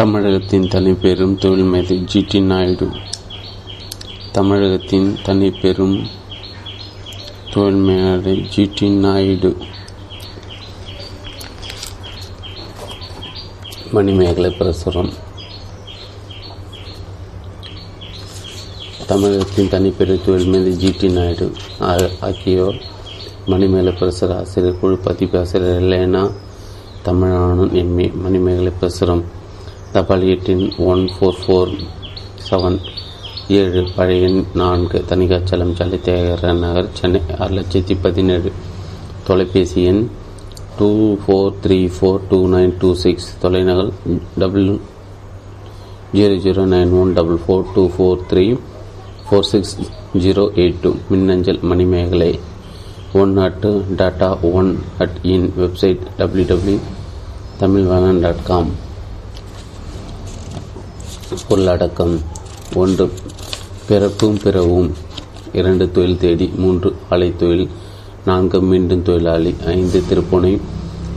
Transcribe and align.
தமிழகத்தின் 0.00 0.62
தனிப்பெரும் 0.62 1.32
தொழில்மேதை 1.44 1.96
ஜி 2.10 2.20
டி 2.28 2.40
நாயுடு. 2.40 2.86
தமிழகத்தின் 4.32 5.16
தனிப்பெரும் 5.24 5.96
தொழில்மேதை 7.54 8.48
ஜி 8.48 8.70
டி 8.74 8.88
நாயுடு. 8.90 9.56
மணிமேகலை 13.90 14.50
பிரசுரம். 14.50 15.12
தமிழகத்தின் 19.06 19.68
தனிப்பெரும் 19.68 20.24
தொழில்மேதை 20.26 20.72
ஜி 20.84 20.94
டி 21.00 21.08
நாயுடு 21.08 21.52
ஆகியோர் 22.20 22.80
மணிமேகலை 23.46 23.92
பிரசுர 23.92 24.38
ஆசிரியர் 24.38 24.78
குழு 24.78 24.98
பதிப்பு 24.98 25.38
ஆசிரியர் 25.38 25.82
லேனா 25.82 26.32
தமிழானன் 27.04 27.76
எம்ஏ 27.82 28.14
மணிமேகலை 28.14 28.72
பிரசுரம். 28.80 29.38
தபால் 29.94 30.24
எட்டின் 30.32 30.64
ஒன் 30.90 31.00
ஃபோர் 31.12 31.38
ஃபோர் 31.42 31.70
செவன் 32.46 32.76
ஏழு 33.60 33.80
பழைய 33.94 34.26
நான்கு 34.60 34.98
தனிகாச்சலம் 35.10 35.72
சாலை 35.78 35.98
தியாகராய 36.06 36.52
நகர் 36.64 36.90
சென்னை 36.98 37.20
ஆறு 37.38 37.54
லட்சத்தி 37.56 37.94
பதினேழு. 38.04 38.50
தொலைபேசி 39.28 39.80
எண் 39.92 40.02
two 40.78 40.90
four 41.22 41.50
three 41.64 41.78
four 41.96 42.20
two 42.28 42.38
nine 42.52 42.74
two 42.82 42.90
six 43.04 43.26
தொலைநகல் 43.44 43.90
double 44.42 44.68
zero 46.18 46.36
zero 46.44 46.66
nine 46.74 46.92
one 47.00 47.10
double 47.18 47.40
four 47.46 47.66
two 47.74 47.84
four 47.96 48.22
three 48.32 48.44
four 49.24 49.48
six 49.52 49.74
zero 50.24 50.44
eight 50.64 50.80
two 50.84 50.92
மின்னஞ்சல் 51.10 51.60
Manimekalai. 51.72 52.30
One 53.22 53.34
at 53.46 53.66
data 54.02 54.30
one 54.52 54.70
at 55.04 55.18
in 55.34 55.48
website 55.62 56.04
W 56.20 56.46
W 56.52 56.78
Tamilvanan 57.64 58.22
dot 58.26 58.44
com 58.50 58.70
பொருளடக்கம். 61.48 62.18
ஒன்று 62.74 63.10
பிறப்பும் 63.88 64.38
பிறவும். 64.44 64.90
இரண்டு 65.52 65.90
தொழில் 65.90 66.18
தேடி. 66.18 66.52
மூன்று 66.56 66.96
ஆலை 67.08 67.36
தொழில். 67.36 67.68
நான்கு 68.24 68.62
மீண்டும் 68.62 69.02
தொழிலாளி. 69.02 69.54
ஐந்து 69.66 70.02
திருப்புனை. 70.10 70.60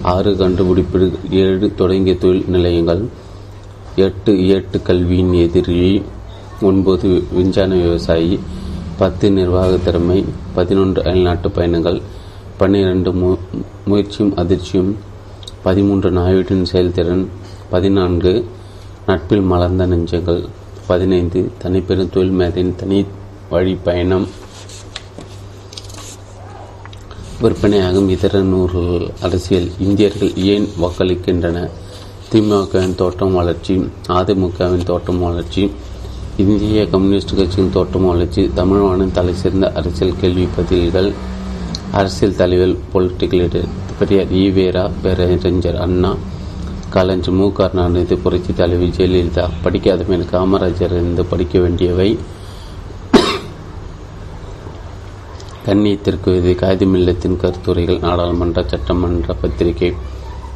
ஆறு 0.02 0.38
கண்டுபிடிப்பு 0.38 1.12
ஏழு 1.32 1.76
தொடங்கிய 1.76 2.18
தொழில் 2.18 2.46
நிலையங்கள். 2.48 3.06
எட்டு 3.96 4.48
ஏட்டு 4.48 4.82
கல்வியின் 4.82 5.34
எதிரி 5.34 6.04
ஒன்பது 6.62 7.24
விஞ்ஞான 7.32 7.76
விவசாயி. 7.76 8.40
பத்து 8.98 9.32
நிர்வாக 9.32 9.78
திறமை. 9.78 10.26
பதினொன்று 10.56 11.04
அயல்நாட்டு 11.04 11.52
பயணங்கள். 11.52 12.02
பன்னிரண்டு 12.58 13.14
மு 13.14 13.36
முயற்சியும் 13.86 14.36
அதிர்ச்சியும். 14.36 14.94
பதிமூன்று 15.64 16.12
நாயுடின் 16.12 16.64
செயல்திறன். 16.64 17.28
பதினான்கு 17.70 18.46
நட்பில் 19.06 19.42
மலர்ந்த 19.42 19.88
நெஞ்சங்கள். 19.88 20.48
பதினைந்து 20.88 21.52
தனிப்பெரும் 21.64 22.10
தொழில் 22.10 22.30
மேதையின் 22.30 22.76
தனி 22.76 23.06
வழி 23.50 23.74
பயணம். 23.76 24.28
விற்பனையாகும் 27.42 28.10
இதர 28.10 28.42
நூல்கள் 28.42 29.10
அரசியல் 29.22 29.72
இந்தியர்கள் 29.80 30.36
ஏன் 30.36 30.68
வாக்களிக்கின்றன? 30.82 31.70
திமுகவின் 32.32 32.96
தோட்டம் 32.96 33.34
வளர்ச்சி 33.34 33.90
அதிமுகவின் 34.08 34.84
தோட்டம் 34.84 35.20
வளர்ச்சி 35.20 35.72
இந்திய 36.38 36.90
கம்யூனிஸ்ட் 36.90 37.36
கட்சியின் 37.36 37.72
தோட்டம் 37.72 38.06
வளர்ச்சி 38.06 38.52
தமிழ்நாட்டின் 38.54 39.12
தலை 39.12 39.34
சிறந்த 39.34 39.72
அரசியல் 39.72 40.20
கேள்வி 40.22 40.48
பதில்கள். 40.56 41.12
அரசியல் 41.92 42.36
தலைவர் 42.36 42.76
பொலிட்டிக்கல் 42.94 43.66
பெரியார் 44.00 44.32
ஈவேரா 44.32 44.92
பேரறிஞர் 45.02 45.76
அண்ணா 45.76 46.16
காலஞ்சு 46.94 47.32
மு 47.32 47.46
கருணாநிதி 47.52 48.16
புரட்சி 48.16 48.54
தலைவி 48.54 48.88
ஜெயலலிதா 48.88 49.50
படிக்காதவன் 49.64 50.26
காமராஜர் 50.32 50.94
இருந்து 50.96 51.26
படிக்க 51.26 51.60
வேண்டியவை. 51.60 52.18
கண்ணியத்திற்கு 55.66 56.30
இது 56.38 56.52
காகிதமில்லத்தின் 56.62 57.38
கருத்துரைகள் 57.44 58.00
நாடாளுமன்ற 58.00 58.64
சட்டமன்ற 58.68 59.34
பத்திரிகை 59.34 59.94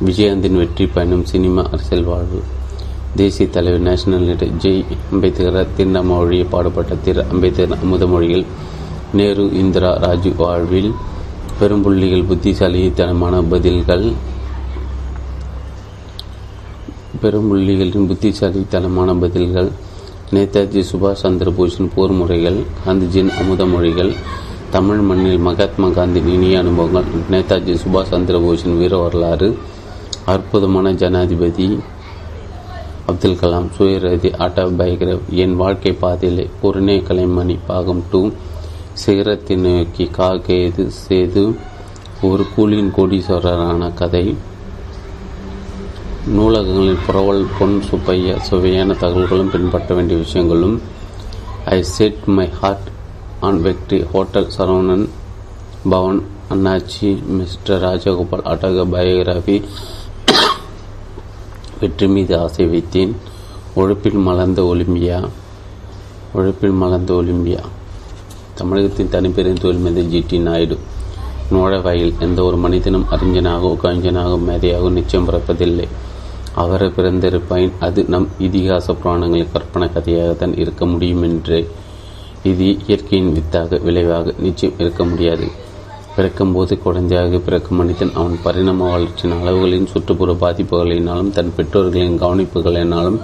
விஜயகாந்தின் 0.05 0.57
வெற்றி 0.57 0.85
பயணம் 0.85 1.25
சினிமா 1.25 1.63
அரசியல் 1.71 2.03
வாழ்வு. 2.03 2.43
தேசிய 3.15 3.49
தலைவர் 3.49 3.85
நேஷனல் 3.89 4.27
லீடர் 4.27 4.55
ஜெய் 4.61 4.85
அம்பேத்கர் 5.11 5.67
திருநமொழியை 5.77 6.45
பாடுபட்ட 6.49 6.95
திரு. 6.95 7.25
அம்பேத்கர் 7.31 7.77
அமுதமொழிகள் 7.85 8.45
நேரு 9.13 9.49
இந்திரா 9.53 9.93
ராஜீவ் 9.97 10.35
வாழ்வில் 10.35 10.91
பெரும்புள்ளிகள் 11.59 12.25
புத்திசாலித்தனமான 12.25 13.41
பதில்கள். 13.41 14.13
பெரும்புள்ளிகளின் 17.21 18.07
புத்திசாலித்தனமான 18.09 19.13
பதில்கள் 19.23 19.69
நேதாஜி 20.35 20.81
சுபாஷ் 20.89 21.21
சந்திர 21.23 21.49
போஸின் 21.57 21.91
போர் 21.95 22.13
முறைகள் 22.19 22.59
காந்திஜியின் 22.85 23.31
அமுத 23.41 23.65
மொழிகள் 23.73 24.11
தமிழ் 24.69 25.03
மண்ணில் 25.09 25.45
மகாத்மா 25.47 25.87
காந்தியின் 25.97 26.33
இனிய 26.35 26.55
அனுபவங்கள் 26.63 27.27
நேதாஜி 27.33 27.75
சுபாஷ் 27.83 28.11
சந்திர 28.13 28.39
போஸின் 28.45 28.77
வீர 28.79 28.95
வரலாறு 29.03 29.49
அற்புதமான 30.33 30.91
ஜனாதிபதி 31.03 31.67
அப்துல் 33.11 33.39
கலாம் 33.41 33.69
சுயரதி 33.77 34.29
ஆட்டோபயோகிராஃப் 34.45 35.29
என் 35.43 35.55
வாழ்க்கை 35.55 35.93
பாதையிலே 36.03 36.45
பூரணே 36.61 36.97
கலைமணி 37.09 37.55
பாகம் 37.67 38.03
டூ 38.11 38.21
சிகரத்தை 39.03 39.55
நோக்கி 39.63 40.05
காகேது 40.17 40.85
சேது 41.01 41.43
ஒரு 42.27 42.43
கூலியின் 42.55 42.93
கோடீஸ்வரரான 42.97 43.89
கதை. 43.93 44.25
நூலகங்களின் 46.35 47.03
புறவல் 47.07 47.45
பொன் 47.57 47.75
சுப்பைய 47.89 48.37
சுவையான 48.37 48.93
தகவல்களும் 48.93 49.51
பின்பற்ற 49.51 49.95
வேண்டிய 49.95 50.19
விஷயங்களும் 50.19 50.81
I 51.65 51.83
set 51.83 52.25
my 52.37 52.49
heart 52.49 52.87
on 53.39 53.59
வெக்டி 53.65 53.99
hotel 54.11 54.47
Saravanan 54.57 55.05
Bhavan 55.89 56.19
அண்ணாச்சி 56.49 57.09
மிஸ்டர் 57.27 57.81
ராஜகோபால் 57.83 58.43
அடக 58.53 58.85
பயோகிராஃபி 58.93 59.55
வெற்றி 61.79 62.07
மீது 62.07 62.39
ஆசை 62.39 62.65
வைத்தேன். 62.65 63.13
உழைப்பில் 63.73 64.19
மலர்ந்த 64.27 64.61
ஒலிம்பியா 64.61 65.19
உழைப்பில் 66.33 66.77
மலர்ந்த 66.81 67.13
ஒலிம்பியா. 67.13 67.61
தமிழகத்தின் 68.55 69.13
தனிப்பெரும் 69.15 69.61
தொழில் 69.63 69.83
மேதை 69.85 70.03
ஜி 70.07 70.23
டி 70.27 70.39
நாயுடு. 70.39 70.77
நுழைவாயில் 71.51 72.13
எந்த 72.19 72.43
ஒரு 72.43 72.57
மனிதனும் 72.57 73.07
அறிஞனாகவோ 73.11 73.71
கவிஞனாகவோ 73.83 74.39
மேதையாகவோ 74.49 74.89
நிச்சயம் 74.89 75.29
பிறப்பதில்லை. 75.29 75.87
அவரை 76.63 76.87
பிறந்திருப்பாயின் 76.87 77.77
அது 77.79 78.01
நம் 78.13 78.27
இதிகாச 78.39 78.95
புராணங்களின் 79.01 79.53
கற்பனை 79.53 79.87
கதையாகத்தான் 79.95 80.55
இருக்க 80.59 80.85
முடியும் 80.85 81.23
என்றே 81.23 81.59
இது 82.43 82.67
இயற்கையின் 82.87 83.31
வித்தாக 83.33 83.79
விளைவாக 83.87 84.33
நிச்சயம் 84.39 84.79
இருக்க 84.79 85.03
முடியாது. 85.05 85.47
பிறக்கும்போது 86.15 86.73
குழந்தையாக 86.83 87.37
பிறக்கும் 87.37 87.77
மனிதன் 87.77 88.13
அவன் 88.15 88.37
பரிணாம 88.43 88.89
வளர்ச்சியின் 88.91 89.39
அளவுகளின் 89.39 89.91
சுற்றுப்புற 89.93 90.31
பாதிப்புகளினாலும் 90.41 91.29
தன் 91.29 91.51
பெற்றோர்களின் 91.55 92.21
கவனிப்புகளினாலும் 92.21 93.19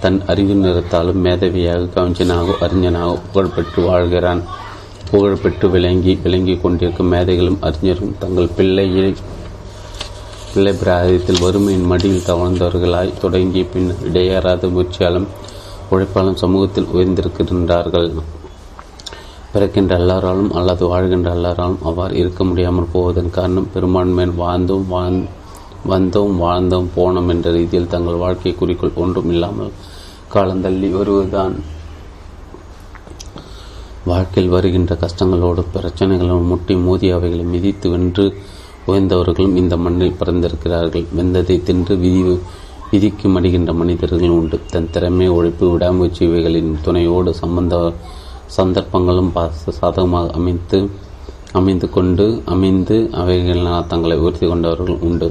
தன் 0.00 0.18
அறிவு 0.26 0.54
நிறத்தாலும் 0.54 1.20
மேதவியாக 1.24 1.90
கவிஞனாக 1.96 2.56
அறிஞனாக 2.66 3.10
புகழ்பெற்று 3.26 3.82
வாழ்கிறான். 3.88 4.42
புகழ்பெற்று 5.10 5.66
விளங்கி 5.70 6.12
விளங்கி 6.22 6.54
கொண்டிருக்கும் 6.62 7.12
மேதைகளும் 7.12 7.58
அறிஞரும் 7.62 8.14
தங்கள் 8.18 8.54
பிள்ளையை 8.56 9.08
பிள்ளை 10.54 10.72
பிராயத்தில் 10.72 11.42
வறுமையின் 11.42 11.86
மடியில் 11.90 12.26
தவழ்ந்தவர்களாய் 12.26 13.18
தொடங்கிய 13.20 13.64
பின் 13.64 13.88
இடையேறாத 14.08 14.68
முயற்சியாலும் 14.74 15.28
உழைப்பாலும் 15.90 16.40
சமூகத்தில் 16.42 16.90
உயர்ந்திருக்கின்றார்கள். 16.94 18.08
பிறக்கின்ற 19.52 19.92
எல்லாராலும் 19.98 20.50
அல்லது 20.52 20.86
வாழ்கின்ற 20.86 21.30
எல்லாராலும் 21.34 21.80
அவ்வாறு 21.82 22.14
இருக்க 22.16 22.44
முடியாமல் 22.44 22.90
போவதன் 22.92 23.30
காரணம் 23.30 23.70
பெரும்பான்மையின் 23.74 24.36
வாழ்ந்தோம் 24.38 24.86
வாழ் 24.88 25.18
வந்தோம் 25.92 26.34
வாழ்ந்தோம் 26.44 26.88
போனோம் 26.96 27.28
என்ற 27.28 27.50
ரீதியில் 27.50 27.88
தங்கள் 27.88 28.22
வாழ்க்கை 28.24 28.54
குறிக்கோள் 28.54 28.98
ஒன்றும் 29.04 29.30
இல்லாமல் 29.30 29.72
காலந்தள்ளி 30.34 30.90
வருவதுதான். 30.90 31.54
வாழ்க்கையில் 34.04 34.52
வருகின்ற 34.52 34.98
கஷ்டங்களோடு 35.00 35.64
பிரச்சனைகளும் 35.74 36.46
முட்டி 36.46 36.74
மோதி 36.76 37.10
அவைகளை 37.10 37.44
மிதித்து 37.44 37.90
வென்று 37.90 38.26
உயர்ந்தவர்களும் 38.86 39.56
இந்த 39.56 39.76
மண்ணில் 39.76 40.18
பிறந்திருக்கிறார்கள். 40.20 41.06
வெந்ததை 41.16 41.62
தின்று 41.62 41.96
விதி 41.96 42.22
விதிக்கு 42.90 43.28
மடிகின்ற 43.28 43.74
மனிதர்கள் 43.74 44.34
உண்டு. 44.38 44.58
தன் 44.70 44.90
திறமை 44.90 45.28
உழைப்பு 45.28 45.70
விடாமுயற்சி 45.70 46.24
இவைகளின் 46.26 46.78
துணையோடு 46.82 47.34
சம்பந்த 47.34 47.92
சந்தர்ப்பங்களும் 48.56 49.32
சாதகமாக 49.80 50.32
அமைத்து 50.32 50.78
அமைந்து 51.52 51.90
கொண்டு 51.90 52.42
அமைந்து 52.44 52.96
அவைகளினால் 53.12 53.86
தங்களை 53.86 54.16
உயர்த்தி 54.18 54.46
கொண்டவர்கள் 54.46 54.98
உண்டு. 55.00 55.28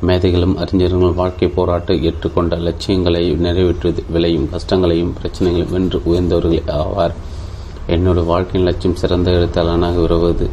மேதைகளும் 0.00 0.56
அறிஞர்களும் 0.56 1.14
வாழ்க்கை 1.14 1.48
போராட்ட 1.48 1.94
ஏற்றுக்கொண்ட 1.94 2.56
லட்சியங்களை 2.56 3.22
நிறைவேற்றுவது 3.32 4.02
விளையும் 4.10 4.50
கஷ்டங்களையும் 4.50 5.14
பிரச்சனைகளையும் 5.18 5.72
வென்று 5.72 6.00
உயர்ந்தவர்கள் 6.04 6.76
ஆவார். 6.80 7.14
என்னோட 7.88 8.24
வாழ்க்கையின் 8.24 8.68
லட்சியம் 8.68 8.96
சிறந்த 8.96 9.30
எழுத்தாளனாக 9.30 10.00
வருவது 10.00 10.46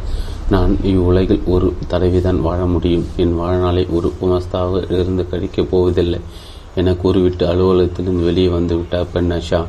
நான் 0.50 0.78
இவ்வுலகில் 0.82 1.42
ஒரு 1.46 1.74
தடவைதான் 1.90 2.40
வாழ 2.40 2.66
முடியும். 2.66 3.06
என் 3.16 3.36
வாழ்நாளை 3.36 3.86
ஒரு 3.90 4.12
குமஸ்தாக 4.22 4.90
இருந்து 4.90 5.28
கழிக்கப் 5.28 5.70
போவதில்லை 5.70 6.20
என 6.74 6.94
கூறிவிட்டு 6.94 7.46
அலுவலகத்திலிருந்து 7.46 8.24
வெளியே 8.24 8.48
வந்துவிட்டார் 8.48 9.06
பெண்ணஷா. 9.14 9.64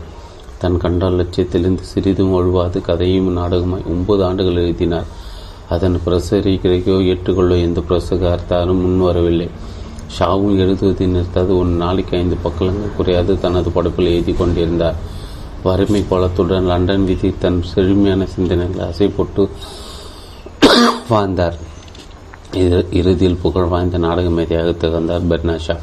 தன் 0.57 0.77
கண்ட 0.77 1.09
லட்சியத்திலிருந்து 1.09 1.83
சிறிதும் 1.83 2.31
ஒழுவாது 2.31 2.81
கதையும் 2.81 3.31
நாடகமாய் 3.31 3.83
ஒன்பது 3.89 4.25
ஆண்டுகள் 4.25 4.56
எழுதினார். 4.56 5.06
அதன் 5.69 6.00
பிரசரிக்கிறோ 6.06 7.06
ஏற்றுக்கொள்ள 7.06 7.56
எந்த 7.56 7.83
பிரசகார்த்தாரும் 7.89 8.81
முன்வரவில்லை. 8.81 9.50
ஷாவும் 10.19 10.57
எழுதுவதை 10.57 11.07
நிறுத்தாது. 11.07 11.57
ஒரு 11.57 11.69
நாளைக்கு 11.69 12.18
ஐந்து 12.18 12.38
பக்கங்கள் 12.44 12.95
குறையாது. 12.97 13.39
தனது 13.39 13.71
படைப்பில் 13.71 14.06
எழுதி 14.06 14.33
கொண்டிருந்தார். 14.33 14.95
வறுமை 15.63 16.03
கோலத்துடன் 16.09 16.65
லண்டன் 16.65 17.06
விதி 17.06 17.33
தன் 17.39 17.63
செழுமையான 17.63 18.27
சிந்தனைகளை 18.38 18.94
அசை 18.94 19.12
போட்டு 19.15 19.50
வாழ்ந்தார் 21.09 21.57
இறுதியில் 23.00 23.38
புகழ் 23.42 23.63
வாய்ந்த 23.63 23.98
நாடக 23.98 24.30
மேதையாக 24.30 24.71
திகழ்ந்தார் 24.71 25.27
பெர்னாஷா 25.30 25.75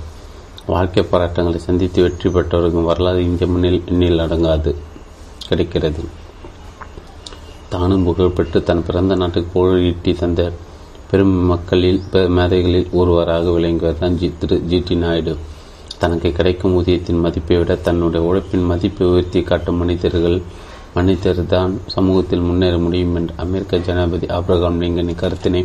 வாழ்க்கை 0.67 1.03
போராட்டங்களை 1.03 1.61
சந்தித்து 1.61 2.03
வெற்றி 2.03 2.31
பெற்றவர்களின் 2.31 2.85
வரலாறு 2.85 3.23
இந்திய 3.25 3.51
முன்னில் 3.51 3.83
எண்ணில் 3.87 4.19
அடங்காது. 4.19 4.75
கிடைக்கிறது. 5.49 6.03
தானும் 7.69 8.05
புகழ்பெற்று 8.05 8.63
தன் 8.63 8.85
பிறந்த 8.87 9.15
நாட்டுக்கு 9.15 9.51
புகழ் 9.53 9.83
ஈட்டி 9.83 10.13
தந்த 10.13 10.53
பெரும் 11.11 11.35
மக்களில் 11.47 12.03
மேதைகளில் 12.13 12.89
ஒருவராக 12.93 13.51
விளங்குவர் 13.51 13.99
தான் 13.99 14.17
G 14.17 14.33
Thiru 14.39 14.63
G 14.67 14.83
D 14.89 14.95
Naidu. 14.97 15.37
தனக்கு 15.99 16.33
கிடைக்கும் 16.33 16.75
ஊதியத்தின் 16.79 17.21
மதிப்பை 17.21 17.57
விட 17.57 17.75
தன்னுடைய 17.75 18.27
உழைப்பின் 18.27 18.65
மதிப்பை 18.65 19.07
உயர்த்தி 19.07 19.43
காட்டும் 19.43 19.77
மனிதர்கள் 19.77 20.39
மனிதர் 20.97 21.41
தான் 21.47 21.73
சமூகத்தில் 21.95 22.45
முன்னேற 22.49 22.75
முடியும் 22.79 23.15
என்று 23.19 23.35
அமெரிக்க 23.45 23.79
ஜனாதிபதி 23.87 24.27
ஆப்ரகாம் 24.39 24.81
லிங்கனின் 24.83 25.21
கருத்தினை 25.23 25.63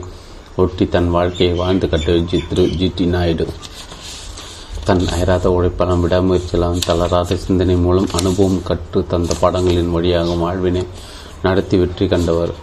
ஒட்டி 0.62 0.86
தன் 0.94 1.10
வாழ்க்கையை 1.16 1.54
வாழ்ந்து 1.60 1.90
கட்டிய 1.90 2.40
திரு 2.50 2.64
ஜி 2.80 2.88
டி 2.96 3.06
நாயுடு. 3.06 3.46
தன் 4.88 5.04
அயராத 5.16 5.48
உழைப்பாலும் 5.56 6.02
விடாமுயற்சியாலும் 6.04 6.86
தளராத 6.88 7.36
சிந்தனை 7.36 7.76
மூலம் 7.86 8.10
அனுபவம் 8.20 8.60
கற்று 8.70 9.02
தந்த 9.08 9.36
படங்களின் 9.42 9.92
வழியாக 9.96 10.36
வாழ்வினை 10.44 10.84
நடத்தி 11.46 11.78
வெற்றி 11.78 12.08
கண்டவர். 12.08 12.54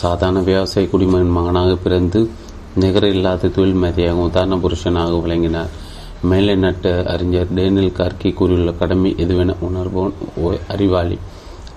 சாதாரண 0.00 0.40
விவசாய 0.40 0.86
குடிமகன் 0.88 1.36
மகனாக 1.36 1.70
பிறந்து 1.84 2.20
நிகர 2.74 3.04
இல்லாத 3.08 3.48
தொழில் 3.48 3.80
மேதையாக 3.82 4.26
உதாரண 4.28 4.56
புருஷனாக 4.56 5.20
விளங்கினார். 5.24 5.72
மேலை 6.22 6.54
நட்டு 6.56 6.92
அறிஞர் 7.14 7.52
டேனில் 7.54 7.96
கார்கி 7.98 8.30
கூறியுள்ள 8.38 8.72
கடமை 8.72 9.10
எதுவென 9.24 9.54
உணர்வோன் 9.68 10.14
அறிவாளி. 10.68 11.18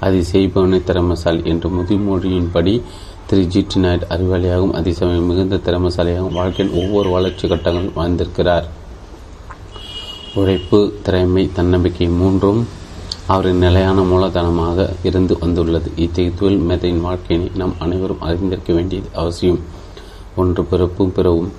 அதை 0.06 0.20
செய்பவனை 0.32 0.80
திறமசாலி 0.84 1.42
என்ற 1.52 1.70
முதுமொழியின்படி 1.78 2.74
திரு 3.30 3.44
ஜி 3.54 3.62
டி 3.72 3.80
நாயுடு 3.80 4.06
அறிவாளியாகவும் 4.14 4.76
அதேசமயம் 4.80 5.28
மிகுந்த 5.32 5.60
திறமசாலியாகவும் 5.66 6.38
வாழ்க்கையின் 6.40 6.78
ஒவ்வொரு 6.82 7.10
வளர்ச்சி 7.10 7.46
கட்டங்களும் 7.48 7.98
வாழ்ந்திருக்கிறார். 8.00 8.66
உழைப்பு 10.40 10.80
திறமை 11.06 11.44
தன்னம்பிக்கை 11.58 12.08
மூன்றும் 12.22 12.62
அவரின் 13.34 13.62
நிலையான 13.66 14.02
மூலதனமாக 14.02 14.88
இருந்து 15.04 15.34
வந்துள்ளது. 15.40 15.90
இத்தகைய 15.96 16.32
தொழில் 16.40 16.66
மேதையின் 16.70 17.04
வாழ்க்கையினை 17.06 17.50
நாம் 17.62 17.76
அனைவரும் 17.80 18.24
அறிந்திருக்க 18.28 18.74
வேண்டியது 18.74 19.10
அவசியம். 19.14 19.62
ஒன்று 20.36 20.64
பிறப்பும் 20.64 21.14
பிறவும் 21.18 21.52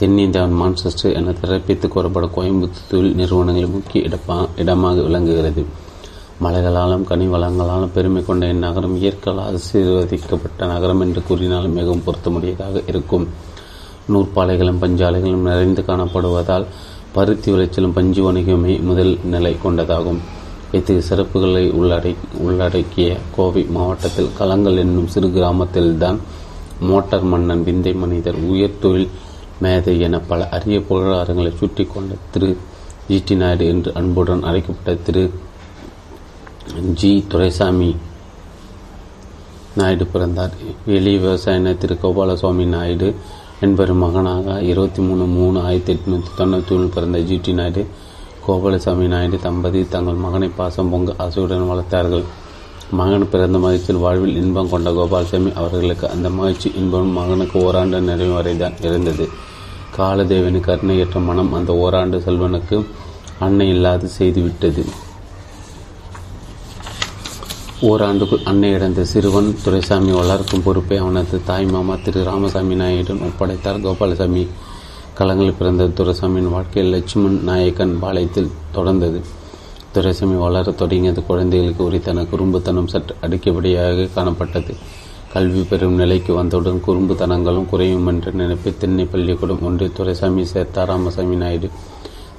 தென்னிந்தியாவின் 0.00 0.58
மான்செஸ்டர் 0.60 1.16
என 1.20 1.34
திறப்பித்து 1.42 1.88
கூறப்படும் 1.88 2.34
கோயம்புத்தூர் 2.36 2.90
தொழில் 2.90 3.18
நிறுவனங்களில் 3.20 3.74
முக்கிய 3.76 4.08
இடப்பா 4.08 4.36
இடமாக 4.56 5.02
விளங்குகிறது. 5.08 5.64
மலைகளாலும் 6.44 7.02
கனிவளங்களாலும் 7.08 7.94
பெருமை 7.94 8.24
கொண்ட 8.24 8.44
இந்நகரம் 8.46 8.94
இயற்கையால் 9.00 9.40
ஆசீர்வதிக்கப்பட்ட 9.46 10.66
நகரம் 10.72 11.00
என்று 11.00 11.22
கூறினாலும் 11.28 11.74
மிகவும் 11.78 12.04
பொருத்தமுடையதாக 12.06 12.82
இருக்கும். 12.86 13.26
நூற்பாலைகளும் 14.12 14.80
பஞ்சாலைகளும் 14.82 15.46
நிறைந்து 15.48 15.82
காணப்படுவதால் 15.82 16.64
பருத்தி 17.12 17.52
விளைச்சலும் 17.52 17.92
பஞ்சு 17.92 18.20
வணிகமே 18.26 18.74
முதல் 18.88 19.12
நிலை 19.24 19.52
கொண்டதாகும். 19.64 20.20
இத்தகைய 20.72 21.02
சிறப்புகளை 21.08 21.64
உள்ளடை 21.72 22.12
உள்ளடக்கிய 22.38 23.16
கோவை 23.36 23.62
மாவட்டத்தில் 23.76 24.34
களங்கள் 24.38 24.80
என்னும் 24.84 25.06
சிறு 25.06 25.28
கிராமத்தில்தான் 25.28 26.18
மோட்டார் 26.80 27.28
மன்னன் 27.32 27.64
விந்தை 27.64 27.92
மனிதர் 27.92 28.38
உயர் 28.50 28.80
தொழில் 28.80 29.08
மேதை 29.60 29.94
என 30.00 30.18
பல 30.20 30.48
அரிய 30.56 30.78
புகழாரங்களை 30.78 31.54
சுட்டி 31.56 31.84
கொண்ட 31.84 32.14
திரு 32.30 32.50
ஜிடி 33.08 33.36
நாயுடு 33.36 33.64
என்று 33.66 33.90
அன்புடன் 33.94 34.42
அழைக்கப்பட்ட 34.42 34.94
திரு. 35.06 35.24
ஜி 36.78 37.24
துரைசாமி 37.28 37.96
நாயுடு 39.78 40.04
பிறந்தார். 40.06 40.54
வெளி 40.86 41.12
விவசாயின 41.18 41.72
திரு 41.78 41.94
கோபாலசுவாமி 42.02 42.64
நாயுடு 42.64 43.08
என்பவர் 43.60 43.92
மகனாக 44.02 44.56
இருபத்தி 44.62 45.02
மூணு 45.02 45.24
மூணு 45.26 45.58
ஆயிரத்தி 45.60 45.92
எட்நூற்றி 45.92 46.30
தொண்ணூற்றி 46.38 46.72
ஒன்று 46.76 46.88
பிறந்த 46.88 47.18
ஜி 47.18 47.36
டி 47.46 47.52
நாயுடு 47.52 47.86
கோபாலசாமி 48.46 49.06
நாயுடு 49.14 49.38
தம்பதி 49.46 49.88
தங்கள் 49.88 50.22
மகனை 50.24 50.48
பாசம் 50.60 50.90
பொங்க 50.90 51.14
ஆசையுடன் 51.24 51.70
வளர்த்தார்கள். 51.72 52.24
மகன் 53.00 53.28
பிறந்த 53.28 53.58
மகிழ்ச்சியில் 53.58 54.02
வாழ்வில் 54.04 54.38
இன்பம் 54.42 54.68
கொண்ட 54.68 54.90
கோபாலசாமி 54.92 55.52
அவர்களுக்கு 55.52 56.06
அந்த 56.14 56.30
மகிழ்ச்சி 56.30 56.70
இன்பம் 56.80 57.12
மகனுக்கு 57.18 57.58
ஓராண்டு 57.66 58.00
நிறைவு 58.00 58.32
வரைதான் 58.32 58.78
இருந்தது. 58.80 59.26
காலதேவனி 59.98 60.60
கருணையற்ற 60.60 61.20
மனம் 61.20 61.52
அந்த 61.52 61.72
ஓராண்டு 61.74 62.18
செல்வனுக்கு 62.18 62.78
அன்னை 63.38 63.68
இல்லாது 63.68 64.08
செய்துவிட்டது. 64.18 64.84
ஓராண்டுக்குள் 67.88 68.42
அன்னை 68.44 68.70
இழந்த 68.70 69.04
சிறுவன் 69.04 69.54
துரைசாமி 69.64 70.10
வளர்க்கும் 70.10 70.62
பொறுப்பை 70.62 70.96
அவனது 70.96 71.40
தாய் 71.44 71.66
மாமா 71.66 71.94
திரு 72.04 72.24
ராமசாமி 72.24 72.74
நாயுடன் 72.74 73.22
ஒப்படைத்தார். 73.26 73.78
கோபாலசாமி 73.80 74.42
களங்களில் 75.18 75.54
பிறந்த 75.58 75.84
துரைசாமியின் 75.84 76.50
வாழ்க்கையில் 76.50 76.92
லட்சுமண் 76.92 77.38
நாயக்கன் 77.40 77.94
பாளையத்தில் 78.02 78.50
தொடர்ந்தது. 78.74 79.20
துரைசாமி 79.92 80.34
வளர 80.34 80.70
தொடங்கியது 80.70 81.24
குழந்தைகளுக்கு 81.26 81.84
உரித்தான 81.84 82.26
குறும்புத்தனம் 82.32 82.86
சற்று 82.86 83.16
அடிக்கபடியாக 83.22 84.08
காணப்பட்டது. 84.16 84.74
கல்வி 85.32 85.62
பெறும் 85.62 85.94
நிலைக்கு 85.94 86.34
வந்தவுடன் 86.34 86.82
குறும்புத்தனங்களும் 86.86 87.66
குறையும் 87.66 88.06
என்று 88.06 88.32
நினைப்பை 88.32 88.74
திண்ணை 88.78 89.04
பள்ளிக்கூடம் 89.04 89.62
ஒன்று 89.62 89.92
துரைசாமி 89.92 90.46
சேர்த்தார் 90.52 90.86
ராமசாமி 90.86 91.36
நாயுடு. 91.36 91.70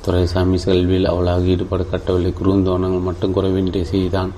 துரைசாமி 0.01 0.59
கல்வியில் 0.65 1.05
அவளாக 1.05 1.51
ஈடுபாடு 1.55 1.89
கட்டவில்லை. 1.89 2.33
குறுந்தோணங்கள் 2.43 3.07
மட்டும் 3.09 3.33
குறைவின்றி 3.33 3.83
செய்தான். 3.83 4.31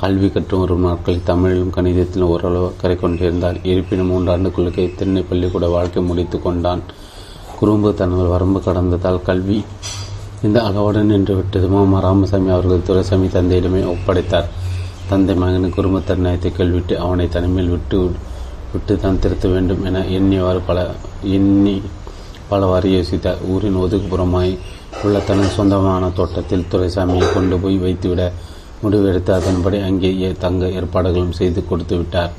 கல்வி 0.00 0.28
கற்றும் 0.30 0.60
வரும் 0.60 0.84
நாட்களில் 0.86 1.24
தமிழிலும் 1.28 1.72
கணிதத்திலும் 1.76 2.30
ஓரளவு 2.34 2.66
அக்கறை 2.66 2.96
கொண்டிருந்தார். 2.96 3.56
இருப்பினும் 3.62 4.10
மூன்றாண்டுக்குள்ளுக்கு 4.10 4.82
திருநெல் 4.98 5.26
பள்ளிக்கூட 5.28 5.66
வாழ்க்கை 5.68 6.02
முடித்து 6.02 6.42
கொண்டான். 6.42 6.82
குறும்பு 7.58 7.94
தனது 7.94 8.26
வரம்பு 8.34 8.60
கடந்ததால் 8.66 9.22
கல்வி 9.22 9.64
இந்த 10.42 10.58
அளவுடன் 10.62 11.10
நின்றுவிட்டது 11.10 11.68
மாமா 11.68 12.00
ராமசாமி 12.00 12.50
அவர்கள் 12.50 12.86
துரைசாமி 12.88 13.26
தந்தையிடமே 13.26 13.80
ஒப்படைத்தார். 13.94 14.48
தந்தை 15.08 15.34
மகனின் 15.34 15.74
குடும்ப 15.76 15.76
குடும்பத்தன்மையத்தை 15.76 16.50
கேள்விட்டு 16.52 16.94
அவனை 16.98 17.28
தனிமையில் 17.28 17.70
விட்டு 17.70 17.98
விட்டு 18.72 18.94
தான் 18.96 19.18
திருத்த 19.18 19.48
வேண்டும் 19.48 19.84
என 19.84 20.02
எண்ணியவாறு 20.18 20.60
பல 20.66 20.78
எண்ணி 21.36 21.82
பலவாறு 22.48 22.88
யோசித்தார். 22.96 23.40
ஊரின் 23.52 23.80
ஒதுக்குப்புறமாய் 23.84 24.52
உள்ள 25.04 25.18
தனது 25.18 25.48
சொந்தமான 25.48 26.10
தோட்டத்தில் 26.10 26.68
துரைசாமியை 26.72 27.26
கொண்டு 27.34 27.58
போய் 27.58 27.76
வைத்துவிட 27.76 28.22
முடிவெடுத்து 28.82 29.30
அதன்படி 29.30 29.80
அங்கேயே 29.80 30.32
தங்க 30.38 30.68
ஏற்பாடுகளும் 30.68 31.32
செய்து 31.32 31.68
கொடுத்து 31.68 31.96
விட்டார். 31.96 32.32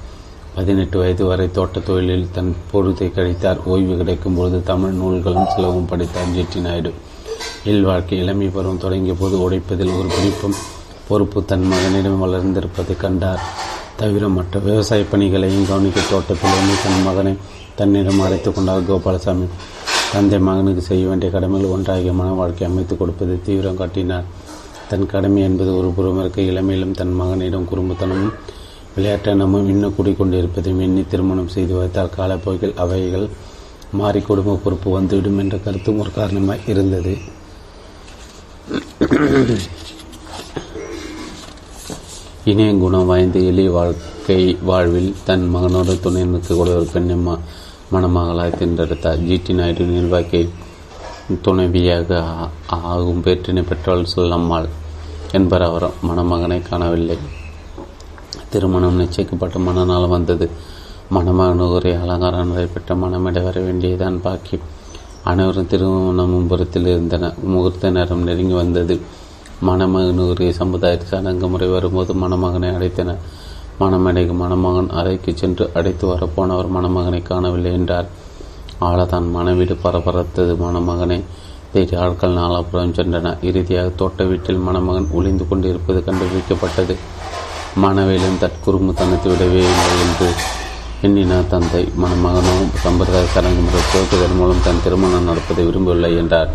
பதினெட்டு 0.55 0.99
வயது 0.99 1.25
வரை 1.25 1.51
தோட்ட 1.51 1.79
தொழிலில் 1.79 2.27
தன் 2.31 2.55
பொருத்தை 2.71 3.11
கழித்தார். 3.15 3.63
ஓய்வு 3.65 3.97
கிடைக்கும் 3.97 4.35
பொழுது 4.35 4.63
தமிழ் 4.63 4.91
நூல்களும் 4.91 5.47
சிலவும் 5.55 5.85
படித்தார் 5.85 6.31
ஜெட்டி 6.35 6.61
நாயுடு. 6.61 6.93
இல்வாழ்க்கை 7.65 8.17
இளமை 8.17 8.47
பருவம் 8.47 8.77
தொடங்கிய 8.77 9.13
போது 9.13 9.37
உடைப்பதில் 9.37 9.97
ஒரு 9.99 10.07
பிடிப்பும் 10.15 10.53
பொறுப்பு 11.07 11.45
தன் 11.45 11.63
மகனிடம் 11.63 12.23
வளர்ந்திருப்பதை 12.23 12.97
கண்டார். 12.97 13.41
தவிர 13.95 14.27
மற்ற 14.27 14.59
விவசாய 14.59 15.03
பணிகளையும் 15.03 15.67
கவனிக்க 15.67 15.99
தோட்டத்திலிருந்து 16.09 16.73
தன் 16.83 17.03
மகனை 17.03 17.33
தன்னிடம் 17.75 18.19
அழைத்து 18.19 18.53
கொண்டார் 18.53 18.85
கோபாலசாமி. 18.85 19.45
தந்தை 20.11 20.39
மகனுக்கு 20.39 20.81
செய்ய 20.81 21.07
வேண்டிய 21.07 21.31
கடமைகள் 21.31 21.69
ஒன்றாகிய 21.69 22.13
மன 22.13 22.31
வாழ்க்கை 22.31 22.67
அமைத்துக் 22.67 22.99
கொடுப்பதை 22.99 23.41
தீவிரம் 23.45 23.77
காட்டினார். 23.77 24.23
தன் 24.89 25.09
கடமை 25.11 25.41
என்பது 25.41 25.71
ஒரு 25.77 25.89
புறம் 25.97 26.19
இருக்க 26.19 26.41
இளமையிலும் 26.41 26.97
தன் 26.99 27.15
மகனிடம் 27.19 27.67
குறும்புத்தனமும் 27.71 28.35
விளையாட்டனமும் 28.95 29.67
இன்னும் 29.73 29.95
கூடிக்கொண்டிருப்பதையும் 29.97 30.83
எண்ணி 30.85 31.03
திருமணம் 31.11 31.53
செய்து 31.55 31.73
வைத்தால் 31.79 32.15
காலப்போக்கில் 32.17 32.79
அவைகள் 32.83 33.27
மாறி 33.99 34.21
குடும்ப 34.21 34.59
பொறுப்பு 34.63 34.89
வந்துவிடும் 34.91 35.39
என்ற 35.43 35.57
கருத்தும் 35.57 35.99
ஒரு 35.99 36.11
காரணமாக 36.11 36.65
இருந்தது. 36.73 37.13
இணைய 42.51 42.71
குணம் 42.83 43.09
வாய்ந்த 43.09 43.39
எளிய 43.51 43.69
வாழ்க்கை 43.71 44.41
வாழ்வில் 44.69 45.11
தன் 45.27 45.45
மகனோடு 45.55 45.93
துணை 45.99 46.23
நிற்கக்கூடிய 46.33 46.75
ஒரு 46.79 46.87
பெண்ணை 46.93 47.17
மணமகளாய் 47.93 48.57
தின்றெடுத்தார் 48.59 49.21
ஜிடி 49.27 49.53
நாயுடு 49.59 49.85
நிர்வாகி 49.93 50.41
துணைவியாக 51.41 52.23
ஆகும் 52.67 53.23
பேற்றினை 53.23 53.63
பெற்றவள் 53.63 54.05
சொல்லம்மாள் 54.15 54.67
என்பர் 55.31 55.61
அவர் 55.61 55.89
மணமகனை 56.01 56.61
காணவில்லை. 56.61 57.17
திருமணம் 58.49 58.99
நிச்சயிக்கப்பட்ட 58.99 59.59
மனநாள் 59.59 60.07
வந்தது. 60.07 60.49
மணமகனுக்கு 61.11 61.71
ஒரு 61.71 61.99
அலங்காரம் 61.99 62.51
நடைபெற்ற 62.51 62.95
மனமிட 62.95 63.43
வர 63.43 63.59
வேண்டியதான் 63.59 64.21
பாக்கி. 64.21 64.59
அனைவரும் 65.23 65.67
திருமண 65.67 66.23
முன்புறத்தில் 66.23 66.87
இருந்தன. 66.87 67.33
முகூர்த்த 67.43 67.89
நேரம் 67.89 68.23
நெருங்கி 68.23 68.53
வந்தது. 68.53 68.99
மணமகனுடைய 69.67 70.49
சமுதாயத்தில் 70.49 71.07
சடங்கு 71.07 71.47
முறை 71.47 71.67
வரும்போது 71.67 72.13
மணமகனை 72.13 72.69
அடைத்தனர் 72.69 73.17
மணமடைக்கு 73.79 74.33
மணமகன் 74.33 74.89
அறைக்கு 74.89 75.33
சென்று 75.35 75.71
அடைத்து 75.73 76.07
வரப்போனவர் 76.07 76.69
மணமகனை 76.69 77.21
காணவில்லை 77.21 77.71
என்றார். 77.71 78.07
ஆளதான் 78.87 79.27
மனவீடு 79.35 79.75
பரபரத்தது. 79.83 80.51
மணமகனை 80.65 81.19
தேடி 81.73 81.95
ஆட்கள் 82.03 82.37
நாலாபுரம் 82.37 82.95
சென்றன. 82.97 83.33
இறுதியாக 83.49 83.89
தோட்ட 84.01 84.23
வீட்டில் 84.23 84.61
மணமகன் 84.67 85.07
ஒளிந்து 85.11 85.47
கொண்டிருப்பது 85.47 85.99
கண்டுபிடிக்கப்பட்டது 86.07 86.95
மணவேலும் 87.83 88.39
தற்குறும்புத்தனத்தை 88.43 89.27
விடவே 89.31 89.61
இல்லை 89.71 89.93
என்று 90.05 90.29
எண்ணினார் 91.07 91.51
தந்தை 91.51 91.81
மணமகனும் 92.03 92.71
சம்பிரதாய 92.83 93.25
சடங்கு 93.33 93.61
முறை 93.65 93.81
துவக்குதல் 93.91 94.35
மூலம் 94.35 94.63
தன் 94.65 94.81
திருமணம் 94.83 95.27
நடப்பதை 95.29 95.65
விரும்பவில்லை 95.65 96.11
என்றார். 96.21 96.49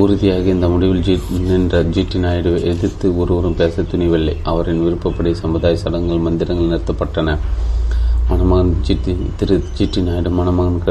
உறுதியாக 0.00 0.46
இந்த 0.54 0.66
முடிவில் 0.68 1.02
ஜி 1.02 1.14
நின்ற 1.48 1.82
ஜிடி 1.94 2.18
நாயுடுவை 2.24 2.60
எதிர்த்து 2.72 3.06
ஒருவரும் 3.18 3.56
பேச 3.60 3.82
துணிவில்லை. 3.82 4.34
அவரின் 4.42 4.82
விருப்பப்படி 4.84 5.34
சமுதாய 5.34 5.76
சடங்குகள் 5.76 6.24
மந்திரங்கள் 6.26 6.70
நிறுத்தப்பட்டன. 6.72 7.38
மணமகன் 8.28 8.74
ஜிடி 8.86 9.14
திரு 9.36 9.56
ஜிடி 9.78 10.02
நாயுடு 10.02 10.30
மணமகன் 10.30 10.82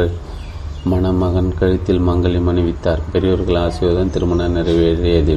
மணமகன் 0.92 1.52
கழுத்தில் 1.60 2.02
மங்கலம் 2.08 2.50
அணிவித்தார் 2.52 3.00
பெரியோர்கள் 3.12 3.58
ஆசையுடன் 3.62 4.12
திருமணம் 4.16 4.56
நிறைவேறியது 4.58 5.36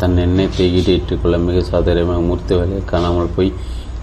தன் 0.00 0.16
எண்ணத்தை 0.24 0.64
ஈடேற்றிக் 0.78 1.20
கொள்ள 1.22 1.36
மிக 1.44 1.60
சாதாரணமாக 1.70 2.24
மூர்த்தி 2.26 2.54
வேலையை 2.58 2.82
காணாமல் 2.90 3.30
போய் 3.36 3.50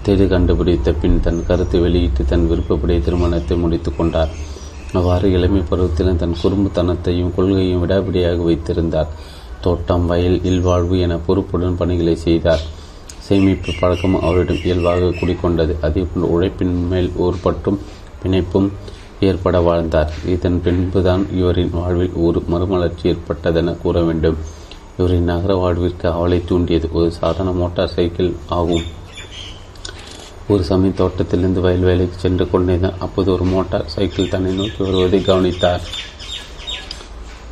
தேடி 0.04 0.24
கண்டுபிடித்த 0.32 0.92
பின் 1.02 1.20
தன் 1.26 1.38
கருத்தை 1.48 1.80
வெளியிட்டு 1.84 2.22
தன் 2.30 2.46
விருப்பப்படி 2.50 2.94
திருமணத்தை 3.06 3.56
முடித்து 3.64 3.90
கொண்டார். 3.98 4.32
அவ்வாறு 4.98 5.28
இளமை 5.36 5.60
பருவத்திலும் 5.70 6.20
தன் 6.22 6.34
குறும்புத்தனத்தையும் 6.42 7.32
கொள்கையும் 7.36 7.82
விடாபிடியாக 7.84 8.42
வைத்திருந்தார். 8.48 9.12
தோட்டம் 9.66 10.06
வயல் 10.06 10.38
இல்வாழ்வு 10.50 10.98
என 11.06 11.16
பொறுப்புடன் 11.28 11.78
பணிகளை 11.82 12.14
செய்தார். 12.26 12.64
சேமிப்பு 13.26 13.72
பழக்கம் 13.80 14.18
அவரிடம் 14.20 14.64
இயல்பாக 14.66 15.12
குடிக்கொண்டது. 15.20 15.74
அதேபோன்று 15.86 16.32
உழைப்பின் 16.36 16.74
மேல் 16.92 17.10
ஒரு 17.26 17.38
பட்டும் 17.42 17.78
பிணைப்பும் 18.22 18.68
ஏற்பட 19.28 19.60
வாழ்ந்தார். 19.60 20.12
இதன் 20.26 20.60
பின்புதான் 20.64 21.24
இவரின் 21.40 21.72
வாழ்வில் 21.72 22.16
ஒரு 22.26 22.42
மறுமலர்ச்சி 22.46 23.04
ஏற்பட்டதென 23.08 23.76
கூற 23.82 24.02
வேண்டும். 24.02 24.38
இவரின் 24.98 25.24
நகர 25.24 25.54
வாழ்விற்கு 25.54 26.08
அவளை 26.08 26.44
தூண்டியது 26.44 26.88
ஒரு 26.92 27.10
சாதாரண 27.12 27.50
மோட்டார் 27.50 27.94
சைக்கிள் 27.96 28.32
ஆகும். 28.48 28.86
ஒரு 30.48 30.62
சமயம் 30.64 30.94
தோட்டத்திலிருந்து 30.94 31.60
வயல் 31.60 31.86
வேலைக்கு 31.88 32.18
சென்று 32.18 32.50
கொண்டிருந்தார். 32.50 32.98
அப்போது 32.98 33.32
ஒரு 33.32 33.44
மோட்டார் 33.44 33.86
சைக்கிள் 33.86 34.28
தன்னை 34.28 34.54
நோக்கி 34.54 34.82
வருவதை 34.82 35.20
கவனித்தார். 35.22 35.84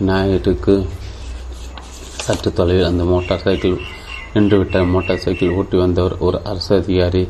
ஞாயிற்றுக்கு 0.06 0.74
சற்று 2.26 2.52
தொலைவில் 2.52 2.84
அந்த 2.84 3.04
மோட்டார் 3.04 3.40
சைக்கிள் 3.40 3.76
நின்றுவிட்ட 4.34 4.90
மோட்டார் 4.90 5.18
சைக்கிள் 5.18 5.50
ஓட்டி 5.50 5.76
வந்தவர் 5.76 6.18
ஒரு 6.18 6.40
அரசு 6.44 6.72
அதிகாரி. 6.82 7.28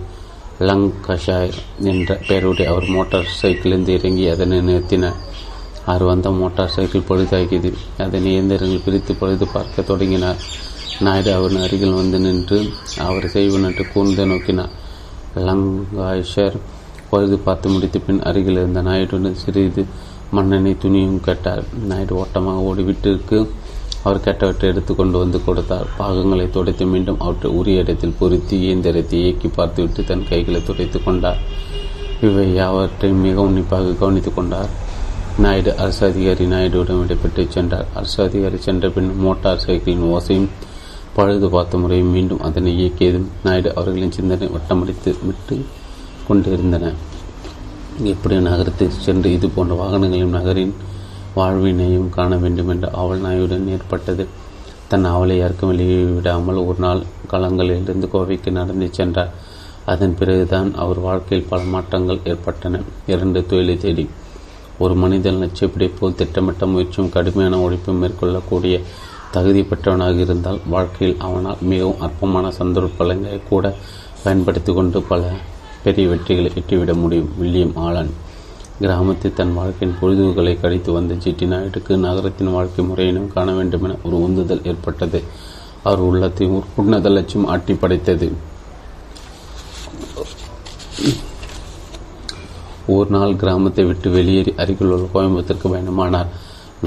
லங்கஷாயர் 0.68 1.58
என்ற 1.90 2.14
பெயருடைய 2.28 2.70
அவர் 2.70 2.88
மோட்டார் 2.96 3.28
சைக்கிளிலிருந்து 3.42 3.92
இறங்கி 3.98 4.24
அதனை 4.28 4.56
நிறுத்தினார் 4.60 5.20
அவர் 5.84 6.04
வந்த 6.10 6.30
மோட்டார் 6.30 6.74
சைக்கிள் 6.74 7.08
பழுதாகியது. 7.08 7.70
அதனை 7.98 8.28
இயந்திரங்கள் 8.32 8.84
பிரித்து 8.84 9.14
பழுது 9.14 9.46
பார்க்க 9.46 9.82
தொடங்கினார். 9.82 10.40
நாயுடு 11.00 11.30
அவரின் 11.34 11.64
அருகில் 11.66 11.98
வந்து 12.00 12.18
நின்று 12.18 12.58
அவர் 13.06 13.26
செய்வனற்று 13.34 13.84
கூர்ந்து 13.92 14.26
நோக்கினார். 14.26 14.74
லங்காஷர் 15.46 16.58
பழுது 17.10 17.38
பார்த்து 17.38 17.68
முடித்த 17.68 17.98
பின் 17.98 18.22
அருகில் 18.22 18.60
இருந்த 18.62 18.82
நாயுடுடன் 18.82 19.40
சிறிது 19.44 19.84
மண்ணெண்ணெய் 20.32 20.82
துணியும் 20.82 21.20
கேட்டார். 21.20 21.62
நாயுடு 21.90 22.14
ஓட்டமாக 22.14 22.66
ஓடிவிட்டிருக்கு. 22.70 23.38
அவர் 24.04 24.24
கெட்டவற்றை 24.24 24.66
எடுத்து 24.72 24.92
கொண்டு 24.94 25.18
வந்து 25.18 25.44
கொடுத்தார். 25.44 25.88
பாகங்களை 25.98 26.50
துடைத்து 26.50 26.86
மீண்டும் 26.86 27.20
அவற்றை 27.20 27.52
உரிய 27.52 27.82
இடத்தில் 27.82 28.18
பொருத்தி 28.18 28.56
இயந்திரத்தை 28.58 29.18
இயக்கி 29.22 29.48
பார்த்துவிட்டு 29.48 30.04
தன் 30.04 30.28
கைகளை 30.28 30.62
துடைத்து 30.62 31.02
கொண்டார். 31.02 31.40
இவை 32.20 32.58
அவற்றை 32.58 33.10
மிக 33.10 33.40
உன்னிப்பாக 33.40 33.92
கவனித்துக் 33.92 34.34
கொண்டார். 34.34 34.70
நாயுடு 35.38 35.76
அரசு 35.76 36.02
அதிகாரி 36.06 36.44
நாயுடுவிடம் 36.46 37.00
விடைபெற்று 37.02 37.48
சென்றார். 37.48 37.86
அரசு 37.94 38.18
அதிகாரி 38.22 38.56
சென்ற 38.56 38.90
பின் 38.90 39.10
மோட்டார் 39.18 39.62
சைக்கிளின் 39.66 40.08
ஓசையும் 40.14 40.48
பழுது 41.14 41.48
பார்த்த 41.50 41.78
முறையும் 41.78 42.10
மீண்டும் 42.10 42.40
அதனை 42.40 42.72
இயக்கியதும் 42.80 43.28
நாயுடு 43.42 43.70
அவர்களின் 43.74 44.16
சிந்தனை 44.18 44.48
வட்டமடித்து 44.48 45.12
விட்டு 45.22 45.56
கொண்டிருந்தன. 46.28 46.92
எப்படி 48.04 48.36
நகரத்தில் 48.40 48.98
சென்று 49.06 49.32
இது 49.32 49.48
போன்ற 49.48 49.74
வாகனங்களையும் 49.74 50.36
நகரின் 50.38 50.74
வாழ்வினையும் 51.36 52.08
காண 52.08 52.36
வேண்டும் 52.36 52.68
என்ற 52.68 52.90
அவள் 52.90 53.20
நாயுடன் 53.20 53.68
ஏற்பட்டது. 53.68 54.26
தன் 54.88 55.04
அவளை 55.04 55.36
யாருக்கும் 55.38 55.68
வெளியே 55.68 56.02
விடாமல் 56.02 56.56
ஒரு 56.56 56.78
நாள் 56.78 57.02
களங்களிலிருந்து 57.30 58.08
கோவைக்கு 58.12 58.50
நடந்து 58.50 58.88
சென்றார். 58.90 59.32
அதன் 59.84 60.14
பிறகுதான் 60.14 60.74
அவர் 60.74 60.98
வாழ்க்கையில் 60.98 61.46
பல 61.48 61.62
மாற்றங்கள் 61.62 62.18
ஏற்பட்டன. 62.24 62.80
இரண்டு 63.06 63.46
தொழிலை 63.46 63.76
தேடி. 63.76 64.08
ஒரு 64.78 64.94
மனிதன் 64.94 65.40
லட்சியப்படி 65.42 65.90
போல் 65.98 66.14
திட்டமிட்ட 66.14 66.66
முயற்சியும் 66.66 67.10
கடுமையான 67.10 67.58
உழைப்பும் 67.58 68.02
மேற்கொள்ளக்கூடிய 68.02 68.80
தகுதி 69.30 69.62
பெற்றவனாக 69.62 70.14
இருந்தால் 70.14 70.60
வாழ்க்கையில் 70.66 71.16
அவனால் 71.18 71.56
மிகவும் 71.60 72.00
அற்பமான 72.00 72.50
சந்தர்ப்பங்களை 72.50 73.40
கூட 73.48 73.74
பயன்படுத்தி 74.24 74.72
கொண்டு 74.72 75.02
பல 75.02 75.30
பெரிய 75.84 76.08
வெற்றிகளை 76.08 76.50
எட்டிவிட 76.54 76.94
முடியும். 76.94 77.28
William 77.38 77.76
Allen. 77.76 78.10
கிராமத்தில் 78.82 79.34
தன் 79.38 79.54
வாழ்க்கையின் 79.56 79.96
பொழுதுகளை 80.00 80.52
கழித்து 80.60 80.90
வந்த 80.96 81.14
ஜிடி 81.22 81.46
நாயுடுக்கு 81.52 81.92
நகரத்தின் 82.04 82.52
வாழ்க்கை 82.54 82.82
முறையினும் 82.84 83.32
காண 83.34 83.48
வேண்டும் 83.56 83.82
என 83.86 83.96
ஒரு 84.06 84.16
உந்துதல் 84.26 84.62
ஏற்பட்டது. 84.70 85.18
அவர் 85.82 86.02
உள்ளத்தை 86.06 86.46
ஒரு 86.52 87.10
லட்சியம் 87.16 87.48
ஆட்டி 87.54 87.74
படைத்தது. 87.82 88.28
ஒரு 92.94 93.10
நாள் 93.16 93.36
கிராமத்தை 93.42 93.84
விட்டு 93.90 94.10
வெளியேறி 94.10 94.54
அருகில் 94.62 94.92
உள்ள 94.94 95.08
கோயம்புத்தூருக்கு 95.14 95.68
பயணமானார். 95.74 96.30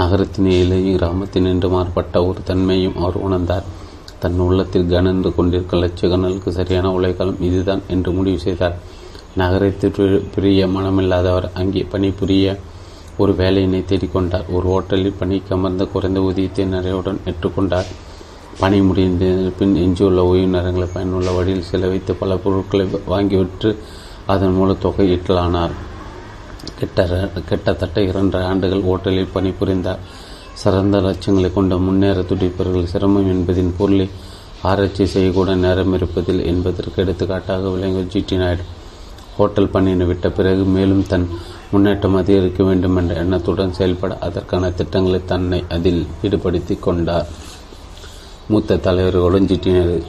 நகரத்தின் 0.01 0.49
இலையும் 0.61 0.97
கிராமத்தின் 0.97 1.49
என்று 1.51 1.69
மாறுபட்ட 1.75 2.25
ஒரு 2.29 2.41
தன்மையும் 2.49 2.97
அவர் 3.01 3.19
உணர்ந்தார். 3.27 3.67
தன் 4.23 4.41
உள்ளத்தில் 4.47 4.89
கனன்று 4.95 5.29
கொண்டிருக்கும் 5.35 5.83
லட்சக்கணலுக்கு 5.83 6.49
சரியான 6.57 6.91
உலைக்காலம் 6.97 7.41
இதுதான் 7.49 7.85
என்று 7.87 8.11
முடிவு 8.11 8.41
செய்தார். 8.47 8.77
நகரத்திற்கு 9.41 10.05
பிரிய 10.33 10.65
மனமில்லாதவர் 10.75 11.47
அங்கே 11.59 11.81
பணிபுரிய 11.93 12.47
ஒரு 13.21 13.31
வேலையினை 13.39 13.79
தேடிக்கொண்டார். 13.89 14.45
ஒரு 14.55 14.65
ஹோட்டலில் 14.73 15.17
பணிக்கு 15.19 15.51
அமர்ந்த 15.55 15.83
குறைந்த 15.93 16.19
ஊதியத்தை 16.27 16.65
நிறையுடன் 16.75 17.19
ஏற்றுக்கொண்டார். 17.29 17.89
பணி 18.59 18.79
முடிந்த 18.87 19.25
பின் 19.57 19.73
எஞ்சியுள்ள 19.83 20.23
ஓய்வு 20.31 20.47
நேரங்களை 20.55 20.87
பயனுள்ள 20.93 21.29
வழியில் 21.37 21.67
செலவைத்து 21.69 22.13
பல 22.21 22.35
பொருட்களை 22.43 22.85
வாங்கிவிட்டு 23.13 23.69
அதன் 24.33 24.55
மூலம் 24.57 24.83
தொகை 24.85 25.05
ஈட்டலானார். 25.15 25.73
கிட்ட 26.79 27.07
கிட்டத்தட்ட 27.49 27.97
இரண்டு 28.09 28.37
ஆண்டுகள் 28.49 28.85
ஓட்டலில் 28.91 29.33
பணிபுரிந்தார். 29.35 30.03
சிறந்த 30.61 30.97
லட்சங்களை 31.07 31.49
கொண்ட 31.53 31.75
முன்னேற 31.85 32.19
துடிப்பவர்கள் 32.29 32.91
சிரமம் 32.93 33.31
என்பதின் 33.33 33.73
பொருளை 33.79 34.07
ஆராய்ச்சி 34.69 35.05
செய்யக்கூட 35.13 35.55
நேரம் 35.65 35.93
இருப்பதில் 35.97 36.41
என்பதற்கு 36.51 37.01
எடுத்துக்காட்டாக 37.03 37.71
விளங்கும் 37.75 38.11
ஜிடி 38.13 38.37
நாயுடு. 38.41 38.65
ஹோட்டல் 39.37 39.73
பணியினை 39.73 40.05
விட்ட 40.05 40.31
பிறகு 40.31 40.63
மேலும் 40.63 41.07
தன் 41.07 41.27
முன்னேற்றம் 41.71 42.15
அதிகரிக்க 42.15 42.63
வேண்டும் 42.63 42.95
என்ற 42.95 43.13
எண்ணத்துடன் 43.15 43.73
செயல்பட 43.73 44.17
அதற்கான 44.17 44.71
திட்டங்களை 44.71 45.21
தன்னை 45.25 45.63
அதில் 45.69 46.07
ஈடுபடுத்தி 46.23 46.79
கொண்டார். 46.79 47.27
மூத்த 48.47 48.75
தலைவர்களுடன் 48.75 49.47
ஜிடி 49.51 50.03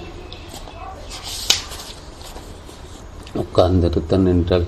உட்கார்ந்திருத்த 3.34 4.16
நின்றால் 4.16 4.64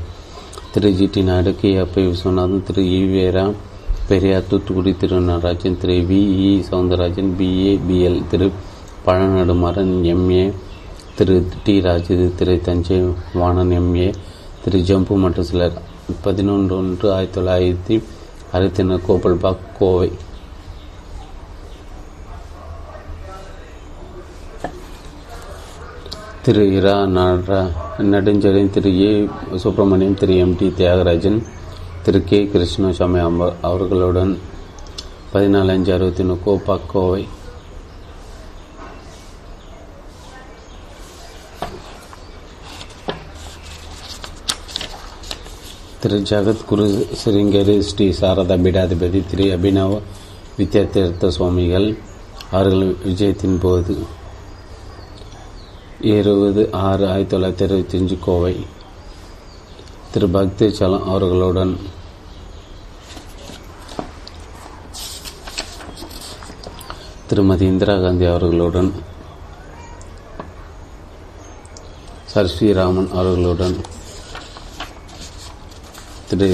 திரு 0.73 0.91
ஜிடி 0.91 1.23
நாயுடு 1.23 1.57
கே. 1.57 1.77
அப்பை 1.77 2.03
Viswanathan 2.09 2.63
Thiru 2.63 2.83
EVR 2.83 3.53
Periyar 4.09 4.47
Thoothukudi 4.49 4.97
Thiru 4.97 5.21
Natarajan 5.21 5.79
Thiru 5.79 5.93
V. 5.93 6.21
E. 6.47 6.65
Soundararajan 6.71 7.33
BA 7.39 7.73
BL 7.89 8.27
Thiru 8.31 8.53
Pazha Nedumaran 9.07 9.95
MA 10.15 10.53
Thiru 11.15 11.37
T. 11.65 11.81
Raju 11.81 12.33
Thiru 12.37 12.61
Thanjai 12.61 12.99
Vanan 13.35 13.71
MA 13.71 14.09
Thiru 14.67 14.79
Jambu 14.79 15.15
மற்றும் 15.23 15.47
சிலர் 15.49 15.75
பதினொன்று 16.23 16.73
ஒன்று 16.77 17.13
ஆயிரத்தி 17.13 17.41
தொள்ளாயிரத்தி 17.41 17.97
அறுபத்தி 18.53 18.83
ஒன்று 18.83 18.97
Gopalbagh 19.09 19.61
Kovai. 19.79 20.09
Thiru 26.43 26.65
Ira 26.79 26.97
நடரா 27.19 27.61
Nedunchezhiyan 27.99 28.75
Thiru 28.79 28.93
A 29.01 29.13
Subramaniam 29.57 30.19
Thiru 30.23 30.37
M 30.37 30.57
T 30.57 30.73
Thiyagarajan 30.81 31.41
Thiru 32.03 32.25
K 32.25 32.49
Krishnasamy 32.53 33.23
amber 33.29 33.57
அவர்களுடன் 33.63 34.39
பதினாலு 35.33 35.75
அஞ்சு 35.77 35.93
அறுபத்தி 35.93 36.23
ஒன்று 36.23 36.39
கோபா 36.45 36.79
கோவை. 36.93 37.25
திரு 46.01 46.17
ஜகத்குரு 46.29 46.87
சிருங்கேரி 47.21 47.75
ஸ்ரீ 47.83 48.07
சாரதா 48.13 48.57
பீடாதிபதி 48.65 49.21
திரு 49.27 49.45
அபினவ 49.53 49.93
வித்யாதீர்த்த 50.59 51.31
சுவாமிகள் 51.31 51.89
அவர்கள் 52.51 52.85
விஜயத்தின் 53.05 53.59
போது 53.59 53.95
இருபது 56.13 56.63
ஆறு 56.83 57.05
ஆயிரத்தி 57.07 57.35
தொள்ளாயிரத்தி 57.35 57.67
இருபத்தி 57.67 57.99
அஞ்சு 57.99 58.19
கோவை 58.25 58.55
திரு 60.13 60.29
பக்தி 60.31 60.69
சலம் 60.73 61.09
அவர்களுடன் 61.09 61.75
திருமதி 67.29 67.67
இந்திரா 67.67 67.99
காந்தி 67.99 68.27
அவர்களுடன் 68.27 68.91
சர் 72.27 72.53
ஸ்ரீராமன் 72.53 73.13
அவர்களுடன் 73.15 73.77
திரு 76.31 76.49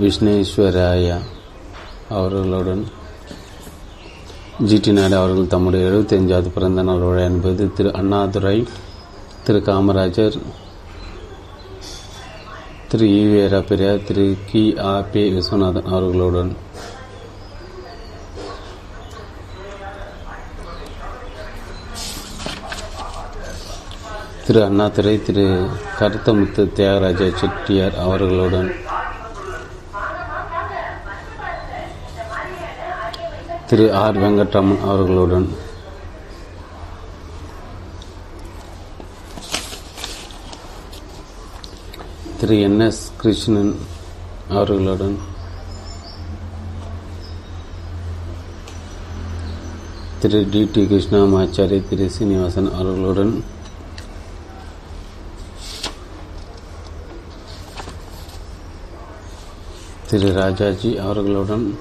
விஷ்ணேஸ்வராயா 0.00 1.16
அவர்களுடன் 2.08 2.82
ஜிடி 4.66 4.92
நாயுடு 4.92 5.16
அவர்கள் 5.16 5.46
தம்முடைய 5.46 5.88
எழுபத்தஞ்சாவது 5.88 6.50
பிறந்த 6.52 6.82
நாள் 6.82 7.02
விழா 7.02 7.22
என்பது 7.22 7.64
திரு 7.74 7.90
அண்ணாதுரை 7.90 8.58
திரு 9.44 9.60
காமராஜர் 9.60 10.36
திரு 12.88 13.06
ஈவேரா 13.16 13.60
பெரியார் 13.66 14.04
திரு 14.04 14.36
கி 14.46 14.62
ஆ 14.84 14.94
பி 15.12 15.24
விஸ்வநாதன் 15.30 15.90
அவர்களுடன் 15.90 16.52
திரு 24.46 24.60
அண்ணாதுரை 24.64 25.14
திரு 25.20 25.44
கருத்தமுத்து 25.96 26.62
தியாகராஜ 26.74 27.22
செட்டியார் 27.40 27.96
அவர்களுடன் 28.02 28.68
திரு 33.68 33.86
ஆர் 34.00 34.18
வெங்கட்ராமன் 34.18 34.84
அவர்களுடன் 34.86 35.48
திரு 42.38 42.58
என் 42.62 42.80
எஸ் 42.80 43.02
கிருஷ்ணன் 43.16 43.74
அவர்களுடன் 44.52 45.16
திரு 50.20 50.40
டி 50.50 50.62
டி 50.72 50.84
கிருஷ்ணாமாச்சாரி 50.86 51.80
திரு 51.88 52.08
சீனிவாசன் 52.10 52.72
அவர்களுடன் 52.74 53.34
திரு 60.10 60.32
ராஜாஜி 60.32 60.98
அவர்களுடன் 60.98 61.78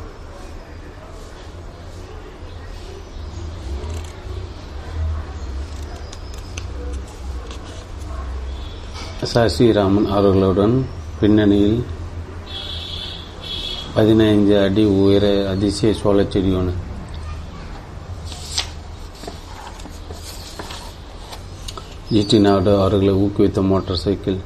சசிராமன் 9.33 10.07
அவர்களுடன் 10.07 10.85
பின்னணியில் 11.19 11.83
பதினைந்து 13.93 14.61
அடி 14.61 14.85
உயர 14.85 15.49
அதிசய 15.49 15.93
சோழச்செடி 16.03 16.51
ஒன்று 16.57 16.73
ஜிடி 22.11 22.39
நாயுடு 22.39 22.79
அவர்களை 22.79 23.13
ஊக்குவித்த 23.13 23.61
மோட்டார் 23.61 23.97
சைக்கிள். 23.97 24.37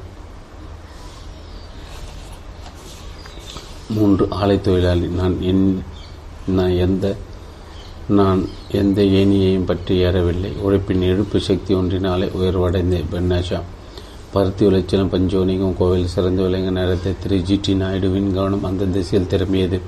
மூன்று 3.96 4.24
ஆலை 4.30 4.60
தொழிலாளி. 4.60 5.06
நான் 5.20 5.34
என் 5.50 5.64
நான் 6.58 6.76
எந்த 6.86 7.06
நான் 8.18 8.40
எந்த 8.80 9.00
ஏணியையும் 9.18 9.68
பற்றி 9.70 9.94
ஏறவில்லை. 10.04 10.52
உழைப்பின் 10.62 11.04
எழுப்பு 11.10 11.38
சக்தி 11.48 11.74
ஒன்றினாலே 11.74 12.26
உயர்வடைந்தேன். 12.38 13.10
பென்னாஷா 13.12 13.60
பருத்தி 14.32 14.62
விளைச்சலும் 14.66 15.12
பஞ்சோனிகம் 15.14 15.76
கோவில் 15.78 16.12
சிறந்து 16.14 16.42
விளங்க 16.42 16.70
நேரத்தை 16.70 17.12
திரு 17.22 17.36
ஜி 17.42 17.56
டி 17.62 17.72
நாயுடுவின் 17.74 18.32
கவனம் 18.34 18.64
அந்த 18.64 18.84
திசையில் 18.84 19.30
திரும்பியது. 19.32 19.78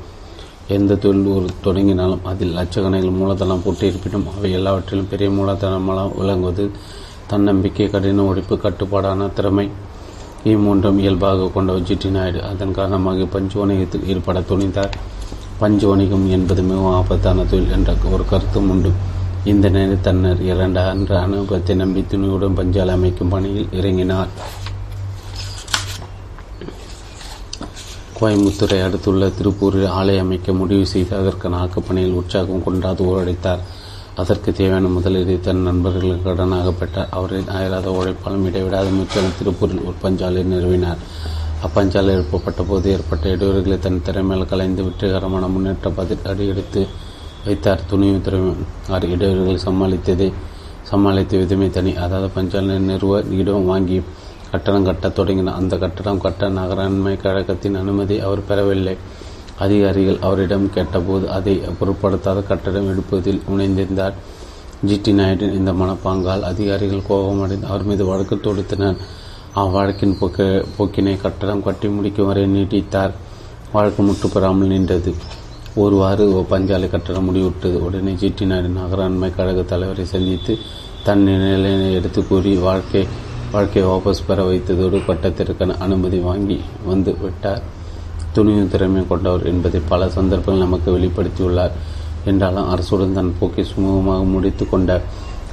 எந்த 0.77 0.95
தொழில் 0.95 1.31
ஒரு 1.37 1.49
தொடங்கினாலும் 1.63 2.25
அதில் 2.25 2.57
லட்சக்கணக்கில் 2.57 3.19
மூலதனம் 3.21 3.63
போட்டு 3.65 3.87
இருப்பினும் 3.87 4.27
அவை 4.37 4.51
எல்லாவற்றிலும் 4.59 5.09
பெரிய 5.09 5.31
மூலதனமாக 5.31 6.05
விளங்குவது 6.19 6.65
தன்னம்பிக்கை 7.27 7.87
கடின 7.91 8.25
உழைப்பு 8.25 8.57
கட்டுப்பாடான 8.59 9.29
திறமை. 9.39 9.67
இம்மூன்றும் 10.51 10.99
இயல்பாக 10.99 11.49
கொண்ட 11.49 11.73
ஜிட்டி 11.81 12.09
நாயுடு 12.11 12.41
அதன் 12.43 12.73
காரணமாக 12.73 13.27
பஞ்சு 13.33 13.57
வணிகத்தில் 13.61 14.07
ஈடுபட 14.07 14.41
துணிந்தார் 14.49 14.95
பஞ்சு 15.61 15.87
வணிகம் 15.87 16.25
என்பது 16.31 16.63
மிகவும் 16.63 16.95
ஆபத்தான 16.95 17.45
தொழில் 17.45 17.73
என்ற 17.73 17.93
ஒரு 18.11 18.25
கருத்தும் 18.25 18.71
உண்டு 18.71 18.91
இந்த 19.45 19.67
நேரம் 19.69 20.03
தன்னர் 20.03 20.41
இரண்டு 20.45 20.81
அன்று 20.87 21.15
அனுபவத்தை 21.19 21.75
நம்பி 21.77 22.03
துணியுடன் 22.11 22.59
பஞ்சால் 22.59 22.93
அமைக்கும் 22.93 23.31
பணியில் 23.31 23.71
இறங்கினார் 23.73 24.33
கோயம்புத்தூரை 28.17 28.81
அடுத்துள்ள 28.81 29.29
திருப்பூரில் 29.31 29.93
ஆலை 29.93 30.17
அமைக்க 30.19 30.53
முடிவு 30.53 30.85
செய்து 30.87 31.15
அதற்கான 31.17 31.57
ஆக்கப்பணியில் 31.59 32.19
உற்சாகம் 32.19 32.65
கொண்டாது 32.65 33.03
ஓரடித்தார் 33.07 33.63
அதற்கு 34.21 34.53
தேவையான 34.53 34.87
முதலீடு 34.87 35.41
தன் 35.41 35.63
நண்பர்களுக்கு 35.63 36.31
கடனாக 36.31 36.73
பெற்றார் 36.79 37.09
அவரின் 37.11 37.49
அயராத 37.49 37.91
உழைப்பாலும் 37.91 38.45
இடைவிடாத 38.45 38.89
முயற்சியாளர் 38.89 39.39
திருப்பூரில் 39.39 39.85
ஒரு 39.89 39.97
பஞ்சாலை 40.03 40.43
நிறுவினார். 40.53 41.01
அப்பஞ்சாலை 41.67 42.13
எழுப்பப்பட்ட 42.17 42.63
போது 42.69 42.91
ஏற்பட்ட 42.91 43.29
இடையூறுகளை 43.35 43.79
தன் 43.79 44.03
திறமையால் 44.05 44.49
கலைந்து 44.49 44.83
வெற்றிகரமான 44.83 45.47
முன்னேற்ற 45.47 45.91
பதில் 45.91 46.27
அடியெடுத்து 46.27 46.87
வைத்தார். 47.45 47.87
துணிவு 47.91 48.21
திறமை 48.21 48.53
ஆறு 48.89 49.09
இடையூறுகளை 49.09 49.59
சமாளித்ததே 49.65 50.33
சமாளித்த 50.91 51.39
விதமே 51.39 51.71
தனி. 51.71 51.97
அதாவது 51.97 52.31
பஞ்சாலை 52.37 52.79
நிறுவ 52.91 53.23
இடம் 53.41 53.65
வாங்கி 53.65 54.03
கட்டடம் 54.51 54.85
கட்டத் 54.85 55.15
தொடங்கினார். 55.15 55.55
அந்த 55.55 55.79
கட்டடம் 55.79 56.21
கட்ட 56.21 56.49
நகராண்மை 56.49 57.17
கழகத்தின் 57.17 57.75
அனுமதி 57.75 58.21
அவர் 58.21 58.47
பெறவில்லை. 58.49 58.97
அதிகாரிகள் 59.59 60.19
அவரிடம் 60.21 60.73
கேட்டபோது 60.73 61.31
அதை 61.31 61.61
பொருட்படுத்தாத 61.81 62.47
கட்டடம் 62.47 62.89
எடுப்பதில் 62.89 63.43
முனைந்திருந்தார். 63.51 64.13
ஜிடி 64.87 65.13
நாயுடின் 65.13 65.53
இந்த 65.53 65.73
மனப்பாங்கால் 65.73 66.41
அதிகாரிகள் 66.41 67.07
கோபமடைந்து 67.09 67.67
அவர் 67.67 67.85
மீது 67.85 68.05
வழக்கு 68.07 68.37
தொடுத்தனர். 68.37 68.97
அவ்வழக்கின் 69.55 70.19
போக்க 70.19 70.65
போக்கினை 70.79 71.21
கட்டடம் 71.21 71.63
கட்டி 71.63 71.89
முடிக்கும் 71.89 72.27
வரை 72.27 72.45
நீட்டித்தார். 72.47 73.13
வழக்கு 73.73 74.03
முற்றுப்பெறாமல் 74.03 74.67
நின்றது. 74.67 75.15
ஒருவாறு 75.75 76.47
பஞ்சாலை 76.51 76.91
கட்டடம் 76.91 77.29
முடிவுற்றது. 77.29 77.79
உடனே 77.79 78.13
ஜிடி 78.13 78.47
நாயுடு 78.47 78.69
நகராண்மை 78.69 79.35
கழக 79.35 79.63
தலைவரை 79.63 80.05
சந்தித்து 80.05 80.59
தன் 81.05 81.23
நிலையை 81.23 81.93
எடுத்து 81.95 82.27
கூறி 82.27 82.55
வாழ்க்கை 82.57 83.07
வாழ்க்கையை 83.53 83.91
வாபஸ் 83.91 84.27
பெற 84.27 84.43
வைத்ததோடு 84.45 84.99
பட்டத்திற்கான 85.07 85.77
அனுமதி 85.79 86.19
வாங்கி 86.19 86.61
வந்து 86.85 87.17
விட்டார். 87.21 87.63
துணியும் 88.35 88.69
திறமையும் 88.69 89.09
கொண்டவர் 89.09 89.47
என்பதை 89.47 89.81
பல 89.89 90.09
சந்தர்ப்பங்கள் 90.09 90.65
நமக்கு 90.65 90.99
வெளிப்படுத்தியுள்ளார். 90.99 91.75
என்றாலும் 92.25 92.69
அரசுடன் 92.75 93.13
தன் 93.13 93.35
போக்கை 93.39 93.65
சுமூகமாக 93.65 94.25
முடித்து 94.25 94.69
கொண்ட 94.69 95.01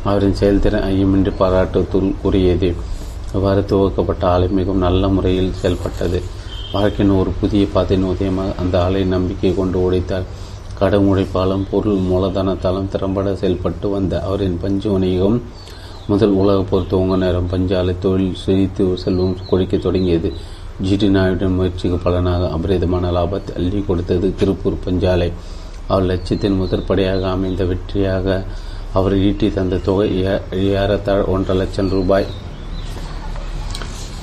அவரின் 0.03 0.33
செயல்திறன் 0.33 0.83
ஐயமின்றி 0.83 1.31
பாராட்டுத்துள் 1.39 2.13
கூறியது 2.21 2.75
இவ்வாறு 3.33 3.61
துவக்கப்பட்ட 3.61 4.23
ஆலை 4.23 4.47
மிகவும் 4.47 4.83
நல்ல 4.87 5.07
முறையில் 5.07 5.53
செயல்பட்டது. 5.53 6.21
வாழ்க்கையின் 6.71 7.15
ஒரு 7.15 7.31
புதிய 7.39 7.67
பாதையின் 7.73 8.07
உதயமாக 8.09 8.55
அந்த 8.55 8.83
ஆலை 8.83 9.03
நம்பிக்கை 9.03 9.55
கொண்டு 9.55 9.91
உடைத்தார். 9.91 10.27
கடும் 10.79 11.07
உழைப்பாலும் 11.07 11.65
பொருள் 11.71 11.97
மூலதனத்தாலும் 12.11 12.87
திறம்பட 12.87 13.35
செயல்பட்டு 13.35 13.89
வந்த 13.89 14.21
அவரின் 14.23 14.57
பஞ்சு 14.61 14.91
வணிகம் 14.91 15.41
முதல் 16.07 16.29
உலகப் 16.29 16.69
போர் 16.69 16.89
துவங்க 16.91 17.17
நேரம் 17.17 17.49
பஞ்சாலை 17.51 17.95
தொழில் 17.99 18.35
சிரித்து 18.35 18.97
செல்வம் 18.97 19.35
கொடிக்க 19.49 19.77
தொடங்கியது. 19.77 20.33
ஜிடி 20.87 21.07
நாயுடன் 21.13 21.55
முயற்சிக்கு 21.59 21.97
பலனாக 22.03 22.49
அபரிதமான 22.55 23.07
லாபத்தை 23.15 23.53
அள்ளி 23.59 23.79
கொடுத்தது 23.87 24.27
திருப்பூர் 24.39 24.83
பஞ்சாலை. 24.85 25.29
அவர் 25.91 26.05
லட்சியத்தின் 26.09 26.59
முதற்படியாக 26.59 27.23
அமைந்த 27.35 27.63
வெற்றியாக 27.71 28.27
அவர் 28.97 29.15
ஈட்டி 29.27 29.47
தந்த 29.57 29.79
தொகை 29.87 30.07
ஏறத்தாழ் 30.73 31.23
ஒன்றரை 31.33 31.55
லட்சம் 31.61 31.89
ரூபாய். 31.95 32.27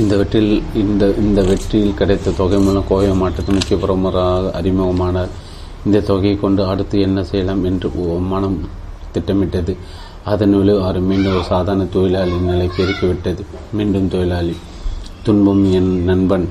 இந்த 0.02 0.14
வெற்றியில் 0.20 0.62
இந்த 0.82 1.04
இந்த 1.24 1.40
வெற்றியில் 1.50 1.98
கிடைத்த 2.00 2.34
தொகை 2.40 2.58
மூலம் 2.66 2.88
கோவை 2.88 3.10
மாவட்டத்தின் 3.20 3.58
முக்கிய 3.58 3.76
பிரமுகராக 3.84 4.50
அறிமுகமானார். 4.60 5.34
இந்த 5.86 6.02
தொகையை 6.10 6.36
கொண்டு 6.44 6.62
அடுத்து 6.72 6.96
என்ன 7.08 7.18
செய்யலாம் 7.30 7.62
என்று 7.70 7.90
மனம் 8.32 8.58
திட்டமிட்டது. 9.14 9.74
அதன் 10.32 10.56
விளைவு 10.58 10.80
அவர் 10.86 11.00
மீண்டும் 11.10 11.34
ஒரு 11.34 11.44
சாதாரண 11.52 11.84
தொழிலாளி 11.96 12.38
நிலைக்கு 12.48 12.80
இருக்கிவிட்டது 12.86 13.44
மீண்டும் 13.78 14.10
தொழிலாளி. 14.14 14.56
துன்பம் 15.26 15.62
என் 15.76 15.92
நண்பன். 16.08 16.44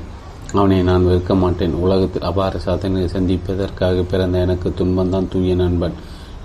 அவனை 0.53 0.77
நான் 0.87 1.05
வெறுக்க 1.05 1.33
மாட்டேன். 1.41 1.75
உலகத்தில் 1.83 2.25
அபார 2.29 2.57
சாதனை 2.63 3.01
சந்திப்பதற்காக 3.13 4.01
பிறந்த 4.11 4.35
எனக்கு 4.45 4.69
துன்பம்தான் 4.79 5.27
தூய 5.33 5.53
நண்பன். 5.61 5.93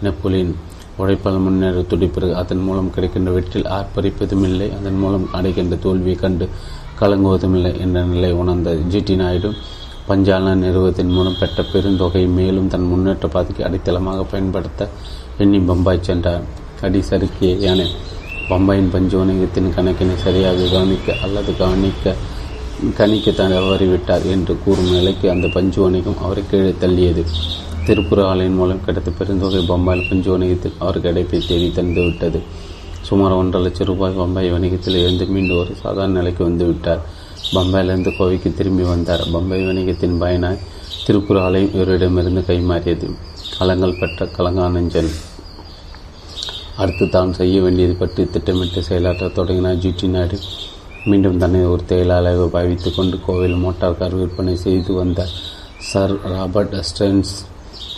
நெப்போலியன் 0.03 0.53
உழைப்பால் 0.99 1.41
முன்னேற 1.45 1.81
துடிப்பிறகு 1.91 2.35
அதன் 2.43 2.63
மூலம் 2.67 2.91
கிடைக்கின்ற 2.95 3.31
வெற்றில் 3.37 3.67
ஆர்ப்பரிப்பதும் 3.79 4.45
இல்லை 4.51 4.69
அதன் 4.79 4.99
மூலம் 4.99 5.27
அடைகின்ற 5.33 5.77
தோல்வியை 5.77 6.17
கண்டு 6.23 6.49
கலங்குவதும் 7.01 7.57
இல்லை 7.59 7.73
என்ற 7.81 8.05
நிலை 8.13 8.33
உணர்ந்த 8.43 8.77
ஜிடி 8.93 9.17
நாயுடு 9.23 9.51
பஞ்சாலன 10.09 10.55
நிறுவனத்தின் 10.65 11.13
மூலம் 11.17 11.41
பெற்ற 11.41 11.65
பெருந்தொகையை 11.73 12.31
மேலும் 12.39 12.71
தன் 12.75 12.89
முன்னேற்ற 12.93 13.29
பாதைக்கு 13.29 13.65
அடித்தளமாக 13.69 14.27
பயன்படுத்த 14.31 14.89
எண்ணி 15.39 15.61
பம்பாய் 15.73 16.07
சென்றார். 16.11 16.47
அடி 16.81 17.03
சறுக்கிய 17.11 17.53
யானை 17.67 17.89
பம்பாயின் 18.51 18.91
பஞ்சு 18.93 19.17
வணிகத்தின் 19.21 19.71
கணக்கினை 19.77 20.15
சரியாக 20.25 20.69
கவனிக்க 20.73 21.17
அல்லது 21.23 21.57
கவனிக்க 21.57 22.15
கணிக்க 22.99 23.31
தவறிவிட்டார் 23.31 24.25
என்று 24.35 24.57
கூறும் 24.65 24.91
நிலைக்கு 24.91 25.27
அந்த 25.31 25.47
பஞ்சு 25.57 25.83
வணிகம் 25.83 26.23
அவரை 26.23 26.43
கீழே 26.51 26.73
தள்ளியது. 26.81 27.25
திருப்புர 27.87 28.21
ஆலையின் 28.23 28.59
மூலம் 28.61 28.85
கிடைத்த 28.85 29.11
பெருந்தொகை 29.19 29.61
பம்பாயில் 29.71 30.09
பஞ்சு 30.09 30.31
வணிகத்தில் 30.31 30.79
அவர் 30.79 30.99
கிடைப்பை 31.01 31.39
தேடி 31.49 31.69
தந்துவிட்டது 31.77 32.41
சுமார் 33.03 33.33
ஒன்றரை 33.33 33.61
லட்சம் 33.67 33.87
ரூபாய் 33.87 34.13
பம்பாய் 34.13 34.53
வணிகத்தில் 34.53 34.99
இருந்து 35.03 35.27
மீண்டும் 35.27 35.59
ஒரு 35.59 35.73
சாதாரண 35.83 36.13
நிலைக்கு 36.19 36.43
வந்துவிட்டார் 36.49 37.01
பம்பாயிலிருந்து 37.55 38.11
கோவைக்கு 38.19 38.55
திரும்பி 38.55 38.83
வந்தார். 38.83 39.25
பம்பாய் 39.33 39.67
வணிகத்தின் 39.67 40.21
பயனாய் 40.23 40.61
திருப்புர 41.07 41.41
ஆலை 41.41 41.63
இவரிடமிருந்து 41.65 42.43
கைமாறியது. 42.51 43.09
களங்கள் 43.59 43.99
பெற்ற 44.01 44.29
கலங்கானஞ்சன் 44.39 45.11
அடுத்து 46.83 47.07
தான் 47.15 47.37
செய்ய 47.39 47.57
வேண்டியது 47.65 47.95
பற்றி 48.03 48.23
திட்டமிட்டு 48.35 48.81
செயலாற்ற 48.89 49.29
தொடங்கினார் 49.39 49.81
ஜிடி 49.85 50.09
நாயுடு. 50.15 50.39
மீண்டும் 51.11 51.41
தன்னை 51.43 51.61
ஒரு 51.73 51.83
செயலாளராக 51.91 52.47
பாவித்து 52.55 52.91
கொண்டு 52.99 53.17
கோவில் 53.27 53.57
மோட்டார் 53.65 53.99
கார் 54.01 54.17
விற்பனை 54.21 54.55
செய்து 54.65 54.93
வந்த 55.01 55.21
சர் 55.91 56.15
ராபர்ட் 56.33 56.77
ஸ்டென்ஸ் 56.89 57.33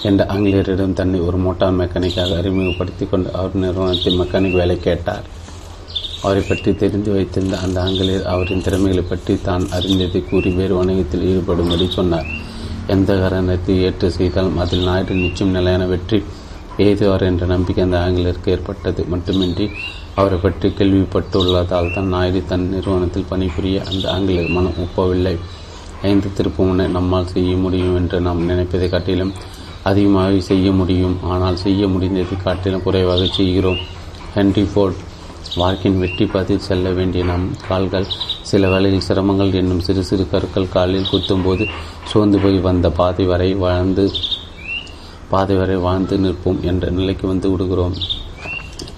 என்ற 0.08 0.20
ஆங்கிலேயரிடம் 0.34 0.96
தன்னை 1.00 1.18
ஒரு 1.28 1.38
மோட்டார் 1.46 1.78
மெக்கானிக்காக 1.80 2.36
அறிமுகப்படுத்தி 2.40 3.06
கொண்டு 3.12 3.30
அவர் 3.40 3.60
நிறுவனத்தில் 3.64 4.18
மெக்கானிக் 4.20 4.58
வேலை 4.60 4.76
கேட்டார். 4.88 5.26
அவரை 6.24 6.42
பற்றி 6.48 6.70
தெரிந்து 6.82 7.10
வைத்திருந்த 7.16 7.56
அந்த 7.64 7.76
ஆங்கிலேயர் 7.86 8.28
அவரின் 8.32 8.64
திறமைகளை 8.66 9.04
பற்றி 9.12 9.34
தான் 9.48 9.64
அறிந்ததை 9.78 10.20
கூறி 10.30 10.50
வேறு 10.58 10.74
வணிகத்தில் 10.80 11.26
ஈடுபடும்படி 11.30 11.86
சொன்னார். 11.98 12.28
எந்த 12.94 13.10
காரணத்தை 13.22 13.74
ஏற்று 13.88 14.08
செய்தாலும் 14.18 14.60
அதில் 14.64 14.86
நாயுடு 14.88 15.14
நிச்சயம் 15.24 15.56
நிலையான 15.56 15.84
வெற்றி 15.92 16.20
எய்துவார் 16.84 17.24
என்ற 17.30 17.46
நம்பிக்கை 17.54 17.82
அந்த 17.86 17.98
ஆங்கிலேயருக்கு 18.04 18.52
ஏற்பட்டது. 18.54 19.02
மட்டுமின்றி 19.12 19.66
அவரை 20.20 20.38
பற்றி 20.38 20.68
கேள்விப்பட்டுள்ளதால் 20.78 21.92
தான் 21.96 22.10
நாயுடு 22.14 22.40
தன் 22.50 22.66
நிறுவனத்தில் 22.74 23.28
பணிபுரிய 23.30 23.76
அந்த 23.90 24.04
ஆங்கிலேயர் 24.14 24.54
மனம் 24.56 24.80
ஒப்பவில்லை. 24.84 25.34
ஐந்து 26.10 26.28
திருப்பமுனை 26.36 26.86
நம்மால் 26.96 27.32
செய்ய 27.34 27.52
முடியும் 27.64 27.96
என்று 28.00 28.18
நாம் 28.26 28.42
நினைப்பதை 28.50 28.88
காட்டிலும் 28.94 29.32
அதிகமாக 29.90 30.40
செய்ய 30.50 30.66
முடியும். 30.80 31.16
ஆனால் 31.32 31.62
செய்ய 31.64 31.86
முடிந்ததை 31.94 32.36
காட்டிலும் 32.44 32.84
குறைவாக 32.86 33.22
செய்கிறோம். 33.38 33.80
ஹென்ரி 34.36 34.66
ஃபோர்ட் 34.72 35.00
வாழ்க்கையின் 35.60 35.98
வெற்றி 36.02 36.24
பாதையில் 36.26 36.66
செல்ல 36.66 36.90
வேண்டிய 36.98 37.22
நம் 37.30 37.46
கால்கள் 37.68 38.06
சில 38.50 38.68
வேளையில் 38.72 39.06
சிரமங்கள் 39.08 39.50
என்னும் 39.60 39.82
சிறு 39.86 40.02
சிறு 40.10 40.24
கற்கள் 40.30 40.72
காலில் 40.74 41.10
குத்தும்போது 41.10 41.64
சோர்ந்து 42.10 42.38
போய் 42.44 42.58
வந்த 42.68 42.86
பாதை 43.00 43.24
வரை 43.32 43.48
வாழ்ந்து 43.64 44.04
பாதை 45.32 45.54
வரை 45.60 45.76
வாழ்ந்து 45.86 46.16
நிற்போம் 46.24 46.60
என்ற 46.70 46.84
நிலைக்கு 46.98 47.26
வந்து 47.32 47.48
விடுகிறோம். 47.50 47.96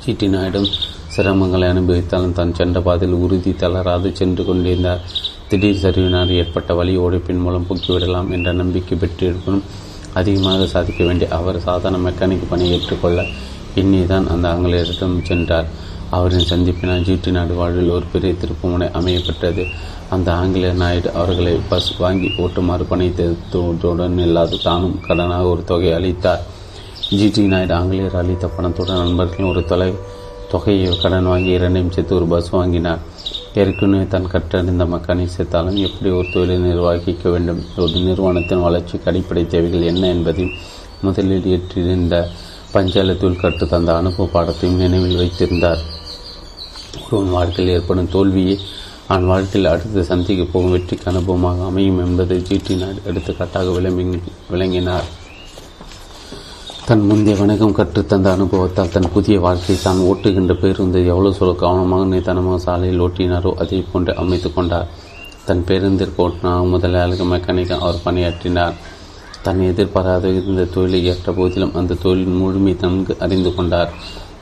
சீட்டி 0.02 0.26
நாயுடும் 0.34 0.68
சிரமங்களை 1.14 1.66
அனுபவித்தாலும் 1.72 2.36
தான் 2.38 2.56
சென்ற 2.58 2.80
பாதையில் 2.86 3.20
உறுதி 3.24 3.52
தளராது 3.62 4.08
சென்று 4.20 4.44
கொண்டிருந்தார். 4.44 5.02
திடீர் 5.48 5.82
சரிவினால் 5.82 6.30
ஏற்பட்ட 6.40 6.74
வழி 6.74 6.94
உழைப்பின் 7.04 7.42
மூலம் 7.44 7.66
போக்கிவிடலாம் 7.68 8.30
என்ற 8.36 8.52
நம்பிக்கை 8.60 8.96
பெற்றிருக்கணும் 8.98 9.66
அதிகமாக 10.20 10.66
சாதிக்க 10.74 11.00
வேண்டிய 11.04 11.28
அவர் 11.38 11.58
சாதாரண 11.68 11.98
மெக்கானிக் 12.06 12.50
பணி 12.52 12.66
ஏற்றுக்கொள்ள 12.74 13.20
எண்ணிதான் 13.80 14.26
அந்த 14.32 14.44
ஆங்கிலேயரிடம் 14.52 15.16
சென்றார். 15.30 15.68
அவரின் 16.16 16.50
சந்திப்பினால் 16.50 17.04
ஜிடி 17.06 17.30
நாடு 17.36 17.54
வாழ்வில் 17.60 17.94
ஒரு 17.96 18.06
பெரிய 18.12 18.32
திருப்புமுனை 18.40 18.88
அமையப்பட்டது. 18.98 19.62
அந்த 20.10 20.34
ஆங்கிலேய 20.34 20.72
நாயுடு 20.72 21.12
அவர்களை 21.12 21.60
பஸ் 21.68 21.96
வாங்கி 21.96 22.32
ஓட்டுமாறு 22.38 22.86
பணித்ததுடன் 22.90 24.18
இல்லாது 24.18 24.58
தானும் 24.62 25.00
கடனாக 25.08 25.50
ஒரு 25.50 25.64
தொகையை 25.64 25.94
அளித்தார். 25.94 26.42
ஜிடி 27.10 27.46
நாயுடு 27.46 27.74
ஆங்கிலேயர் 27.74 28.16
அளித்த 28.16 28.46
பணத்துடன் 28.46 28.96
நண்பர்களும் 28.96 29.50
ஒரு 29.50 29.64
தொலை 29.64 29.92
தொகையை 30.50 30.98
கடன் 30.98 31.24
வாங்கி 31.24 31.48
இரண்டையும் 31.48 31.92
சேர்த்து 31.92 32.14
ஒரு 32.14 32.26
பஸ் 32.26 32.48
வாங்கினார். 32.48 32.98
ஏற்கனவே 33.54 34.06
தான் 34.06 34.30
கற்றறிந்த 34.30 34.84
மெக்கானிக் 34.84 35.34
சேர்த்தாலும் 35.36 35.74
எப்படி 35.74 36.10
ஒரு 36.10 36.26
தொழிலை 36.32 36.56
நிர்வகிக்க 36.56 37.30
வேண்டும்? 37.30 37.62
ஒரு 37.76 37.92
நிறுவனத்தின் 37.92 38.62
வளர்ச்சிக்கு 38.62 39.10
அடிப்படை 39.10 39.46
தேவைகள் 39.46 39.82
என்ன 39.82 40.06
என்பதையும் 40.06 40.54
முதலில் 41.02 41.44
ஏற்றிருந்த 41.44 42.28
பஞ்சாலத்தில் 42.72 43.40
கற்று 43.40 43.68
தந்த 43.68 43.96
அனுபவ 43.96 44.24
பாடத்தையும் 44.32 44.76
நினைவில் 44.76 45.16
வைத்திருந்தார். 45.16 45.78
ஒருவன் 47.10 47.30
வாழ்க்கையில் 47.30 47.74
ஏற்படும் 47.74 48.08
தோல்வியை 48.08 48.58
அவன் 49.08 49.26
வாழ்க்கையில் 49.30 49.70
அடுத்து 49.70 50.02
சந்திக்க 50.10 50.42
போகும் 50.52 50.74
வெற்றிக்கு 50.74 51.06
அனுபவமாக 51.10 51.64
அமையும் 51.70 51.98
என்பதை 52.04 52.36
ஜிடி 52.48 52.74
நாடு 52.82 53.00
எடுத்துக்காட்டாக 53.10 53.72
விளங்கி 53.76 54.18
விளங்கினார். 54.52 55.08
தன் 56.86 57.04
முந்தைய 57.08 57.34
வணக்கம் 57.40 57.76
கற்றுத்தந்த 57.76 58.28
அனுபவத்தால் 58.36 58.90
தன் 58.94 59.10
புதிய 59.12 59.36
வாழ்க்கையை 59.44 59.76
தான் 59.82 60.00
ஓட்டுகின்ற 60.10 60.54
பேருந்து 60.62 60.98
எவ்வளவு 61.12 61.38
சொல்ல 61.38 61.52
கவனமாக 61.64 62.08
நிதானமாக 62.14 62.58
சாலையில் 62.66 63.02
ஓட்டினாரோ 63.06 63.52
அதே 63.64 63.78
போன்று 63.92 64.14
அமைத்து 64.22 64.50
கொண்டார். 64.52 64.88
தன் 65.46 65.64
பேருந்திற்கு 65.68 66.20
ஓட்டினார். 66.26 66.66
முதலாளிக 66.74 67.24
மெக்கானிக்காக 67.32 67.84
அவர் 67.86 68.04
பணியாற்றினார். 68.04 68.76
தன் 69.46 69.62
எதிர்பாராத 69.70 70.28
இருந்த 70.38 70.62
தொழிலை 70.74 71.00
ஏற்ற 71.12 71.32
போதிலும் 71.38 71.74
அந்த 71.80 71.98
தொழிலின் 72.04 72.38
முழுமை 72.42 72.74
நன்கு 72.80 73.16
அறிந்து 73.24 73.50
கொண்டார். 73.54 73.90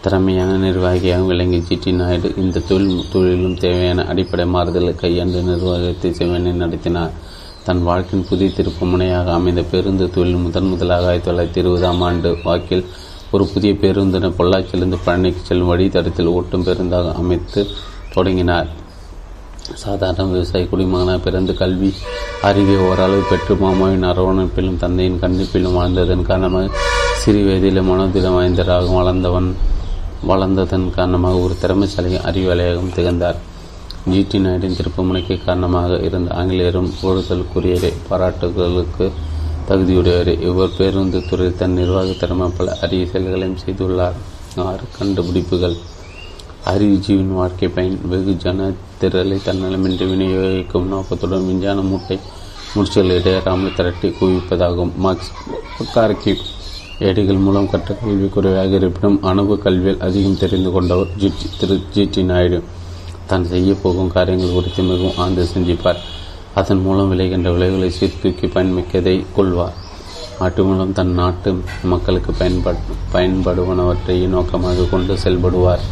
திறமையான 0.04 0.52
நிர்வாகியாக 0.62 1.26
விளங்கிய 1.28 1.60
ஜிடி 1.66 1.90
நாயுடு 1.98 2.28
இந்த 2.42 2.62
தொழில் 2.68 3.02
தொழிலும் 3.12 3.58
தேவையான 3.64 4.04
அடிப்படை 4.10 4.44
மாறுதலை 4.54 4.92
கையாண்டு 5.02 5.40
நிர்வாகத்தை 5.48 6.08
செவனை 6.18 6.52
நடத்தினார். 6.62 7.12
தன் 7.66 7.82
வாழ்க்கையின் 7.88 8.26
புதிய 8.30 8.50
திருப்புமுனையாக 8.56 9.32
அமைந்த 9.38 9.62
பேருந்து 9.72 10.06
தொழில் 10.16 10.40
முதன் 10.44 10.68
முதலாக 10.70 11.06
ஆயிரத்தி 11.10 11.28
தொள்ளாயிரத்தி 11.28 11.60
இருபதாம் 11.62 12.00
ஆண்டு 12.06 12.30
வாக்கில் 12.44 12.84
ஒரு 13.34 13.44
புதிய 13.52 13.72
பேருந்தினை 13.82 14.30
பொள்ளாச்சியிலிருந்து 14.38 14.98
பழனிக்கு 15.06 15.42
செல்லும் 15.48 15.70
வழித்தடத்தில் 15.72 16.32
ஓட்டும் 16.36 16.64
பேருந்தாக 16.68 17.12
அமைத்து 17.20 17.62
தொடங்கினார். 18.14 18.70
சாதாரண 19.82 20.24
விவசாய 20.30 20.64
குடிமகனாக 20.70 21.18
பிறந்து 21.26 21.52
கல்வி 21.60 21.90
அறிவை 22.48 22.76
ஓரளவு 22.88 23.22
பெற்று 23.30 23.54
மாமாவின் 23.62 24.08
அரவணைப்பிலும் 24.10 24.80
தந்தையின் 24.84 25.20
கண்டிப்பிலும் 25.22 25.76
வாழ்ந்ததன் 25.78 26.26
காரணமாக 26.30 26.80
சிறு 27.22 27.42
வயதிலும் 27.46 27.88
மனோதிடம் 27.90 28.36
வாய்ந்தராக 28.38 28.90
வளர்ந்தவன் 28.98 29.48
வளர்ந்ததன் 30.28 30.86
காரணமாக 30.96 31.42
ஒரு 31.44 31.54
திறமைசாலி 31.62 32.14
அறிவாளியாகவும் 32.30 32.94
திகழ்ந்தார். 32.94 33.38
ஜிடி 34.10 34.38
நாயுடின் 34.44 34.78
திருப்புமுனைக்கு 34.78 35.44
காரணமாக 35.44 35.98
இருந்த 35.98 36.34
ஆங்கிலேயரும் 36.34 36.90
ஒழுதலுக்குரிய 37.02 37.92
பாராட்டுகளுக்கு 38.10 39.06
தகுதியுடையவர் 39.68 40.30
இவர் 40.40 40.76
பேருந்து 40.78 41.18
துறையில் 41.28 41.56
தன் 41.56 41.72
நிர்வாக 41.72 42.12
திறமை 42.12 42.48
பல 42.56 42.78
அரிய 42.80 43.06
செயல்களையும் 43.06 43.58
செய்துள்ளார். 43.64 44.16
ஆறு 44.68 44.86
கண்டுபிடிப்புகள். 44.98 45.76
அறிவுஜீவின் 46.72 47.34
வாழ்க்கை 47.40 47.68
பயன் 47.68 48.00
வெகுஜன 48.10 48.72
திரளை 49.00 49.38
தன்னலமின்றி 49.46 50.06
விநியோகிக்கும் 50.12 50.90
நோக்கத்துடன் 50.94 51.46
விஞ்ஞான 51.46 51.80
மூட்டை 51.80 52.18
முடிச்சுகள் 52.74 53.14
இடையறாமல் 53.18 53.76
திரட்டி 53.76 54.08
குவிப்பதாகும். 54.08 54.92
மார்க்ஸ் 54.96 55.30
கார்கி 55.94 56.34
ஏடுகள் 57.08 57.44
மூலம் 57.44 57.70
கற்ற 57.70 57.94
கல்வி 57.94 58.28
குறைவாக 58.28 58.76
இருப்பினும் 58.80 59.22
அனுபவ 59.22 59.56
கல்வியில் 59.62 60.02
அதிகம் 60.06 60.38
தெரிந்து 60.42 60.70
கொண்டவர் 60.70 61.12
ஜிடி 61.20 61.46
திரு. 61.58 61.76
ஜிடி 61.94 62.22
நாயுடு. 62.24 62.58
தான் 63.26 63.46
செய்ய 63.52 63.74
போகும் 63.82 64.12
காரியங்கள் 64.12 64.52
குறித்து 64.52 64.82
மிகவும் 64.82 65.16
ஆழ்ந்து 65.16 65.44
சிந்திப்பார். 65.54 66.00
அதன் 66.54 66.82
மூலம் 66.82 67.10
விளைகின்ற 67.12 67.50
விளைவுகளை 67.52 67.90
சீர்தூக்கி 67.90 68.46
பயன்மிக்கதை 68.46 69.16
கொள்வார். 69.36 69.76
நாட்டு 70.40 70.64
மூலம் 70.64 70.92
தன் 70.92 71.14
நாட்டு 71.20 71.50
மக்களுக்கு 71.82 72.32
பயன்பட் 72.40 72.84
பயன்படுவனவற்றை 73.12 74.16
நோக்கமாக 74.26 74.86
கொண்டு 74.90 75.14
செயல்படுவார். 75.24 75.84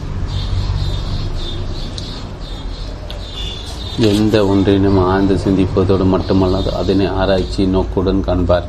எந்த 3.98 4.36
ஒன்றினும் 4.46 5.00
ஆழ்ந்து 5.12 5.34
சிந்திப்பதோடு 5.44 6.06
மட்டுமல்லாது 6.14 6.70
அதனை 6.82 7.06
ஆராய்ச்சி 7.06 7.66
நோக்குடன் 7.66 8.24
காண்பார். 8.26 8.68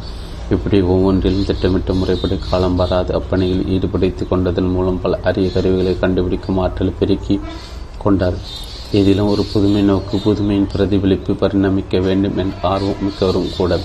இப்படி 0.56 0.78
ஒவ்வொன்றிலும் 0.94 1.46
திட்டமிட்ட 1.46 1.94
முறைப்படி 1.94 2.38
காலம் 2.50 2.76
வராது. 2.76 3.12
அப்பணியில் 3.20 3.64
ஈடுபடுத்தி 3.76 4.24
கொண்டதன் 4.28 4.72
மூலம் 4.76 5.02
பல 5.02 5.20
அரிய 5.30 5.50
கருவிகளை 5.56 5.94
கண்டுபிடிக்கும் 6.00 6.58
ஆற்றல் 6.58 6.98
பெருக்கி 7.00 7.36
கொண்டார். 8.04 8.38
இதிலும் 9.00 9.28
ஒரு 9.28 9.44
புதுமை 9.44 9.82
நோக்கு 9.82 10.16
புதுமையின் 10.18 10.70
பிரதிபலிப்பு 10.74 11.34
பரிணமிக்க 11.34 12.02
வேண்டும் 12.08 12.38
என்ற 12.38 12.56
ஆர்வம் 12.62 13.04
மிக்கவரும் 13.06 13.52
கூட. 13.58 13.80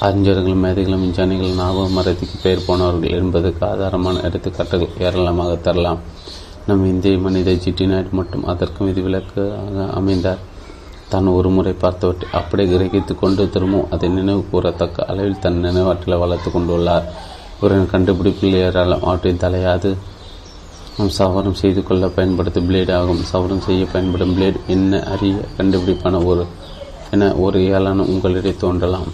அறிஞர்களும் 0.00 0.62
மேதைகளும் 0.64 1.00
விஞ்ஞானிகள் 1.00 1.56
ஞாபக 1.60 1.86
மரத்துக்கு 1.88 2.36
பெயர் 2.42 2.66
போனவர்கள் 2.66 3.16
என்பதற்கு 3.20 3.62
ஆதாரமான 3.66 4.22
எடுத்துக்காட்டுகள் 4.28 4.96
ஏராளமாக 5.00 5.54
தரலாம். 5.66 6.00
நம் 6.66 6.84
இந்திய 6.86 7.18
மனித 7.18 7.50
ஜிட்டி 7.64 7.84
நாயுடு 7.86 8.12
மட்டும் 8.12 8.44
அதற்கும் 8.44 8.88
விதிவிலக்காக 8.88 9.86
அமைந்தார். 9.94 10.42
தான் 11.16 11.34
ஒரு 11.38 11.48
முறை 11.56 11.74
பார்த்தவற்றை 11.84 12.28
அப்படியே 12.40 12.68
கிரகித்து 12.72 13.14
கொண்டு 13.22 13.44
திரும்பவும் 13.54 13.90
அதை 13.94 14.08
நினைவு 14.18 14.42
கூறத்தக்க 14.52 15.06
அளவில் 15.12 15.42
தன் 15.44 15.62
நினைவாற்றலை 15.66 16.18
வளர்த்து 16.24 16.50
கொண்டுள்ளார். 16.50 17.06
இவரின் 17.58 17.90
கண்டுபிடிப்பில் 17.92 18.56
ஏராளம் 18.64 19.04
அவற்றின் 19.08 19.42
தலையாது. 19.44 19.90
சவரம் 21.18 21.56
செய்து 21.60 21.80
கொள்ள 21.88 22.04
பயன்படுத்தும் 22.16 22.66
பிளேடு 22.68 22.92
ஆகும். 22.98 23.22
சவரம் 23.30 23.64
செய்ய 23.66 23.82
பயன்படும் 23.94 24.34
பிளேடு 24.36 24.58
என்ன? 24.74 25.00
அரிய 25.12 25.40
கண்டுபிடிப்பான 25.58 26.22
ஒரு 26.30 26.44
என 27.14 27.28
ஒரு 27.44 27.58
ஏளான 27.76 28.04
உங்களிடையே 28.12 28.54
தோன்றலாம். 28.62 29.10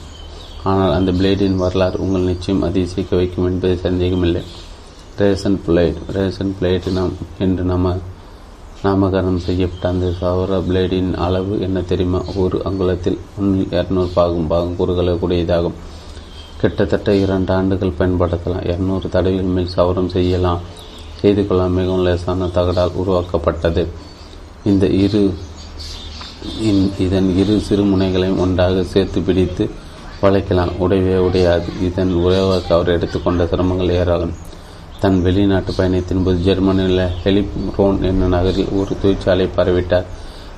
ஆனால் 0.71 0.95
அந்த 0.99 1.11
பிளேடின் 1.19 1.61
வரலாறு 1.63 1.97
உங்கள் 2.05 2.29
நிச்சயம் 2.31 2.65
அதிசயிக்க 2.69 3.13
வைக்கும் 3.21 3.49
என்பது 3.51 3.77
சந்தேகமில்லை. 3.87 4.43
ரேசன் 5.21 5.59
பிளேட் 5.67 5.99
ரேசன் 6.17 6.53
பிளேட் 6.59 6.87
நாம் 6.99 7.15
என்று 7.45 7.65
நம்ம 7.73 7.95
நாமகரணம் 8.85 9.43
செய்யப்பட்ட 9.47 9.89
அந்த 9.89 10.07
சவர 10.21 10.59
பிளேடின் 10.69 11.15
அளவு 11.15 11.61
என்ன 11.61 11.81
தெரியுமா? 11.81 12.21
ஒரு 12.37 12.61
அங்குலத்தில் 12.65 13.19
ஒன்றில் 13.39 13.69
இரநூறு 13.71 14.09
பாகம் 14.15 14.47
பாகம் 14.47 14.77
கூறுகளை 14.77 15.13
கூடியதாகும் 15.15 15.77
கிட்டத்தட்ட 16.61 17.15
இரண்டு 17.15 17.53
ஆண்டுகள் 17.53 17.99
பயன்படுத்தலாம். 17.99 18.65
இரநூறு 18.73 19.09
தடவைகள் 19.09 19.53
மேல் 19.57 19.69
சவரம் 19.77 20.09
செய்யலாம். 20.09 20.61
செய்து 21.21 21.47
கொள்ள 21.47 21.69
மிகவும் 21.69 22.05
லேசான 22.05 22.47
தகடால் 22.47 22.95
உருவாக்கப்பட்டது. 22.95 23.87
இந்த 24.65 24.87
இரு 24.87 25.35
இதன் 26.99 27.37
இரு 27.37 27.61
சிறு 27.61 27.85
முனைகளையும் 27.85 28.39
ஒன்றாக 28.39 28.83
சேர்த்து 28.83 29.21
பிடித்து 29.21 29.71
வளைக்கலாம். 30.23 30.73
உடையவே 30.79 31.17
உடையாது. 31.29 31.69
இதன் 31.83 32.13
உறவாக 32.13 32.75
அவர் 32.75 32.89
எடுத்துக்கொண்ட 32.89 33.45
சிரமங்கள் 33.45 33.97
ஏராளம். 34.01 34.35
தன் 35.03 35.21
வெளிநாட்டு 35.23 35.73
பயணத்தின் 35.77 36.25
போது 36.25 36.39
ஜெர்மனியில் 36.47 37.05
ஹெலிப் 37.23 37.55
ரோன் 37.77 37.99
என்னும் 38.09 38.35
நகரில் 38.35 38.75
ஒரு 38.81 38.93
தொழிற்சாலை 39.03 39.47
பரவிட்டார் 39.57 40.09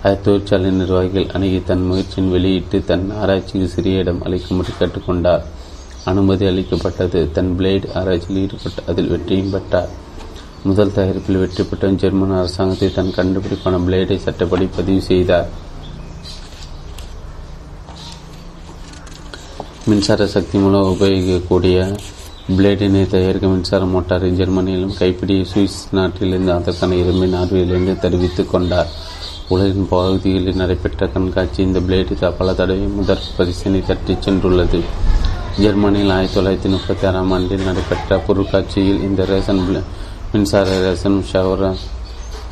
அது 0.03 0.17
தொழிற்சாலை 0.25 0.71
நிர்வாகிகள் 0.71 1.31
அணுகி 1.37 1.61
தன் 1.69 1.85
முயற்சியின் 1.91 2.33
வெளியிட்டு 2.35 2.79
தன் 2.91 3.05
ஆராய்ச்சிக்கு 3.21 3.69
சிறிய 3.75 4.03
இடம் 4.03 4.23
அளிக்கும்படி 4.27 4.73
கேட்டுக்கொண்டார் 4.81 5.45
அனுமதி 6.11 6.45
அளிக்கப்பட்டது. 6.51 7.21
தன் 7.37 7.53
பிளேடு 7.59 7.87
ஆராய்ச்சியில் 8.01 8.41
ஈடுபட்டு 8.43 8.83
அதில் 8.91 9.11
வெற்றியும் 9.13 9.53
பெற்றார். 9.55 9.93
முதல் 10.69 10.93
தயாரிப்பில் 10.97 11.41
வெற்றி 11.43 11.65
பெற்ற 11.71 11.91
ஜெர்மன் 12.03 12.39
அரசாங்கத்தை 12.41 12.89
தன் 12.99 13.15
கண்டுபிடிப்பான 13.19 13.79
பிளேடை 13.87 14.17
சட்டப்படி 14.27 14.67
பதிவு 14.77 15.03
செய்தார். 15.11 15.49
மின்சார 19.89 20.27
சக்தி 20.35 20.59
மூலம் 20.59 20.91
உபயோகிக்கக்கூடிய 20.93 21.79
பிளேடினை 22.49 23.07
தயாரிக்கும் 23.09 23.51
மின்சார 23.51 23.85
மோட்டாரை 23.85 24.29
ஜெர்மனியிலும் 24.39 24.97
கைப்பிடி 24.97 25.47
சுவிஸ் 25.55 25.77
நாட்டிலிருந்து 25.91 26.53
அதற்கான 26.53 26.95
இரும்பை 26.95 27.33
நார்வேலிருந்து 27.33 27.99
தெரிவித்துக் 27.99 28.51
கொண்டார். 28.51 28.87
உலகின் 29.49 29.89
பகுதிகளில் 29.89 30.55
நடைபெற்ற 30.55 31.07
கண்காட்சி 31.07 31.63
இந்த 31.63 31.81
பிளேடு 31.81 32.33
பல 32.39 32.55
தடவை 32.55 32.83
முதற் 32.83 33.31
பரிசனை 33.37 33.83
தட்டிச் 33.87 34.29
சென்றுள்ளது. 34.29 34.81
ஜெர்மனியில் 35.59 36.11
ஆயிரத்தி 36.11 36.41
தொள்ளாயிரத்தி 36.41 36.73
முப்பத்தி 36.73 37.07
ஆறாம் 37.07 37.33
ஆண்டில் 37.33 37.65
நடைபெற்ற 37.65 38.19
பொருட்காட்சியில் 38.27 39.03
இந்த 39.03 39.23
ரேசன் 39.23 39.83
மின்சார 40.33 40.69
ரேசன் 40.85 41.19
ஷவர 41.33 41.75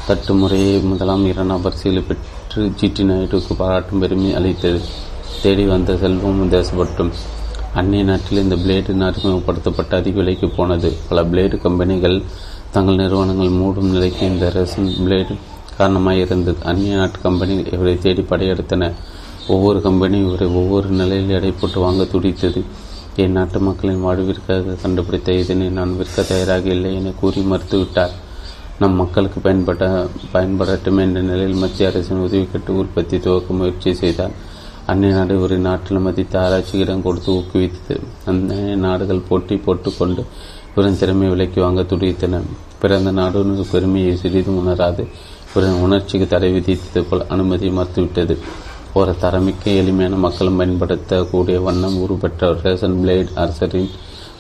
தட்டு 0.06 0.34
முறையை 0.34 0.80
முதலாம் 0.80 1.26
இரண்டாம் 1.26 1.62
பரிசீலி 1.62 2.00
பெற்று 2.00 2.72
ஜிடி 2.80 3.06
நாயுடுக்கு 3.10 3.54
பாராட்டும் 3.58 3.98
பெருமை 3.98 4.34
அளித்தது. 4.34 4.80
தேடி 5.42 5.64
வந்த 5.64 5.96
செல்வம் 5.96 6.52
தேசப்பட்டும். 6.52 7.12
அந்நிய 7.74 8.02
நாட்டில் 8.04 8.42
இந்த 8.42 8.54
பிளேடு 8.54 8.94
அறிமுகப்படுத்தப்பட்ட 9.06 9.96
அதிக 9.96 10.16
விலைக்கு 10.16 10.48
போனது. 10.48 10.92
பல 11.08 11.22
பிளேடு 11.22 11.60
கம்பெனிகள் 11.60 12.22
தங்கள் 12.70 12.94
நிறுவனங்கள் 12.94 13.48
மூடும் 13.48 13.90
நிலைக்கு 13.94 14.26
இந்த 14.26 14.52
ரேசன் 14.54 14.90
பிளேடு 15.04 15.34
காரணமாக 15.76 16.16
இருந்தது. 16.16 16.58
அந்நிய 16.64 16.96
நாட்டு 16.96 17.18
கம்பெனிகள் 17.22 17.72
இவரை 17.72 17.98
தேடி 17.98 18.20
படையெடுத்தன. 18.20 18.90
ஒவ்வொரு 19.46 19.78
கம்பெனியும் 19.78 20.26
இவரை 20.26 20.48
ஒவ்வொரு 20.48 20.88
நிலையில் 20.88 21.28
எடை 21.28 21.52
போட்டு 21.60 21.80
வாங்க 21.80 22.04
துடித்தது. 22.04 22.64
என் 23.16 23.32
நாட்டு 23.32 23.60
மக்களின் 23.60 24.04
வாழ்விற்காக 24.04 24.76
கண்டுபிடித்த 24.82 25.32
இதனை 25.32 25.68
நான் 25.68 25.96
விற்க 25.96 26.22
தயாராக 26.22 26.68
இல்லை 26.68 26.94
என 26.94 27.10
கூறி 27.20 27.40
மறுத்துவிட்டார். 27.40 28.14
நம் 28.78 28.94
மக்களுக்கு 28.94 29.40
பயன்பட 29.40 30.06
பயன்படட்டும் 30.34 31.00
என்ற 31.00 31.20
நிலையில் 31.20 31.60
மத்திய 31.64 31.88
அரசின் 31.88 32.24
உதவி 32.28 32.48
கட்டு 32.52 32.76
உற்பத்தி 32.76 33.18
துவக்க 33.18 33.54
முயற்சி 33.54 33.94
செய்தார். 33.94 34.50
அந்நிய 34.92 35.12
நாடு 35.14 35.34
ஒரு 35.42 35.56
நாட்டில் 35.66 36.04
மதித்த 36.06 36.34
ஆராய்ச்சிக்கு 36.44 36.84
இடம் 36.84 37.02
கொடுத்து 37.02 37.30
ஊக்குவித்தது. 37.32 37.96
அந்த 38.30 38.54
நாடுகள் 38.84 39.26
போட்டி 39.28 39.56
போட்டுக்கொண்டு 39.56 40.22
இவரின் 40.74 40.98
திறமை 41.00 41.28
விலைக்கு 41.28 41.58
வாங்க 41.62 41.82
துடித்தன. 41.82 42.40
பிறந்த 42.82 43.10
நாடு 43.18 43.40
பெருமையை 43.72 44.12
சிறிதும் 44.22 44.58
உணராது. 44.62 45.02
இவரின் 45.50 45.80
உணர்ச்சிக்கு 45.86 46.26
தடை 46.28 46.50
விதித்தது 46.56 47.02
போல் 47.10 47.26
அனுமதி 47.34 47.68
மறுத்துவிட்டது. 47.68 48.36
ஒரு 48.94 49.12
தரமிக்க 49.20 49.64
எளிமையான 49.80 50.16
மக்களும் 50.24 50.56
பயன்படுத்தக்கூடிய 50.56 51.60
வண்ணம் 51.66 51.96
உருப்பெற்ற 52.04 52.50
ரேசன் 52.64 52.98
பிளேட் 53.02 53.30
அரசரின் 53.34 53.90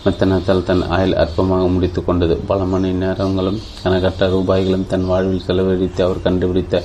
மெத்தனத்தால் 0.04 0.66
தன் 0.68 0.82
ஆயுள் 0.96 1.18
அற்பமாக 1.24 1.66
முடித்து 1.74 2.00
கொண்டது. 2.04 2.36
பல 2.50 2.64
மணி 2.72 2.90
நேரங்களும் 3.04 3.60
கணக்கற்ற 3.82 4.28
ரூபாய்களும் 4.34 4.86
தன் 4.92 5.06
வாழ்வில் 5.12 5.46
செலவழித்து 5.46 6.02
அவர் 6.04 6.26
கண்டுபிடித்த 6.26 6.82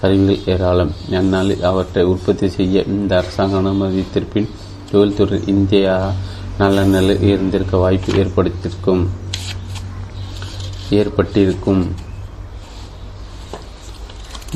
கருவிகள் 0.00 0.44
ஏராளம். 0.52 0.92
அந்நாளில் 1.18 1.64
அவற்றை 1.70 2.02
உற்பத்தி 2.04 2.48
செய்ய 2.48 2.82
இந்த 2.86 3.16
அரசாங்க 3.16 3.56
அனுமதித்திருப்பின் 3.60 4.48
தொழில்துறை 4.90 5.38
இந்தியா 5.46 6.12
நல்ல 6.58 6.84
நிலை 6.84 7.14
இருந்திருக்க 7.30 7.76
வாய்ப்பு 7.76 8.12
ஏற்படுத்திருக்கும் 8.22 9.02
ஏற்பட்டிருக்கும். 11.00 11.82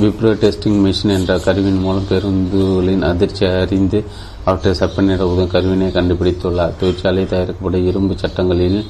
விப்ரோ 0.00 0.30
டெஸ்டிங் 0.42 0.78
மிஷின் 0.84 1.14
என்ற 1.16 1.38
கருவியின் 1.38 1.82
மூலம் 1.84 2.08
பேருந்துகளின் 2.10 3.04
அதிர்ச்சி 3.10 3.44
அறிந்து 3.46 4.04
அவற்றை 4.44 4.72
செப்பனிட 4.80 5.22
உதவும் 5.32 5.52
கருவினை 5.54 5.88
கண்டுபிடித்துள்ளார். 5.88 6.76
தொழிற்சாலை 6.80 7.24
தயாரிக்கப்படும் 7.26 7.86
இரும்பு 7.86 8.14
சட்டங்களில் 8.18 8.80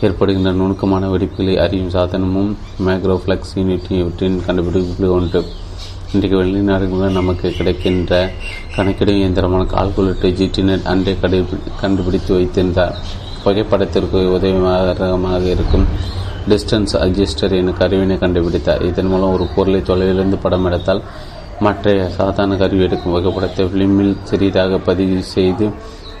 ஏற்படுகின்ற 0.00 0.52
நுணுக்கமான 0.52 1.08
வெடிப்புகளை 1.08 1.54
அறியும் 1.64 1.94
சாதனமும் 1.96 2.52
மேக்ரோஃப்ளெக்ஸ் 2.86 3.54
யூனிட் 3.54 3.92
இவற்றின் 4.00 4.42
கண்டுபிடிப்பு 4.46 5.12
ஒன்று. 5.18 5.42
இன்றைக்கு 6.14 6.36
வெளிநாடுகளில் 6.40 7.16
நமக்கு 7.18 7.48
கிடைக்கின்ற 7.58 8.12
கணக்கிடும் 8.74 9.16
இயந்திரமான 9.20 9.62
கால்குலேட்டர் 9.72 10.34
ஜிடிநெட் 10.40 10.84
அன்றே 10.90 11.12
கடை 11.22 11.38
கண்டுபிடித்து 11.80 12.30
வைத்திருந்தார். 12.34 12.94
புகைப்படத்திற்கு 13.44 14.18
உதவிகரமாக 14.34 15.40
இருக்கும் 15.54 15.86
டிஸ்டன்ஸ் 16.50 16.94
அட்ஜஸ்டர் 17.04 17.54
என 17.60 17.72
கருவினை 17.80 18.16
கண்டுபிடித்தார். 18.16 18.84
இதன் 18.90 19.10
மூலம் 19.12 19.32
ஒரு 19.36 19.46
பொருளை 19.56 19.80
தொலைவிலிருந்து 19.88 20.38
படம் 20.44 20.68
எடுத்தால் 20.70 21.02
மற்ற 21.66 21.94
சாதாரண 22.18 22.58
கருவி 22.62 22.84
எடுக்கும் 22.88 23.14
புகைப்படத்தை 23.16 23.66
ஃபிலிமில் 23.72 24.14
சிறிதாக 24.30 24.78
பதிவு 24.90 25.18
செய்து 25.34 25.66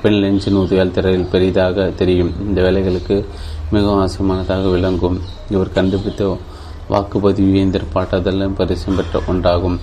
பெண் 0.02 0.18
லென்ஸின் 0.24 0.58
உதவியால் 0.62 0.94
திரையில் 0.98 1.30
பெரிதாக 1.34 1.86
தெரியும். 2.00 2.32
இந்த 2.46 2.58
வேலைகளுக்கு 2.66 3.18
மிகவும் 3.70 4.00
அவசியமானதாக 4.00 4.66
விளங்கும். 4.76 5.20
இவர் 5.50 5.76
கண்டுபிடித்த 5.78 6.22
வாக்குப்பதிவு 6.94 7.54
இயந்திர 7.58 7.84
பாட்டதெல்லாம் 7.94 8.58
பரிசம் 8.58 8.96
பெற்ற 8.96 9.22
ஒன்றாகும். 9.32 9.78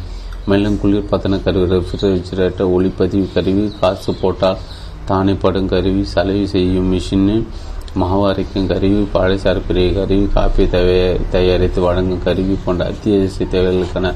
மேலும் 0.49 0.77
குளிர்பதன 0.83 1.39
கருவி 1.43 1.65
ரெஃப்ரிஜரேட்டர் 1.73 2.71
ஒளிப்பதிவு 2.75 3.27
கருவி 3.33 3.65
காசு 3.81 4.13
போட்டால் 4.21 4.61
தானே 5.09 5.33
படும் 5.43 5.67
கருவி 5.73 6.03
சலவை 6.13 6.45
செய்யும் 6.53 6.89
மிஷின் 6.93 7.27
மாவு 8.01 8.21
அரைக்கும் 8.31 8.67
கருவி 8.71 9.01
பாடசார் 9.13 9.59
பிரிய 9.67 9.87
கருவி 9.93 10.27
காப்பி 10.35 10.65
தயாரித்து 11.31 11.79
வழங்கும் 11.87 12.23
கருவி 12.23 12.55
போன்ற 12.65 12.85
அத்தியாவசிய 12.91 13.47
தேவைகளுக்கான 13.51 14.13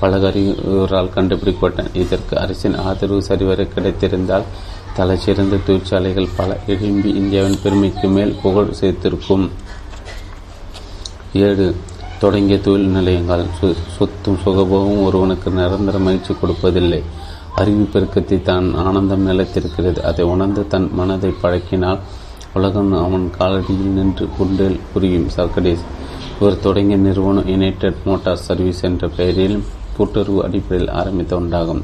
பல 0.00 0.18
கருவிகளால் 0.18 1.14
கண்டுபிடிக்கப்பட்டன. 1.16 1.90
இதற்கு 2.02 2.34
அரசின் 2.38 2.76
ஆதரவு 2.88 3.22
சரிவர 3.28 3.66
கிடைத்திருந்தால் 3.74 4.46
தலைச்சிறந்த 4.96 5.58
தொழிற்சாலைகள் 5.66 6.34
பல 6.36 6.56
எழும்பி 6.66 7.10
இந்தியாவின் 7.20 7.60
பெருமைக்கு 7.62 8.08
மேல் 8.08 8.34
புகழ் 8.42 8.76
சேர்த்திருக்கும். 8.80 9.46
ஏழு 11.32 11.66
தொடங்கிய 12.22 12.56
தொழில் 12.64 12.94
நிலையங்கள் 12.96 13.44
சொத்தும் 13.96 14.40
சுகபோகம் 14.44 15.04
ஒருவனுக்கு 15.06 15.48
நிரந்தர 15.58 15.96
மகிழ்ச்சி 16.06 16.32
கொடுப்பதில்லை. 16.40 16.98
அறிவு 17.60 17.84
பெருக்கத்தை 17.92 18.38
தான் 18.48 18.66
ஆனந்தம் 18.86 19.24
நிலைத்திருக்கிறது. 19.28 20.00
அதை 20.10 20.24
உணர்ந்து 20.34 20.62
தன் 20.72 20.88
மனதை 20.98 21.30
பழக்கினால் 21.42 22.00
உலகம் 22.58 22.92
அவன் 23.04 23.26
காலடியில் 23.38 23.94
நின்று 23.98 24.24
குண்டேல் 24.36 24.78
புரியும். 24.92 25.28
சர்க்கடேஸ் 25.36 25.84
இவர் 26.40 26.62
தொடங்கிய 26.66 26.98
நிறுவனம் 27.06 27.48
யுனைடெட் 27.52 28.04
மோட்டார் 28.08 28.44
சர்வீஸ் 28.46 28.82
என்ற 28.88 29.08
பெயரில் 29.18 29.58
கூட்டுறவு 29.96 30.38
அடிப்படையில் 30.46 30.92
ஆரம்பித்த 31.00 31.32
ஒன்றாகும் 31.40 31.82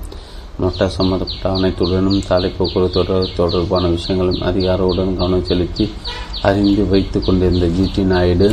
மோட்டார் 0.63 0.97
சம்பந்தப்பட்ட 0.99 1.47
அனைத்துடனும் 1.57 2.21
சாலை 2.29 2.51
போக்குவரத்து 2.51 3.19
தொடர்பான 3.41 3.89
விஷயங்களும் 3.97 4.43
அதிகாரவுடன் 4.51 5.17
கவனம் 5.21 5.47
செலுத்தி 5.51 5.87
அறிந்து 6.51 6.85
வைத்து 6.93 7.21
கொண்டிருந்த 7.21 7.69
ஜிடி 7.77 8.05
நாயுடு 8.13 8.49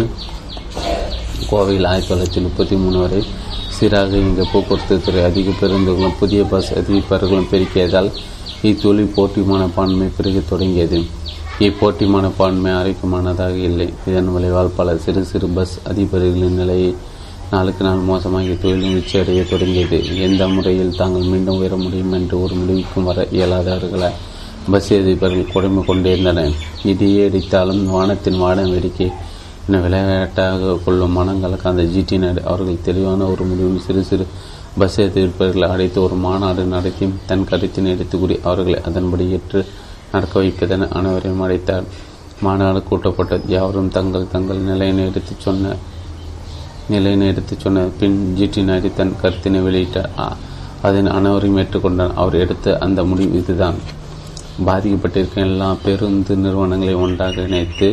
கோவையில் 1.52 1.88
ஆயிரத்தி 1.88 2.10
தொள்ளாயிரத்தி 2.14 2.42
முப்பத்தி 2.42 2.76
மூணு 2.76 3.00
வரை 3.00 3.24
சீராக 3.70 4.16
இயங்க 4.18 4.48
போக்குவரத்து 4.54 5.02
துறை 5.02 5.24
அதிக 5.24 5.52
பேருந்துகளும் 5.62 6.18
புதிய 6.20 6.44
பஸ் 6.44 6.74
அதிபர்களும் 6.74 7.48
பெருக்கியதால் 7.52 8.12
இத்தொழில் 8.64 9.14
போட்டி 9.16 9.42
மனப்பான்மை 9.42 10.08
பெருக 10.18 10.42
தொடங்கியது. 10.50 11.00
இப்போட்டி 11.60 12.06
மனப்பான்மை 12.08 12.72
ஆரோக்கியமானதாக 12.72 13.56
இல்லை. 13.56 13.90
இதன் 14.08 14.34
விளைவால் 14.34 14.72
பல 14.76 14.98
சிறு 14.98 15.24
சிறு 15.24 15.48
பஸ் 15.48 15.80
அதிபர்களின் 15.90 16.58
நிலையை 16.62 16.96
நாளுக்கு 17.52 17.86
நாள் 17.86 18.06
மோசமாகி 18.08 18.58
தொழிலும் 18.62 18.94
வீழ்ச்சியடைய 18.94 19.50
தொடங்கியது. 19.50 20.22
எந்த 20.22 20.48
முறையில் 20.48 20.96
தாங்கள் 20.96 21.22
மீண்டும் 21.22 21.58
உயர 21.58 21.76
முடியும் 21.76 22.12
என்று 22.12 22.42
ஒரு 22.42 22.56
முடிவுக்கும் 22.56 23.04
வர 23.04 23.28
இயலாதவர்களை? 23.32 24.10
பஸ் 24.72 24.94
அதிபர்கள் 24.94 25.52
கொடுமை 25.52 25.84
கொண்டிருந்தனர். 25.86 26.52
இடியே 26.84 27.30
அடித்தாலும் 27.30 27.86
வானத்தின் 27.86 28.38
வான 28.38 28.62
வேடிக்கை 28.62 29.12
என 29.67 29.80
விளையாட்டாக 29.80 30.78
கொள்ளும் 30.86 31.12
மனங்களுக்கு 31.12 31.69
அந்த 31.69 31.84
ஜிடி 31.84 32.17
நாடு 32.17 32.43
அவர்கள் 32.45 32.82
தெளிவான 32.84 33.23
ஒரு 33.23 33.43
முடிவில் 33.43 33.86
சிறு 33.86 34.04
சிறு 34.04 34.28
பஸ் 34.78 35.02
எதிர்ப்பவர்களை 35.02 35.67
அடைத்து 35.67 36.02
ஒரு 36.02 36.15
மாநாடு 36.15 36.63
நடத்தி 36.63 37.13
தன் 37.26 37.47
கருத்தினை 37.49 37.86
எடுத்து 37.86 38.19
கூறி 38.19 38.39
அவர்களை 38.43 38.82
அதன்படி 38.82 39.30
ஏற்று 39.30 39.65
நடக்க 40.12 40.41
வைப்பதென 40.41 40.89
அனைவரையும் 40.89 41.41
அடைத்தார் 41.41 41.84
மாநாடு 42.41 42.84
கூட்டப்பட்டது. 42.91 43.41
யாவரும் 43.47 43.89
தங்கள் 43.89 44.32
தங்கள் 44.32 44.58
நிலையினை 44.58 45.06
எடுத்துச் 45.06 45.39
சொன்ன 45.39 45.76
நிலையினை 46.89 47.28
எடுத்துச் 47.28 47.60
சொன்ன 47.60 47.88
பின் 47.99 48.36
ஜிடி 48.38 48.63
நாயுடு 48.63 48.91
தன் 48.95 49.15
கருத்தினை 49.21 49.62
வெளியிட்டார். 49.67 50.36
அதன் 50.82 51.08
அனைவரையும் 51.08 51.58
ஏற்றுக்கொண்டார். 51.58 52.13
அவர் 52.13 52.34
எடுத்த 52.34 52.78
அந்த 52.78 53.04
முடிவு 53.04 53.38
இதுதான். 53.38 53.76
பாதிக்கப்பட்டிருக்கும் 54.65 55.45
எல்லா 55.49 55.76
பேருந்து 55.84 56.36
நிறுவனங்களை 56.36 56.93
ஒன்றாக 56.93 57.41
இணைத்து 57.41 57.88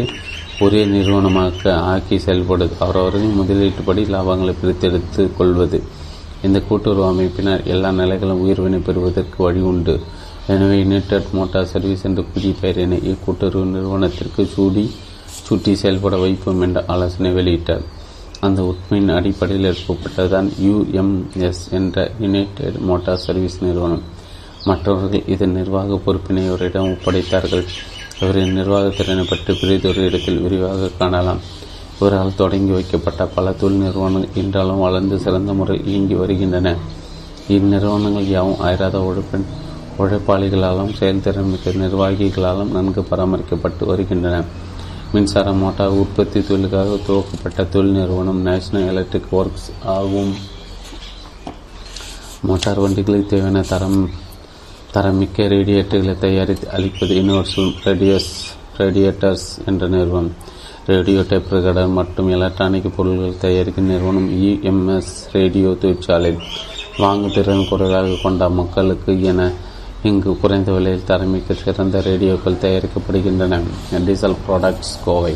ஒரே 0.64 0.81
நிறுவனமாக 0.85 1.75
ஆக்கி 1.92 2.16
செயல்படுது 2.25 2.75
அவரவர்களின் 2.85 3.38
முதலீட்டுப்படி 3.40 4.03
லாபங்களை 4.14 4.55
பிரித்தெடுத்து 4.62 5.23
கொள்வது. 5.38 5.79
இந்த 6.46 6.59
கூட்டுறவு 6.68 7.07
அமைப்பினர் 7.12 7.62
எல்லா 7.75 7.90
நிலைகளும் 8.01 8.42
உயர்வினை 8.44 8.79
பெறுவதற்கு 8.88 9.38
வழி 9.44 9.62
உண்டு. 9.70 9.94
எனவே 10.53 10.77
யுனைடெட் 10.83 11.31
மோட்டார் 11.38 11.70
சர்வீஸ் 11.73 12.05
என்ற 12.09 12.20
புதிய 12.33 12.53
பெயரினை 12.61 12.99
இக்கூட்டுறவு 13.11 13.64
நிறுவனத்திற்கு 13.77 14.44
சூடி 14.55 14.85
சுட்டி 15.46 15.73
செயல்பட 15.83 16.16
வைப்போம் 16.16 16.62
என்ற 16.66 16.79
ஆலோசனை 16.94 17.31
வெளியிட்டார். 17.38 17.85
அந்த 18.46 18.61
உண்மையின் 18.70 19.14
அடிப்படையில் 19.18 19.68
எழுப்பப்பட்டதுதான் 19.70 20.49
யுஎம்எஸ் 20.66 21.62
என்ற 21.79 22.11
யுனைடெட் 22.25 22.79
மோட்டார் 22.90 23.23
சர்வீஸ் 23.27 23.59
நிறுவனம். 23.66 24.05
மற்றவர்கள் 24.68 25.29
இதன் 25.35 25.57
நிர்வாக 25.59 25.99
பொறுப்பினை 26.07 26.44
அவரிடம் 26.49 26.92
ஒப்படைத்தார்கள். 26.94 27.66
இவரின் 28.20 28.56
நிர்வாகத்திறனை 28.59 29.28
பற்றி 29.28 29.54
பிரிதொரு 29.54 30.04
இடத்தில் 30.04 30.40
விரிவாக 30.40 30.90
காணலாம். 30.98 31.40
இவரால் 32.00 32.35
தொடங்கி 32.37 32.70
வைக்கப்பட்ட 32.70 33.26
பல 33.26 33.52
தொழில் 33.52 33.78
நிறுவனங்கள் 33.78 34.35
இன்றாலும் 34.35 34.78
வளர்ந்து 34.78 35.18
சிறந்த 35.18 35.52
முறை 35.52 35.80
இயங்கி 35.85 36.14
வருகின்றன. 36.14 36.76
இந்நிறுவனங்கள் 37.48 38.28
யாவும் 38.28 38.61
அயராத 38.61 39.00
உழைப்பின் 39.00 39.46
உழைப்பாளிகளாலும் 39.98 40.92
செயல்திறன் 40.92 41.50
மிக்க 41.50 41.70
நிர்வாகிகளாலும் 41.70 42.70
நன்கு 42.70 43.00
பராமரிக்கப்பட்டு 43.11 43.85
வருகின்றன. 43.85 44.44
மின்சார 45.12 45.52
மோட்டார் 45.52 45.88
உற்பத்தி 45.88 46.40
தொழிலுக்காக 46.42 46.98
துவக்கப்பட்ட 47.06 47.64
தொழில் 47.64 47.92
நிறுவனம் 47.92 48.42
நேஷனல் 48.42 48.88
எலக்ட்ரிக் 48.88 49.33
ஒர்க்ஸ் 49.33 49.68
ஆகும். 49.85 50.35
மோட்டார் 52.42 52.80
வண்டிகளுக்கு 52.80 53.26
தேவையான 53.26 53.61
தரம் 53.61 54.11
தரமிக்க 54.94 55.37
ரேடியேட்டர்களை 55.37 56.18
தயாரித்து 56.18 56.70
அளிப்பது 56.70 57.14
யூனிவர்சல் 57.14 57.74
ரேடியோஸ் 57.85 58.33
ரேடியேட்டர்ஸ் 58.79 59.46
என்ற 59.66 59.88
நிறுவனம். 59.88 60.33
ரேடியோ 60.87 61.24
டேப் 61.29 61.53
ரெக்கார்டர் 61.53 61.92
மற்றும் 61.92 62.29
எலக்ட்ரானிக் 62.29 62.96
பொருட்கள் 62.96 63.38
தயாரிக்கும் 63.38 63.85
நிறுவனம் 63.85 64.29
இஎம்எஸ் 64.44 65.12
ரேடியோ 65.33 65.76
தொழிற்சாலை. 65.81 66.38
வாங்கும் 66.98 67.33
திறன் 67.33 67.68
குறைவாக 67.68 68.16
கொண்ட 68.22 68.48
மக்களுக்கு 68.48 69.22
என 69.22 69.53
இங்கு 70.03 70.37
குறைந்த 70.37 70.72
விலையில் 70.72 71.07
தரமிக்க 71.07 71.53
சிறந்த 71.53 71.98
ரேடியோக்கள் 71.98 72.61
தயாரிக்கப்படுகின்றன. 72.62 73.61
Diesel 74.05 74.37
products 74.48 74.98
Kovai. 75.05 75.35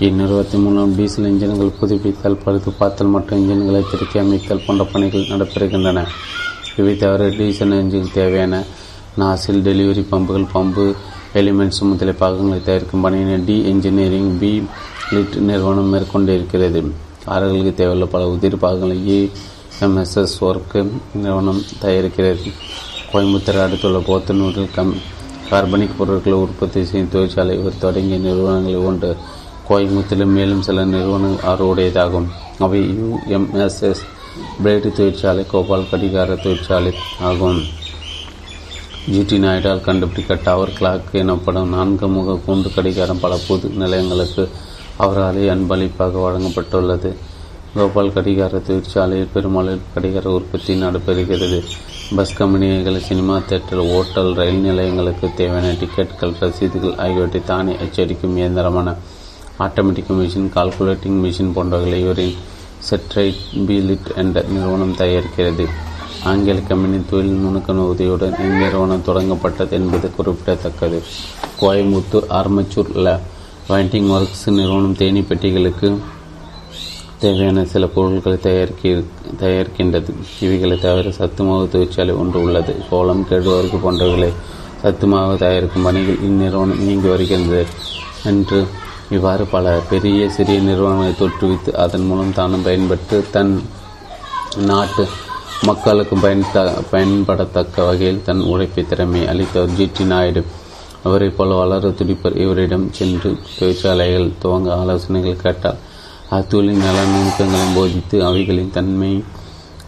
இந்நிறுவனத்தின் 0.00 0.62
மூலம் 0.62 0.96
டீசல் 0.96 1.24
இன்ஜின்கள் 1.24 1.72
புதுப்பித்தல் 1.80 2.40
பழுது 2.44 2.70
பார்த்தல் 2.70 3.06
மற்றும் 3.06 3.40
இன்ஜின்களை 3.40 3.82
திருத்தி 3.90 4.18
அமைத்தல் 4.18 4.62
போன்ற 4.66 4.84
பணிகள் 4.84 5.20
நடைபெறுகின்றன. 5.20 6.06
இவை 6.78 6.96
தவிர 6.96 7.28
டீசல் 7.38 7.74
இன்ஜின் 7.82 8.12
தேவையான 8.12 8.54
நாசில் 9.18 9.60
டெலிவரி 9.68 10.02
பம்புகள் 10.10 10.46
பம்பு 10.54 10.84
எலிமெண்ட்ஸ் 11.34 11.80
முதலிய 11.80 12.14
பாகங்களை 12.18 12.58
தயாரிக்கும் 12.62 13.04
பணியினை 13.04 13.44
டி 13.44 13.56
என்ஜினியரிங் 13.64 14.38
பி 14.38 14.50
லிட் 15.10 15.36
நிறுவனம் 15.48 15.90
மேற்கொண்டிருக்கிறது 15.94 16.80
கார்களுக்கு 17.24 17.72
தேவையுள்ள 17.80 18.04
பல 18.04 18.26
உதிரி 18.26 18.56
பாகங்களை 18.56 18.96
ஏஎம்எஸ்எஸ் 19.16 20.36
ஒர்க்கு 20.40 20.80
நிறுவனம் 21.14 21.62
தயாரிக்கிறது. 21.82 22.52
கோயம்புத்தூர் 23.12 23.62
அடுத்துள்ள 23.64 23.98
போத்தனூரில் 23.98 24.74
கம் 24.74 24.94
கார்பனிக் 25.50 25.96
பொருட்களை 25.98 26.38
உற்பத்தி 26.38 26.84
செய்யும் 26.84 27.10
தொழிற்சாலை 27.12 27.58
இவர் 27.58 27.82
தொடங்கிய 27.84 28.18
நிறுவனங்களில் 28.18 28.86
ஒன்று. 28.90 29.10
கோயம்புத்தூரில் 29.68 30.34
மேலும் 30.36 30.62
சில 30.62 30.84
நிறுவனங்கள் 30.84 31.48
அவருடையதாகும் 31.50 32.28
அவை 32.58 32.80
யுஎம்எஸ்எஸ் 33.00 34.04
பிளேடு 34.62 34.92
தொழிற்சாலை 34.92 35.46
கோபால் 35.46 35.90
கடிகார 35.90 36.34
தொழிற்சாலை 36.34 36.92
ஆகும். 37.20 37.60
ஜிடி 39.12 39.36
நாயுடால் 39.42 39.80
கண்டுபிடிக்க 39.80 40.34
டவர் 40.44 40.76
கிளாக் 40.80 41.12
எனப்படும் 41.12 41.68
நான்கு 41.68 42.08
முக 42.08 42.38
கூண்டு 42.46 42.74
கடிகாரம் 42.74 43.20
பல 43.20 43.38
பொது 43.48 43.68
நிலையங்களுக்கு 43.68 44.48
அவராலே 44.98 45.44
அன்பளிப்பாக 45.48 46.18
வழங்கப்பட்டுள்ளது. 46.18 47.10
கோபால் 47.74 48.12
கடிகார 48.12 48.58
தொழிற்சாலையில் 48.58 49.32
பெருமளவில் 49.34 49.88
கடிகார 49.94 50.30
உற்பத்தி 50.30 50.82
நடைபெறுகிறது. 50.82 51.62
பஸ் 52.16 52.36
கம்பெனிகள் 52.36 53.00
சினிமா 53.00 53.36
தேட்டர் 53.48 53.82
ஓட்டல் 53.96 54.32
ரயில் 54.34 54.60
நிலையங்களுக்கு 54.60 55.30
தேவையான 55.36 55.72
டிக்கெட்டுகள் 55.72 56.36
ரசீதுகள் 56.40 56.98
ஆகியவற்றை 56.98 57.42
தானே 57.44 57.72
எச்சரிக்கும் 57.72 58.36
இயந்திரமான 58.36 58.94
ஆட்டோமேட்டிக் 59.58 60.12
மிஷின் 60.18 60.48
கால்குலேட்டிங் 60.54 61.18
மிஷின் 61.24 61.54
போன்றவர்களை 61.56 61.98
இவரின் 62.00 62.36
செட்ரைட் 62.90 63.36
பீலிட் 63.54 64.16
என்ற 64.16 64.44
நிறுவனம் 64.48 64.92
தயாரிக்கிறது. 64.92 65.68
ஆங்கில 66.24 66.58
கம்பெனி 66.58 67.02
தொழில் 67.10 67.40
நுணுக்க 67.44 67.72
உதவியுடன் 67.72 68.34
இந்நிறுவனம் 68.38 69.02
தொடங்கப்பட்டது 69.06 69.70
என்பது 69.70 70.14
குறிப்பிடத்தக்கது. 70.14 71.02
கோயம்புத்தூர் 71.60 72.28
ஆர்மச்சூர் 72.28 73.20
வைண்டிங் 73.68 74.10
ஒர்க்ஸ் 74.10 74.50
நிறுவனம் 74.50 74.96
தேனி 74.96 75.20
பெட்டிகளுக்கு 75.20 75.98
தேவையான 77.18 77.64
சில 77.64 77.86
பொருட்களை 77.86 78.38
தயாரிக்க 78.38 78.88
தயாரிக்கின்றது. 79.40 80.10
இவைகளை 80.40 80.78
தவிர 80.78 81.08
சத்துமாவு 81.08 81.68
தொழிற்சாலை 81.68 82.14
ஒன்று 82.14 82.42
உள்ளது. 82.42 82.76
கோலம் 82.90 83.26
கேழ்வரகு 83.30 83.78
போன்றவைகளை 83.84 84.32
சத்துமாவு 84.82 85.36
தயாரிக்கும் 85.36 85.82
பணிகள் 85.82 86.18
இந்நிறுவனம் 86.22 86.80
இயங்கி 86.80 87.08
வருகின்றது. 87.08 87.66
என்று 88.24 88.66
இவ்வாறு 89.10 89.44
பல 89.44 89.66
பெரிய 89.90 90.30
சிறிய 90.30 90.58
நிறுவனங்களை 90.60 91.12
தோற்றுவித்து 91.20 91.70
அதன் 91.84 92.06
மூலம் 92.06 92.32
தானும் 92.32 92.62
பயன்பட்டு 92.62 93.24
தன் 93.30 93.52
நாட்டு 94.70 95.04
மக்களுக்கு 95.62 96.16
பயன்த 96.16 96.56
பயன்படத்தக்க 96.92 97.84
வகையில் 97.86 98.24
தன் 98.24 98.40
உழைப்பை 98.40 98.82
திறமை 98.86 99.20
அளித்தவர் 99.24 99.76
ஜிடி 99.78 100.04
நாயுடு. 100.04 100.42
அவரை 101.02 101.28
போல 101.28 101.54
வளர 101.54 101.88
துடிப்பர் 101.88 102.36
இவரிடம் 102.36 102.86
சென்று 102.92 103.30
தொழிற்சாலைகள் 103.58 104.28
துவங்க 104.42 104.70
ஆலோசனைகள் 104.72 105.42
கேட்டார். 105.44 105.78
அத்தொழில் 106.30 106.82
நல 106.84 106.98
நுணுக்கங்களையும் 107.12 107.74
போதித்து 107.74 108.16
அவைகளின் 108.24 108.74
தன்மை 108.74 109.12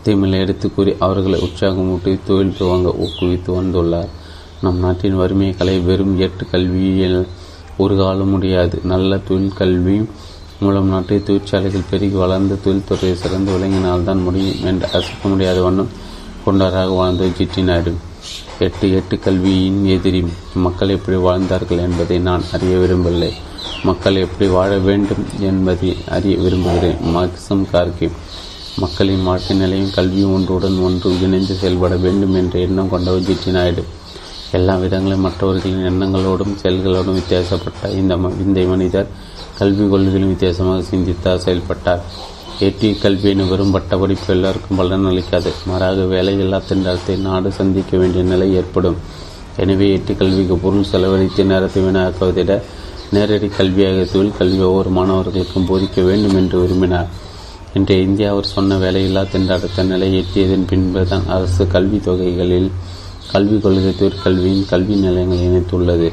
தீமையில் 0.02 0.40
எடுத்து 0.40 0.74
கூறி 0.74 0.96
அவர்களை 0.98 1.40
உற்சாகமூட்டி 1.40 2.12
தொழில் 2.26 2.56
துவங்க 2.60 2.94
ஊக்குவித்து 3.04 3.50
வந்துள்ளார். 3.58 4.10
நம் 4.62 4.78
நாட்டின் 4.78 5.16
வறுமையை 5.16 5.56
கலை 5.56 5.78
வெறும் 5.78 6.18
எட்டு 6.18 6.46
கல்வியில் 6.50 7.20
ஒரு 7.84 7.94
காலம் 8.00 8.32
முடியாது. 8.34 8.76
நல்ல 8.92 9.18
தொழில் 9.28 9.58
கல்வி 9.60 9.96
மூலம் 10.60 10.88
நாட்டை 10.88 11.18
தொழிற்சாலைகள் 11.22 11.88
பெருகி 11.90 12.16
வளர்ந்த 12.22 12.56
தொழில்துறையை 12.64 13.14
சிறந்து 13.22 13.50
விளங்கினால்தான் 13.52 14.22
முடியும் 14.22 14.62
என்று 14.64 14.86
அசைக்க 14.96 15.28
முடியாத 15.28 15.60
வண்ணம் 15.62 15.92
கொண்டாராக 16.44 16.90
வாழ்ந்த 17.00 17.28
ஜிடி 17.38 17.62
நாயுடு. 17.62 17.92
எட்டு 18.58 18.86
எட்டு 18.94 19.16
கல்வியின் 19.18 19.78
எதிரி 19.94 20.20
மக்கள் 20.54 20.94
எப்படி 20.96 21.16
வாழ்ந்தார்கள் 21.26 21.84
என்பதை 21.86 22.18
நான் 22.28 22.50
அறிய 22.52 22.74
விரும்பவில்லை. 22.76 23.32
மக்கள் 23.84 24.22
எப்படி 24.24 24.46
வாழ 24.50 24.70
வேண்டும் 24.88 25.24
என்பதை 25.40 25.90
அறிய 26.16 26.36
விரும்புகிறேன். 26.36 26.98
மார்க்சம் 27.14 27.64
கார்கி 27.72 28.08
மக்களின் 28.76 29.24
வாழ்க்கை 29.24 29.54
நிலையும் 29.56 29.94
கல்வியும் 29.94 30.34
ஒன்றுடன் 30.34 30.76
ஒன்று 30.78 31.08
இணைந்து 31.22 31.54
செயல்பட 31.54 31.94
வேண்டும் 32.04 32.34
என்ற 32.34 32.54
எண்ணம் 32.66 32.92
கொண்டவர் 32.92 33.26
ஜிடி 33.28 33.50
நாயுடு. 33.56 33.84
எல்லா 34.58 34.74
விதங்களும் 34.82 35.24
மற்றவர்களின் 35.26 35.86
எண்ணங்களோடும் 35.90 36.56
செயல்களோடும் 36.62 37.18
வித்தியாசப்பட்ட 37.18 37.90
இந்த 38.00 38.14
இந்த 38.44 38.60
மனிதர் 38.72 39.08
கல்வி 39.58 39.84
கொள்கையிலும் 39.92 40.32
வித்தியாசமாக 40.32 40.82
சிந்தித்தார் 40.90 41.42
செயல்பட்டார். 41.44 42.02
எட்டி 42.66 42.88
கல்வியின் 43.02 43.48
வெறும் 43.50 43.74
பட்டப்படிப்பு 43.74 44.28
எல்லாருக்கும் 44.34 44.78
பலன் 44.80 45.08
அளிக்காது. 45.10 45.50
மாறாக 45.68 46.06
வேலையில்லா 46.14 46.58
திண்டாட்டத்தை 46.68 47.16
நாடு 47.28 47.50
சந்திக்க 47.60 47.92
வேண்டிய 48.02 48.22
நிலை 48.32 48.48
ஏற்படும். 48.60 48.98
எனவே 49.62 49.86
எட்டி 49.96 50.12
கல்விக்கு 50.20 50.56
பொருள் 50.64 50.90
செலவழித்து 50.90 51.44
நேரத்தை 51.52 51.80
வீணாக்குவதிட 51.86 52.52
நேரடி 53.16 53.48
கல்வியாக 53.58 54.02
தொழில் 54.12 54.38
கல்வி 54.38 54.60
ஒவ்வொரு 54.68 54.90
மாணவர்களுக்கும் 54.98 55.68
போதிக்க 55.70 56.00
வேண்டும் 56.08 56.36
என்று 56.40 56.56
விரும்பினார். 56.62 57.08
இன்றைய 57.78 58.06
இந்தியா 58.08 58.28
அவர் 58.34 58.52
சொன்ன 58.56 58.76
வேலையில்லா 58.84 59.22
திண்டாடுத்த 59.32 59.84
நிலை 59.92 60.08
எட்டியதன் 60.20 60.68
பின்புதான் 60.70 61.26
அரசு 61.36 61.64
கல்வி 61.74 61.98
தொகைகளில் 62.06 62.70
கல்விக் 63.32 63.62
கொள்கை 63.62 63.92
தொழிற்கல்வியின் 64.00 64.68
கல்வி 64.70 64.94
நிலையங்களை 64.94 65.44
இணைத்துள்ளது. 65.48 66.08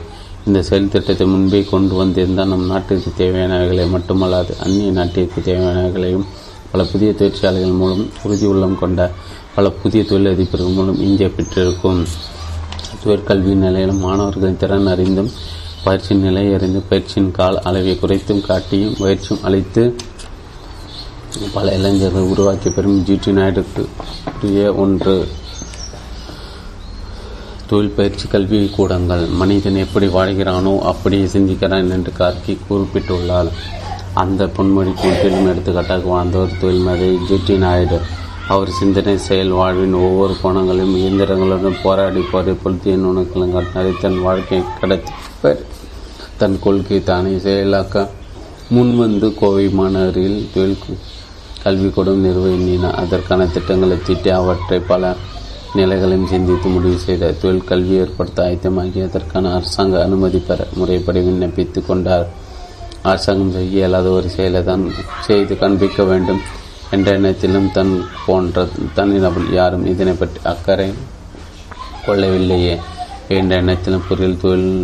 இந்த 0.45 0.61
செயல் 0.67 0.89
திட்டத்தை 0.89 1.27
முன்பே 1.27 1.63
கொண்டு 1.63 1.95
வந்திருந்தால் 1.95 2.47
நம் 2.47 2.65
நாட்டிற்கு 2.65 3.11
தேவையானவைகளை 3.17 3.85
மட்டுமல்லாது 3.95 4.51
அந்நிய 4.65 4.91
நாட்டிற்கு 4.91 5.41
தேவையானவைகளையும் 5.47 6.25
பல 6.71 6.83
புதிய 6.83 7.13
தொழிற்சாலைகள் 7.13 7.79
மூலம் 7.81 8.05
உறுதி 8.23 8.45
உள்ளம் 8.45 8.79
கொண்ட 8.79 9.11
பல 9.55 9.69
புதிய 9.69 10.03
தொழிலதிபர்கள் 10.03 10.73
மூலம் 10.73 10.99
இந்தியா 10.99 11.29
பெற்றிருக்கும். 11.35 12.01
தொழிற்கல்வி 13.03 13.53
நிலையிலும் 13.63 13.99
மாணவர்களின் 13.99 14.57
திறன் 14.57 14.87
அறிந்தும் 14.87 15.31
பயிற்சியின் 15.83 16.23
நிலை 16.23 16.53
அறிந்து 16.53 16.79
பயிற்சியின் 16.89 17.31
கால 17.31 17.61
அளவை 17.61 17.93
குறைத்தும் 18.01 18.45
காட்டியும் 18.45 18.95
பயிற்சியும் 18.99 19.43
அளித்து 19.43 19.83
பல 21.53 21.73
இளைஞர்கள் 21.73 22.29
உருவாக்கிய 22.33 22.75
பெறும் 22.75 23.03
ஜிடி 23.05 23.31
நாயுடுக்கு 23.39 24.75
ஒன்று. 24.75 25.17
தொழில் 27.69 27.95
பயிற்சி 27.97 28.25
கல்வி 28.27 28.59
கூடங்கள். 28.75 29.23
மனிதன் 29.39 29.81
எப்படி 29.85 30.07
வாழ்கிறானோ 30.07 30.73
அப்படியே 30.91 31.25
சிந்திக்கிறான் 31.33 31.91
என்று 31.95 32.11
கார்கி 32.19 32.53
குறிப்பிட்டுள்ளார் 32.69 33.49
அந்த 34.21 34.45
பொன்மொழி 34.57 34.91
கூட்டிலும் 35.01 35.49
எடுத்துக்காட்டாக 35.51 36.09
வாழ்ந்தவர் 36.13 36.59
தொழில்மதி 36.61 37.09
ஜிடி 37.29 37.57
நாயுடு. 37.63 37.97
அவர் 38.53 38.69
சிந்தனை 38.79 39.15
செயல் 39.27 39.53
வாழ்வின் 39.59 39.95
ஒவ்வொரு 40.05 40.33
கோணங்களையும் 40.41 40.95
இயந்திரங்களுடன் 40.99 41.81
போராடி 41.83 42.21
போரை 42.31 42.53
பொருத்திய 42.63 42.95
நுணுக்களும் 43.05 43.53
காட்டினாரை 43.55 43.91
தன் 44.01 44.19
வாழ்க்கையை 44.27 44.61
கடத்தி 44.81 45.13
தன் 46.41 46.57
கொள்கை 46.65 46.99
தானே 47.03 47.33
செயலாக்க 47.45 48.05
முன்வந்து 48.75 49.27
கோவை 49.39 49.65
மாநகரில் 49.79 50.39
தொழில் 50.53 50.77
கல்விக்கூடம் 51.63 52.23
நிர்வகினார் 52.25 52.97
அதற்கான 53.03 53.47
திட்டங்களை 53.47 53.97
தீட்டி 54.07 54.29
அவற்றை 54.39 54.79
பல 54.91 55.15
நிலைகளையும் 55.79 56.29
சிந்தித்து 56.31 56.67
முடிவு 56.75 56.97
செய்த 57.05 57.31
தொழில் 57.41 57.67
கல்வி 57.69 57.95
ஏற்படுத்த 58.03 58.39
ஆயத்தமாகி 58.47 58.99
அதற்கான 59.07 59.51
அரசாங்க 59.57 59.95
அனுமதி 60.07 60.39
பெற 60.47 60.59
முறைப்படி 60.79 61.19
விண்ணப்பித்து 61.27 61.81
கொண்டார். 61.89 62.27
அரசாங்கம் 63.09 63.53
செய்ய 63.55 63.77
இயலாத 63.77 64.07
ஒரு 64.17 64.29
செயலை 64.35 64.61
தான் 64.69 64.83
செய்து 65.27 65.55
காண்பிக்க 65.61 66.03
வேண்டும் 66.11 66.41
என்ற 66.95 67.07
எண்ணத்திலும் 67.17 67.69
தன் 67.77 67.93
போன்ற 68.25 68.65
தனிநபர் 68.97 69.47
யாரும் 69.59 69.85
இதனை 69.93 70.13
பற்றி 70.21 70.39
அக்கறை 70.51 70.87
கொள்ளவில்லையே 72.07 72.75
என்ற 73.37 73.53
எண்ணத்திலும் 73.61 74.05
பொறியியல் 74.09 74.41
தொழில் 74.43 74.75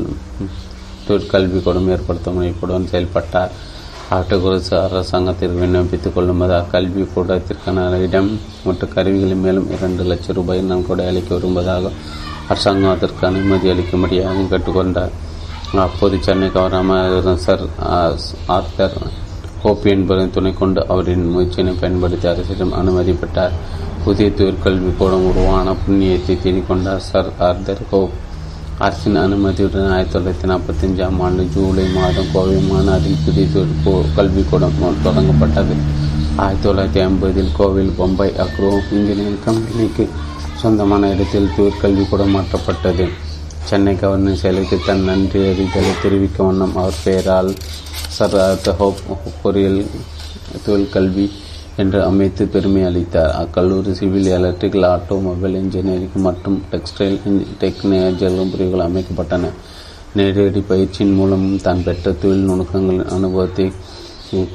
தொழிற்கல்வி 1.08 1.60
கூடம் 1.68 1.92
ஏற்படுத்த 1.96 2.32
முனைப்புடன் 2.36 2.92
செயல்பட்டார். 2.94 3.54
ஆட்டுக்குறிச்சி 4.14 4.74
அரசாங்கத்திற்கு 4.86 5.60
விண்ணப்பித்துக் 5.62 6.16
கொள்ளும்போது 6.16 6.54
அக்கல்வி 6.60 7.04
கூடத்திற்கான 7.14 7.86
இடம் 8.06 8.30
மற்றும் 8.66 8.94
கருவிகளை 8.96 9.36
மேலும் 9.44 9.70
இரண்டு 9.76 10.04
லட்சம் 10.10 10.36
ரூபாய் 10.38 10.62
நன்கொடை 10.72 11.04
அளிக்க 11.12 11.30
விரும்புவதாக 11.36 11.92
அரசாங்கம் 12.54 12.94
அதற்கு 12.96 13.24
அனுமதி 13.30 13.68
அளிக்கும்படியாக 13.74 14.44
கேட்டுக்கொண்டார். 14.52 15.14
அப்போது 15.86 16.16
Chennai 16.26 16.48
governor 16.56 17.30
sir 17.46 17.64
Arthur 18.56 18.98
Hope 19.64 19.90
என்பதை 19.96 20.26
துணை 20.36 20.52
கொண்டு 20.54 20.82
அவரின் 20.94 21.26
முயற்சியினை 21.34 21.74
பயன்படுத்தி 21.82 22.28
அரசிடம் 22.34 22.74
அனுமதி 22.82 23.14
பெற்றார். 23.22 23.56
புதிய 24.06 24.30
தொழிற்கல்வி 24.40 24.92
கூடம் 25.00 25.26
உருவான 25.30 25.76
புண்ணியத்தை 25.84 26.36
தேடிக்கொண்டார் 26.46 27.04
சர் 27.10 27.32
ஆர்தர் 27.48 27.84
கோப். 27.92 28.16
அரசின் 28.78 29.16
அனுமதியுடன் 29.16 29.92
ஆயிரத்தி 29.92 30.14
தொள்ளாயிரத்தி 30.14 30.48
நாற்பத்தஞ்சாம் 30.52 31.20
ஆண்டு 31.22 31.44
ஜூலை 31.54 31.84
மாதம் 31.96 32.32
கோவை 32.34 32.56
மாநாட்டில் 32.56 33.20
புதிய 33.26 33.48
கல்விக்கூடம் 34.16 34.80
தொடங்கப்பட்டது. 35.06 35.76
ஆயிரத்தி 36.36 36.66
தொள்ளாயிரத்தி 36.66 37.04
ஐம்பதில் 37.04 37.52
கோவில் 37.58 37.92
பம்பாய் 37.98 38.34
அக்ரோ 38.46 38.72
இன்ஜினியரிங் 38.92 39.44
கம்பெனிக்கு 39.46 40.10
சொந்தமான 40.62 41.10
இடத்தில் 41.10 41.50
தொழிற்கல்விக்கூடம் 41.58 42.36
மாற்றப்பட்டது. 42.36 43.08
சென்னை 43.64 43.96
கவர்னர் 43.96 44.36
செயலுக்கு 44.36 44.80
தன் 44.86 45.04
நன்றி 45.04 45.40
அறிதலை 45.40 45.94
தெரிவிக்க 46.02 46.44
வண்ணம் 46.44 46.76
அவர் 46.76 47.02
பெயரால் 47.04 47.54
சர் 48.18 48.78
ஹோப் 48.78 49.00
பொறியியல் 49.42 49.86
தொழிற்கல்வி 50.66 51.32
என்று 51.82 52.00
அமைத்து 52.10 52.44
பெருமை 52.54 52.82
அளித்தார். 52.90 53.32
அக்கல்லூரி 53.42 53.94
சிவில் 54.00 54.30
எலக்ட்ரிக்கல் 54.38 54.88
ஆட்டோமொபைல் 54.96 55.56
இன்ஜினியரிங் 55.62 56.26
மற்றும் 56.28 56.58
டெக்ஸ்டைல் 56.72 57.18
டெக்னாலஜிகளும் 57.62 58.52
பிரிவுகள் 58.54 58.88
அமைக்கப்பட்டன. 58.88 59.52
நேரடி 60.18 60.62
பயிற்சியின் 60.72 61.16
மூலமும் 61.20 61.62
தான் 61.68 61.84
பெற்ற 61.86 62.12
தொழில் 62.22 62.48
நுணுக்கங்களின் 62.50 63.14
அனுபவத்தை 63.16 63.66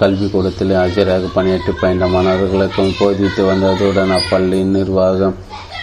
கல்விக்கூடத்தில் 0.00 0.72
ஆசிரியராக 0.82 1.30
பணியாற்றி 1.34 1.72
பயின்ற 1.80 2.04
மாணவர்களுக்கும் 2.14 2.94
போதித்து 2.98 3.42
வந்ததுடன் 3.48 4.14
அப்பள்ளியின் 4.18 4.76
நிர்வாகம் 4.76 5.36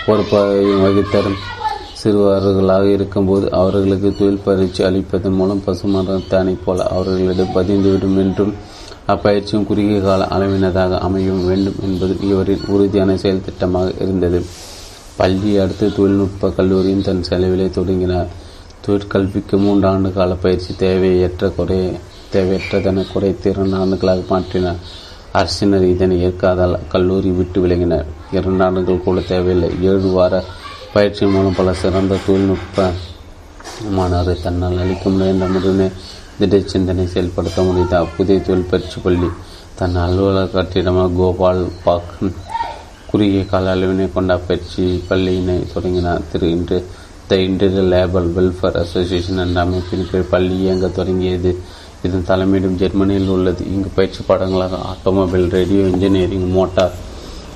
பொறுப்பாக 0.05 0.49
வகித்தார் 0.83 1.29
சிறுவர்களாக 2.01 2.87
இருக்கும்போது 2.95 3.45
அவர்களுக்கு 3.59 4.09
தொழில் 4.19 4.43
பயிற்சி 4.47 4.81
அளிப்பதன் 4.89 5.37
மூலம் 5.39 5.63
பசுமரத்தானை 5.67 6.55
போல 6.65 6.87
அவர்களிடம் 6.93 7.53
பதிந்துவிடும் 7.55 8.17
என்றும் 8.23 8.53
அப்பயிற்சியும் 9.07 9.65
குறுகிய 9.65 10.01
கால 10.01 10.27
அளவினதாக 10.31 10.97
அமையும் 10.97 11.47
வேண்டும் 11.47 11.75
என்பது 11.81 12.17
இவரின் 12.21 12.61
உறுதியான 12.67 13.17
செயல் 13.17 13.41
திட்டமாக 13.49 14.01
இருந்தது. 14.01 14.45
பள்ளியை 15.15 15.63
அடுத்து 15.63 15.93
தொழில்நுட்ப 15.93 16.49
கல்லூரியும் 16.49 17.01
தன் 17.01 17.23
செலவிலே 17.23 17.69
தொடங்கினார். 17.69 18.27
தொழிற்கல்விக்கு 18.87 19.57
மூன்றாண்டு 19.57 20.13
கால 20.13 20.33
பயிற்சி 20.33 20.75
தேவையற்ற 20.77 21.49
குறை 21.49 21.91
தேவையற்றதென 22.33 23.05
குறைத்து 23.13 23.49
இரண்டு 23.49 23.75
ஆண்டுகளாக 23.75 24.21
மாற்றினார். 24.29 24.81
அரசினர் 25.31 25.83
இதனை 25.83 26.21
ஏற்காதால் 26.21 26.79
கல்லூரி 26.87 27.29
விட்டு 27.29 27.61
விலகினர். 27.61 28.05
இரண்டு 28.31 28.63
ஆண்டுகள் 28.63 29.03
கூட 29.03 29.19
தேவையில்லை. 29.19 29.69
ஏழு 29.81 30.09
வார 30.11 30.43
பயிற்சி 30.93 31.25
மூலம் 31.25 31.55
பல 31.57 31.73
சிறந்த 31.73 32.17
தொழில்நுட்ப 32.25 32.91
மாணவரை 33.97 34.41
தன்னால் 34.41 34.77
அளிக்க 34.77 35.09
முடியும் 35.09 35.41
என்ற 35.41 35.59
முடிவினை 35.59 35.91
திட 36.37 36.59
சிந்தனை 36.71 37.03
செயல்படுத்த 37.07 37.59
முடிந்த 37.61 37.97
புதிய 38.15 38.37
தொழில் 38.39 38.69
பயிற்சி 38.71 38.97
பள்ளி 39.03 39.27
தன் 39.79 39.95
அலுவலக 39.95 40.51
கட்டிடமாக 40.55 41.13
கோபால் 41.19 41.61
பாக் 41.83 42.11
குறுகிய 43.09 43.45
கால 43.51 43.75
அளவினை 43.75 44.07
கொண்ட 44.13 44.37
பயிற்சி 44.47 44.83
பள்ளியினை 45.09 45.55
தொடங்கினார். 45.73 46.25
திரு 46.31 46.49
இன்று 46.55 46.77
the 47.29 47.37
interior 47.45 47.89
labour 47.93 48.27
welfare 48.37 48.79
association 48.83 49.41
என்ற 49.45 49.61
அமைப்பின் 49.61 50.07
கீழ் 50.11 50.31
பள்ளி 50.33 50.57
இயங்க 50.65 50.87
தொடங்கியது. 50.99 51.51
இதன் 52.03 52.27
தலைமையிடம் 52.27 52.79
ஜெர்மனியில் 52.81 53.33
உள்ளது. 53.35 53.63
இங்கு 53.73 53.89
பயிற்சி 53.95 54.23
பாடங்களாக 54.27 54.83
automobile 54.91 55.49
radio 55.57 55.83
engineering 55.93 56.47
motor 56.51 56.95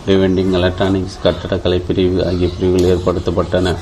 rewinding 0.07 0.53
electronics 0.59 1.23
கட்டடக்கலை 1.23 1.81
பிரிவு 1.87 2.19
ஆகிய 2.27 2.49
பிரிவுகள் 2.55 2.91
ஏற்படுத்தப்பட்டன. 2.93 3.75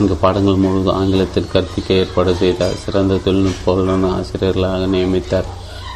இங்கு 0.00 0.16
பாடங்கள் 0.24 0.62
முழுவதும் 0.62 0.96
ஆங்கிலத்தில் 1.00 1.52
கற்பிக்க 1.52 1.94
ஏற்பாடு 2.00 2.34
செய்தார். 2.42 2.76
சிறந்த 2.84 3.20
தொழில்நுட்ப 3.24 3.74
ஆசிரியர்களாக 4.18 4.86
நியமித்தார். 4.94 5.48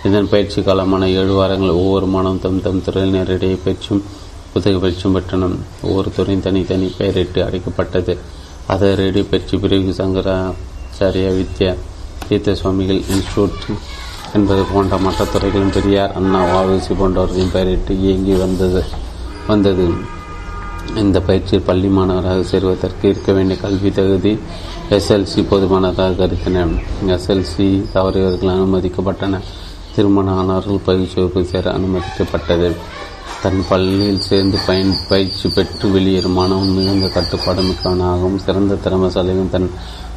இதன் 0.08 0.28
பயிற்சி 0.32 0.60
காலமான 0.60 1.06
ஏழு 1.20 1.32
வாரங்கள் 1.38 1.78
ஒவ்வொரு 1.80 2.06
மாணவன் 2.12 2.42
தம் 2.44 2.62
தம் 2.66 2.82
துறையில் 2.84 3.14
நேரடியாக 3.16 3.58
பயிற்சியும் 3.64 4.04
புத்தக 4.52 4.78
பயிற்சியும் 4.84 5.16
பெற்றனர் 5.16 5.56
ஒவ்வொரு 5.86 6.10
துறையும் 6.16 6.44
தனித்தனி 6.46 6.86
பெயரிட்டு 6.98 7.40
அடைக்கப்பட்டது 7.46 8.14
அதை 8.72 8.88
ரேடியோ 9.00 9.24
பயிற்சி 9.30 9.56
பிரிவு 9.56 9.92
சங்கராச்சாரிய 9.98 11.28
வித்யா 11.38 11.72
தீர்த்த 12.28 12.54
சுவாமிகள் 12.60 13.02
இன்ஸ்டியூட் 13.14 13.60
என்பது 14.34 14.62
போன்ற 14.72 14.96
மற்ற 15.06 15.24
துறைகளும் 15.24 15.74
பெரியார் 15.76 16.16
அண்ணா 16.20 16.40
வாவசி 16.52 16.94
போன்றவர்களின் 16.94 17.52
பெயரிட்டு 17.52 17.94
இயங்கி 18.00 18.34
வந்தது 18.44 18.82
வந்தது. 19.46 19.86
இந்த 20.98 21.20
பயிற்சியில் 21.20 21.64
பள்ளி 21.64 21.88
மாணவராக 21.88 22.42
சேர்வதற்கு 22.42 23.08
இருக்க 23.08 23.32
வேண்டிய 23.32 23.60
கல்வி 23.60 23.90
தகுதி 23.90 24.38
எஸ்எல்சி 24.90 25.40
போதுமானதாக 25.48 26.14
கருத்தினர் 26.14 26.72
எஸ்எல்சி 27.06 27.66
தவறியவர்கள் 27.94 28.52
அனுமதிக்கப்பட்டன. 28.54 29.40
திருமண 29.94 30.32
ஆனவர்கள் 30.32 30.84
பயிற்சி 30.84 31.14
வகுப்பு 31.14 31.44
சேர 31.44 31.70
அனுமதிக்கப்பட்டது. 31.70 32.70
தன் 33.42 33.64
பள்ளியில் 33.68 34.20
சேர்ந்து 34.20 34.58
பயன் 34.66 34.96
பயிற்சி 35.08 35.48
பெற்று 35.48 35.88
வெளியேறும் 35.90 36.36
மாணவன் 36.40 36.74
மிகுந்த 36.78 37.08
கட்டுப்பாடு 37.08 37.62
மிக்கவனாகவும் 37.62 38.36
சிறந்த 38.36 38.78
திறமசாலியும் 38.84 39.50
தன் 39.50 39.70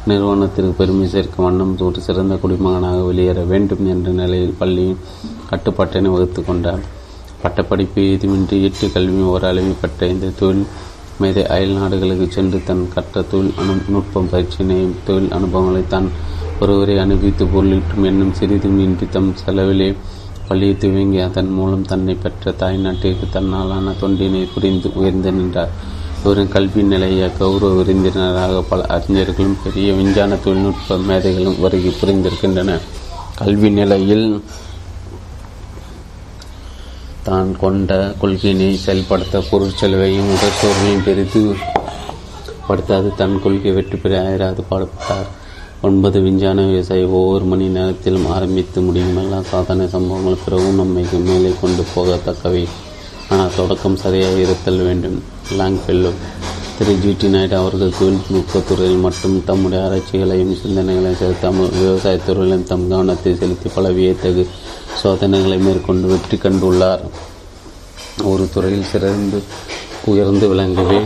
நிறுவனத்திற்கு 0.06 0.72
பெருமை 0.80 1.08
சேர்க்கும் 1.08 1.44
வண்ணம் 1.44 1.76
ஒரு 1.78 2.00
சிறந்த 2.00 2.34
குடிமகனாக 2.34 2.98
வெளியேற 3.02 3.42
வேண்டும் 3.42 3.86
என்ற 3.86 4.10
நிலையில் 4.10 4.58
பள்ளியின் 4.58 5.00
கட்டுப்பாட்டினை 5.50 6.10
வகுத்து 6.16 6.44
கொண்டார். 6.44 6.84
பட்டப்படிப்பு 7.44 8.02
ஏதுமின்றி 8.10 8.56
எட்டு 8.62 8.86
கல்வியும் 8.92 9.30
ஓரளவு 9.32 9.72
பெற்ற 9.80 10.06
இந்த 10.06 10.32
தொழில் 10.38 10.66
மேதை 11.20 11.42
அயல் 11.46 11.74
நாடுகளுக்கு 11.78 12.26
சென்று 12.30 12.58
தன் 12.64 12.84
கற்ற 12.94 13.22
தொழில் 13.22 13.52
அனு 13.60 13.74
நுட்பம் 13.88 14.30
பயிற்சியினை 14.32 14.78
தொழில் 15.04 15.30
அனுபவங்களை 15.30 15.82
தான் 15.88 16.08
ஒருவரை 16.60 16.96
அனுபவித்து 16.98 17.44
பொருளிட்டும் 17.46 18.04
எண்ணம் 18.04 18.32
சிறிதும் 18.32 18.78
இன்றி 18.78 19.06
தம் 19.08 19.30
செலவிலே 19.42 19.88
பள்ளியை 20.48 20.74
துவங்கி 20.76 21.20
அதன் 21.20 21.50
மூலம் 21.50 21.84
தன்னை 21.84 22.14
பெற்ற 22.14 22.54
தாய்நாட்டிற்கு 22.62 23.26
தன்னாலான 23.32 23.94
தொண்டினை 24.00 24.42
புரிந்து 24.54 24.88
உயர்ந்து 24.94 25.32
நின்றார். 25.32 25.72
இவரின் 26.22 26.48
கல்வி 26.48 26.82
நிலைய 26.82 27.30
கௌரவ 27.38 27.70
விருந்தினராக 27.78 28.60
பல 28.62 28.82
அறிஞர்களும் 28.86 29.56
பெரிய 29.64 29.88
விஞ்ஞான 29.92 30.36
தொழில்நுட்ப 30.44 30.98
மேதைகளும் 31.08 31.58
வருகை 31.60 31.92
புரிந்திருக்கின்றன 32.00 32.78
கல்வி 33.36 33.70
நிலையில் 33.70 34.26
தான் 37.28 37.50
கொண்ட 37.62 37.90
கொள்கையினை 38.20 38.68
செயல்படுத்த 38.84 39.42
பொருட்செலவையும் 39.50 40.30
உடற்சோர்வையும் 40.34 41.04
பெரிது 41.06 41.40
படுத்தாது 42.66 43.08
தன் 43.20 43.36
கொள்கை 43.44 43.70
வெற்றி 43.76 43.96
பெற 43.96 44.12
ஆயிராது 44.26 44.62
பாடுபட்டார். 44.70 45.28
ஒன்பது 45.86 46.18
விஞ்ஞான 46.26 46.58
விவசாயி 46.68 47.04
ஒவ்வொரு 47.18 47.44
மணி 47.44 47.66
நேரத்திலும் 47.76 48.28
ஆரம்பித்து 48.36 48.80
முடியும் 48.80 49.18
எல்லா 49.22 49.40
சாதனை 49.52 49.86
சம்பவங்கள் 49.94 50.42
பிறகும் 50.44 50.80
நம்மை 50.80 51.04
மேலே 51.30 51.52
கொண்டு 51.62 51.84
போகத்தக்கவை. 51.94 52.64
ஆனால் 53.30 53.56
தொடக்கம் 53.56 54.00
சரியாக 54.04 54.38
இருத்தல் 54.44 54.82
வேண்டும். 54.88 55.18
Longfellow 55.86 56.12
Thiru 56.76 56.92
G 57.02 57.10
D 57.20 57.28
Naidu 57.28 57.54
அவர்கள் 57.58 57.96
தொழில்நுட்பத்துறையில் 57.98 59.02
மட்டும் 59.04 59.34
தம்முடைய 59.48 59.82
ஆராய்ச்சிகளையும் 59.84 60.54
சிந்தனைகளையும் 60.62 61.20
செலுத்தாமல் 61.20 61.70
விவசாயத்துறையிலும் 61.76 62.64
தம் 62.64 62.86
கவனத்தை 62.88 63.32
செலுத்தி 63.34 63.68
பல 63.74 63.90
வியத்தகு 63.90 64.42
சோதனைகளை 65.02 65.58
மேற்கொண்டு 65.58 66.08
வெற்றி 66.08 66.36
கண்டுள்ளார். 66.36 67.04
ஒரு 68.24 68.44
துறையில் 68.54 68.90
சிறந்து 68.92 69.38
உயர்ந்து 70.04 70.48
விளங்கவே 70.52 71.00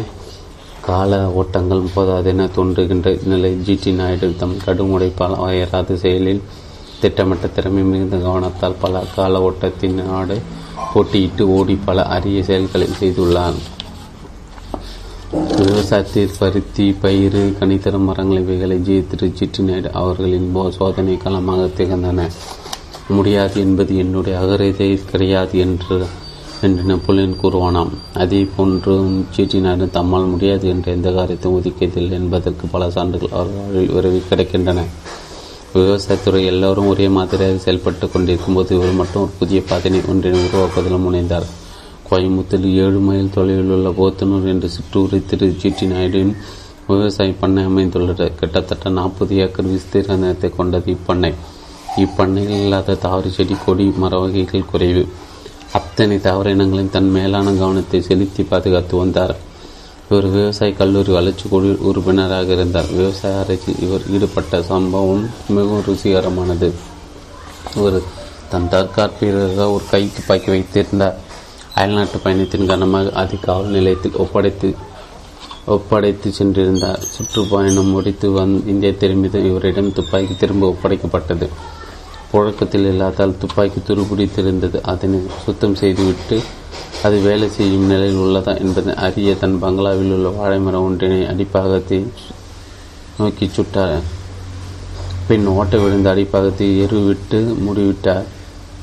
கால 0.80 1.12
ஓட்டங்கள் 1.40 1.92
போதாதென 1.94 2.48
தோன்றுகின்ற 2.56 3.16
நிலை 3.24 3.52
ஜிடி 3.66 3.92
நாயுடு 3.92 4.28
தம் 4.36 4.56
கடும் 4.64 4.92
உடைப்பால் 4.98 5.36
அயராது 5.46 5.96
செயலில் 6.04 6.42
திட்டமிட்ட 7.00 7.46
திறமை 7.56 7.82
மிகுந்த 7.82 8.16
கவனத்தால் 8.16 8.80
பல 8.80 9.02
கால 9.16 9.40
ஓட்டத்தின் 9.40 10.00
நாடு 10.04 10.36
போட்டியிட்டு 10.92 11.44
ஓடி 11.56 11.76
பல 11.84 12.06
அரிய 12.16 12.40
செயல்களை 12.42 12.88
செய்துள்ளார் 13.00 13.58
விவசாயத்தில் 15.32 16.30
பருத்தி 16.38 16.92
பயிர் 17.00 17.36
கனித்தர 17.60 17.98
மரங்கள் 17.98 18.40
இவைகளை 18.40 18.76
திரு 18.82 19.26
ஜிடி 19.38 19.90
அவர்களின் 19.92 20.46
அவர்களின் 20.52 20.70
சோதனை 20.70 21.16
களமாக 21.16 21.66
திகழ்ந்தன. 21.78 22.30
முடியாது 23.08 23.60
என்பது 23.60 23.96
என்னுடைய 23.96 24.38
அகரதை 24.38 24.88
கிடையாது 25.10 25.58
என்று 25.58 26.06
என்று 26.62 26.82
நெப்போலியன் 26.82 27.36
கூறுவானாம். 27.42 27.92
அதே 28.14 28.48
போன்று 28.56 28.94
சீட்டினாரும் 29.36 29.94
தம்மால் 29.98 30.30
முடியாது 30.30 30.68
என்ற 30.68 30.92
எந்த 30.92 31.12
காரியத்தையும் 31.12 31.60
ஒதுக்கியதில்லை 31.60 32.10
என்பதற்கு 32.10 32.66
பல 32.66 32.90
சான்றுகள் 32.90 33.36
அவர்கள் 33.38 33.86
விரைவில் 33.86 34.28
கிடைக்கின்றன. 34.30 34.84
விவசாயத்துறை 35.74 36.44
எல்லோரும் 36.44 36.86
ஒரே 36.86 37.08
மாதிரியாக 37.08 37.58
செயல்பட்டு 37.58 38.10
கொண்டிருக்கும் 38.10 38.54
போது 38.54 38.76
இவர் 38.76 39.00
மட்டும் 39.02 39.22
ஒரு 39.22 39.30
புதிய 39.38 39.60
பாதனை 39.70 40.00
ஒன்றினை 40.08 40.40
உருவாக்குவதிலும் 40.48 41.08
முனைந்தார். 41.08 41.48
கோயம்புத்தூர் 42.10 42.66
ஏழு 42.84 42.98
மைல் 42.98 43.34
தொலைவில் 43.34 43.70
உள்ள 43.70 43.88
போத்தனூர் 43.98 44.46
என்ற 44.46 44.68
சிற்றூரை 44.74 45.26
திரு 45.26 45.46
ஜிடி 45.62 45.86
நாயுடுவின் 45.92 46.34
விவசாய 46.86 47.32
பண்ணை 47.40 47.64
அமைந்துள்ளது. 47.64 48.34
கிட்டத்தட்ட 48.34 48.88
நாற்பது 48.88 49.36
ஏக்கர் 49.36 49.66
விஸ்தீரணத்தை 49.66 50.56
கொண்டது 50.56 50.96
இப்பண்ணை. 50.96 51.34
இப்பண்ணையில் 51.96 52.60
இல்லாத 52.60 52.94
தாவர 52.94 53.28
செடி 53.28 53.56
கொடி 53.66 53.92
மர 53.96 54.18
வகைகள் 54.18 54.70
குறைவு. 54.70 55.08
அத்தனை 55.72 56.18
தாவர 56.18 56.50
இனங்களின் 56.50 56.90
தன் 56.90 57.10
மேலான 57.10 57.52
கவனத்தை 57.52 58.00
செலுத்தி 58.02 58.42
பாதுகாத்து 58.42 58.96
வந்தார். 58.96 59.36
இவர் 60.10 60.28
விவசாய 60.30 60.72
கல்லூரி 60.72 61.12
வளர்ச்சி 61.12 61.48
குழு 61.48 61.78
உறுப்பினராக 61.82 62.52
இருந்தார். 62.52 62.90
விவசாய 62.92 63.36
ஆராய்ச்சியில் 63.36 63.82
இவர் 63.88 64.06
ஈடுபட்ட 64.10 64.62
சம்பவம் 64.62 65.30
மிகவும் 65.48 65.84
ருசிகரமானது. 65.88 66.70
இவர் 67.76 68.02
தன் 68.48 68.68
தற்காப்பிற்காக 68.68 69.70
ஒரு 69.70 69.84
கை 69.90 70.08
துப்பாக்கி 70.14 70.50
வைத்திருந்தார். 70.50 71.18
அயல்நாட்டு 71.78 72.18
பயணத்தின் 72.24 72.68
காரணமாக 72.70 73.10
அது 73.22 73.36
காவல் 73.46 73.74
நிலையத்தில் 73.76 74.20
ஒப்படைத்து 74.24 74.68
ஒப்படைத்து 75.74 76.28
சென்றிருந்தார். 76.38 77.02
சுற்றுப்பயணம் 77.14 77.90
முடித்து 77.94 78.26
வந் 78.36 78.54
இந்தியா 78.72 78.92
திரும்பியதும் 79.02 79.48
இவரிடம் 79.48 79.90
துப்பாக்கி 79.98 80.34
திரும்ப 80.42 80.70
ஒப்படைக்கப்பட்டது. 80.74 81.46
புழக்கத்தில் 82.30 82.86
இல்லாதால் 82.92 83.38
துப்பாக்கி 83.42 83.80
துருபிடித்திருந்தது 83.88 84.78
அதனை 84.92 85.18
சுத்தம் 85.44 85.76
செய்துவிட்டு 85.80 86.38
அது 87.06 87.16
வேலை 87.26 87.46
செய்யும் 87.56 87.86
நிலையில் 87.90 88.22
உள்ளதா 88.24 88.52
என்பதை 88.64 88.92
அறிய 89.06 89.34
தன் 89.42 89.60
பங்களாவில் 89.62 90.14
உள்ள 90.16 90.30
வாழைமரம் 90.38 90.86
ஒன்றினை 90.88 91.20
அடிப்பாகத்தை 91.32 91.98
நோக்கி 93.18 93.46
சுட்டார். 93.56 94.02
பின் 95.28 95.46
ஓட்ட 95.54 95.76
விழுந்த 95.84 96.08
அடிப்பாகத்தை 96.14 96.68
எருவிட்டு 96.84 97.40
மூடிவிட்டார். 97.64 98.26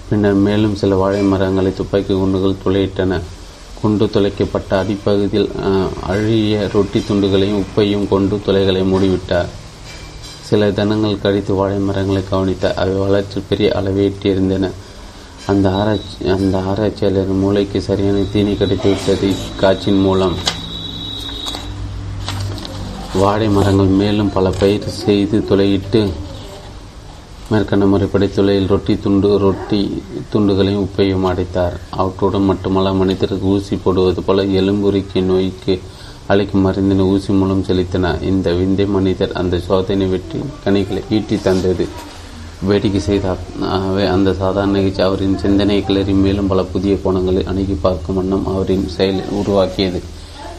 பின்னர் 0.10 0.40
மேலும் 0.48 0.76
சில 0.82 0.96
வாழை 1.02 1.22
மரங்களை 1.32 1.72
துப்பாக்கி 1.74 2.14
குண்டுகள் 2.14 2.62
துளையிட்டன. 2.64 3.20
குண்டு 3.80 4.06
துளைக்கப்பட்ட 4.14 4.72
அடிப்பகுதியில் 4.82 5.50
அழிய 6.12 6.70
ரொட்டி 6.74 7.00
துண்டுகளையும் 7.08 7.62
உப்பையும் 7.64 8.08
கொண்டு 8.12 8.36
துளைகளை 8.46 8.82
மூடிவிட்டார். 8.92 9.50
சில 10.50 10.70
தினங்கள் 10.80 11.24
கழித்து 11.24 11.54
வாழை 11.60 11.78
மரங்களை 11.88 12.22
கவனித்தார் 12.30 12.78
அவை 12.82 12.96
வளர்ச்சி 13.04 13.40
பெரிய 13.50 13.68
அளவை 13.80 14.04
எட்டியிருந்தன 14.10 14.72
அந்த 15.52 15.66
ஆராய்ச்சி 15.80 16.28
அந்த 16.36 16.56
ஆராய்ச்சியாளர் 16.72 17.34
மூளைக்கு 17.42 17.80
சரியான 17.88 18.20
தீனி 18.34 18.54
கிடைத்துவிட்டது 18.60 19.28
இக்காட்சியின் 19.34 20.04
மூலம். 20.08 20.36
வாழை 23.22 23.48
மரங்கள் 23.58 23.92
மேலும் 24.02 24.32
பல 24.38 24.50
பயிர் 24.62 24.88
செய்து 25.04 25.38
துளையிட்டு 25.50 26.02
மேற்கண்ட 27.50 27.86
முறைப்படி 27.86 28.28
துளையில் 28.36 28.72
ரொட்டி 28.72 28.94
துண்டு 29.02 29.30
ரொட்டி 29.44 29.80
துண்டுகளையும் 30.32 30.86
உப்பையும் 30.86 31.28
அடைத்தார். 31.32 31.76
அவற்றுடன் 32.02 32.48
மட்டுமல்ல 32.50 32.94
மனிதருக்கு 33.02 33.46
ஊசி 33.56 33.76
போடுவது 33.84 34.22
போல 34.28 34.46
எலும்புரிக்கை 34.60 35.22
நோய்க்கு 35.28 35.74
அழைக்கும் 36.32 36.64
மருந்தினை 36.66 37.06
ஊசி 37.14 37.32
மூலம் 37.42 37.62
செலுத்தினார் 37.68 38.24
இந்த 38.32 38.48
விந்தை 38.60 38.86
மனிதர் 38.96 39.36
அந்த 39.42 39.60
சோதனை 39.68 40.08
வெற்றி 40.14 40.40
கனிகளை 40.66 41.04
ஈட்டி 41.18 41.38
தந்தது. 41.46 41.88
வேடிக்கை 42.68 43.02
செய்தார். 43.10 43.42
அந்த 44.16 44.30
சாதாரண 44.42 44.72
நிகழ்ச்சி 44.78 45.02
அவரின் 45.08 45.38
சிந்தனை 45.46 45.80
கிளறி 45.88 46.14
மேலும் 46.26 46.52
பல 46.52 46.64
புதிய 46.74 46.94
கோணங்களை 47.06 47.42
அணுகி 47.52 47.78
பார்க்கும் 47.86 48.20
வண்ணம் 48.20 48.46
அவரின் 48.56 48.86
செயல் 48.98 49.24
உருவாக்கியது. 49.40 50.02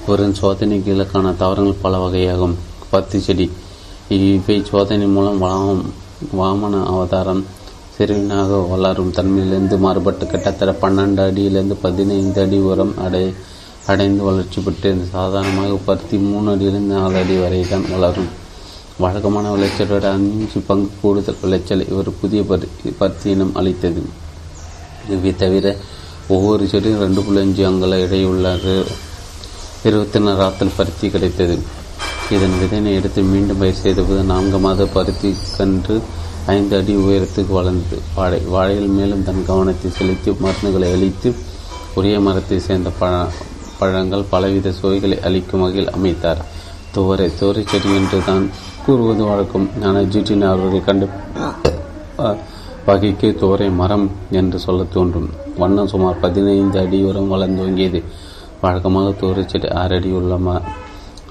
இவரின் 0.07 0.39
சோதனைக்கு 0.41 0.91
இலக்கான 0.97 1.37
தாவரங்கள் 1.43 1.85
பல 1.85 1.97
வகையாகும். 2.07 2.57
பத்து 2.95 3.19
செடி. 3.29 3.49
இவை 4.17 4.59
சோதனை 4.73 5.07
மூலம் 5.15 5.41
வளம் 5.45 5.87
வாமன 6.41 6.85
அவதாரம் 6.93 7.45
சிறுவினாக 7.97 8.59
வளரும் 8.71 9.13
தன்மையிலிருந்து 9.17 9.77
மாறுபட்டு 9.85 10.27
கிட்டத்தட்ட 10.27 10.73
பன்னெண்டு 10.83 11.21
அடியிலிருந்து 11.27 11.77
பதினைந்து 11.85 12.41
அடி 12.41 12.59
உரம் 12.71 12.95
அடை 13.05 13.23
அடைந்து 13.87 14.23
வளர்ச்சி 14.23 14.61
பெற்று 14.61 14.91
சாதாரணமாக 15.13 15.79
பருத்தி 15.87 16.19
மூணு 16.19 16.51
அடியிலிருந்து 16.53 16.95
நாலு 16.95 17.17
அடி 17.17 17.37
வரை 17.39 17.61
தான் 17.69 17.87
வளரும். 17.91 18.29
வழக்கமான 18.99 19.47
விளைச்சலோட 19.55 20.07
அஞ்சு 20.17 20.61
பங்கு 20.67 20.89
கூடுதல் 21.01 21.41
விளைச்சலை 21.43 21.87
ஒரு 21.99 22.11
புதிய 22.21 22.43
பருத்தி 22.43 22.91
பருத்தி 23.01 23.31
இனம் 23.31 23.55
அளித்தது. 23.55 24.03
இவை 25.15 25.33
தவிர 25.37 25.77
ஒவ்வொரு 26.29 26.65
செடியும் 26.65 27.03
ரெண்டு 27.05 27.23
புள்ளி 27.23 27.41
அஞ்சு 27.41 27.65
அங்குல 27.67 27.99
இடையுள்ள 28.05 28.59
இருபத்தி 29.85 30.19
நாலாத்தில் 30.19 30.77
பருத்தி 30.77 31.09
கிடைத்தது. 31.11 31.59
இதன் 32.35 32.55
விதனை 32.61 32.93
எடுத்து 32.99 33.21
மீண்டும் 33.33 33.59
பயிர் 33.61 33.83
செய்தபோது 33.83 34.23
நான்கு 34.31 34.59
மாத 34.65 34.85
பருத்தி 34.95 35.29
கன்று 35.57 35.97
ஐந்து 36.55 36.75
அடி 36.79 36.95
உயரத்துக்கு 37.05 37.53
வளர்ந்தது. 37.59 37.99
வாழை 38.17 38.41
வாழையில் 38.55 38.95
மேலும் 38.97 39.23
தன் 39.29 39.47
கவனத்தை 39.49 39.89
செலுத்தி 39.99 40.31
மருந்துகளை 40.45 40.89
அளித்து 40.97 41.31
உரிய 41.99 42.17
மரத்தை 42.27 42.59
சேர்ந்த 42.67 42.91
பழ 43.01 43.13
பழங்கள் 43.81 44.25
பலவித 44.33 44.73
சுவைகளை 44.79 45.17
அளிக்கும் 45.29 45.63
வகையில் 45.65 45.93
அமைத்தார். 45.97 46.41
துவரை 46.95 47.29
துவரை 47.41 47.63
செடி 47.73 47.91
என்று 48.01 48.19
தான் 48.29 48.45
கூறுவது 48.87 49.23
வழக்கம். 49.31 49.67
ஆனால் 49.87 50.09
ஜிடின் 50.15 50.47
அவர்கள் 50.51 50.87
கண்டு 50.89 51.09
வகைக்கு 52.89 53.29
துவரை 53.43 53.69
மரம் 53.81 54.07
என்று 54.41 54.59
சொல்ல 54.67 54.83
தோன்றும். 54.97 55.31
வண்ணம் 55.63 55.93
சுமார் 55.93 56.23
பதினைந்து 56.25 56.79
அடி 56.83 56.99
உரம் 57.11 57.33
வளர்ந்து 57.35 57.63
வங்கியது 57.67 58.01
வழக்கமாக 58.65 59.15
துவரை 59.23 59.45
செடி 59.53 59.71
ஆறடி 59.83 60.13
உள்ள 60.21 60.35
ம 60.47 60.59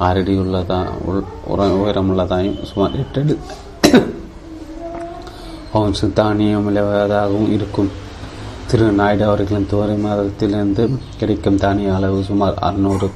ஆறடி 0.04 0.34
உள்ளதா 0.40 0.78
உயரம் 1.10 1.78
உயரமுள்ளதாயும் 1.82 2.58
சுமார் 2.70 2.96
எட்டு 3.02 3.38
அவன் 5.74 5.96
தானியம் 6.20 6.66
விளைவதாகவும் 6.68 7.52
இருக்கும். 7.52 7.90
திரு 8.70 8.86
நாயுடு 8.92 9.24
அவர்களின் 9.26 9.68
துவரை 9.72 9.96
மாதத்திலிருந்து 10.06 10.84
கிடைக்கும் 11.20 11.58
தானிய 11.58 11.96
அளவு 11.96 12.24
சுமார் 12.24 12.60
அறுநூறு 12.68 13.08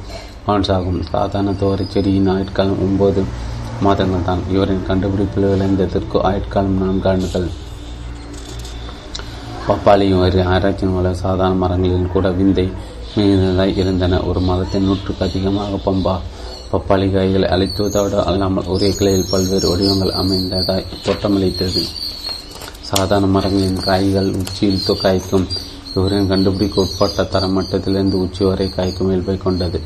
ஆன்ஸ் 0.53 0.71
ஆகும். 0.71 1.03
சாதாரண 1.03 1.51
துவரை 1.61 1.85
செடியின் 1.87 2.31
ஆயுட்காலம் 2.35 2.81
ஒன்பது 2.85 3.23
மாதங்கள் 3.81 4.27
தான். 4.29 4.43
இவரின் 4.55 4.87
கண்டுபிடிப்பில் 4.89 5.49
விளைந்ததற்கு 5.51 6.17
ஆயுட்காலம் 6.31 6.79
நான்கு 6.83 7.09
ஆண்டுகள். 7.09 7.49
பப்பாளியும் 9.67 10.21
வரி 10.23 10.41
ஆராய்ச்சியின் 10.55 10.95
உள்ள 10.97 11.13
சாதாரண 11.13 11.57
மரங்களில் 11.63 12.13
கூட 12.15 12.29
விந்தை 12.29 12.67
மிகுந்ததாய் 13.15 13.77
இருந்தன. 13.77 14.21
ஒரு 14.21 14.39
மாதத்தில் 14.39 14.87
நூற்றுக்கு 14.89 15.25
அதிகமாக 15.25 15.79
பம்பா 15.87 16.17
பப்பாளி 16.71 17.07
காய்களை 17.13 17.47
அழைத்துவதோடு 17.55 18.17
அல்லாமல் 18.29 18.67
ஒரே 18.73 18.89
கிளையில் 18.97 19.29
பல்வேறு 19.31 19.67
வடிவங்கள் 19.69 20.11
அமைந்ததாய் 20.21 20.85
தோட்டமளித்தது 21.05 21.81
சாதாரண 22.89 23.27
மரங்களின் 23.35 23.81
காய்கள் 23.87 24.29
உச்சியில் 24.41 25.01
காய்க்கும். 25.03 25.47
இவரின் 25.95 26.29
கண்டுபிடிக்க 26.31 26.81
உட்பட்ட 26.81 27.23
தரமட்டத்திலிருந்து 27.33 28.17
உச்சி 28.25 28.43
வரை 28.43 28.67
காய்க்கும் 28.77 29.09
இயல்பை 29.11 29.37
கொண்டது. 29.37 29.79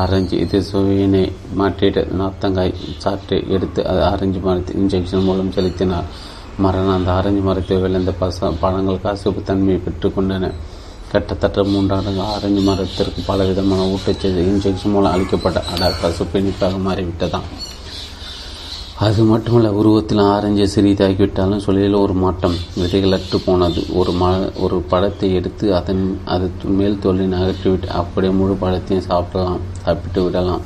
ஆரஞ்சு 0.00 0.36
இது 0.44 0.58
சுவையினை 0.70 1.24
மாற்றிட்டு 1.58 2.02
நாத்தங்காய் 2.20 2.74
சாற்றை 3.04 3.38
எடுத்து 3.48 3.80
அது 3.86 4.02
ஆரஞ்சு 4.02 4.40
மரத்தை 4.40 4.74
இன்ஜெக்ஷன் 4.82 5.26
மூலம் 5.28 5.52
செலுத்தினார். 5.52 6.08
மரணம் 6.58 6.96
அந்த 6.96 7.10
ஆரஞ்சு 7.12 7.42
மரத்தில் 7.48 7.82
விளைந்த 7.84 8.14
பச 8.20 8.52
பழங்கள் 8.60 9.04
காசுப்பு 9.06 9.42
தன்மையை 9.42 9.80
பெற்றுக்கொண்டன 9.84 10.50
கிட்டத்தட்ட 11.12 11.62
மூன்றாண்டு 11.62 12.20
ஆரஞ்சு 12.34 12.60
மரத்திற்கு 12.60 13.22
பல 13.26 13.44
விதமான 13.44 13.80
ஊட்டச்சத்து 13.94 14.42
இன்ஜெக்ஷன் 14.50 14.94
மூலம் 14.94 15.12
அளிக்கப்பட்ட 15.12 15.60
அட 15.72 15.90
கசுப்பு 16.02 16.40
மாறிவிட்டதாம். 16.86 17.48
அது 19.06 19.22
மட்டுமல்ல 19.22 19.72
உருவத்தில் 19.72 20.22
ஆரஞ்சு 20.32 20.64
சிறிதாகிவிட்டாலும் 20.74 21.62
சொல்லியில் 21.66 21.96
ஒரு 22.02 22.12
மாற்றம் 22.12 22.56
விதைகளற்று 22.80 23.38
போனது. 23.46 23.80
ஒரு 24.00 24.12
ம 24.20 24.50
ஒரு 24.64 24.76
பழத்தை 24.90 25.28
எடுத்து 25.34 25.74
அதன் 25.74 26.02
அது 26.24 26.50
மேல் 26.78 26.98
தொல்லை 26.98 27.26
அகற்றிவிட்டு 27.40 27.88
அப்படியே 28.00 28.32
முழு 28.32 28.56
பழத்தையும் 28.60 29.06
சாப்பிடலாம் 29.10 29.62
சாப்பிட்டு 29.84 30.22
விடலாம். 30.24 30.64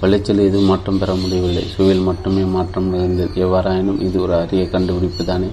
விளைச்சல் 0.00 0.46
எதுவும் 0.48 0.70
மாற்றம் 0.70 0.98
பெற 0.98 1.14
முடியவில்லை. 1.14 1.64
சுவையில் 1.74 2.06
மட்டுமே 2.10 2.44
மாற்றம் 2.56 2.94
இருந்தது 2.94 3.46
எவ்வாறாயினும் 3.46 4.00
இது 4.08 4.22
ஒரு 4.22 4.34
அரிய 4.34 4.64
கண்டுபிடிப்பு 4.70 5.24
தானே 5.24 5.50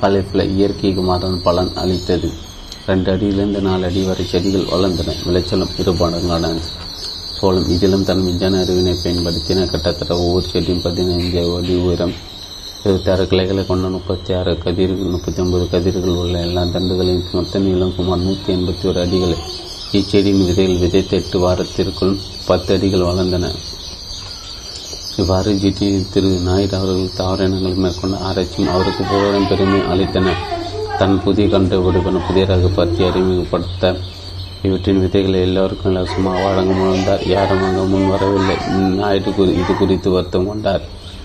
காலிஃபில் 0.00 0.50
இயற்கைக்கு 0.56 1.02
மாதம் 1.10 1.42
பலன் 1.42 1.72
அளித்தது. 1.82 2.30
ரெண்டு 2.86 3.10
அடியிலிருந்து 3.12 3.60
நாலு 3.60 3.84
அடி 3.86 4.00
வரை 4.02 4.24
செடிகள் 4.24 4.70
வளர்ந்தன. 4.72 5.12
விளைச்சலும் 5.26 5.74
இருபாடங்கான 5.82 6.46
சோளம். 7.36 7.68
இதிலும் 7.68 8.04
தன் 8.04 8.24
விஞ்ஞான 8.24 8.60
அறிவினை 8.62 8.94
பயன்படுத்தின 9.02 9.66
கிட்டத்தட்ட 9.72 10.18
ஒவ்வொரு 10.18 10.46
செடியும் 10.52 10.84
பதினைஞ்சு 10.86 11.56
அடி 11.58 11.74
உயரம். 11.74 12.14
இருபத்தி 12.84 13.10
ஆறு 13.10 13.26
கிளைகளை 13.26 13.66
கொண்ட 13.66 13.88
முப்பத்தி 13.88 14.32
ஆறு 14.34 14.58
கதிர்கள் 14.58 15.12
முப்பத்தி 15.14 15.42
ஒன்பது 15.42 15.68
கதிர்கள் 15.68 16.16
உள்ள 16.22 16.38
எல்லா 16.46 16.62
தண்டுகளின் 16.62 17.22
மொத்த 17.32 17.58
நீளம் 17.58 17.92
சுமார் 17.96 18.18
நூற்றி 18.18 18.54
எண்பத்தி 18.54 18.86
ஒரு 18.86 19.00
அடிகள். 19.00 19.36
இச்செடியின் 19.92 20.46
விதைகள் 20.46 20.82
விதைத்த 20.84 21.16
எட்டு 21.16 21.38
வாரத்திற்குள் 21.38 22.16
பத்து 22.46 22.74
அடிகள் 22.74 23.08
வளர்ந்தன. 23.10 23.50
இவ்வாறு 25.16 25.52
ஜிடி 25.52 25.88
திரு 26.12 26.28
நாயுடு 26.48 26.76
அவர்கள் 26.76 27.16
தாவர 27.16 27.48
மேற்கொண்ட 27.84 28.16
ஆராய்ச்சியும் 28.18 28.72
அவருக்கு 28.72 29.04
புகழும் 29.04 29.48
பெருமை 29.48 29.80
அளித்தன. 29.92 30.34
தன் 31.02 31.22
புதிய 31.22 31.44
கண்டுபிடிப்பின் 31.52 32.24
புதிய 32.26 32.42
ரக 32.50 32.66
பற்றி 32.74 33.00
அறிமுகப்படுத்த 33.06 33.86
இவற்றின் 34.66 35.00
விதைகளை 35.04 35.38
எல்லோருக்கும் 35.46 35.90
இலவசமாக 35.92 36.42
வழங்க 36.44 36.72
முயன்றார் 36.80 37.22
யாரும் 37.32 37.62
அங்கு 37.66 37.84
முன் 37.92 38.04
வரவில்லை 38.10 38.56
நாயுடு 38.98 39.30
குறி 39.38 39.52
இது 39.62 39.72
குறித்து 39.80 40.08
வருத்தம் 40.14 40.46
கொண்டார். 40.50 40.84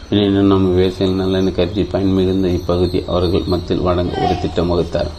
எனினும் 0.10 0.50
நம் 0.52 0.66
விவசாயிகள் 0.76 1.20
நலனை 1.20 1.52
கருதி 1.58 1.84
பயன் 1.92 2.16
மிகுந்த 2.18 2.48
இப்பகுதி 2.58 3.02
அவர்கள் 3.14 3.50
மத்தியில் 3.54 3.86
வழங்க 3.88 4.16
ஒரு 4.24 4.38
திட்டம் 4.44 4.72
வகுத்தார். 4.72 5.12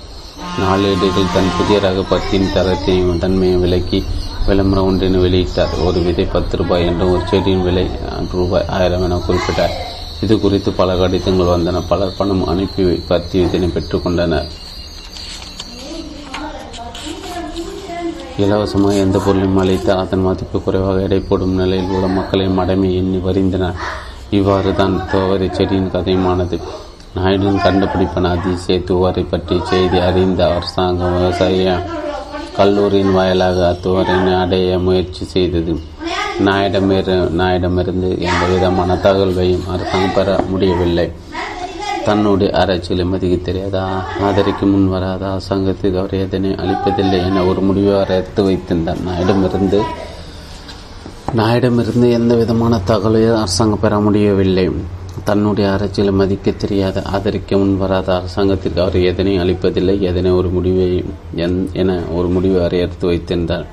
நாளேடுகள் 0.63 1.33
தன் 1.37 1.55
புதிய 1.59 1.79
ரக 1.87 2.05
பத்தியின் 2.13 2.53
தரத்தையும் 2.57 3.23
தன்மையும் 3.25 3.63
விலக்கி 3.67 4.01
விளம்பரம் 4.49 4.89
ஒன்றினை 4.91 5.21
வெளியிட்டார். 5.27 5.77
ஒரு 5.89 6.01
விதை 6.09 6.27
பத்து 6.35 6.57
ரூபாய் 6.63 6.89
என்றும் 6.91 7.13
ஒரு 7.17 7.23
செடியின் 7.33 7.67
விலை 7.69 7.87
ரூபாய் 8.35 8.69
ஆயிரம் 8.79 9.07
என 9.09 9.21
குறிப்பிட்டார். 9.29 9.77
இது 10.25 10.35
குறித்து 10.41 10.71
பல 10.79 10.97
கடிதங்கள் 10.97 11.53
வந்தன. 11.55 11.83
பலர் 11.91 12.17
பணம் 12.17 12.47
அனுப்பி 12.53 12.85
பத்தி 13.11 13.37
இதனை 13.41 13.69
பெற்றுக்கொண்டனர். 13.75 14.49
இலவசமாக 18.43 18.99
எந்த 19.05 19.19
பொருளையும் 19.19 19.61
அளித்து 19.63 19.93
அதன் 20.01 20.25
மதிப்பு 20.27 20.59
குறைவாக 20.63 21.03
எடை 21.07 21.21
போடும் 21.21 21.57
நிலையில் 21.61 21.93
உள்ள 21.95 22.09
மக்களை 22.19 22.47
மடமை 22.59 22.91
எண்ணி 22.99 23.21
வருந்தினர். 23.29 23.79
இவ்வாறு 24.39 24.71
தான் 24.81 24.97
துவரை 25.13 25.49
செடியின் 25.51 25.93
கதையுமானது. 25.95 26.59
நாயுடன் 27.17 27.63
கண்டுபிடிப்பான 27.67 28.31
அதிசய 28.37 28.79
துவரை 28.91 29.25
பற்றிய 29.31 29.61
செய்தி 29.71 29.99
அறிந்த 30.09 30.41
அரசாங்கம் 30.55 31.15
விவசாய 31.17 31.79
கல்லூரியின் 32.59 33.15
வாயிலாக 33.19 33.59
அத்துவரினை 33.73 34.35
அடைய 34.43 34.79
முயற்சி 34.87 35.25
செய்தது. 35.35 35.75
நாயிடமிரு 36.47 37.15
நாயிடமிருந்து 37.39 38.09
எந்த 38.19 38.43
விதமான 38.51 38.95
தகவல்களையும் 38.95 39.67
அரசாங்கம் 39.67 40.15
பெற 40.15 40.41
முடியவில்லை. 40.49 41.07
தன்னுடைய 42.05 42.53
அரசியலை 42.53 43.05
மதிக்க 43.05 43.37
தெரியாதா? 43.37 44.05
ஆதரிக்கு 44.21 44.67
முன் 44.67 44.89
வராத? 44.89 45.27
அரசாங்கத்துக்கு 45.27 45.99
அவர் 45.99 46.15
எதனை 46.25 46.51
அளிப்பதில்லை 46.51 47.19
என 47.29 47.45
ஒரு 47.45 47.61
முடிவை 47.61 47.99
எடுத்து 48.01 48.43
வைத்திருந்தார். 48.45 49.01
நாயிடமிருந்து 49.09 49.81
நாயிடமிருந்து 51.37 52.11
எந்த 52.11 52.35
விதமான 52.35 52.81
தகவலையும் 52.87 53.41
அரசாங்கம் 53.43 53.81
பெற 53.81 53.99
முடியவில்லை. 53.99 54.67
தன்னுடைய 55.25 55.71
ஆராய்ச்சிகளை 55.71 56.19
மதிக்க 56.19 56.51
தெரியாத 56.51 57.03
ஆதரிக்க 57.03 57.57
முன் 57.57 57.77
வராத 57.77 58.09
அரசாங்கத்திற்கு 58.19 58.81
அவர் 58.81 58.99
எதனை 59.11 59.39
அளிப்பதில்லை 59.39 59.99
எதனை 60.11 60.31
ஒரு 60.31 60.49
முடிவை 60.49 61.05
என 61.73 61.99
ஒரு 62.13 62.29
முடிவை 62.29 62.59
அவர் 62.61 62.77
எடுத்து 62.85 63.07
வைத்திருந்தார். 63.07 63.67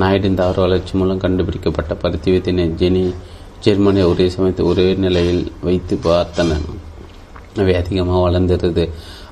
நாயுடின் 0.00 0.38
தாவர 0.38 0.60
வளர்ச்சி 0.60 0.98
மூலம் 0.98 1.18
கண்டுபிடிக்கப்பட்ட 1.18 1.94
பருத்தி 1.94 2.30
வித்தினை 2.32 2.64
ஜெனி 2.80 3.02
ஜெர்மனி 3.60 4.02
ஒரே 4.02 4.28
சமயத்தில் 4.28 4.66
ஒரே 4.66 4.94
நிலையில் 4.94 5.52
வைத்து 5.62 5.94
பார்த்தன 6.04 6.58
அவை 7.56 7.74
அதிகமாக 7.74 8.20
வளர்ந்திருந்தது. 8.26 8.84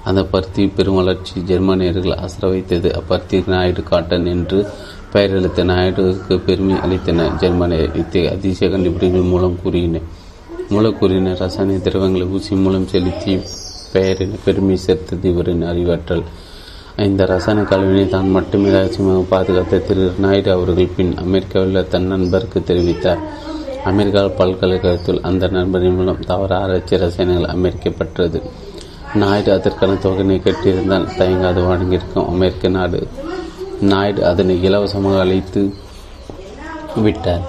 அந்த 0.05 0.21
பருத்தி 0.25 0.63
பெரும் 0.67 0.95
வளர்ச்சி 0.95 1.41
ஜெர்மனியர்கள் 1.41 2.17
அசர 2.25 2.49
வைத்தது 2.49 2.89
அப்பருத்தி 3.01 3.39
நாயுடு 3.47 3.83
காட்டன் 3.83 4.27
என்று 4.27 4.59
பெயரளித்த 5.13 5.65
நாயுடுக்கு 5.71 6.37
பெருமை 6.47 6.77
அளித்தன. 6.85 7.29
ஜெர்மனியர் 7.37 7.97
இத்தகைய 7.97 8.33
அதிசய 8.37 8.71
கண்டுபிடிப்பின் 8.77 9.31
மூலம் 9.35 9.59
கூறினர் 9.63 10.09
மூலக்கூறின 10.71 11.37
ரசாயன 11.39 11.79
திரவங்களை 11.87 12.27
ஊசி 12.27 12.55
மூலம் 12.55 12.87
செலுத்தி 12.87 13.35
பெயரின் 13.93 14.35
பெருமை 14.45 14.77
சேர்த்தது 14.77 15.29
இவரின் 15.33 15.65
அறிவாற்றல். 15.73 16.25
இந்த 17.03 17.23
ரசாயன 17.27 17.63
கல்வினை 17.71 18.03
தான் 18.09 18.29
மட்டுமே 18.35 18.69
ரகசியமாக 18.75 19.23
பாதுகாத்த 19.31 19.79
திரு 19.87 20.03
நாயுடு 20.25 20.51
அவர்கள் 20.53 20.93
பின் 20.97 21.11
அமெரிக்காவில் 21.23 21.79
தன் 21.93 22.07
நண்பருக்கு 22.11 22.59
தெரிவித்தார். 22.69 23.23
அமெரிக்கா 23.91 24.21
பல்கலைக்கழகத்தில் 24.41 25.19
அந்த 25.29 25.49
நண்பரின் 25.57 25.97
மூலம் 25.97 26.21
தவற 26.29 26.53
ஆராய்ச்சி 26.65 27.01
ரசாயனங்கள் 27.05 27.49
அமெரிக்கப்பட்டது 27.55 28.41
நாயுடு 29.23 29.51
அதற்கான 29.55 29.97
தொகையினை 30.05 30.37
கட்டியிருந்தால் 30.45 31.09
தயங்காது 31.19 31.63
வழங்கியிருக்கும் 31.71 32.29
அமெரிக்க 32.35 32.71
நாடு. 32.77 33.01
நாயுடு 33.93 34.23
அதனை 34.31 34.57
இலவசமாக 34.69 35.19
அழைத்து 35.25 35.63
விட்டார். 37.07 37.45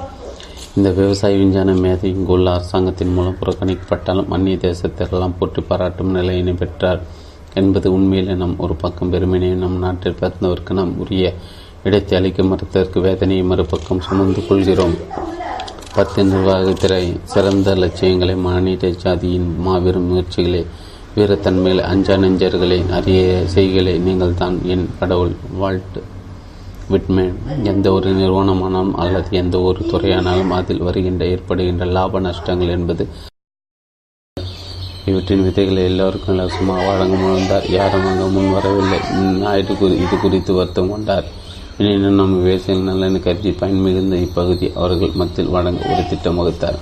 இந்த 0.77 0.89
விவசாய 1.01 1.37
விஞ்ஞான 1.41 1.75
மேதை 1.83 2.09
இங்குள்ள 2.15 2.49
அரசாங்கத்தின் 2.55 3.13
மூலம் 3.19 3.37
புறக்கணிக்கப்பட்டாலும் 3.41 4.33
அந்நிய 4.37 4.57
தேசத்திற்கெல்லாம் 4.65 5.37
போட்டி 5.41 5.63
பாராட்டும் 5.69 6.15
நிலையினை 6.17 6.55
பெற்றார். 6.63 7.03
என்பது 7.61 7.87
உண்மையில் 7.97 8.31
நம் 8.41 8.55
ஒரு 8.65 8.75
பக்கம் 8.83 9.11
பெருமையை 9.13 9.51
நம் 9.63 9.77
நாட்டில் 9.83 10.17
பிறந்தவருக்கு 10.21 10.73
நாம் 10.79 10.93
உரிய 11.03 11.25
இடத்தை 11.87 12.13
அளிக்க 12.19 12.43
மறுத்ததற்கு 12.43 12.99
வேதனையை 13.07 13.43
மறுபக்கம் 13.51 14.03
சுமந்து 14.07 14.41
கொள்கிறோம். 14.47 14.95
பத்து 15.97 16.21
நிர்வாகத்திரை 16.31 17.03
சிறந்த 17.33 17.75
லட்சியங்களை 17.81 18.35
மானிட 18.47 18.87
ஜாதியின் 19.03 19.49
மாபெரும் 19.65 20.07
முயற்சிகளை 20.09 20.61
வீரத்தன்மையில் 21.17 21.83
அஞ்சா 21.91 22.15
நெஞ்சர்களை 22.23 22.79
அரிய 22.97 23.21
செய்களை 23.53 23.93
நீங்கள் 24.07 24.39
தான் 24.41 24.57
என் 24.73 24.85
கடவுள். 24.99 25.33
வால்ட் 25.61 25.99
விட்மேன் 26.93 27.37
எந்த 27.71 27.87
ஒரு 27.97 28.09
நிறுவனமானாலும் 28.19 28.97
அல்லது 29.03 29.29
எந்த 29.41 29.55
ஒரு 29.67 29.79
துறையானாலும் 29.91 30.51
அதில் 30.57 30.83
வருகின்ற 30.87 31.23
ஏற்படுகின்ற 31.35 31.85
லாப 31.97 32.19
நஷ்டங்கள் 32.27 32.73
என்பது 32.77 33.05
இவற்றின் 35.09 35.43
விதைகளை 35.43 35.81
எல்லோருக்கும் 35.83 36.33
இலவசமாக 36.35 36.85
வழங்க 36.85 37.15
முயன்றார் 37.15 37.65
யாரும் 37.69 38.05
அங்கு 38.05 38.27
முன் 38.35 38.53
வரவில்லை. 38.53 38.99
நாயுடு 39.41 39.73
குறி 39.77 39.95
இது 40.05 40.15
குறித்து 40.19 40.51
வருத்தம் 40.53 40.89
கொண்டார். 40.89 41.27
எனினும் 41.77 42.17
நம் 42.19 42.33
விவசாயிகள் 42.43 42.87
நலனை 42.87 43.19
கருதி 43.19 43.51
பயன் 43.51 43.83
மிகுந்த 43.85 44.15
இப்பகுதி 44.25 44.67
அவர்கள் 44.75 45.17
மத்தியில் 45.21 45.53
வழங்க 45.55 45.81
ஒரு 45.91 46.03
திட்டம் 46.09 46.39
வகுத்தார். 46.39 46.79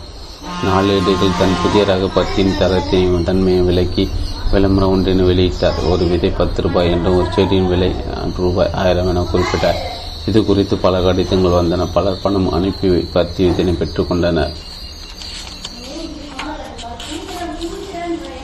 நாளேடுகள் 0.67 1.37
தன் 1.39 1.59
புதிய 1.61 1.83
ரக 1.91 2.09
பத்தியின் 2.17 2.57
தரத்தையும் 2.59 3.27
தன்மையும் 3.29 3.65
விலக்கி 3.65 4.05
விளம்பரம் 4.51 4.93
ஒன்றினை 4.95 5.23
வெளியிட்டார். 5.29 5.79
ஒரு 5.91 6.03
விதை 6.05 6.29
பத்து 6.39 6.61
ரூபாய் 6.61 6.91
என்றும் 6.95 7.17
ஒரு 7.19 7.29
செடியின் 7.35 7.71
விலை 7.73 7.91
ரூபாய் 8.37 8.75
ஆயிரம் 8.83 9.09
என 9.13 9.23
குறிப்பிட்டார். 9.31 9.79
இது 10.25 10.41
குறித்து 10.45 10.77
பல 10.77 11.01
கடிதங்கள் 11.01 11.57
வந்தன. 11.61 11.87
பலர் 11.93 12.21
பணம் 12.21 12.53
அனுப்பி 12.57 12.89
பத்தி 13.17 13.43
இதனை 13.45 13.73
பெற்றுக்கொண்டனர் 13.79 14.53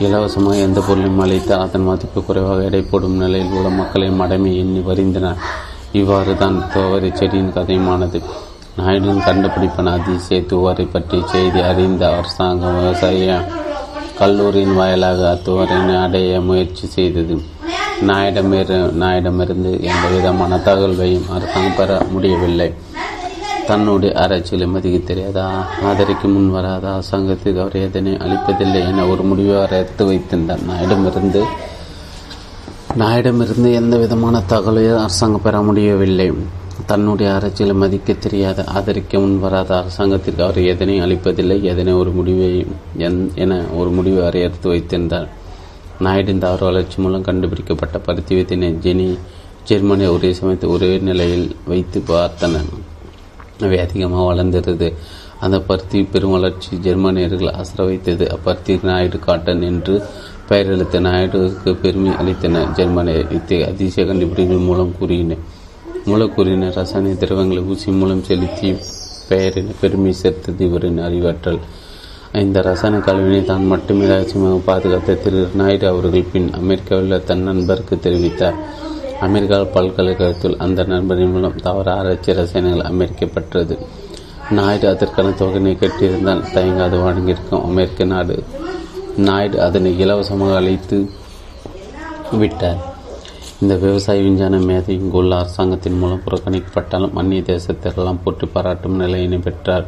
இலவசமாக 0.04 0.60
எந்த 0.66 0.78
பொருளையும் 0.80 1.18
அளித்தால் 1.22 1.62
அதன் 1.64 1.86
மதிப்பு 1.88 2.20
குறைவாக 2.24 2.62
எடை 2.68 2.80
போடும் 2.82 3.18
நிலையில் 3.22 3.54
உள்ள 3.56 3.68
மக்களை 3.68 4.06
மடமை 4.20 4.50
எண்ணி 4.60 4.80
வருந்தினார் 4.86 5.40
இவ்வாறு 5.92 6.32
தான் 6.42 6.56
துவரை 6.74 7.10
செடியின் 7.12 7.52
கதையுமானது. 7.56 8.18
நாயுடன் 8.78 9.24
கண்டுபிடிப்பான 9.26 9.92
அதிசய 9.98 10.38
துவரை 10.52 10.86
பற்றிய 10.92 11.26
செய்தி 11.26 11.60
அறிந்த 11.70 12.02
அரசாங்கம் 12.18 12.78
விவசாய 12.78 13.40
கல்லூரியின் 14.20 14.74
வாயிலாக 14.74 15.20
அத்துவரினை 15.34 15.96
அடைய 16.04 16.40
முயற்சி 16.40 16.86
செய்தது. 16.96 17.36
நாயிடமிரு 18.10 18.78
நாயிடமிருந்து 19.02 19.72
எந்த 19.90 20.04
விதமான 20.14 20.60
தகவல்களையும் 20.68 21.28
அரசாங்கம் 21.36 21.78
பெற 21.80 22.00
முடியவில்லை. 22.12 22.70
தன்னுடைய 23.70 24.12
ஆராய்ச்சிகளை 24.22 24.66
மதிக்க 24.74 24.98
தெரியாதா? 24.98 25.44
ஆதரிக்கு 25.88 26.28
முன் 26.34 26.48
வராதா? 26.50 26.92
அரசாங்கத்துக்கு 26.98 27.60
அவர் 27.64 27.76
எதனை 27.86 28.12
அளிப்பதில்லை 28.24 28.80
என 28.90 29.04
ஒரு 29.12 29.22
முடிவை 29.30 29.58
எடுத்து 29.78 30.04
வைத்திருந்தார். 30.08 30.62
நாயிடமிருந்து 30.70 31.42
நாயிடமிருந்து 33.02 33.68
எந்த 33.80 33.94
விதமான 34.04 34.40
தகவலையும் 34.52 35.02
அரசாங்கம் 35.04 35.44
பெற 35.46 35.60
முடியவில்லை. 35.68 36.26
தன்னுடைய 36.90 37.28
ஆராய்ச்சிகளை 37.34 37.74
மதிக்க 37.82 38.12
தெரியாத 38.26 38.64
ஆதரிக்க 38.76 39.22
முன் 39.24 39.38
வராத 39.44 39.70
அரசாங்கத்திற்கு 39.82 40.42
அவர் 40.48 40.60
எதனை 40.72 40.96
அளிப்பதில்லை 41.06 41.58
எதனை 41.72 41.92
ஒரு 42.02 42.10
முடிவை 42.18 42.50
என 43.44 43.60
ஒரு 43.80 43.90
முடிவை 43.98 44.20
அவர் 44.22 44.42
எடுத்து 44.46 44.68
வைத்திருந்தார். 44.68 45.28
நாயுடின் 46.04 46.44
தாவர 46.46 46.64
வளர்ச்சி 46.64 46.98
மூலம் 47.02 47.26
கண்டுபிடிக்கப்பட்ட 47.30 47.98
பருத்தி 47.98 48.34
வைத்தினை 48.40 48.70
ஜெனி 48.86 49.08
ஜெர்மனி 49.64 50.06
ஒரே 50.16 50.32
சமயத்தில் 50.38 50.74
ஒரே 50.76 50.92
நிலையில் 51.10 51.48
வைத்து 51.66 51.98
பார்த்தனர். 52.12 52.70
அவை 53.66 53.78
அதிகமாக 53.86 54.24
வளர்ந்திருந்தது 54.30 54.88
அந்த 55.44 55.56
பருத்தி 55.68 55.98
பெரும் 56.12 56.30
வளர்ச்சி 56.30 56.72
ஜெர்மனியர்கள் 56.76 57.54
அசர 57.60 57.84
வைத்தது 57.84 58.24
அப்பருத்தி 58.36 58.74
நாயுடு 58.82 59.18
காட்டன் 59.18 59.62
என்று 59.62 59.94
பெயரளித்த 60.48 61.00
நாயுடுவுக்கு 61.06 61.70
பெருமை 61.82 62.12
அளித்தன 62.20 62.62
ஜெர்மானியர். 62.76 63.28
இத்தகைய 63.36 63.68
அதிசய 63.72 64.04
கண்டுபிடிப்பின் 64.08 64.66
மூலம் 64.68 64.94
கூறினர் 64.98 65.44
மூலக்கூறின 66.06 66.70
ரசாயன 66.74 67.14
திரவங்களை 67.22 67.62
ஊசி 67.72 67.90
மூலம் 67.90 68.24
செலுத்தி 68.28 68.68
பெயரின 69.28 69.72
பெருமை 69.80 70.12
சேர்த்தது 70.12 70.64
இவரின் 70.68 71.00
அறிவாற்றல். 71.06 71.60
இந்த 72.42 72.58
ரசாயன 72.68 72.98
கல்வினை 73.06 73.40
தான் 73.44 73.64
மட்டுமே 73.66 74.06
ரகசியமாக 74.06 74.58
பாதுகாத்த 74.68 75.16
திரு. 75.22 75.40
நாயுடு 75.54 75.86
அவர்கள் 75.88 76.30
பின் 76.32 76.48
அமெரிக்காவில் 76.60 77.24
தன் 77.24 77.46
நண்பருக்கு 77.48 77.98
தெரிவித்தார். 78.06 78.58
அமெரிக்கா 79.26 79.56
பல்கலைக்கழகத்தில் 79.74 80.54
அந்த 80.64 80.84
நண்பரின் 80.90 81.32
மூலம் 81.32 81.56
தவற 81.64 81.88
ஆராய்ச்சி 81.98 82.36
ரசாயனங்கள் 82.38 82.86
அமெரிக்கப்பட்டது 82.90 83.74
நாயுடு 84.56 84.86
அதற்கான 84.92 85.32
தொகையினை 85.40 85.72
கட்டியிருந்தால் 85.80 86.44
தயங்காது 86.54 86.96
வழங்கியிருக்கும் 87.02 87.64
அமெரிக்க 87.68 88.04
நாடு 88.12 88.36
நாயுடு 89.26 89.58
அதனை 89.66 89.90
இலவசமாக 90.04 90.54
அழைத்து 90.60 90.98
விட்டார். 92.40 92.80
இந்த 93.62 93.74
விவசாய 93.84 94.22
விஞ்ஞான 94.26 94.58
மேதை 94.68 94.94
இங்குள்ள 95.00 95.34
அரசாங்கத்தின் 95.42 96.00
மூலம் 96.02 96.24
புறக்கணிக்கப்பட்டாலும் 96.26 97.16
அந்நிய 97.22 97.42
தேசத்திற்கெல்லாம் 97.50 98.22
போற்றி 98.24 98.48
பாராட்டும் 98.54 99.00
நிலையினை 99.02 99.40
பெற்றார் 99.48 99.86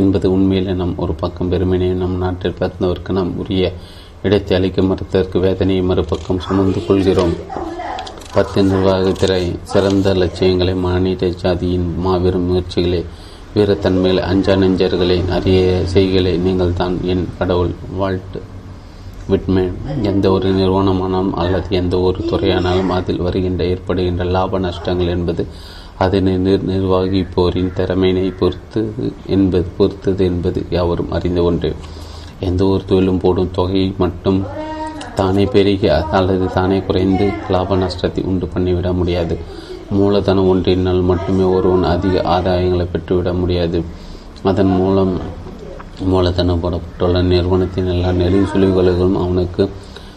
என்பது 0.00 0.26
உண்மையிலே 0.36 0.74
நம் 0.82 0.98
ஒரு 1.04 1.14
பக்கம் 1.22 1.52
பெருமையினை 1.52 1.92
நம் 2.02 2.18
நாட்டில் 2.24 2.58
பிறந்தவருக்கு 2.60 3.18
நாம் 3.20 3.32
உரிய 3.42 3.72
இடத்தை 4.26 4.52
அளிக்க 4.58 4.82
மறுத்ததற்கு 4.82 5.38
வேதனையை 5.46 5.84
மறுபக்கம் 5.90 6.44
சுமந்து 6.46 6.82
கொள்கிறோம். 6.86 7.36
பத்து 8.34 8.62
நிர்வாகத்திரை 8.62 9.42
சிறந்த 9.62 10.14
லட்சியங்களை 10.14 10.74
மானிட 10.76 11.26
ஜாதியின் 11.42 11.88
மாபெரும் 11.96 12.46
முயற்சிகளை 12.46 13.00
வீரத்தன்மையில் 13.54 14.22
அஞ்சா 14.22 14.54
நெஞ்சர்களை 14.54 15.18
அரிய 15.28 15.60
செய்களை 15.84 16.32
நீங்கள் 16.38 16.72
தான் 16.72 16.96
என் 17.04 17.28
கடவுள் 17.38 17.70
வால்ட் 17.96 18.36
விட்மேன் 19.28 19.74
எந்த 20.02 20.30
ஒரு 20.30 20.48
நிறுவனமானாலும் 20.50 21.34
அல்லது 21.34 21.76
எந்த 21.76 21.98
ஒரு 21.98 22.18
துறையானாலும் 22.30 22.88
அதில் 22.88 23.22
வருகின்ற 23.22 23.64
ஏற்படுகின்ற 23.64 24.24
லாப 24.24 24.58
நஷ்டங்கள் 24.58 25.06
என்பது 25.06 25.44
அதனை 25.98 26.36
நிர் 26.36 26.66
நிர்வகிப்போரின் 26.68 27.72
திறமையினை 27.76 28.26
பொறுத்தது 28.38 29.06
என்பது 29.26 29.68
பொறுத்தது 29.78 30.24
என்பது 30.24 30.62
யாவரும் 30.70 31.10
அறிந்த 31.10 31.42
ஒன்று. 31.42 31.70
எந்த 32.40 32.66
ஒரு 32.66 32.84
தொழிலும் 32.84 33.18
போடும் 33.18 33.50
தொகையை 33.50 33.94
மட்டும் 33.98 34.40
தானே 35.14 35.44
பெருகி 35.44 35.88
அல்லது 35.88 36.46
தானே 36.54 36.78
குறைந்து 36.80 37.30
லாப 37.48 37.76
நஷ்டத்தை 37.76 38.24
உண்டு 38.24 38.48
பண்ணிவிட 38.54 38.92
முடியாது. 38.92 39.36
மூலதனம் 39.90 40.48
ஒன்றினால் 40.48 41.00
மட்டுமே 41.00 41.42
ஒருவன் 41.42 41.84
அதிக 41.84 42.22
ஆதாயங்களை 42.36 42.86
பெற்றுவிட 42.92 43.32
முடியாது. 43.32 43.84
அதன் 44.42 44.72
மூலம் 44.80 45.20
மூலதனம் 46.04 46.62
போடப்பட்டுள்ள 46.62 47.22
நிறுவனத்தின் 47.22 47.86
எல்லா 47.86 48.08
நெளிவு 48.08 48.46
சுழிவுகளும் 48.52 49.16
அவனுக்கு 49.22 49.70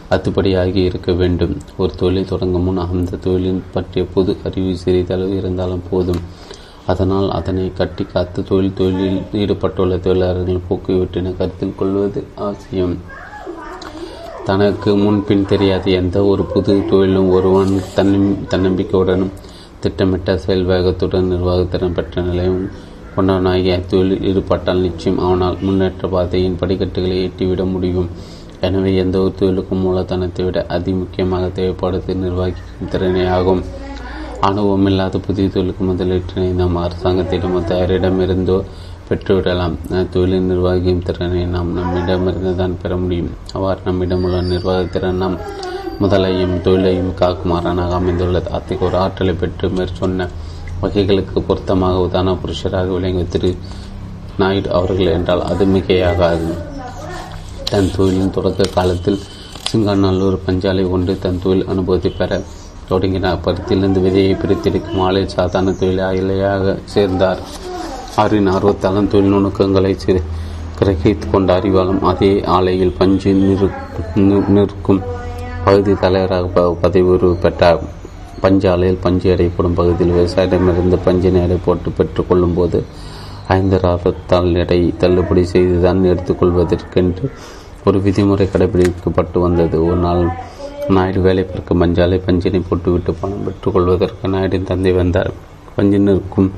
அத்துப்படியாகி 0.10 0.82
இருக்க 0.90 1.12
வேண்டும். 1.12 1.58
ஒரு 1.78 1.92
தொழிலை 1.96 2.24
தொடங்கும் 2.24 2.64
முன் 2.64 2.78
அந்த 2.78 3.20
தொழிலின் 3.26 3.62
பற்றிய 3.72 4.06
பொது 4.14 4.38
அறிவு 4.44 4.78
சிறிதளவு 4.78 5.38
இருந்தாலும் 5.38 5.84
போதும். 5.90 6.22
அதனால் 6.86 7.30
அதனை 7.32 7.72
கட்டி 7.74 8.04
காத்து 8.04 8.44
தொழில் 8.44 8.74
தொழிலில் 8.74 9.22
ஈடுபட்டுள்ள 9.34 9.98
தொழிலாளர்கள் 9.98 10.66
போக்குவரத்தினை 10.70 11.32
கருத்தில் 11.38 11.76
கொள்வது 11.76 12.24
அவசியம். 12.36 12.98
தனக்கு 14.48 14.90
முன்பின் 14.96 15.46
தெரியாத 15.46 15.86
எந்த 15.92 16.18
ஒரு 16.24 16.44
புது 16.44 16.74
தொழிலும் 16.90 17.30
ஒருவன் 17.30 17.74
தன்னம் 17.96 18.30
தன்னம்பிக்கையுடனும் 18.48 19.34
திட்டமிட்ட 19.80 20.38
செயல் 20.38 20.66
வேகத்துடன் 20.66 21.32
நிர்வாகத்திறன் 21.32 21.96
பெற்ற 21.98 22.22
நிலையும் 22.22 22.62
கொண்டவனாகிய 23.16 23.76
தொழில் 23.88 24.24
ஈடுபட்டால் 24.30 24.84
நிச்சயம் 24.86 25.20
அவனால் 25.20 25.58
முன்னேற்ற 25.62 26.08
பாதையின் 26.08 26.58
படிக்கட்டுகளை 26.62 27.18
எட்டிவிட 27.24 27.64
முடியும். 27.66 28.10
எனவே 28.62 28.92
எந்த 28.96 29.16
ஒரு 29.20 29.34
தொழிலுக்கும் 29.40 29.84
மூலதனத்தை 29.86 30.44
விட 30.46 30.60
அதி 30.76 30.92
முக்கியமாக 30.92 31.48
தேவைப்படுவது 31.58 32.16
நிர்வகிக்கும் 32.16 32.92
திறனே 32.94 33.26
ஆகும் 33.30 33.62
அனுபவம் 34.40 34.86
இல்லாத 34.86 35.20
புதிய 35.20 35.48
தொழிலுக்கு 35.48 35.84
முதலீட்டினை 35.84 36.50
நாம் 36.54 36.78
அரசாங்கத்திடமோ 36.78 37.62
தயாரிடமிருந்தோ 37.72 38.58
பெற்றுவிடலாம் 39.10 39.76
தொழில் 40.14 40.48
நிர்வாகியும் 40.50 41.04
திறனை 41.08 41.44
நாம் 41.56 41.70
நம்மிடமிருந்து 41.78 42.54
தான் 42.62 42.76
பெற 42.82 42.96
முடியும். 43.04 43.32
அவ்வாறு 43.54 43.80
நம்மிடமுள்ள 43.86 44.40
நிர்வாக 44.52 44.82
திறன் 44.96 45.22
நாம் 45.24 45.38
முதலையும் 46.02 46.56
தொழிலையும் 46.66 47.14
காக்குமாறானாக 47.22 47.96
அமைந்துள்ளது. 48.00 48.50
அத்தகைய 48.58 48.88
ஒரு 48.88 48.98
ஆற்றலை 49.04 49.34
பெற்று 49.42 49.68
மேற்சொன்ன 49.78 50.28
வகைகளுக்கு 50.82 51.38
பொருத்தமாக 51.48 52.04
உதாரண 52.08 52.34
புருஷராக 52.42 52.92
விளங்கிய 52.98 53.26
திரு. 53.36 53.52
நாயுடு 54.42 54.70
அவர்கள் 54.80 55.14
என்றால் 55.18 55.44
அது 55.52 55.66
மிகையாகாது. 55.76 56.50
தன் 57.72 57.90
தொழிலின் 57.96 58.36
தொடக்க 58.36 58.70
காலத்தில் 58.76 59.20
சிங்காநல்லூர் 59.70 60.38
பஞ்சாலை 60.48 60.84
ஒன்று 60.96 61.14
தன் 61.24 61.40
தொழில் 61.44 61.70
அனுபவத்தை 61.72 62.12
பெற 62.20 62.42
தொடங்கினார். 62.90 63.42
பருத்திலிருந்து 63.46 64.04
விதையை 64.06 64.36
பிரித்தெடுக்கும் 64.42 65.02
ஆலை 65.08 65.24
சாதாரண 65.38 65.72
தொழிலாளியாக 65.82 66.76
சேர்ந்தார். 66.94 67.42
அவரின் 68.22 68.50
ஆர்வத்தாலும் 68.56 69.10
தொழில் 69.12 69.34
நுணுக்கங்களை 69.34 69.92
சிறு 70.04 70.22
கிரகித்து 70.80 71.28
கொண்ட 71.32 71.50
அறிவாலும் 71.60 72.02
அதே 72.12 72.32
ஆலையில் 72.56 72.94
பஞ்சு 72.98 73.32
நிறு 73.42 73.70
நிற்கும் 74.56 75.02
பகுதி 75.66 75.94
தலைவராக 76.04 76.72
பதவி 76.82 77.06
உயர்வு 77.10 77.36
பெற்றார். 77.36 77.80
பஞ்சு 78.42 78.66
ஆலையில் 78.74 79.04
பஞ்சு 79.06 79.28
எடைப்படும் 79.36 79.78
பகுதியில் 79.80 80.16
விவசாயிடமிருந்து 80.18 80.98
பஞ்சினை 81.06 81.42
எடை 81.46 81.58
போட்டு 81.66 81.90
பெற்றுக்கொள்ளும் 81.98 82.54
போது 82.54 82.80
ஐந்து 83.56 83.78
ராதத்தால் 83.78 84.50
எடை 84.64 84.80
தள்ளுபடி 84.98 85.44
செய்துதான் 85.54 86.02
எடுத்துக்கொள்வதற்கென்று 86.04 87.28
ஒரு 87.86 88.00
விதிமுறை 88.06 88.46
கடைபிடிக்கப்பட்டு 88.54 89.40
வந்தது. 89.40 89.78
ஒரு 89.86 90.00
நாள் 90.06 90.24
நாயுடு 90.88 91.22
வேலை 91.22 91.44
பார்க்க 91.44 91.82
மஞ்சாலை 91.82 92.18
பஞ்சினை 92.28 92.62
போட்டுவிட்டு 92.70 93.14
பணம் 93.22 93.46
பெற்றுக்கொள்வதற்கு 93.46 94.32
நாயுடின் 94.36 94.70
தந்தை 94.72 94.92
வந்தார். 94.92 95.32
பஞ்சு 95.76 96.00
நிற்கும் 96.00 96.52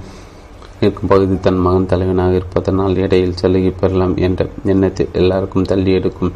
இருக்கும் 0.82 1.10
பகுதி 1.10 1.36
தன் 1.40 1.60
மகன் 1.60 1.86
தலைவனாக 1.86 2.36
இருப்பதனால் 2.36 2.96
எடையில் 2.96 3.40
சலுகை 3.42 3.72
பெறலாம் 3.80 4.16
என்ற 4.18 4.48
எண்ணத்தை 4.64 5.06
எல்லாருக்கும் 5.14 5.70
தள்ளி 5.72 5.92
எடுக்கும். 5.94 6.32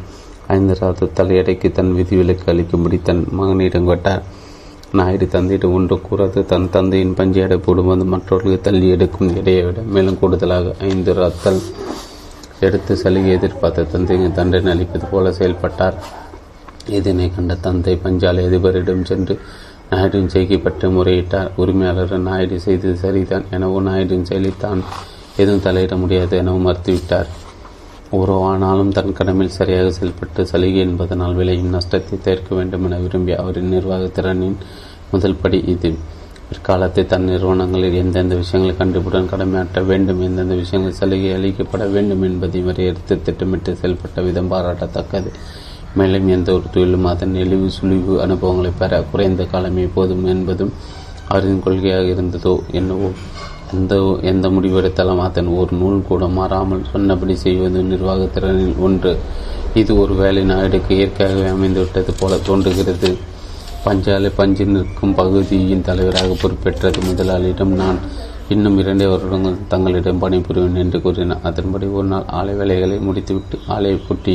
ஐந்து 0.46 0.74
ராதத்தால் 0.80 1.32
எடைக்கு 1.32 1.72
தன் 1.72 1.92
விதிவிலக்கு 1.94 2.52
அளிக்கும்படி 2.52 2.98
தன் 3.02 3.22
மகனிடம் 3.30 3.86
கேட்டார் 3.86 4.24
நாயுடு 4.92 5.26
தந்தையிடம் 5.28 5.72
ஒன்று 5.72 6.00
கூறாது 6.08 6.44
தன் 6.44 6.70
தந்தையின் 6.70 7.14
பஞ்சு 7.14 7.40
எடை 7.40 7.56
போடும்போது 7.58 8.04
மற்றவர்களுக்கு 8.04 8.70
தள்ளி 8.70 8.88
எடுக்கும் 8.88 9.36
எடையை 9.36 9.62
விட 9.64 9.80
மேலும் 9.94 10.18
கூடுதலாக 10.18 10.74
ஐந்து 10.80 11.12
ரத்தல் 11.14 11.62
எடுத்து 12.60 12.96
சலுகை 12.96 13.30
எதிர்பார்த்த 13.30 13.82
தந்தையின் 13.82 14.34
தண்டனை 14.34 14.72
அளிப்பது 14.72 15.06
போல 15.06 15.32
செயல்பட்டார். 15.32 15.96
இதனை 16.88 17.26
கண்ட 17.36 17.54
தந்தை 17.54 17.98
பஞ்சாலை 18.04 18.42
அதிபரிடம் 18.48 19.04
சென்று 19.04 19.34
நாயுடின் 19.94 20.32
செய்கை 20.34 20.58
பற்றி 20.66 20.88
முறையிட்டார். 20.98 21.50
உரிமையாளர் 21.62 22.14
நாயுடு 22.28 22.58
செய்தது 22.66 22.96
சரிதான் 23.04 23.48
எனவும் 23.56 23.88
நாயுடின் 23.88 24.28
செயலை 24.30 24.52
தான் 24.66 24.82
எதுவும் 25.42 25.64
தலையிட 25.66 25.94
முடியாது 26.02 26.34
எனவும் 26.42 26.66
மறுத்துவிட்டார். 26.68 27.30
உறவானாலும் 28.18 28.90
தன் 28.96 29.16
கடமையில் 29.18 29.56
சரியாக 29.58 29.86
செயல்பட்டு 29.96 30.40
சலுகை 30.50 30.80
என்பதனால் 30.86 31.38
விளையும் 31.38 31.72
நஷ்டத்தை 31.76 32.16
தீர்க்க 32.26 32.50
வேண்டும் 32.58 32.84
என 32.86 32.98
விரும்பிய 33.04 33.36
அவரின் 33.42 33.72
நிர்வாக 33.74 34.04
திறனின் 34.16 34.58
முதல் 35.12 35.40
படி 35.42 35.58
இது. 35.72 35.90
பிற்காலத்தில் 36.48 37.10
தன் 37.12 37.26
நிறுவனங்களில் 37.30 37.98
எந்தெந்த 38.00 38.34
விஷயங்களை 38.40 38.74
கண்டுபிடன் 38.80 39.30
கடமையாற்ற 39.32 39.80
வேண்டும் 39.90 40.20
எந்தெந்த 40.26 40.54
விஷயங்கள் 40.62 40.98
சலுகை 41.00 41.30
அளிக்கப்பட 41.36 41.84
வேண்டும் 41.94 42.24
என்பதை 42.28 42.60
வரையறுத்து 42.68 43.16
திட்டமிட்டு 43.28 43.72
செயல்பட்ட 43.80 44.24
விதம் 44.26 44.50
பாராட்டத்தக்கது. 44.52 45.30
மேலும் 45.98 46.28
எந்த 46.28 46.48
ஒரு 46.52 46.66
தொழிலும் 46.74 47.08
அதன் 47.12 47.34
நெளிவு 47.36 47.68
சுழிவு 47.76 48.14
அனுபவங்களை 48.24 48.70
பெற 48.78 49.02
குறைந்த 49.10 49.42
காலமே 49.52 49.84
போதும் 49.96 50.24
என்பதும் 50.24 50.72
அவரின் 51.28 51.62
கொள்கையாக 51.64 52.06
இருந்ததோ 52.14 52.54
என்னவோ. 52.78 53.10
எந்த 53.74 53.94
எந்த 54.30 54.46
முடிவெடுத்தாலும் 54.48 55.22
அதன் 55.26 55.48
ஒரு 55.60 55.72
நூல் 55.76 56.00
கூட 56.08 56.24
மாறாமல் 56.38 56.88
சொன்னபடி 56.92 57.34
செய்வது 57.44 57.78
நிர்வாகத்திறனில் 57.82 58.76
ஒன்று. 58.78 59.12
இது 59.74 59.92
ஒரு 60.02 60.14
வேலை 60.14 60.42
நாயுடுக்கு 60.50 60.92
இயற்கையாகவே 60.98 61.46
அமைந்துவிட்டது 61.54 62.12
போல 62.20 62.36
தோன்றுகிறது. 62.48 63.10
பஞ்சாலை 63.86 64.30
பஞ்சு 64.36 64.64
நிற்கும் 64.64 65.14
பகுதியின் 65.14 65.86
தலைவராக 65.88 66.36
பொறுப்பேற்றது 66.42 67.00
முதலாளியிடம் 67.08 67.74
நான் 67.80 67.98
இன்னும் 68.48 68.78
இரண்டே 68.78 69.06
வருடங்கள் 69.06 69.58
தங்களிடம் 69.68 70.22
பணிபுரிவேன் 70.22 70.80
என்று 70.82 70.98
கூறினார். 71.00 71.42
அதன்படி 71.42 71.86
ஒரு 71.98 72.06
நாள் 72.06 72.28
ஆலை 72.38 72.54
வேலைகளை 72.54 72.96
முடித்துவிட்டு 72.98 73.58
ஆலையை 73.68 73.98
பூட்டி 74.06 74.34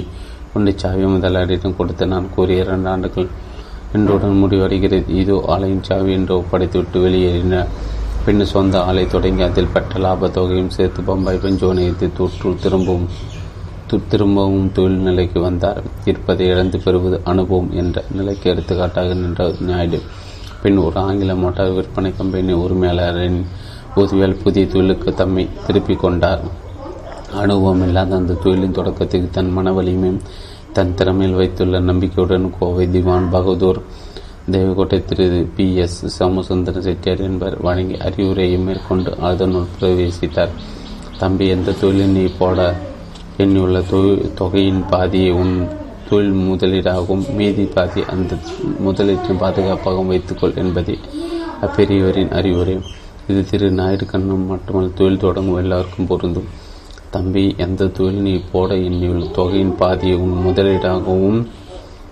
கொண்டு 0.53 0.71
சாவி 0.81 1.03
முதலாளியிடம் 1.03 1.77
கொடுத்து 1.77 2.07
நான் 2.07 2.33
கூறிய 2.35 2.63
இரண்டு 2.63 2.89
ஆண்டுகள் 2.89 3.29
இன்றுடன் 3.93 4.39
முடிவடைகிறது. 4.43 5.09
இதோ 5.21 5.37
ஆலையின் 5.47 5.85
சாவி 5.89 6.11
என்று 6.13 6.33
ஒப்படைத்துவிட்டு 6.39 6.99
வெளியேறின. 7.05 7.65
பின் 8.25 8.45
சொந்த 8.45 8.75
ஆலை 8.83 9.03
தொடங்கி 9.07 9.41
அதில் 9.41 9.73
பெற்ற 9.73 9.99
லாப 9.99 10.29
தொகையும் 10.29 10.73
சேர்த்து 10.77 11.01
பம்பாய் 11.01 11.43
பஞ்சோனையத்தை 11.43 12.07
தொற்று 12.17 12.55
திரும்பவும் 12.63 13.07
திரும்பவும் 14.11 14.71
தொழில் 14.71 15.05
நிலைக்கு 15.05 15.39
வந்தார். 15.39 15.79
இருப்பதை 16.05 16.47
இழந்து 16.47 16.77
பெறுவது 16.79 17.17
அனுபவம் 17.23 17.71
என்ற 17.71 18.03
நிலைக்கு 18.17 18.49
எடுத்துக்காட்டாக 18.49 19.13
நின்ற 19.13 19.47
நாயுடு. 19.59 19.99
பின் 20.63 20.77
ஒரு 20.77 20.97
ஆங்கில 20.99 21.35
மோட்டார் 21.35 21.75
விற்பனை 21.77 22.11
கம்பெனி 22.17 22.53
உரிமையாளரின் 22.53 23.39
உதவியால் 23.95 24.41
புதிய 24.43 24.65
தொழிலுக்கு 24.67 25.13
தம்மை 25.13 25.45
திருப்பிக் 25.67 25.99
கொண்டார். 25.99 26.43
அனுபவம் 27.33 27.81
இல்லாத 27.81 28.15
அந்த 28.15 28.33
தொழிலின் 28.33 28.77
தொடக்கத்துக்கு 28.77 29.29
தன் 29.29 29.51
மன 29.51 29.73
வலிமையும் 29.73 30.21
தன் 30.73 30.93
திறமையில் 30.97 31.35
வைத்துள்ள 31.35 31.79
நம்பிக்கையுடன் 31.79 32.53
கோவை 32.59 32.87
திவான் 32.91 33.29
பகதூர் 33.29 33.81
தேவகோட்டை 34.51 35.05
திரு 35.05 35.49
பி 35.55 35.75
எஸ் 35.75 36.05
சோமசுந்தர 36.05 36.81
செட்டியார் 36.81 37.19
என்பவர் 37.19 37.61
வழங்கி 37.61 37.97
அறிவுரையை 37.97 38.59
மேற்கொண்டு 38.59 39.17
அதனுள் 39.19 39.65
பிரவேசித்தார். 39.81 40.49
தம்பி 41.17 41.47
எந்த 41.47 41.71
தொழிலில் 41.71 42.07
நீ 42.07 42.23
போட 42.39 42.75
எண்ணியுள்ள 43.37 43.83
தொகையின் 44.35 44.85
பாதியை 44.89 45.31
உன் 45.31 45.67
தொழில் 46.09 46.33
முதலீடாகவும் 46.33 47.33
மீதி 47.33 47.63
பாதி 47.63 48.03
அந்த 48.09 48.35
முதலீட்டின் 48.85 49.39
பாதுகாப்பாகவும் 49.39 50.07
வைத்துக்கொள் 50.07 50.55
என்பதே 50.55 50.97
அப்பெரியவரின் 51.61 52.31
அறிவுரை. 52.31 52.79
இது 53.27 53.45
திரு 53.45 53.71
நாயுடு 53.71 54.05
மட்டுமல்ல 54.37 54.89
தொழில் 54.95 55.17
தொடங்கும் 55.17 55.57
எல்லாருக்கும் 55.57 56.07
பொருந்தும். 56.07 56.49
தம்பி 57.11 57.55
எந்த 57.57 57.87
தொழில் 57.87 58.21
நீ 58.21 58.41
போட 58.51 58.73
எண்ணியுள்ள 58.73 59.31
தொகையின் 59.31 59.75
பாதியை 59.75 60.17
உன் 60.17 60.35
முதலீடாகவும் 60.47 61.47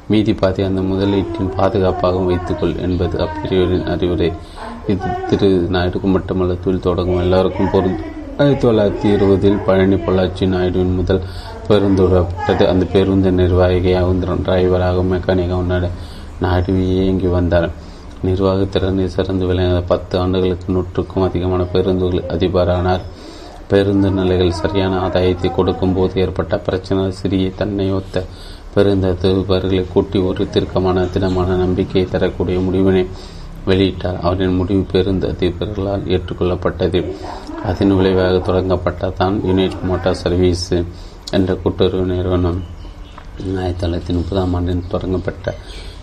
மீதி 0.08 0.34
பாதி 0.34 0.64
அந்த 0.64 0.82
முதலீட்டின் 0.82 1.52
பாதுகாப்பாகவும் 1.58 2.26
வைத்துக்கொள் 2.26 2.76
என்பது 2.78 3.16
அப்பெரியவரின் 3.26 3.90
அறிவுரை. 3.94 4.32
இது 4.88 5.08
திரு 5.30 5.68
நாயுடுக்கு 5.72 6.10
மட்டுமல்ல 6.16 6.54
தொழில் 6.54 6.80
தொடங்கும் 6.80 7.20
எல்லாருக்கும் 7.20 7.72
பொருந்தும் 7.72 8.16
ஆயிரத்தி 8.38 8.68
தொள்ளாயிரத்தி 8.68 9.14
இருபதில் 9.14 9.60
பழனி 9.66 9.96
பொள்ளாச்சி 9.96 10.46
நாயுடுவின் 10.54 10.96
முதல் 10.96 11.22
பேருந்து 11.68 12.02
விடப்பட்டது 12.08 12.66
அந்த 12.66 12.86
பேருந்து 12.86 13.32
நிர்வாகியாக 13.32 14.36
டிரைவராக 14.48 15.04
மெக்கானிக்காக 15.14 15.90
நாயுடு 16.40 16.74
இயங்கி 16.88 17.28
வந்தார். 17.28 17.70
நிர்வாகத்திறனை 18.26 19.06
சிறந்து 19.06 19.46
விளங்கிய 19.46 19.82
பத்து 19.82 20.20
ஆண்டுகளுக்கு 20.20 20.74
நூற்றுக்கும் 20.74 21.24
அதிகமான 21.24 21.64
பேருந்துகள் 21.64 22.30
அதிபரானார். 22.36 23.04
பேருந்து 23.68 24.10
நிலைகள் 24.12 24.60
சரியான 24.60 25.00
ஆதாயத்தை 25.08 25.50
கொடுக்கும் 25.56 25.94
போது 25.94 26.22
ஏற்பட்ட 26.22 26.58
பிரச்சனை 26.58 27.12
சிறிய 27.12 27.50
தன்னை 27.56 27.88
ஒத்த 27.92 28.24
பேருந்து 28.74 29.10
தொகுப்பர்களை 29.22 29.86
கூட்டி 29.94 30.20
ஒரு 30.20 30.50
தீர்க்கமான 30.50 31.06
தினமான 31.06 31.56
நம்பிக்கையை 31.56 32.10
தரக்கூடிய 32.10 32.60
முடிவினை 32.60 33.04
வெளியிட்டார். 33.68 34.20
அவரின் 34.22 34.56
முடிவு 34.56 34.84
பேருந்து 34.92 35.28
அதிபர்களால் 35.28 36.06
ஏற்றுக்கொள்ளப்பட்டது. 36.16 37.00
அதன் 37.66 37.96
விளைவாக 37.96 38.38
தொடங்கப்பட்டதான் 38.50 39.36
யுனைடெட் 39.46 39.84
மோட்டார் 39.84 40.22
சர்வீஸ் 40.24 40.70
என்ற 41.32 41.54
கூட்டுறவு 41.56 42.06
நிறுவனம் 42.14 42.60
ஆயிரத்தி 43.58 43.82
தொள்ளாயிரத்தி 43.82 44.14
முப்பதாம் 44.20 44.54
ஆண்டில் 44.54 44.88
தொடங்கப்பட்ட 44.88 45.56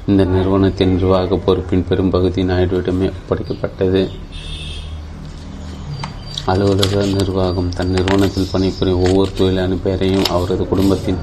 இந்த 0.07 0.25
நிறுவனத்தின் 0.25 0.93
நிர்வாக 0.95 1.39
பொறுப்பின் 1.47 1.87
பெரும்பகுதி 1.89 2.43
நாயுடுவிடமே 2.43 3.09
ஒப்படைக்கப்பட்டது. 3.13 4.03
அலுவலக 6.53 7.03
நிர்வாகம் 7.05 7.69
தன் 7.69 7.89
நிறுவனத்தில் 7.89 8.51
பணிபுரியும் 8.53 9.03
ஒவ்வொரு 9.03 9.31
தொழிலாளி 9.37 9.77
பெயரையும் 9.85 10.27
அவரது 10.31 10.69
குடும்பத்தின் 10.69 11.21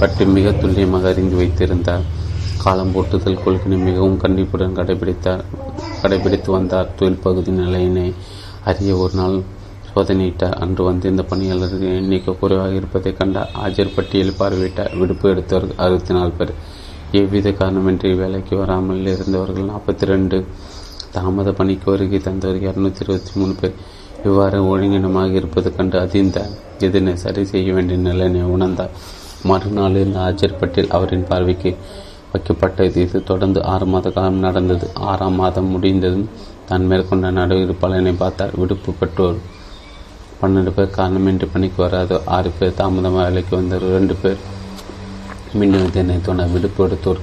பற்றி 0.00 0.24
மிக 0.24 0.52
துல்லியமாக 0.52 1.08
அறிந்து 1.08 1.36
வைத்திருந்தார். 1.36 2.04
காலம் 2.62 2.92
போட்டுதல் 2.92 3.42
கொள்கையை 3.44 3.78
மிகவும் 3.80 4.16
கண்டிப்புடன் 4.16 4.76
கடைபிடித்தார். 4.76 5.42
கடைபிடித்து 6.02 6.50
வந்தார். 6.50 6.94
தொழில் 6.94 7.20
பகுதி 7.20 7.50
நிலையினை 7.50 8.14
அறிய 8.64 8.96
ஒரு 8.96 9.14
நாள் 9.14 9.36
சோதனையிட்டார். 9.94 10.56
அன்று 10.64 10.84
வந்திருந்த 10.84 11.22
பணியாளர்கள் 11.22 11.94
எண்ணிக்கை 12.00 12.38
குறைவாக 12.38 12.74
இருப்பதை 12.74 13.12
கண்டார் 13.12 13.50
ஆஜர் 13.64 13.94
பட்டியல் 13.94 14.38
பார்வையிட்டார். 14.38 14.98
விடுப்பு 14.98 15.28
எடுத்தவர் 15.30 15.74
அறுபத்தி 15.76 16.14
நாலு 16.14 16.30
பேர். 16.30 16.54
எவ்வித 17.12 17.50
காரணமின்றி 17.50 18.16
வேலைக்கு 18.16 18.56
வராமல் 18.56 19.06
இருந்தவர்கள் 19.06 19.70
நாற்பத்தி 19.72 20.06
ரெண்டு. 20.14 20.44
தாமத 21.14 21.52
பணிக்கு 21.52 21.90
வருகை 21.90 22.20
தந்தவர் 22.20 22.62
இரநூத்தி 22.62 23.02
இருபத்தி 23.04 23.32
மூணு 23.34 23.54
பேர். 23.60 23.74
இவ்வாறு 24.28 24.58
ஒழுங்கினமாக 24.70 25.38
இருப்பது 25.40 25.68
கண்டு 25.76 25.96
அதிர்ந்தார் 26.04 26.52
இதனை 26.86 27.12
சரி 27.24 27.42
செய்ய 27.52 27.72
வேண்டிய 27.76 27.98
நிலையை 28.06 28.44
உணர்ந்தார். 28.54 28.92
மறுநாள் 29.50 30.02
இந்த 30.04 30.18
ஆஜர் 30.28 30.58
பட்டேல் 30.60 30.92
அவரின் 30.96 31.28
பார்வைக்கு 31.30 31.70
வைக்கப்பட்டது. 32.32 32.98
இது 33.06 33.18
தொடர்ந்து 33.30 33.60
ஆறு 33.72 33.86
மாத 33.92 34.10
காலம் 34.10 34.44
நடந்தது. 34.46 34.86
ஆறாம் 35.10 35.38
மாதம் 35.40 35.72
முடிந்ததும் 35.74 36.28
தான் 36.68 36.86
மேற்கொண்ட 36.90 37.30
நடவடிக்கை 37.38 37.76
பலனை 37.82 38.12
பார்த்தார். 38.22 38.54
விடுப்பு 38.60 38.92
பெற்றோர் 39.00 39.40
பன்னெண்டு 40.40 40.70
பேர் 40.76 40.96
காரணமின்றி 40.98 41.46
பணிக்கு 41.52 41.78
வராது. 41.86 42.14
ஆறு 42.36 42.50
பேர் 42.58 42.78
தாமதமாக 42.80 43.24
வேலைக்கு 43.26 43.52
வந்தார். 43.56 43.84
ரெண்டு 43.96 44.14
பேர் 44.22 44.40
மீண்டும் 45.58 45.86
இதனை 45.90 46.16
தோண 46.26 46.46
விடுப்பு 46.54 46.80
எடுத்தோர். 46.86 47.20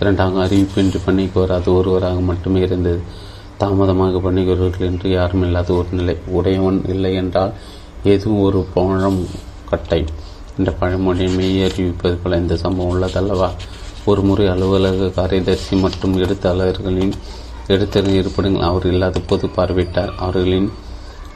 இரண்டாக 0.00 0.40
அறிவிப்பின்றி 0.46 0.98
பணிக்கு 1.06 1.36
வராது. 1.44 1.68
ஒருவராக 1.78 2.20
மட்டுமே 2.30 2.60
இருந்தது. 2.60 3.00
தாமதமாக 3.58 4.18
பண்ணுகிறவர்கள் 4.18 4.88
என்று 4.90 5.08
யாரும் 5.10 5.44
இல்லாத 5.46 5.72
ஒரு 5.72 5.88
நிலை. 5.90 6.16
உடையவன் 6.38 6.80
இல்லை 6.94 7.12
என்றால் 7.14 7.52
எதுவும் 8.02 8.40
ஒரு 8.40 8.60
பழம் 8.74 9.20
கட்டை. 9.70 10.00
என்ற 10.58 10.70
பழமொழியை 10.72 11.30
மெய் 11.34 11.64
அறிவிப்பது 11.66 12.16
போல 12.22 12.38
இந்த 12.42 12.56
சம்பவம் 12.56 12.92
உள்ளதல்லவா? 12.92 13.48
ஒரு 14.04 14.20
முறை 14.22 14.46
அலுவலக 14.46 15.08
காரியதர்சி 15.16 15.74
மற்றும் 15.80 16.14
எழுத்தாளர்களின் 16.18 17.14
எழுத்தர்கள் 17.68 18.18
இருப்பிடங்கள் 18.20 18.68
அவர் 18.68 18.86
இல்லாத 18.86 19.20
போது 19.20 19.46
பார்வையிட்டார். 19.56 20.12
அவர்களின் 20.16 20.68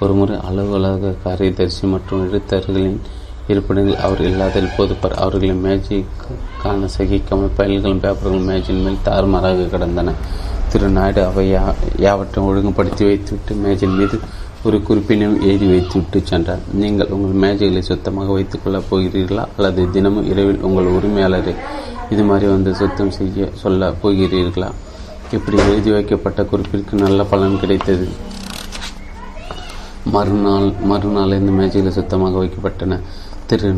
ஒருமுறை 0.00 0.36
அலுவலக 0.48 1.12
காரியதர்சி 1.24 1.84
மற்றும் 1.94 2.22
எழுத்தர்களின் 2.28 2.96
இருப்பிடங்கள் 3.48 4.02
அவர் 4.06 4.22
இல்லாத 4.22 4.60
போது 4.76 4.94
பார் 4.94 5.14
அவர்களின் 5.14 5.62
மேஜிக்கான 5.64 6.88
சகிக்காமல் 6.96 7.56
பயல்களும் 7.58 8.02
பேப்பர்களும் 8.04 8.48
மேஜின் 8.50 8.82
மேல் 8.82 9.04
தாறுமாறாக 9.04 9.68
கிடந்தன. 9.74 10.14
திரு 10.72 10.88
நாயுடு 10.96 11.20
அவை 11.30 11.42
யாவற்றையும் 12.04 12.46
ஒழுங்குபடுத்தி 12.50 13.02
வைத்துவிட்டு 13.08 13.54
மேஜின் 13.64 13.96
மீது 13.98 14.16
ஒரு 14.66 14.76
குறிப்பினையும் 14.88 15.38
எழுதி 15.46 15.66
வைத்துவிட்டு 15.72 16.18
சென்றார். 16.30 16.62
நீங்கள் 16.82 17.10
உங்கள் 17.14 17.40
மேஜைகளை 17.42 17.82
சுத்தமாக 17.88 18.32
வைத்துக்கொள்ளப் 18.36 18.88
போகிறீர்களா? 18.90 19.44
அல்லது 19.56 19.82
தினமும் 19.96 20.28
இரவில் 20.30 20.64
உங்கள் 20.68 20.88
உரிமையாளரை 20.96 21.54
இது 22.14 22.22
மாதிரி 22.30 22.46
வந்து 22.54 22.72
சுத்தம் 22.80 23.12
செய்ய 23.18 23.48
சொல்ல 23.62 23.90
போகிறீர்களா? 24.02 24.70
இப்படி 25.36 25.58
எழுதி 25.68 25.92
வைக்கப்பட்ட 25.96 26.46
குறிப்பிற்கு 26.52 27.02
நல்ல 27.04 27.24
பலன் 27.32 27.60
கிடைத்தது. 27.64 28.08
மறுநாள் 30.16 30.68
மறுநாள் 30.92 31.38
இந்த 31.40 31.52
மேஜைகள் 31.60 31.98
சுத்தமாக 32.00 32.36
வைக்கப்பட்டன. 32.44 33.00
திரு 33.50 33.70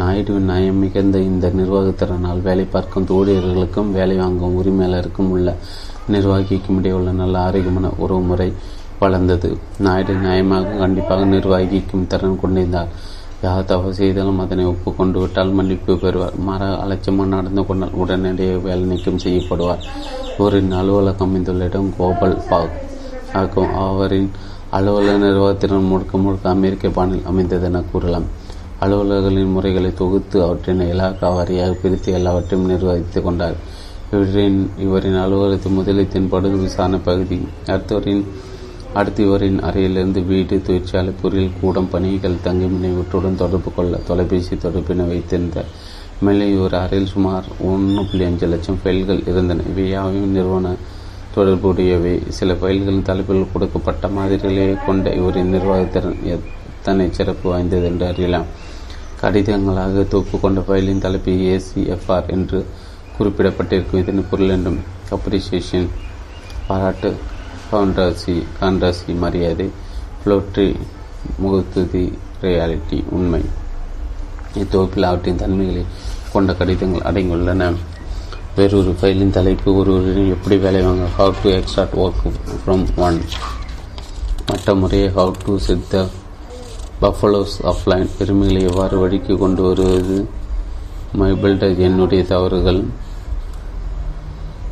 நாயுடுவின் 0.00 0.48
நயம் 0.52 0.80
மிகுந்த 0.84 1.18
இந்த 1.32 1.46
நிர்வாகத்திறனால் 1.58 2.40
வேலை 2.48 2.64
பார்க்கும் 2.74 3.06
ஊழியர்களுக்கும் 3.18 3.92
வேலை 3.98 4.16
வாங்கும் 4.24 4.56
உரிமையாளருக்கும் 4.60 5.30
உள்ள 5.36 5.50
நிர்வாகிக்கும் 6.08 6.78
இடையே 6.78 6.96
உள்ள 6.96 7.10
நல்ல 7.10 7.38
ஆரோக்கியமான 7.38 7.90
உறவு 7.96 8.20
முறை 8.20 8.48
வளர்ந்தது. 9.02 9.48
நாயுடு 9.78 10.14
நியாயமாக 10.14 10.78
கண்டிப்பாக 10.78 11.24
நிர்வாகிக்கும் 11.24 12.06
திறன் 12.06 12.40
கொண்டிருந்தார். 12.40 12.92
யார் 13.42 13.64
தவறு 13.64 13.94
செய்தாலும் 13.94 14.38
அதனை 14.38 14.64
ஒப்புக்கொண்டு 14.64 15.18
விட்டால் 15.20 15.52
மன்னிப்பு 15.58 15.92
பெறுவார். 15.96 16.36
மர 16.48 16.62
அலட்சியமாக 16.84 17.28
நடந்து 17.28 17.66
கொண்டால் 17.66 17.96
உடனடியாக 18.02 18.58
வேலை 18.58 18.82
நீக்கம் 18.82 19.22
செய்யப்படுவார். 19.24 19.84
இவரின் 20.38 20.72
அலுவலகம் 20.72 21.28
அமைந்துள்ள 21.28 21.64
இடம் 21.64 21.94
கோபல் 21.98 22.36
பாக் 22.48 22.76
ஆகும். 23.32 23.72
அவரின் 23.86 24.30
அலுவலக 24.70 25.16
நிர்வாகத்தினர் 25.26 25.88
முழுக்க 25.90 26.18
முழுக்க 26.18 26.48
அமெரிக்க 26.50 26.88
பாணில் 26.88 27.26
அமைந்தது 27.26 27.66
என 27.66 27.82
கூறலாம். 27.92 28.26
அலுவலர்களின் 28.80 29.54
முறைகளை 29.54 29.90
தொகுத்து 29.94 30.36
அவற்றின் 30.42 30.82
இலாக்கா 30.92 31.28
வாரியாக 31.36 31.72
பிரித்து 31.82 32.12
எல்லாவற்றையும் 32.12 32.68
நிர்வகித்து 32.70 33.20
கொண்டார். 33.22 33.56
இவரின் 34.16 34.60
இவரின் 34.84 35.16
அலுவலகத்தின் 35.22 35.74
முதலீட்டின் 35.78 36.28
படுகு 36.34 36.58
விசாரணை 36.58 36.98
பகுதி. 37.08 37.38
அடுத்தவரின் 37.72 38.22
அடுத்து 38.98 39.20
இவரின் 39.26 39.58
அறையிலிருந்து 39.68 40.20
வீடு 40.30 40.56
தொழிற்சாலை 40.66 41.12
பொருள் 41.22 41.50
கூடம் 41.60 41.90
பணிகள் 41.94 42.38
தங்கும் 42.46 42.78
இவற்றுடன் 42.92 43.36
தொடர்பு 43.42 43.70
கொள்ள 43.76 44.00
தொலைபேசி 44.08 44.56
தொடர்பினை 44.64 45.06
வைத்திருந்த 45.10 45.64
மேலே 46.26 46.46
இவர் 46.54 46.76
அறையில் 46.82 47.10
சுமார் 47.14 47.48
ஒன்று 47.72 48.02
புள்ளி 48.10 48.24
அஞ்சு 48.24 48.46
லட்சம் 48.52 48.80
ஃபைல்கள் 48.84 49.20
இருந்தன. 49.30 49.66
இவையாவையும் 49.72 50.32
நிறுவன 50.36 50.72
தொடர்புடையவை. 51.36 52.14
சில 52.38 52.52
ஃபைல்களின் 52.60 53.06
தலைப்பில் 53.10 53.52
கொடுக்கப்பட்ட 53.52 54.08
மாதிரிகளை 54.16 54.66
கொண்ட 54.86 55.08
இவரின் 55.20 55.54
நிர்வாகத்திறன் 55.54 56.18
எத்தனை 56.36 57.06
சிறப்பு 57.18 57.46
வாய்ந்தது 57.50 57.86
என்று 57.92 58.06
அறியலாம். 58.06 58.48
கடிதங்களாக 59.22 60.02
தொப்பு 60.14 60.36
கொண்ட 60.40 60.60
ஃபைலின் 60.66 61.04
தலைப்பு 61.04 61.32
ஏசிஎஃப்ஆர் 61.54 62.28
என்று 62.36 62.58
குறிப்பிடப்பட்டிருக்கும். 63.18 64.00
இதன் 64.02 64.28
பொருள் 64.30 64.54
என்றும் 64.56 64.80
அப்ரிசியேஷன் 65.16 65.88
பாராட்டு 66.68 67.10
கான்ட்ராசி 67.72 68.34
கான்ட்ராசி 68.60 69.12
மரியாதை 69.24 69.68
ஃப்ளோட்ரி 70.20 70.68
முகத்துதி 71.42 72.04
ரியாலிட்டி 72.42 72.98
உண்மை. 73.16 73.42
இத்தொகுப்பில் 74.60 75.08
அவற்றின் 75.10 75.40
தன்மைகளை 75.42 75.84
கொண்ட 76.32 76.52
கடிதங்கள் 76.54 77.06
அடங்கியுள்ளன. 77.10 77.64
வேறொரு 78.56 78.92
ஃபைலின் 79.00 79.34
தலைப்பு 79.36 79.70
ஒருவரிடம் 79.80 80.30
எப்படி 80.34 80.56
வேலை 80.64 80.80
வாங்க 80.86 81.04
how 81.18 81.34
to 81.42 81.48
extract 81.58 81.94
work 82.04 82.22
from 82.62 82.86
one 83.06 83.18
மற்ற 84.48 84.74
முறையை 84.80 85.08
how 85.18 85.34
to 85.44 85.52
set 85.66 85.84
the 85.88 85.98
buffaloes 87.02 87.54
offline 87.72 88.08
பெருமைகளை 88.18 88.62
எவ்வாறு 88.70 88.96
வழிக்கு 88.98 89.34
கொண்டு 89.42 89.62
வருவது? 89.62 90.16
மை 91.18 91.30
பில்டர் 91.42 91.76
என்னுடைய 91.88 92.22
தவறுகள். 92.32 92.80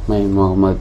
மை 0.06 0.22
முகமது 0.22 0.78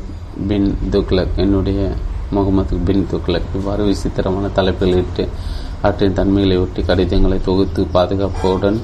பின் 0.48 0.78
துக்லக் 0.92 1.36
என்னுடைய 1.36 1.90
முகமது 2.32 2.78
பின் 2.78 3.08
துக்லக் 3.12 3.50
இவ்வாறு 3.56 3.84
விசித்திரமான 3.84 4.48
தலைப்பில் 4.48 4.96
இட்டு 4.96 5.28
அவற்றின் 5.82 6.14
தன்மைகளை 6.14 6.58
ஒட்டி 6.58 6.82
கடிதங்களை 6.82 7.40
தொகுத்து 7.42 7.84
பாதுகாப்புடன் 7.94 8.82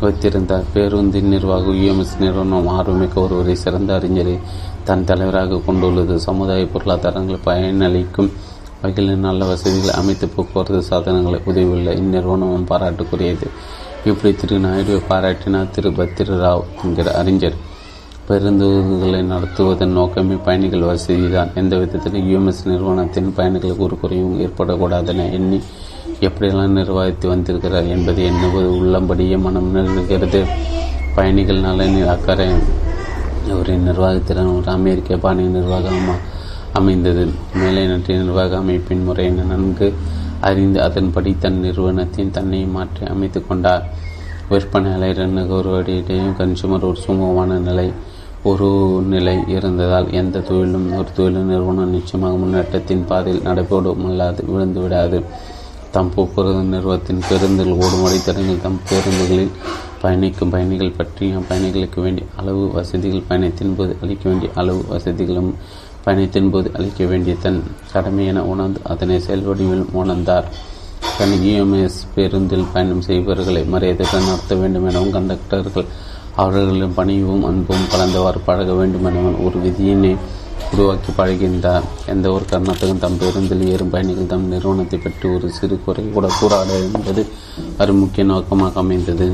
வைத்திருந்தார். 0.00 0.64
பேருந்தின் 0.74 1.28
நிர்வாக 1.28 1.66
யுஎம்எஸ் 1.66 2.18
நிறுவனம் 2.20 2.68
ஆர்வமிக்க 2.68 3.14
ஒருவரை 3.14 3.54
சிறந்த 3.54 3.98
அறிஞரை 3.98 4.38
தன் 4.84 5.04
தலைவராக 5.04 5.58
கொண்டுள்ளது. 5.58 6.20
சமுதாய 6.20 6.64
பொருளாதாரங்களை 6.64 7.38
பயனளிக்கும் 7.44 8.30
வகையில் 8.82 9.16
நல்ல 9.16 9.44
வசதிகளை 9.44 9.94
அமைத்து 9.94 10.28
போக்குவரத்து 10.28 10.82
சாதனங்களை 10.82 11.40
உதவியுள்ள 11.44 11.94
இந்நிறுவனமும் 11.94 12.66
பாராட்டுக்குரியது. 12.68 13.48
இப்படி 14.04 14.34
திரு. 14.34 14.60
நாயுடுவை 14.60 15.02
பாராட்டினார். 15.08 15.70
திரு. 15.70 15.92
பத்திர 15.92 16.36
ராவ் 16.36 16.64
என்கிற 16.84 17.14
அறிஞர். 17.14 17.70
பேருந்துகளை 18.32 19.18
நடத்துவதன் 19.30 19.96
நோக்கமே 19.96 20.36
பயணிகள் 20.44 20.84
வசதி 20.90 21.30
தான் 21.30 21.50
எந்த 21.54 21.76
விதத்திலும் 21.76 22.28
யூஎம்எஸ் 22.30 22.60
நிறுவனத்தின் 22.64 23.32
பயணிகளுக்கு 23.36 23.84
ஒரு 23.86 23.96
குறையும் 24.02 24.38
ஏற்படக்கூடாதென 24.44 25.26
எண்ணி 25.38 25.58
எப்படியெல்லாம் 26.20 26.76
நிர்வகித்து 26.78 27.26
வந்திருக்கிறார் 27.28 27.88
என்பதை 27.94 28.22
எண்ணுவது 28.24 28.68
உள்ளபடியே 28.76 29.36
மனம் 29.36 29.68
நிறுகிறது 29.70 30.40
பயணிகள் 31.16 31.60
நலனில் 31.60 32.12
அக்கறை 32.14 32.46
அவரின் 33.54 33.84
நிர்வாகத்திறன் 33.88 34.52
ஒரு 34.56 34.70
அமெரிக்க 34.76 35.16
பாணி 35.16 35.44
நிர்வாகம் 35.56 36.08
அமைந்தது. 36.72 37.24
மேலை 37.54 37.82
நாட்டின் 37.86 38.22
நிர்வாக 38.22 38.56
அமைப்பின் 38.56 39.04
முறையினை 39.08 39.44
நன்கு 39.44 39.88
அறிந்து 40.40 40.82
அதன்படி 40.82 41.36
தன் 41.40 41.60
நிறுவனத்தின் 41.60 42.30
தன்னை 42.30 42.62
மாற்றி 42.76 43.04
அமைத்து 43.06 43.42
கொண்டார். 43.46 43.84
விற்பனையாளர் 44.50 45.34
நுகர்வோரிடையும் 45.36 46.34
கன்சூமர் 46.40 46.88
ஒரு 46.90 46.98
சுமூகமான 47.06 47.60
நிலை 47.68 47.86
ஒரு 48.44 48.68
நிலை 49.06 49.34
இருந்ததால் 49.48 50.12
எந்த 50.12 50.38
தொழிலும் 50.38 50.86
ஒரு 50.92 51.08
தொழில் 51.16 51.44
நிறுவனம் 51.44 51.90
நிச்சயமாக 51.90 52.36
முன்னேற்றத்தின் 52.36 53.04
பாதையில் 53.06 53.42
நடைபெறும் 53.42 54.06
அல்லாது 54.08 54.44
விழுந்து 54.44 54.80
விடாது 54.80 55.18
தம் 55.90 56.10
போக்குவரத்து 56.14 56.64
நிறுவனத்தின் 56.64 57.22
பேருந்துகள் 57.28 57.80
ஓடும் 57.84 58.04
வழித்தடங்கள் 58.06 58.60
தம் 58.62 58.80
பேருந்துகளில் 58.88 59.52
பயணிக்கும் 60.02 60.48
பயணிகள் 60.48 60.96
பற்றியும் 60.96 61.46
பயணிகளுக்கு 61.50 62.00
வேண்டிய 62.00 62.26
அளவு 62.36 62.62
வசதிகள் 62.72 63.26
பயணத்தின் 63.28 63.74
போது 63.76 63.96
அளிக்க 64.02 64.28
வேண்டிய 64.28 64.50
அளவு 64.54 64.84
வசதிகளும் 64.88 65.54
பயணத்தின் 66.04 66.50
போது 66.50 66.70
அளிக்க 66.74 67.04
வேண்டிய 67.04 67.36
தன் 67.42 67.62
கடமை 67.92 68.26
என 68.26 68.42
உணர்ந்து 68.44 68.80
அதனை 68.84 69.18
செயல்வடிவில் 69.18 69.86
உணர்ந்தார். 69.92 70.48
தன் 71.18 71.36
இஎம்எஸ் 71.42 72.00
பேருந்தில் 72.14 72.70
பயணம் 72.72 73.02
செய்பவர்களை 73.02 73.62
மரியாதைகள் 73.64 74.28
நடத்த 74.28 74.54
வேண்டும் 74.54 74.88
எனவும் 74.88 75.10
கண்டக்டர்கள் 75.10 75.86
அவர்களின் 76.36 76.94
பணிவும் 76.98 77.44
அன்பும் 77.48 77.88
கலந்தவாறு 77.92 78.40
பழக 78.46 78.72
வேண்டும் 78.72 79.06
ஒரு 79.46 79.58
விதியினை 79.64 80.12
உருவாக்கி 80.72 81.10
பழகின்றார் 81.16 81.86
எந்த 82.12 82.26
ஒரு 82.32 82.44
காரணத்துக்கும் 82.50 83.02
தம் 83.04 83.18
பேருந்தில் 83.20 83.64
ஏறும் 83.72 83.90
பயணிகள் 83.94 84.30
தம் 84.30 84.46
நிறுவனத்தை 84.52 84.98
பற்றி 84.98 85.26
ஒரு 85.28 85.48
சிறு 85.56 85.76
குறை 85.84 86.04
கூட 86.14 86.26
கூறாது 86.38 86.76
என்பது 86.94 87.22
ஒரு 87.78 87.92
முக்கிய 87.92 88.24
நோக்கமாக 88.30 88.80
அமைந்தது. 88.80 89.28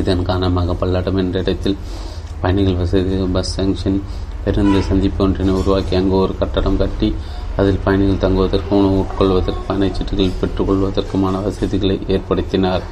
இதன் 0.00 0.26
காரணமாக 0.28 0.76
பல்லடம் 0.80 1.18
என்ற 1.22 1.38
இடத்தில் 1.44 1.76
பயணிகள் 2.40 2.80
வசதி 2.80 3.16
பஸ் 3.36 3.54
ஜங்ஷன் 3.56 4.00
பேருந்து 4.44 4.80
சந்திப்பு 4.82 5.20
ஒன்றினை 5.24 5.52
உருவாக்கி 5.60 5.94
அங்கு 5.94 6.16
ஒரு 6.16 6.34
கட்டடம் 6.38 6.80
கட்டி 6.82 7.08
அதில் 7.56 7.82
பயணிகள் 7.84 8.22
தங்குவதற்கும் 8.24 8.78
உணவு 8.80 9.00
உட்கொள்வதற்கு 9.02 9.62
பயணச்சீட்டுகள் 9.68 10.38
பெற்றுக்கொள்வதற்குமான 10.40 11.42
வசதிகளை 11.42 11.96
ஏற்படுத்தினார். 12.08 12.84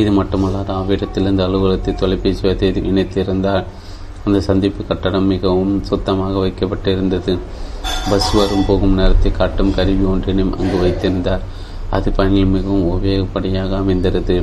இது 0.00 0.10
மட்டுமல்லாது 0.18 0.70
அவ்விடத்திலிருந்து 0.78 1.42
அலுவலகத்தை 1.46 1.92
தொலைபேசி 2.02 2.42
வைத்து 2.46 2.82
இணைத்திருந்தார். 2.90 3.64
அந்த 4.26 4.38
சந்திப்பு 4.48 4.82
கட்டடம் 4.88 5.30
மிகவும் 5.32 5.74
சுத்தமாக 5.90 6.34
வைக்கப்பட்டிருந்தது. 6.44 7.34
பஸ் 8.10 8.30
வரும் 8.38 8.64
போகும் 8.68 8.96
நேரத்தை 9.00 9.30
காட்டும் 9.40 9.74
கருவி 9.76 10.04
ஒன்றினையும் 10.12 10.54
அங்கு 10.58 10.78
வைத்திருந்தார். 10.84 11.44
அது 11.96 12.08
பயணிகள் 12.16 12.54
மிகவும் 12.56 12.88
உபயோகப்படியாக 12.94 13.76
அமைந்திருந்தது. 13.82 14.38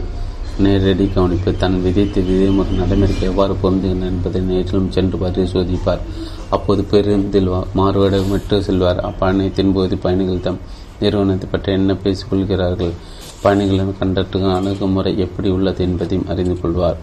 நேரடி 0.63 1.05
கவனிப்பு 1.13 1.51
தன் 1.61 1.77
விதித்து 1.83 2.19
விதிமுறை 2.27 2.73
நடைமுறைக்கு 2.79 3.23
எவ்வாறு 3.29 3.53
பொருந்துகின்றன 3.61 4.09
என்பதை 4.11 4.41
நேற்றிலும் 4.49 4.91
சென்று 4.95 5.17
பரிசோதிப்பார். 5.23 6.03
அப்போது 6.55 6.81
பேருந்தில் 6.91 7.49
மாறுவடமிட்டு 7.79 8.57
செல்வார். 8.67 8.99
அப்பயணத்தின் 9.09 9.73
போது 9.77 9.97
பயணிகள் 10.03 10.45
தம் 10.47 10.59
நிறுவனத்தை 11.01 11.47
பற்றி 11.53 11.71
என்ன 11.79 11.93
பேசிக்கொள்கிறார்கள் 12.03 12.93
பயணிகளின் 13.43 13.95
கண்டக்டர்கள் 13.99 14.57
அணுகுமுறை 14.57 15.11
எப்படி 15.17 15.49
உள்ளது 15.49 15.83
என்பதையும் 15.83 16.29
அறிந்து 16.29 16.55
கொள்வார். 16.61 16.97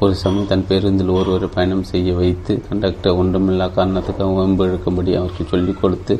ஒரு 0.00 0.14
சமயம் 0.14 0.46
தன் 0.46 0.66
பேருந்தில் 0.68 1.16
ஒருவரை 1.18 1.48
பயணம் 1.54 1.82
செய்ய 1.82 2.12
வைத்து 2.12 2.52
கண்டக்டர் 2.68 3.16
ஒன்றுமில்லா 3.16 3.66
காரணத்துக்காக 3.70 4.34
வம்பு 4.34 4.66
எழுக்கும்படி 4.66 5.12
அவருக்கு 5.16 5.44
சொல்லிக் 5.48 5.80
கொடுத்து 5.80 6.14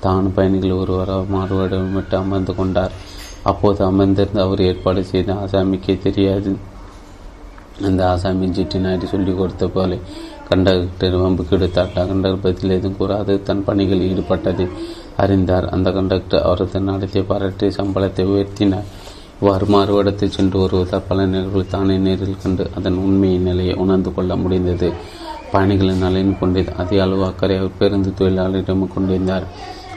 தான் 0.00 0.34
பயணிகள் 0.34 0.80
ஒருவராக 0.82 1.24
மாறுவடமிட்டு 1.36 2.14
அமர்ந்து 2.14 2.54
கொண்டார். 2.54 2.92
அப்போது 3.42 3.80
அமர்ந்திருந்து 3.90 4.40
அவர் 4.40 4.60
ஏற்பாடு 4.60 5.04
செய்த 5.04 5.32
ஆசாமிக்கே 5.34 5.98
தெரியாது. 5.98 6.56
அந்த 7.82 8.10
ஆசாமி 8.10 8.46
ஜிட்டி 8.46 8.78
நாயுடு 8.78 9.06
சொல்லிக் 9.06 9.38
கொடுத்த 9.38 9.66
போல 9.68 9.96
கண்டக்டர் 10.50 11.16
வம்புக்கு 11.22 11.54
எடுத்தார் 11.56 11.92
கண்டக்டர் 11.92 12.44
பதில் 12.44 12.74
எதுவும் 12.76 12.96
கூறாது. 13.00 13.32
தன் 13.48 13.64
பணிகளில் 13.66 14.08
ஈடுபட்டதை 14.10 14.66
அறிந்தார். 15.22 15.66
அந்த 15.74 15.88
கண்டக்டர் 15.96 16.44
அவரது 16.46 16.80
நடத்திய 16.88 17.22
பாராட்டி 17.24 17.66
சம்பளத்தை 17.78 18.24
உயர்த்தினார். 18.32 18.88
இவ்வாறு 19.40 19.66
மாறுபடத்தில் 19.66 20.34
சென்று 20.36 20.56
வருவதால் 20.58 21.06
பல 21.08 21.26
நேரங்கள் 21.26 21.72
தானே 21.74 21.94
நேரில் 21.96 22.40
கண்டு 22.42 22.64
அதன் 22.78 22.98
உண்மையின் 23.04 23.46
நிலையை 23.48 23.74
உணர்ந்து 23.74 24.10
கொள்ள 24.14 24.32
முடிந்தது. 24.36 24.88
பயணிகளின் 25.52 26.02
நலன் 26.04 26.34
கொண்டது 26.40 26.72
அதிக 26.76 27.02
அளவு 27.02 27.24
அக்கறை 27.24 27.54
அவர் 27.56 27.78
பேருந்து 27.78 28.10
தொழிலாளரிடம் 28.18 28.82
கொண்டிருந்தார். 28.94 29.46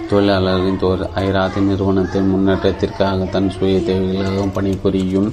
தொழிலாளர்களின் 0.09 0.79
தோர் 0.79 1.03
அயராத 1.19 1.61
நிறுவனத்தின் 1.69 2.31
முன்னேற்றத்திற்காக 2.33 3.29
தன் 3.29 3.49
சுய 3.49 3.77
தேவைகளாக 3.89 4.45
பணிபுரியும் 4.57 5.29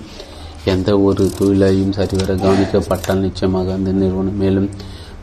எந்த 0.65 0.91
ஒரு 1.01 1.25
தொழிலையும் 1.39 1.93
சரிவர 1.93 2.35
கவனிக்கப்பட்டால் 2.35 3.25
நிச்சயமாக 3.27 3.73
அந்த 3.73 3.91
நிறுவனம் 3.93 4.41
மேலும் 4.43 4.69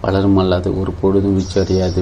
வளரும் 0.02 0.38
அல்லாது 0.38 0.70
ஒரு 0.82 0.92
பொழுதும் 1.02 1.38
வீச்சடையாது 1.38 2.02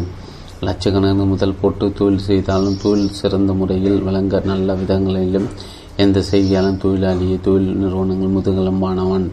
லட்சக்கணக்கான 0.60 1.26
முதல் 1.26 1.60
போட்டு 1.62 1.86
தொழில் 1.93 2.26
செய்தாலும் 2.28 2.78
தொழில் 2.84 3.18
சிறந்த 3.20 3.54
முறையில் 3.54 4.00
விளங்க 4.02 4.41
நல்ல 4.46 4.76
விதங்களிலும் 4.76 5.48
எந்த 5.96 6.20
செய்தியாலும் 6.32 6.82
தொழிலாளியை 6.84 7.38
தொழில் 7.41 7.78
நிறுவனங்கள் 7.78 8.36
முதுகலம்பானவன் 8.36 9.28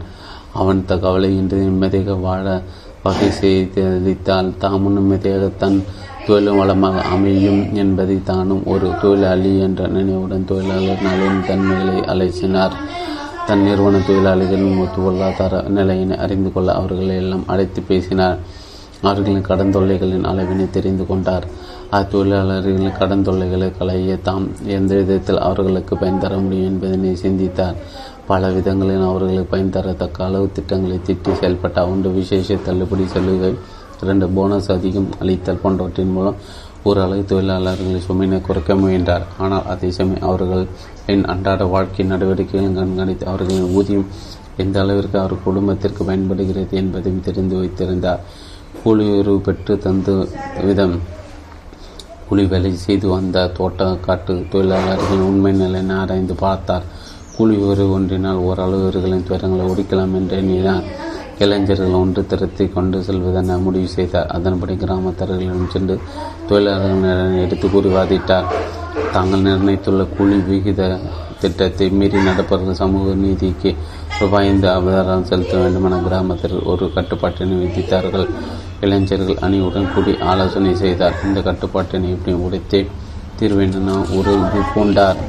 அவன் 0.53 0.81
த 0.85 0.95
கவலையின்றி 0.95 1.59
நிம்மதியாக 1.63 2.15
வாழ 2.25 2.45
வகை 3.03 3.29
செய்தளித்தால் 3.39 4.49
தாமும் 4.57 4.93
நிம்மதியாக 4.93 5.45
தன் 5.57 5.79
தொழில் 6.25 6.57
வளமாக 6.59 6.97
அமையும் 7.13 7.61
என்பதை 7.75 8.17
தானும் 8.23 8.61
ஒரு 8.65 8.89
தொழிலாளி 9.01 9.51
என்ற 9.59 9.87
நினைவுடன் 9.87 10.45
தொழிலாளர் 10.45 11.03
நலன் 11.07 11.41
தன்மைகளை 11.47 11.97
அலைசினார். 12.13 12.75
தன் 13.47 13.63
நிறுவன 13.63 13.97
தொழிலாளிகளின் 14.07 14.77
பொருளாதார 14.95 15.53
நிலையினை 15.77 16.15
அறிந்து 16.17 16.49
கொள்ள 16.53 16.69
அவர்களை 16.79 17.15
எல்லாம் 17.15 17.43
அழைத்து 17.47 17.81
பேசினார். 17.89 18.37
அவர்களின் 19.01 19.47
கடன் 19.49 19.73
தொல்லைகளின் 19.75 20.27
அளவினை 20.31 20.65
தெரிந்து 20.69 21.05
கொண்டார். 21.09 21.45
அத்தொழிலாளர்களின் 21.97 22.97
கடன் 22.99 23.25
தொல்லைகளை 23.27 23.67
களைய 23.79 24.15
தாம் 24.27 24.45
எந்த 24.77 24.91
விதத்தில் 24.95 25.43
அவர்களுக்கு 25.47 25.93
பயன் 25.97 26.21
தர 26.23 26.37
முடியும் 26.37 26.69
என்பதனை 26.71 27.13
சிந்தித்தார். 27.15 27.77
பல 28.31 28.49
விதங்களில் 28.57 29.07
அவர்களுக்கு 29.09 29.51
பயன் 29.53 29.73
தரத்தக்க 29.75 30.27
அளவு 30.27 30.49
திட்டங்களை 30.53 30.99
திட்டி 31.07 31.31
செயல்பட்ட 31.41 31.89
ஒன்று 31.93 32.11
விசேஷ 32.19 32.55
தள்ளுபடி 32.67 33.07
சலுகை 33.13 33.53
இரண்டு 34.03 34.27
போனஸ் 34.37 34.71
அதிகம் 34.71 35.09
அளித்தல் 35.21 35.63
போன்றவற்றின் 35.63 36.15
மூலம் 36.17 36.39
ஓரளவு 36.83 37.23
தொழிலாளர்களின் 37.27 38.05
சுமையினை 38.07 38.39
குறைக்க 38.41 38.75
முயன்றார். 38.75 39.25
ஆனால் 39.39 39.67
அதே 39.73 39.89
சமயம் 39.97 40.27
அவர்கள் 40.29 40.65
என் 41.05 41.25
அன்றாட 41.25 41.63
வாழ்க்கை 41.65 42.05
நடவடிக்கைகளை 42.05 42.75
கண்காணித்து 42.75 43.25
அவர்களின் 43.27 43.73
ஊதியம் 43.75 44.05
எந்த 44.57 44.79
அளவிற்கு 44.79 45.19
அவர் 45.19 45.43
குடும்பத்திற்கு 45.43 46.03
பயன்படுகிறது 46.03 46.77
என்பதையும் 46.77 47.21
தெரிந்து 47.21 47.55
வைத்திருந்தார். 47.57 48.21
கூலி 48.83 49.09
உயர்வு 49.09 49.39
பெற்று 49.39 49.77
தந்த 49.77 50.27
விதம் 50.63 50.99
கூலி 52.29 52.45
வேலை 52.45 52.75
செய்து 52.75 53.07
வந்த 53.07 53.47
தோட்ட 53.47 53.97
காட்டு 54.01 54.33
தொழிலாளர்களின் 54.51 55.27
உண்மை 55.31 55.51
நிலையை 55.51 55.97
ஆராய்ந்து 55.97 56.33
பார்த்தார். 56.33 56.83
கூலி 57.37 57.55
உயர்வு 57.55 57.91
ஒன்றினால் 57.91 58.35
ஓரளவு 58.35 58.81
இவர்களின் 58.81 59.25
துயரங்களை 59.29 59.65
ஒடிக்கலாம் 59.73 60.15
என்று 60.19 60.37
எண்ணினார். 60.37 60.83
இளைஞர்கள் 61.41 61.97
ஒன்று 61.99 62.21
திரட்டி 62.31 62.65
கொண்டு 62.75 62.97
செல்வதென 63.07 63.57
முடிவு 63.65 63.87
செய்தார் 63.87 64.31
அதன்படி 64.37 64.73
கிராமத்தர்களிடம் 64.83 65.71
சென்று 65.73 65.95
தொழிலாளர்களிடம் 66.49 67.41
எடுத்து 67.45 67.67
கூறி 67.69 67.89
வாதிட்டார் 67.95 68.49
தாங்கள் 69.13 69.45
நிர்ணயித்துள்ள 69.47 70.03
கூலி 70.17 70.37
விகித 70.49 70.81
திட்டத்தை 71.41 71.87
மீறி 71.99 72.19
நடப்பவர்கள் 72.27 72.81
சமூக 72.81 73.13
நீதிக்கு 73.23 73.71
ரூபாய் 74.19 74.47
ஐந்து 74.49 74.67
அவதாரம் 74.69 75.25
செலுத்த 75.29 75.55
வேண்டும் 75.57 75.85
என 75.87 75.97
கிராமத்தில் 76.07 76.55
ஒரு 76.71 76.85
கட்டுப்பாட்டினை 76.95 77.55
விதித்தார்கள். 77.61 78.27
இளைஞர்கள் 78.81 79.41
அணியுடன் 79.45 79.89
கூடி 79.93 80.17
ஆலோசனை 80.31 80.75
செய்தார். 80.75 81.17
இந்த 81.25 81.39
கட்டுப்பாட்டினை 81.39 82.09
எப்படி 82.15 82.35
உடைத்தே 82.45 82.81
தீர்வேண்டன 83.39 83.97
உறுதி 84.17 84.61
பூண்டார். 84.73 85.19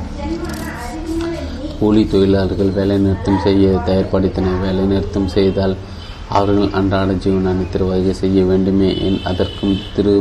கூலி 1.78 2.02
தொழிலாளர்கள் 2.12 2.76
வேலை 2.76 2.98
நிறுத்தம் 2.98 3.42
செய்ய 3.46 3.80
தயார்படுத்தினர் 3.88 4.62
வேலை 4.66 4.84
நிறுத்தம் 4.92 5.28
செய்தால் 5.36 5.74
அவர்கள் 6.38 6.76
அன்றாட 6.78 7.12
ஜீவனான 7.24 7.64
திருவகை 7.72 8.12
செய்ய 8.22 8.38
வேண்டுமே 8.50 8.88
என் 9.06 9.18
அதற்கும் 9.30 9.74
திரு 9.94 10.14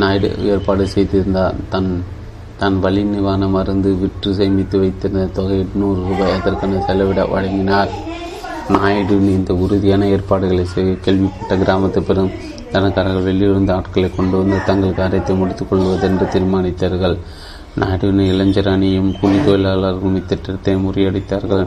நாயுடு 0.00 0.28
ஏற்பாடு 0.52 0.84
செய்திருந்தார். 0.94 1.56
தன் 1.72 1.90
தான் 2.60 2.76
வலி 2.84 3.02
நிவாரண 3.12 3.44
மருந்து 3.54 3.90
விற்று 4.00 4.30
சேமித்து 4.38 4.76
வைத்திருந்த 4.82 5.24
தொகை 5.38 5.56
எட்நூறு 5.62 6.00
ரூபாய் 6.08 6.34
அதற்கான 6.38 6.80
செலவிட 6.88 7.20
வழங்கினார். 7.32 7.92
நாயுடு 8.74 9.14
இந்த 9.36 9.52
உறுதியான 9.62 10.08
ஏற்பாடுகளை 10.16 10.64
செய்ய 10.74 10.92
கேள்விப்பட்ட 11.06 11.54
கிராமத்து 11.62 12.02
பெரும் 12.08 12.34
தனக்காரர்கள் 12.74 13.26
வெளியிலிருந்து 13.28 13.72
ஆட்களை 13.78 14.08
கொண்டு 14.18 14.36
வந்து 14.40 14.58
தங்கள் 14.68 14.98
காரியத்தை 15.00 15.34
முடித்துக் 15.40 15.70
கொள்வதென்று 15.70 16.26
தீர்மானித்தார்கள். 16.34 17.16
நாயுடுவின் 17.80 18.30
இளைஞர் 18.32 18.70
அணியும் 18.74 19.10
கூலி 19.18 19.38
தொழிலாளர்களும் 19.46 20.16
இத்திட்டத்தை 20.20 20.74
முறியடித்தார்கள். 20.84 21.66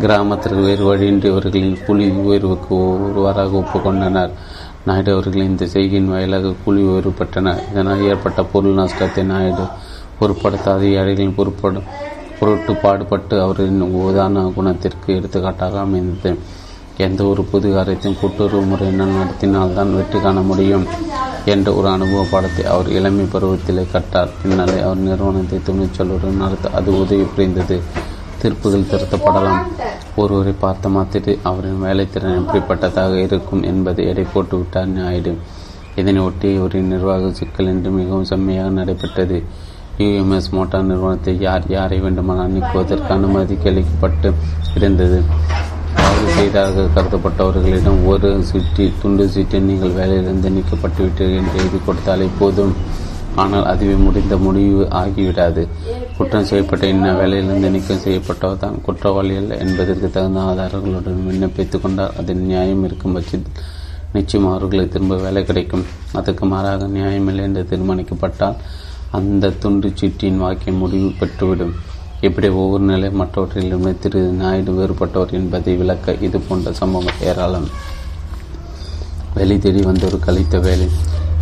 கிராமத்திற்கு 0.00 0.62
வேறு 0.66 0.84
வழியின்றி 0.88 1.28
அவர்களின் 1.32 1.76
கூலி 1.84 2.06
உயர்வுக்கு 2.22 2.74
ஒருவராக 3.04 3.52
ஒப்புக்கொண்டனர். 3.60 4.32
நாயுடு 4.86 5.10
அவர்கள் 5.14 5.46
இந்த 5.50 5.64
செய்கையின் 5.74 6.10
வாயிலாக 6.12 6.52
கூலி 6.64 6.82
உயர்வு 6.90 7.12
பெற்றனர் 7.20 7.60
இதனால் 7.70 8.02
ஏற்பட்ட 8.10 8.42
பொருள் 8.52 8.76
நஷ்டத்தை 8.80 9.22
நாயுடு 9.30 9.64
பொருட்படுத்தாத 10.18 10.82
ஏழைகளின் 10.98 11.36
பொருட்படும் 11.38 11.88
பொருட்டு 12.38 12.72
பாடுபட்டு 12.82 13.34
அவரின் 13.44 13.80
உதாரண 14.02 14.42
குணத்திற்கு 14.56 15.08
எடுத்துக்காட்டாக 15.18 15.78
அமைந்தது. 15.86 16.32
எந்த 17.06 17.20
ஒரு 17.30 17.42
புது 17.50 17.68
காரியத்தையும் 17.76 18.18
கூட்டுறவு 18.20 18.66
முறையினால் 18.70 19.16
நடத்தினால்தான் 19.20 19.94
வெற்றி 19.98 20.18
காண 20.20 20.40
முடியும் 20.50 20.86
என்ற 21.54 21.68
ஒரு 21.78 21.88
அனுபவ 21.94 22.22
பாடத்தை 22.30 22.64
அவர் 22.74 22.88
இளமை 22.98 23.24
பருவத்திலே 23.34 23.84
கட்டார். 23.94 24.34
பின்னாலே 24.42 24.78
அவர் 24.86 25.04
நிறுவனத்தை 25.08 25.58
துணிச்சலுடன் 25.68 26.40
நடத்த 26.42 26.70
அது 26.78 26.90
உதவி 27.02 27.26
புரிந்தது. 27.34 27.78
தீர்ப்புகள் 28.40 28.88
திருத்தப்படலாம். 28.92 29.62
ஒருவரை 30.22 30.54
பார்த்த 30.64 30.88
மாத்திட்டு 30.96 31.32
அவரின் 31.50 31.82
வேலைத்திறன் 31.86 32.38
எப்படிப்பட்டதாக 32.40 33.14
இருக்கும் 33.26 33.62
என்பதை 33.70 34.04
எடை 34.12 34.24
போட்டு 34.34 34.56
விட்டார் 34.58 34.90
நாயுடு. 34.96 35.32
இதனை 36.00 36.20
ஒட்டி 36.28 36.48
இவரின் 36.58 36.92
நிர்வாக 36.94 37.30
சிக்கல் 37.38 37.70
என்று 37.74 37.90
மிகவும் 38.00 38.28
செம்மையாக 38.30 38.72
நடைபெற்றது. 38.78 39.38
யுஎம்எஸ் 40.02 40.50
மோட்டார் 40.56 40.88
நிறுவனத்தை 40.90 41.34
யார் 41.46 41.66
யாரை 41.76 41.98
வேண்டுமானால் 42.06 42.52
நீக்குவதற்கு 42.54 43.10
அனுமதி 43.18 43.56
அளிக்கப்பட்டு 43.70 44.30
இருந்தது. 44.78 45.18
தவறு 45.98 46.28
செய்ததாக 46.36 46.84
கருதப்பட்டவர்களிடம் 46.94 48.00
ஒரு 48.12 48.30
சுட்டி 48.50 48.84
துண்டு 49.02 49.24
சீட்டில் 49.34 49.66
நீங்கள் 49.70 49.96
வேலையிலிருந்து 50.00 50.50
நீக்கப்பட்டு 50.56 51.00
விட்டீர்கள் 51.04 51.40
என்று 51.40 51.60
எழுதி 51.62 51.78
கொடுத்தாலே 51.86 52.26
போதும். 52.40 52.74
ஆனால் 53.42 53.66
அதுவே 53.70 53.94
முடிந்த 54.04 54.36
முடிவு 54.36 54.84
ஆகிவிடாது. 55.00 55.62
குற்றம் 56.18 56.46
செய்யப்பட்ட 56.50 56.84
இன்ன 56.86 57.12
வேலையிலிருந்து 57.12 57.70
நீக்கம் 57.74 58.04
செய்யப்பட்டவர் 58.04 58.62
தான் 58.64 58.76
குற்றவாளி 58.86 59.34
அல்ல 59.36 59.56
என்பதற்கு 59.64 60.08
தகுந்த 60.10 60.40
ஆதாரங்களுடன் 60.50 61.26
விண்ணப்பித்துக் 61.28 61.82
கொண்டால் 61.82 62.14
அதில் 62.20 62.46
நியாயம் 62.50 62.84
இருக்கும் 62.84 63.16
பட்சத்தில் 63.16 63.58
நிச்சயம் 64.12 64.48
அவர்களுக்கு 64.50 64.92
திரும்ப 64.92 65.16
வேலை 65.16 65.44
கிடைக்கும். 65.44 65.84
அதற்கு 66.12 66.46
மாறாக 66.46 66.86
நியாயமில்லை 66.86 67.44
என்று 67.48 67.62
தீர்மானிக்கப்பட்டால் 67.70 68.56
அந்த 69.10 69.50
துண்டு 69.62 69.88
சீட்டின் 69.94 70.40
வாக்கியம் 70.44 70.80
முடிவு 70.84 71.10
பெற்றுவிடும். 71.20 71.74
இப்படி 72.20 72.48
ஒவ்வொரு 72.60 72.84
நிலை 72.84 73.08
மற்றவற்றிலுமே 73.20 73.92
திரு 73.98 74.20
நாயுடு 74.20 74.72
வேறுபட்டவர் 74.78 75.36
என்பதை 75.40 75.74
விளக்க 75.76 76.14
இது 76.26 76.40
போன்ற 76.40 76.72
சம்பவம் 76.72 77.20
ஏராளம். 77.20 77.68
வெளி 79.34 79.58
தேடி 79.58 79.82
வந்த 79.82 80.06
ஒரு 80.06 80.18
கழித்த 80.18 80.58
வேலை. 80.58 80.88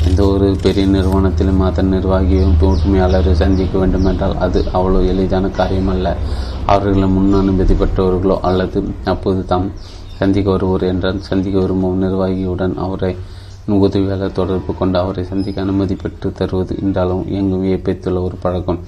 எந்த 0.09 0.23
ஒரு 0.33 0.47
பெரிய 0.65 0.85
நிறுவனத்திலும் 0.95 1.61
அதன் 1.67 1.93
நிர்வாகியும் 1.93 2.57
தூய்மையாளரை 2.61 3.33
சந்திக்க 3.43 3.75
வேண்டுமென்றால் 3.83 4.35
அது 4.45 4.59
அவ்வளோ 4.77 4.99
எளிதான 5.13 5.51
காரியமல்ல. 5.59 6.09
அவர்களை 6.73 7.09
முன் 7.15 7.39
அனுமதி 7.39 7.75
பெற்றவர்களோ 7.75 8.37
அல்லது 8.49 8.81
அப்போது 9.13 9.41
தாம் 9.53 9.69
சந்திக்க 10.21 10.49
வருவோர் 10.51 10.85
என்றால் 10.91 11.25
சந்திக்க 11.29 11.57
விரும்பும் 11.59 12.03
நிர்வாகியுடன் 12.05 12.75
அவரை 12.87 13.13
உதவியாளர் 13.85 14.37
தொடர்பு 14.41 14.73
கொண்டு 14.81 14.99
அவரை 14.99 15.25
சந்திக்க 15.31 15.65
அனுமதி 15.67 15.95
பெற்று 16.03 16.31
தருவது 16.41 16.75
என்றாலும் 16.85 17.25
எங்கும் 17.39 17.65
வியப்பித்துள்ள 17.65 18.21
ஒரு 18.27 18.37
பழக்கம். 18.45 18.81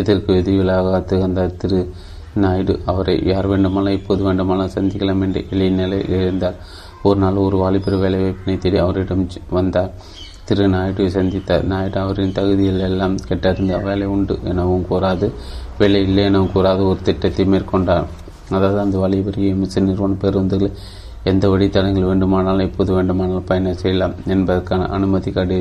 இதற்கு 0.00 0.30
விதிவிலாக 0.36 1.00
திகழ்ந்த 1.10 1.46
திரு 1.62 1.80
நாயுடு 2.42 2.74
அவரை 2.90 3.16
யார் 3.32 3.50
வேண்டுமானால் 3.52 3.98
இப்போது 3.98 4.22
வேண்டுமானால் 4.28 4.74
சந்திக்கலாம் 4.76 5.22
என்று 5.26 5.40
எளிய 5.50 5.72
நிலையில் 5.80 6.16
இருந்தார் 6.22 6.58
ஒரு 7.08 7.18
நாள் 7.22 7.44
ஒரு 7.46 7.56
வாலிபர் 7.62 8.02
வேலைவாய்ப்பினை 8.02 8.56
தேடி 8.58 8.78
அவரிடம் 8.84 9.24
வந்தார். 9.58 9.92
திரு 10.46 10.64
நாயுடுவை 10.74 11.10
சந்தித்தார் 11.16 11.64
நாயுடு 11.72 11.98
அவரின் 12.00 12.34
தகுதியில் 12.38 12.80
எல்லாம் 12.88 13.14
கெட்டறிந்த 13.28 13.76
வேலை 13.84 14.06
உண்டு 14.14 14.34
எனவும் 14.50 14.86
கூறாது. 14.90 15.26
வேலை 15.80 16.00
இல்லை 16.06 16.22
எனவும் 16.30 16.52
கூறாது. 16.54 16.82
ஒரு 16.90 17.00
திட்டத்தை 17.08 17.44
மேற்கொண்டார். 17.52 18.08
அதாவது 18.56 18.80
அந்த 18.84 18.96
வாலிபர் 19.02 19.38
மிஸ் 19.60 19.78
நிறுவன 19.88 20.18
பேருந்துகள் 20.22 20.74
எந்த 21.30 21.44
வழித்தடங்கள் 21.52 22.08
வேண்டுமானாலும் 22.10 22.66
எப்போது 22.68 22.90
வேண்டுமானாலும் 22.96 23.48
பயணம் 23.50 23.80
செய்யலாம் 23.82 24.14
என்பதற்கான 24.34 24.88
அனுமதி 24.96 25.32
கடி 25.32 25.58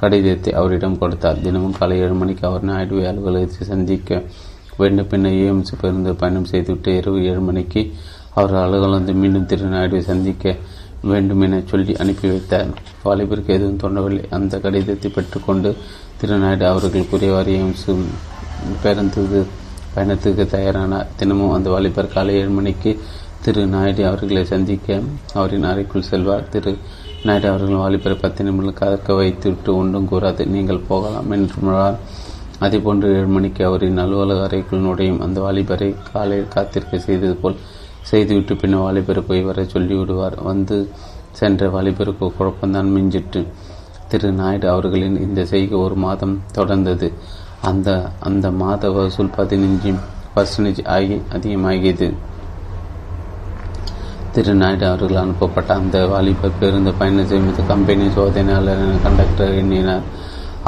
கடிதத்தை 0.00 0.52
அவரிடம் 0.60 0.98
கொடுத்தார். 0.98 1.42
தினமும் 1.44 1.76
காலை 1.78 1.96
ஏழு 2.04 2.14
மணிக்கு 2.20 2.44
அவர் 2.48 2.64
நாயுடுவை 2.70 3.04
அலுவலகத்தை 3.10 3.66
சந்திக்க 3.72 4.10
வேண்டும். 4.80 5.08
பின்னர் 5.10 5.36
ஏஎம்சி 5.42 5.74
பேருந்து 5.82 6.12
பயணம் 6.22 6.48
செய்துவிட்டு 6.52 6.92
இரவு 7.00 7.18
ஏழு 7.30 7.42
மணிக்கு 7.48 7.82
அவர் 8.38 8.54
அலுவலகத்தை 8.62 9.14
மீண்டும் 9.22 9.46
திரு 9.50 9.68
நாயுடுவை 9.74 10.02
சந்திக்க 10.12 10.54
வேண்டும் 11.10 11.42
என 11.46 11.60
சொல்லி 11.72 11.92
அனுப்பி 12.02 12.26
வைத்தார். 12.32 12.70
வாலிபருக்கு 13.06 13.52
எதுவும் 13.56 13.82
தோன்றவில்லை. 13.82 14.24
அந்த 14.36 14.58
கடிதத்தை 14.64 15.10
பெற்றுக்கொண்டு 15.16 15.70
திரு 16.20 16.38
நாயுடு 16.44 17.04
குறைவாரியம் 17.12 17.74
பேருந்து 18.82 19.22
பயணத்துக்கு 19.94 20.44
தயாரானார். 20.54 21.10
தினமும் 21.20 21.54
அந்த 21.56 21.68
வாலிபர் 21.74 22.12
காலை 22.14 22.32
ஏழு 22.40 22.52
மணிக்கு 22.58 22.92
திரு 23.44 23.62
நாயுடு 23.74 24.02
அவர்களை 24.10 24.42
சந்திக்க 24.52 24.98
அவரின் 25.38 25.68
அறைக்குள் 25.70 26.08
செல்வார். 26.10 26.48
திரு 26.54 26.72
நாயுடு 27.26 27.46
அவர்கள் 27.50 27.82
வாலிபரை 27.82 28.16
பத்து 28.22 28.44
நிமிடம் 28.46 28.78
கதக்க 28.80 29.14
வைத்துவிட்டு 29.20 29.70
ஒன்றும் 29.80 30.08
கூறாது. 30.12 30.42
நீங்கள் 30.54 30.86
போகலாம் 30.90 31.30
என்று 31.36 31.76
அதே 32.64 32.78
போன்று 32.78 33.06
ஏழு 33.18 33.30
மணிக்கு 33.36 33.62
அவரின் 33.68 34.02
அலுவலக 34.02 34.42
அறைக்குள் 34.48 34.84
நுழையும் 34.86 35.22
அந்த 35.26 35.38
வாலிபரை 35.44 35.88
காலையில் 36.10 36.52
காத்திருக்க 36.54 36.98
செய்தது 37.06 37.34
போல் 37.34 37.56
செய்துவிட்டு 38.10 38.54
பின்னர் 38.56 38.84
வாலிபரை 38.84 39.22
போய் 39.28 39.46
வர 39.48 39.62
சொல்லிவிடுவார். 39.74 40.36
வந்து 40.42 40.76
சென்ற 41.38 41.68
வாலிபருக்கு 41.74 42.26
குழப்பம்தான் 42.38 42.90
மிஞ்சிட்டு 42.96 43.40
திரு 44.08 44.28
நாயுடு 44.32 44.66
அவர்களின் 44.72 45.16
இந்த 45.26 45.40
செய்கை 45.52 45.78
ஒரு 45.78 45.96
மாதம் 46.04 46.34
தொடர்ந்தது. 46.56 47.08
அந்த 47.70 47.88
அந்த 48.20 48.46
மாத 48.60 48.90
வசூல் 48.90 49.34
பதினஞ்சு 49.36 49.92
பர்சன்டேஜ் 50.36 50.82
ஆகி 50.96 51.16
அதிகமாகியது. 51.32 52.08
திரு 54.34 54.54
நாயுடு 54.54 54.84
அவர்கள் 54.86 55.22
அனுப்பப்பட்ட 55.22 55.70
அந்த 55.74 55.96
வாலிபர் 56.12 56.58
பேருந்து 56.60 56.92
பயணம் 57.00 57.28
செய்வது 57.32 57.64
கம்பெனி 57.72 58.06
சோதனையாளர் 58.16 58.86
கண்டக்டர் 59.02 59.52
எண்ணினார். 59.60 60.06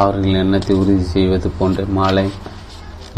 அவர்கள் 0.03 0.41
எண்ணத்தை 0.43 0.75
உறுதி 0.77 1.07
செய்வது 1.15 1.49
போன்ற 1.59 1.85
மாலை 1.99 2.27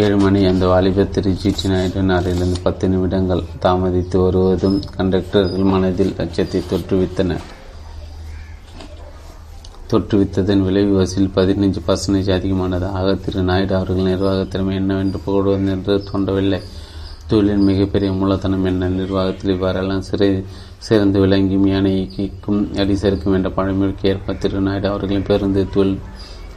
ஏழு 0.03 0.16
மணி 0.16 0.40
அந்த 0.46 0.64
வாலிபர் 0.66 1.09
திரு 1.14 1.30
நாயுடு 1.70 2.03
நாரிலிருந்து 2.03 2.59
பத்து 2.62 2.88
நிமிடங்கள் 2.88 3.40
தாமதித்து 3.62 4.16
வருவதும் 4.24 4.76
கண்டக்டர்கள் 4.96 5.64
மனதில் 5.64 6.12
அச்சத்தை 6.24 6.61
தொற்றுவித்தன 6.70 7.38
தொற்றுவித்ததன் 9.90 10.62
விளைவு 10.66 10.92
வசூல் 10.99 11.26
பதினைஞ்சு 11.36 11.80
பர்சன்டேஜ் 11.88 12.30
அதிகமானது. 12.36 12.86
ஆக 12.99 13.14
திரு 13.14 13.42
நாயுடு 13.42 13.74
அவர்கள் 13.74 14.09
நிர்வாகத்திறமை 14.11 14.74
என்னவென்று 14.74 15.20
புகழ்வது 15.24 15.72
என்று 15.74 15.96
தோன்றவில்லை. 16.11 16.61
தொழிலின் 17.30 17.66
மிகப்பெரிய 17.70 18.12
மூலதனம் 18.12 18.64
என்ன? 18.64 18.88
நிர்வாகத்தில் 19.01 19.55
இவ்வாறெல்லாம் 19.57 20.07
சிறை 20.11 20.30
சிறந்து 20.78 21.20
விளங்கி 21.20 21.59
யானைக்கும் 21.72 22.62
அடிசருக்கும் 22.84 23.36
என்ற 23.40 23.51
பழமொழிக்கு 23.51 24.09
ஏற்ப 24.12 24.38
திரு 24.44 24.61
நாயுடு 24.61 24.88
அவர்களின் 24.88 25.28
பேருந்து 25.30 25.64
தொழில் 25.74 25.99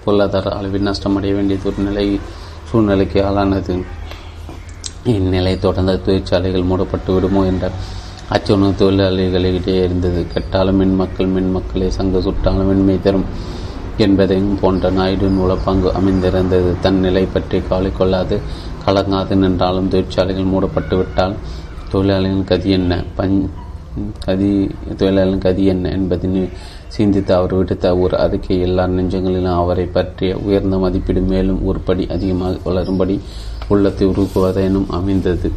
பொருளாதார 0.05 0.55
அளவில் 0.59 0.87
நஷ்டமடைய 0.87 1.33
வேண்டிய 1.33 1.57
ஒரு 1.63 1.83
நிலை 1.89 2.07
சூழ்நிலைக்கு 2.72 3.19
ஆளானது. 3.30 3.74
இந்நிலை 5.13 5.53
தொடர்ந்த 5.59 5.93
தொழிற்சாலைகள் 6.05 6.69
மூடப்பட்டு 6.69 7.11
விடுமோ 7.13 7.41
என்ற 7.45 7.65
அச்சுணர்வு 8.35 8.80
தொழிலாளிகளிடையே 8.81 9.81
இருந்தது. 9.88 10.19
கெட்டாலும் 10.34 10.80
மின் 10.81 10.95
மக்கள் 10.95 11.34
மின் 11.35 11.52
மக்களை 11.52 11.88
சங்க 11.98 12.19
சுட்டாலும் 12.19 12.69
மின்மை 12.72 12.95
தரும் 12.99 13.26
என்பதையும் 13.98 14.60
போன்ற 14.61 14.91
நாயுடுவின் 14.91 15.41
உழப்பங்கு 15.45 15.89
அமைந்திருந்தது. 15.99 16.69
தன் 16.81 17.02
நிலை 17.06 17.23
பற்றி 17.34 17.57
கவலை 17.69 17.91
கொள்ளாது 17.98 18.38
கலங்காது 18.85 19.35
நின்றாலும் 19.43 19.89
தொழிற்சாலைகள் 19.93 20.52
மூடப்பட்டு 20.53 20.95
விட்டால் 20.98 21.35
தொழிலாளிகளின் 21.93 22.49
கதி 22.52 22.69
என்ன? 22.69 22.93
பஞ் 23.18 23.35
கதி 24.26 24.52
தொழிலாளர்களின் 24.98 25.45
கதி 25.48 25.64
என்ன 25.73 25.89
என்பதை 25.98 26.30
சிந்தித்து 26.95 27.31
அவர் 27.34 27.53
விடுத்த 27.57 27.99
ஒரு 27.99 28.15
அறிக்கை 28.18 28.55
எல்லா 28.59 28.84
நெஞ்சங்களிலும் 28.88 29.59
அவரை 29.61 29.85
பற்றிய 29.85 30.31
உயர்ந்த 30.38 30.77
மதிப்பீடு 30.77 31.22
மேலும் 31.22 31.59
ஒருபடி 31.69 32.03
அதிகமாக 32.15 32.57
வளரும்படி 32.65 33.15
உள்ளத்தை 33.68 34.07
உருக்குவதெனும் 34.07 34.89
அமைந்தது. 34.89 35.49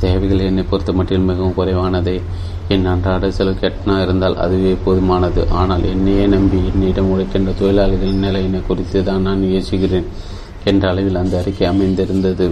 தேவைகள் 0.00 0.46
என்னை 0.48 0.62
பொறுத்த 0.70 0.92
மட்டில் 0.92 1.28
மிகவும் 1.30 1.54
குறைவானதே. 1.54 2.16
என் 2.68 2.86
அன்றாட 2.86 3.30
செலவு 3.30 3.56
கெட்டனா 3.62 3.94
இருந்தால் 4.02 4.36
அதுவே 4.36 4.74
போதுமானது. 4.84 5.42
ஆனால் 5.60 5.84
என்னையே 5.84 6.26
நம்பி 6.26 6.60
என்னிடம் 6.72 7.10
உழைக்கின்ற 7.12 7.52
தொழிலாளிகளின் 7.60 8.24
நிலையினை 8.26 8.60
குறித்து 8.66 9.04
தான் 9.04 9.26
நான் 9.28 9.42
யோசிக்கிறேன். 9.54 10.06
என்ற 10.64 10.84
அளவில் 10.88 11.20
அந்த 11.22 11.34
அறிக்கை 11.38 11.66
அமைந்திருந்தது. 11.66 12.48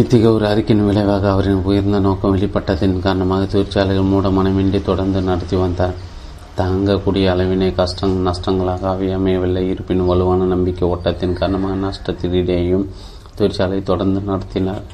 இத்தகைய 0.00 0.30
ஒரு 0.32 0.44
அறிக்கையின் 0.46 0.86
விளைவாக 0.86 1.30
அவரின் 1.30 1.62
உயர்ந்த 1.68 1.98
நோக்கம் 1.98 2.32
வெளிப்பட்டதன் 2.36 2.96
காரணமாக 3.04 3.44
தொழிற்சாலைகள் 3.44 4.08
மூட 4.10 4.28
மனமின்றி 4.28 4.82
தொடர்ந்து 4.82 5.20
நடத்தி 5.28 5.56
வந்தார். 5.56 5.94
தாங்கக்கூடிய 6.58 7.30
அளவினை 7.34 7.68
கஷ்டம் 7.74 8.26
நஷ்டங்களாக 8.26 8.82
அவை 8.92 9.08
அமையவில்லை. 9.12 9.62
இருப்பினும் 9.68 10.06
வலுவான 10.06 10.44
நம்பிக்கை 10.44 10.88
ஓட்டத்தின் 10.88 11.32
காரணமாக 11.32 11.78
நஷ்டத்திடையேயும் 11.86 12.86
தொழிற்சாலை 13.34 13.82
தொடர்ந்து 13.82 14.20
நடத்தினார். 14.20 14.84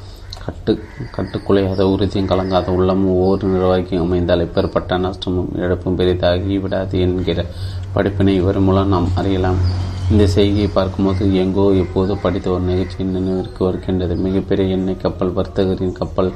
கட்டு 0.45 0.73
கட்டுக்குலையாத 1.17 1.83
உறுதியும் 1.95 2.31
கலங்காத 2.33 2.71
உள்ளமும் 2.79 3.15
ஒவ்வொரு 3.17 3.49
நிர்வாகியும் 3.55 4.05
அமைந்தால் 4.07 4.45
இப்பேற்பட்ட 4.47 4.99
நஷ்டமும் 5.07 5.53
இழப்பும் 5.57 5.99
பெரிதாகி 6.01 6.59
விடாது 6.59 7.01
என்கிற 7.01 7.45
படிப்பினை 7.93 8.35
இவர் 8.35 8.61
மூலம் 8.61 8.89
நாம் 8.89 9.09
அறியலாம். 9.15 9.61
இந்த 10.13 10.25
செய்தியை 10.35 10.69
பார்க்கும்போது 10.77 11.25
எங்கோ 11.43 11.65
எப்போதோ 11.83 12.15
படித்த 12.23 12.47
ஒரு 12.55 12.65
நிகழ்ச்சி 12.71 13.05
நினைவிற்கு 13.13 13.61
வருகின்றது. 13.67 14.15
மிகப்பெரிய 14.25 14.75
எண்ணெய் 14.77 14.99
கப்பல் 15.05 15.31
வர்த்தகரின் 15.37 15.95
கப்பல் 15.99 16.31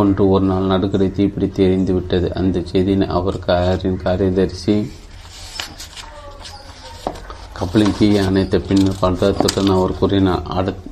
ஒன்று 0.00 0.22
ஒரு 0.34 0.44
நாள் 0.50 0.68
நடுக்கடை 0.72 1.08
தீப்பிடித்து 1.16 1.60
எரிந்து 1.66 1.92
விட்டது. 1.96 2.28
அந்த 2.40 2.62
செய்தியினை 2.70 3.06
அவர் 3.18 3.38
காரின் 3.46 3.98
காரியதரிசி 4.04 4.74
கப்பலின் 7.58 7.96
தீயை 7.98 8.20
அணைத்த 8.28 8.60
பின்னர் 8.68 9.00
பதத்துடன் 9.00 9.72
அவர் 9.78 9.98
கூறினார் 10.00 10.44
அடுத் 10.58 10.84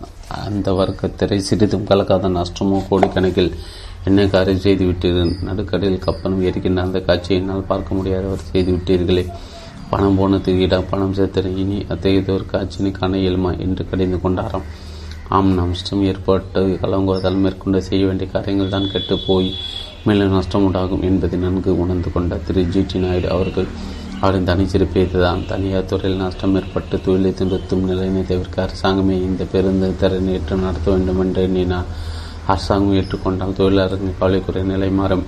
அந்த 0.46 0.72
வர்க்கத்திரை 0.80 1.38
சிறிதும் 1.48 1.86
கலக்காத 1.90 2.30
நஷ்டமோ 2.38 2.80
கோடிக்கணக்கில் 2.88 3.52
என்ன 4.08 4.26
காரியம் 4.34 4.64
செய்துவிட்டீர்கள்? 4.66 5.32
நடுக்கடையில் 5.48 6.04
கப்பலும் 6.06 6.42
எரிக்கின்ற 6.48 6.82
அந்த 6.88 7.00
காட்சியை 7.08 7.38
என்னால் 7.42 7.70
பார்க்க 7.70 7.98
முடியாதவர் 8.00 8.48
செய்து 8.50 8.70
விட்டீர்களே 8.74 9.24
பணம் 9.90 10.16
போன 10.16 10.38
இட 10.64 10.80
பணம் 10.80 11.14
சேர்த்தன 11.14 11.50
இனி 11.56 11.76
அத்தகைய 11.88 12.22
ஒரு 12.34 12.44
காட்சியினை 12.52 12.90
காண 12.90 13.16
இயலுமா 13.16 13.50
என்று 13.64 13.82
கடிந்து 13.90 14.18
கொண்டாராம். 14.24 14.66
ஆம் 15.28 15.52
நஷ்டம் 15.58 16.02
ஏற்பட்டு 16.04 16.60
கலங்குவதால் 16.82 17.38
மேற்கொண்டு 17.44 17.82
செய்ய 17.82 18.06
வேண்டிய 18.06 18.30
காரியங்கள் 18.30 18.68
தான் 18.68 18.90
கெட்டு 18.90 19.18
போய் 19.26 19.48
மேலும் 20.04 20.34
நஷ்டம் 20.36 20.64
உண்டாகும் 20.64 21.02
என்பதை 21.02 21.38
நன்கு 21.38 21.78
உணர்ந்து 21.78 22.12
கொண்ட 22.12 22.36
திரு 22.36 22.62
ஜி 22.64 22.82
டி 22.90 22.98
நாயுடு 22.98 23.28
அவர்கள் 23.30 23.68
அவரின் 24.20 24.48
தனிச்சிறப்பு 24.50 25.00
இதுதான் 25.06 25.46
தனியார் 25.46 25.84
துறையில் 25.84 26.20
நஷ்டம் 26.20 26.54
ஏற்பட்டு 26.54 27.00
தொழிலை 27.00 27.32
திருத்தும் 27.40 27.84
நிலையினை 27.90 28.22
தவிர்க்க 28.26 28.66
அரசாங்கமே 28.66 29.16
இந்த 29.28 29.44
பேருந்து 29.44 29.96
திறனை 29.96 30.32
ஏற்று 30.32 30.56
நடத்த 30.56 30.90
வேண்டும் 30.90 31.20
என்று 31.20 31.42
எண்ணினார். 31.42 31.88
அரசாங்கம் 32.46 32.96
ஏற்றுக்கொண்டால் 32.96 33.52
தொழிலாளர்கள் 33.52 34.18
கவலைக்குறை 34.20 34.62
நிலை 34.62 34.90
மாறும். 34.90 35.24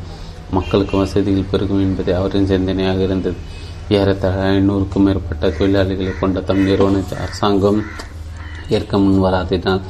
மக்களுக்கு 0.50 0.96
வசதிகள் 0.96 1.50
பெருகும் 1.50 1.80
என்பதே 1.80 2.12
அவரின் 2.12 2.50
சிந்தனையாக 2.52 2.98
இருந்தது. 2.98 3.36
ஏறத்தாழ 3.98 4.40
ஐநூறுக்கும் 4.56 5.04
மேற்பட்ட 5.06 5.48
தொழிலாளிகளை 5.58 6.12
கொண்ட 6.18 6.40
தம் 6.48 6.60
நிறுவனத்தை 6.66 7.14
அரசாங்கம் 7.24 7.78
ஏற்க 8.76 8.98
முன் 9.04 9.16
வராதினால் 9.24 9.80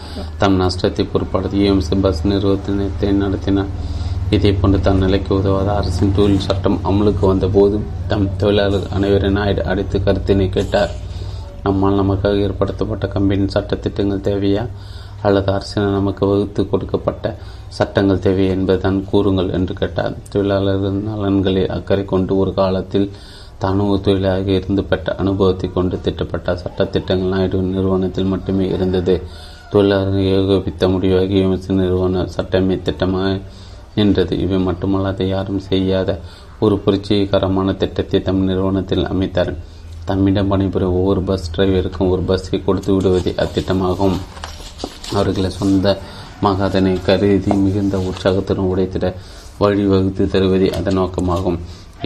தம் 0.43 0.56
நஷ்டத்தை 0.60 1.05
பொருட்படுத்தி 1.12 1.59
இஎம்சி 1.64 1.97
பஸ் 2.05 2.22
நிறுவனத்தை 2.31 3.09
நடத்தினார் 3.22 3.72
இதே 4.36 4.51
போன்று 4.60 4.78
தன் 4.86 5.02
நிலைக்கு 5.05 5.31
உதவாத 5.39 5.68
அரசின் 5.81 6.14
தொழில் 6.18 6.47
சட்டம் 6.47 6.78
அமலுக்கு 6.90 7.24
வந்தபோது 7.31 7.78
தம் 8.10 8.27
தொழிலாளர் 8.43 8.86
அனைவரின் 8.97 9.36
நாயுடு 9.39 9.62
அடித்து 9.70 9.98
கருத்தினை 10.06 10.47
கேட்டார். 10.56 10.93
நம்மால் 11.64 11.98
நமக்காக 12.01 12.40
ஏற்படுத்தப்பட்ட 12.47 13.06
கம்பெனி 13.14 13.47
சட்டத்திட்டங்கள் 13.56 14.27
தேவையா? 14.28 14.64
அல்லது 15.22 15.51
அரசினால் 15.56 15.98
நமக்கு 15.98 16.24
வகுத்து 16.31 16.62
கொடுக்கப்பட்ட 16.68 17.35
சட்டங்கள் 17.78 18.22
தேவை 18.27 18.47
என்பதுதான் 18.55 19.01
கூறுங்கள் 19.10 19.51
என்று 19.59 19.74
கேட்டார். 19.81 20.14
தொழிலாளர்கள் 20.32 20.97
நலன்களில் 21.10 21.74
அக்கறை 21.77 22.05
கொண்டு 22.14 22.32
ஒரு 22.43 22.55
காலத்தில் 22.60 23.09
தானும் 23.62 23.91
ஒரு 23.93 24.01
தொழிலாக 24.07 24.51
இருந்து 24.59 24.82
பெற்ற 24.91 25.15
அனுபவத்தை 25.23 25.69
கொண்டு 25.77 25.97
திட்டப்பட்ட 26.05 26.53
சட்டத்திட்டங்கள் 26.62 27.32
நாயுடு 27.35 27.59
நிறுவனத்தில் 27.73 28.31
மட்டுமே 28.32 28.66
இருந்தது. 28.77 29.15
தொழிலாளர்கள் 29.73 30.28
ஏகோபித்த 30.37 30.89
முடிவாக 30.93 31.32
விமர்சன 31.41 31.81
நிறுவன 31.82 32.23
சட்டமே 32.37 32.77
திட்டமாக 32.87 33.32
நின்றது. 33.99 34.35
இவை 34.45 34.59
மட்டுமல்லாத 34.69 35.27
யாரும் 35.35 35.61
செய்யாத 35.70 36.11
ஒரு 36.65 36.77
புரட்சிகரமான 36.85 37.74
திட்டத்தை 37.82 38.19
தம் 38.28 38.43
நிறுவனத்தில் 38.49 39.05
அமைத்தார் 39.12 39.53
தம்மிடம் 40.09 40.51
பணிபுரியும் 40.53 40.97
ஒவ்வொரு 40.99 41.20
பஸ் 41.28 41.51
டிரைவருக்கும் 41.55 42.11
ஒரு 42.15 42.23
பஸ்ஸை 42.31 42.59
கொடுத்து 42.66 42.91
விடுவதே 42.95 43.32
அத்திட்டமாகும். 43.43 44.16
அவர்களை 45.12 45.51
சொந்தமாக 45.59 46.65
அதனை 46.69 46.95
கருதி 47.09 47.53
மிகுந்த 47.65 47.99
உற்சாகத்துடன் 48.09 48.70
உடைத்திட 48.73 49.07
வழிவகுத்து 49.62 50.24
தருவதே 50.35 50.69
அதன் 50.78 50.99
நோக்கமாகும். 51.01 51.59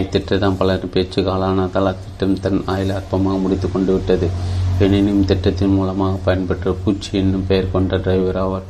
இத்திட்டம் 0.02 0.56
பலர் 0.60 0.92
பேச்சு 0.94 1.20
காலானதால் 1.22 1.88
அத்திட்டம் 1.90 2.38
தன் 2.44 2.60
ஆயில் 2.72 2.92
அற்பமாக 2.98 3.36
முடித்து 3.42 3.66
கொண்டு 3.72 3.92
விட்டது. 3.92 4.28
எனினும் 4.84 5.24
திட்டத்தின் 5.24 5.74
மூலமாக 5.74 6.14
பயன்பெற்ற 6.24 6.72
பூச்சி 6.84 7.10
என்னும் 7.18 7.44
பெயர் 7.48 7.72
கொண்ட 7.74 7.96
டிரைவர் 7.96 8.36
அவர் 8.36 8.64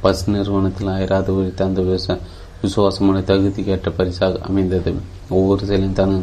பஸ் 0.00 0.24
நிறுவனத்தில் 0.30 0.90
அயராது 0.94 1.30
உரித்த 1.36 1.64
அந்த 1.64 1.82
விச 1.90 2.16
விசுவாசமான 2.62 3.18
தகுதிக்கேற்ற 3.20 3.88
பரிசாக 3.96 4.40
அமைந்தது. 4.48 4.90
ஒவ்வொரு 5.28 5.64
செயலும் 5.66 5.98
தன் 6.00 6.16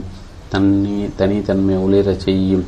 தனி 0.50 0.96
தனித்தன்மை 1.20 1.76
ஒளிரச் 1.86 2.26
செய்யும் 2.26 2.66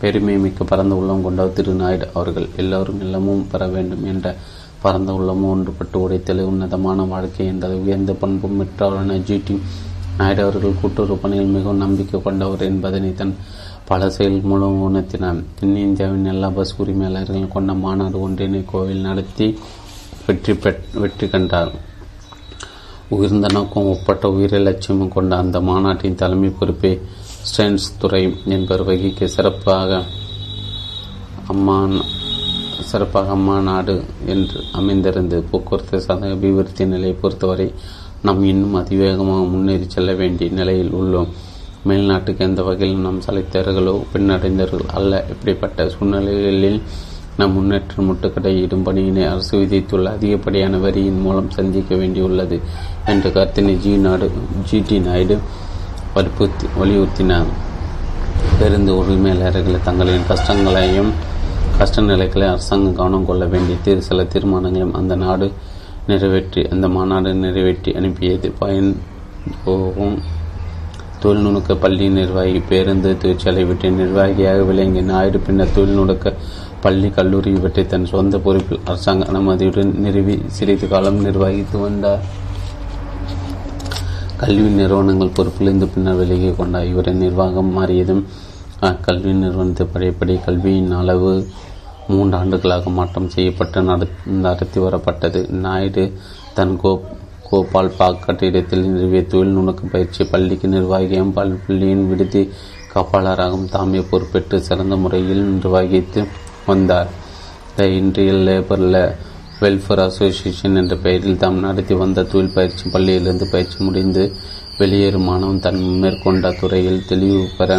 பெருமை 0.00 0.36
மிக்க 0.38 0.64
பரந்த 0.64 0.94
உள்ளம் 0.94 1.22
கொண்ட 1.22 1.46
திரு 1.56 1.72
நாயுடு 1.72 2.06
அவர்கள் 2.14 2.46
எல்லோரும் 2.56 3.00
இல்லமும் 3.00 3.46
பெற 3.52 3.66
வேண்டும் 3.66 4.04
என்ற 4.04 4.34
பரந்த 4.82 5.12
உள்ளமும் 5.18 5.50
ஒன்றுபட்டு 5.52 5.96
உடைத்தலை 6.04 6.44
உன்னதமான 6.52 7.04
வாழ்க்கை 7.12 7.46
என்றது 7.46 7.76
உயர்ந்த 7.82 8.12
பண்பும் 8.22 8.58
பெற்றவரான 8.60 9.18
ஜிடி 9.28 9.56
நாயுடு 10.18 10.42
அவர்கள் 10.44 10.80
கூட்டுறவு 10.80 11.16
பணியில் 11.22 11.54
மிகவும் 11.54 11.82
நம்பிக்கை 11.84 12.18
கொண்டவர் 12.26 12.62
என்பதனை 12.68 13.10
தன் 13.20 13.34
பல 13.88 14.08
செயல் 14.14 14.46
மூலம் 14.50 14.78
உணர்த்தினார். 14.86 15.40
தென்னிந்தியாவின் 15.58 16.30
எல்லா 16.32 16.48
பஸ் 16.56 16.72
உரிமையாளர்களும் 16.82 17.52
கொண்ட 17.54 17.72
மாநாடு 17.82 18.16
ஒன்றினை 18.26 18.60
கோவில் 18.72 19.04
நடத்தி 19.08 19.46
வெற்றி 20.26 20.54
பெற் 20.62 20.80
வெற்றி 21.02 21.26
கண்டார். 21.34 21.72
உயர்ந்த 23.16 23.48
நோக்கம் 23.56 23.90
ஒப்பட்ட 23.92 24.30
உயிரை 24.36 24.60
லட்சியமும் 24.68 25.12
கொண்ட 25.16 25.32
அந்த 25.42 25.56
மாநாட்டின் 25.68 26.20
தலைமை 26.22 26.50
பொறுப்பை 26.60 26.92
ஸ்டென்ஸ் 27.48 27.86
துறை 27.98 28.22
என்பவர் 28.54 28.86
வகிக்க 28.88 29.28
சிறப்பாக 29.36 30.00
அம்மா 31.52 31.76
சிறப்பாக 32.88 33.30
அம்மா 33.36 33.58
நாடு 33.68 33.94
என்று 34.32 34.58
அமைந்திருந்தது. 34.78 35.44
போக்குவரத்து 35.50 35.98
சாதக 36.06 36.32
அபிவிருத்தி 36.36 36.84
நிலையை 36.94 37.14
பொறுத்தவரை 37.22 37.68
நாம் 38.22 38.44
இன்னும் 38.44 38.74
அதிவேகமாக 38.74 39.44
முன்னேறி 39.44 39.84
செல்ல 39.88 40.12
வேண்டிய 40.12 40.50
நிலையில் 40.50 40.92
உள்ளோம். 40.92 41.28
மேல்நாட்டுக்கு 41.88 42.38
எந்த 42.38 42.62
வகையில் 42.62 42.98
நாம் 42.98 43.20
சலைத்தவர்களோ 43.20 44.02
பின்னடைந்தவர்கள் 44.12 44.94
அல்ல. 44.94 45.24
இப்படிப்பட்ட 45.28 45.88
சூழ்நிலைகளில் 45.88 46.82
நம் 47.36 47.52
முன்னேற்ற 47.52 48.02
முட்டுக்கடையிடும் 48.02 48.84
பணியினை 48.84 49.28
அரசு 49.28 49.58
விதித்துள்ள 49.58 50.04
அதிகப்படியான 50.04 50.76
வரியின் 50.76 51.20
மூலம் 51.20 51.50
சந்திக்க 51.50 51.94
வேண்டியுள்ளது 51.94 52.60
என்ற 53.06 53.28
கருத்தினை 53.28 53.78
ஜி 53.78 53.96
நாடு 53.96 54.30
ஜி 54.70 54.82
டி 54.88 54.98
நாயுடு 54.98 55.38
வற்புறுத்தி 56.14 56.66
வலியுறுத்தினார். 56.80 57.50
பேருந்து 58.58 59.04
உரிமையாளர்களை 59.04 59.78
தங்களின் 59.84 60.28
கஷ்டங்களையும் 60.28 61.12
கஷ்ட 61.78 62.00
நிலைகளை 62.00 62.48
அரசாங்கம் 62.48 62.94
கவனம் 62.94 63.26
கொள்ள 63.26 63.44
வேண்டிய 63.44 64.00
சில 64.00 64.22
தீர்மானங்களையும் 64.22 64.92
அந்த 64.92 65.14
நாடு 65.14 65.52
நிறைவேற்றி 66.08 66.60
அந்த 66.72 66.86
மாநாடு 66.96 67.30
நிறைவேற்றி 67.44 67.90
அனுப்பியது. 67.98 68.48
பயன் 68.60 68.90
போகும் 69.64 70.16
தொழில்நுணுக்க 71.22 71.74
பள்ளி 71.84 72.06
நிர்வாகி 72.08 72.60
பேருந்து 72.68 73.10
தொழிற்சாலை 73.22 73.64
விட்டு 73.64 73.90
நிர்வாகியாக 73.90 74.62
விளங்கிய 74.62 75.02
நாயுடு 75.02 75.38
பின்னர் 75.46 75.74
தொழில்நுணுக்க 75.76 76.32
பள்ளி 76.84 77.08
கல்லூரி 77.10 77.50
இவற்றை 77.58 77.84
தன் 77.86 78.10
சொந்த 78.12 78.38
பொறுப்பில் 78.38 78.84
அரசாங்க 78.84 79.24
அனுமதியுடன் 79.32 79.92
நிறுவி 80.04 80.34
சிறிது 80.56 80.88
காலம் 80.88 81.20
நிர்வகித்து 81.26 81.78
வந்தார். 81.78 82.24
கல்வி 84.42 84.70
நிறுவனங்கள் 84.80 85.36
பொறுப்பிலிருந்து 85.38 85.86
பின்னர் 85.94 86.18
விலகி 86.20 86.50
கொண்டார். 86.54 86.88
இவரின் 86.92 87.22
நிர்வாகம் 87.24 87.72
மாறியதும் 87.78 88.22
அக்கல்வி 88.80 89.32
நிறுவனத்தை 89.42 89.86
பழையபடி 89.92 90.34
கல்வியின் 90.46 90.92
அளவு 91.00 91.30
மூன்று 92.14 92.36
ஆண்டுகளாக 92.40 92.90
மாற்றம் 92.98 93.32
செய்யப்பட்டு 93.34 93.82
நடத்தி 94.46 94.80
வரப்பட்டது. 94.86 95.40
நாயுடு 95.64 96.04
தன் 96.56 96.76
கோ 96.82 96.92
கோபால் 97.48 97.96
பாக் 97.98 98.22
கட்டிடத்தில் 98.24 98.86
நிறுவிய 98.92 99.22
தொழில் 99.32 99.54
நுணுக்க 99.56 99.82
பயிற்சி 99.92 100.22
பள்ளிக்கு 100.32 100.68
நிர்வாகியும் 100.68 101.34
பள்ளியின் 101.36 102.08
விடுதி 102.10 102.42
காப்பாளராகவும் 102.94 103.70
தாமே 103.74 104.00
பொறுப்பேற்று 104.10 104.58
சிறந்த 104.68 104.96
முறையில் 105.02 105.44
நிர்வகித்து 105.52 106.20
வந்தார். 106.66 107.10
The 107.76 107.86
interior 107.98 108.42
labour 108.48 108.84
welfare 109.60 110.02
association 110.04 110.78
என்ற 110.80 110.94
பெயரில் 111.04 111.38
தாம் 111.42 111.58
நடத்தி 111.66 111.94
வந்த 112.00 112.24
தொழில் 112.32 112.54
பயிற்சி 112.56 112.84
பள்ளியிலிருந்து 112.94 113.46
பயிற்சி 113.52 113.78
முடிந்து 113.84 114.24
வெளியேறும் 114.78 115.26
மாணவன் 115.28 115.62
தன் 115.66 115.80
மேற்கொண்ட 116.02 116.50
துறையில் 116.60 117.06
தெளிவு 117.10 117.40
பெற 117.58 117.78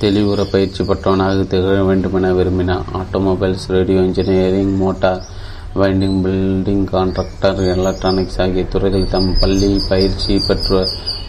தெளிவுற 0.00 0.40
பயிற்சி 0.50 0.84
பெற்றவனாக 0.84 1.42
திகழ 1.42 1.76
வேண்டுமென 1.82 2.32
விரும்பினார். 2.32 2.84
Automobiles 2.92 3.66
radio 3.66 4.00
engineering 4.00 4.74
motor 4.76 5.22
winding 5.80 6.18
building 6.24 6.84
contractor 6.92 7.60
electronics 7.74 8.40
ஆகிய 8.40 8.64
துறைகளில் 8.64 9.08
தம் 9.08 9.30
பள்ளி 9.40 9.80
பயிற்சி 9.88 10.34
பெற்று 10.48 10.80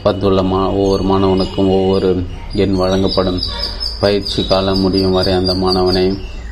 வந்துள்ள 0.04 0.42
மா 0.44 0.60
ஒவ்வொரு 0.72 1.04
மாணவனுக்கும் 1.04 1.72
ஒவ்வொரு 1.78 2.10
எண் 2.54 2.76
வழங்கப்படும். 2.76 3.40
பயிற்சி 4.00 4.48
காலம் 4.48 4.80
முடியும் 4.80 5.12
வரை 5.12 5.34
அந்த 5.34 5.54
மாணவனை 5.54 6.06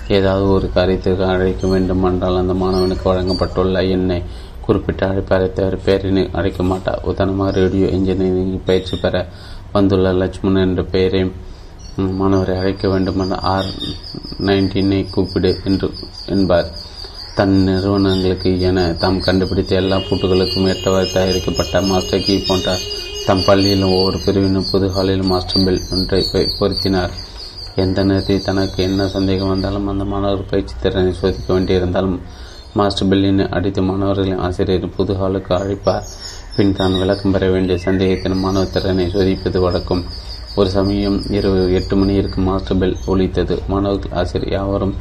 ஏதாவது 0.07 0.47
ஒரு 0.51 0.69
காரியத்திற்கு 0.75 1.25
அழைக்க 1.25 1.67
வேண்டுமென்றால் 1.67 2.37
அந்த 2.37 2.53
மாணவனுக்கு 2.53 3.05
வழங்கப்பட்டுள்ள 3.05 3.89
எண்ணை 3.89 4.19
குறிப்பிட்ட 4.61 5.07
அழைப்பாரை 5.07 5.47
தவிர 5.53 5.77
பேரினை 5.85 6.23
அழைக்க 6.31 6.63
மாட்டார். 6.63 7.01
உதாரணமாக 7.03 7.51
ரேடியோ 7.59 7.87
இன்ஜினியரிங் 7.87 8.63
பயிற்சி 8.65 8.97
பெற 8.97 9.25
வந்துள்ள 9.73 10.13
லட்சுமணன் 10.13 10.67
என்ற 10.67 10.83
பெயரை 10.83 11.31
மாணவரை 12.19 12.55
அழைக்க 12.61 12.85
வேண்டுமென்றால் 12.93 13.43
ஆர் 13.53 13.69
நைன்டீனை 14.47 14.99
கூப்பிடு 15.09 15.51
என்று 15.69 15.87
என்பார். 16.33 16.69
தன் 17.37 17.55
நிறுவனங்களுக்கு 17.67 18.49
என 18.69 18.79
தாம் 19.01 19.19
கண்டுபிடித்த 19.27 19.75
எல்லா 19.81 19.97
பூட்டுகளுக்கும் 20.07 20.67
ஏற்றவாறு 20.71 21.07
தயாரிக்கப்பட்ட 21.13 21.81
மாஸ்டர் 21.91 22.25
கீ 22.25 22.35
போன்ற 22.47 22.75
தம் 23.27 23.45
பள்ளியிலும் 23.47 23.93
ஒவ்வொரு 23.97 24.19
பிரிவினும் 24.25 24.67
புது 24.71 24.87
ஹாலிலும் 24.95 25.31
மாஸ்டர் 25.33 25.65
பெல் 25.67 25.81
ஒன்றை 25.95 26.21
பொருத்தினார். 26.59 27.13
எந்த 27.83 28.03
நேரத்தில் 28.09 28.45
தனக்கு 28.49 28.79
என்ன 28.89 29.07
சந்தேகம் 29.15 29.51
வந்தாலும் 29.53 29.87
அந்த 29.93 30.03
மாணவர் 30.11 30.49
பயிற்சி 30.51 30.75
திறனை 30.83 31.13
சோதிக்க 31.21 31.47
வேண்டியிருந்தாலும் 31.53 32.19
மாஸ்டர் 32.79 33.09
பெல்லினை 33.11 33.45
அடித்து 33.57 33.81
மாணவர்களின் 33.89 34.41
ஆசிரியர் 34.47 34.95
புது 34.97 35.13
ஹாலுக்கு 35.21 35.51
அழைப்பார். 35.61 36.05
பின் 36.55 36.77
தான் 36.77 36.99
விளக்கம் 37.01 37.33
பெற 37.35 37.45
வேண்டிய 37.55 37.77
சந்தேகத்தின் 37.87 38.43
மாணவ 38.45 38.65
திறனை 38.75 39.05
சோதிப்பது 39.15 39.59
வழக்கம். 39.67 40.03
ஒரு 40.59 40.69
சமயம் 40.75 41.17
இரவு 41.37 41.61
எட்டு 41.77 41.95
மணி 41.99 42.13
இருக்கும் 42.21 42.45
மாஸ்டர் 42.49 42.77
பெல் 42.81 42.97
ஒழித்தது. 43.11 43.55
மாணவர்கள் 43.71 44.13
ஆசிரியர் 44.19 44.53
யாவரும் 44.57 44.93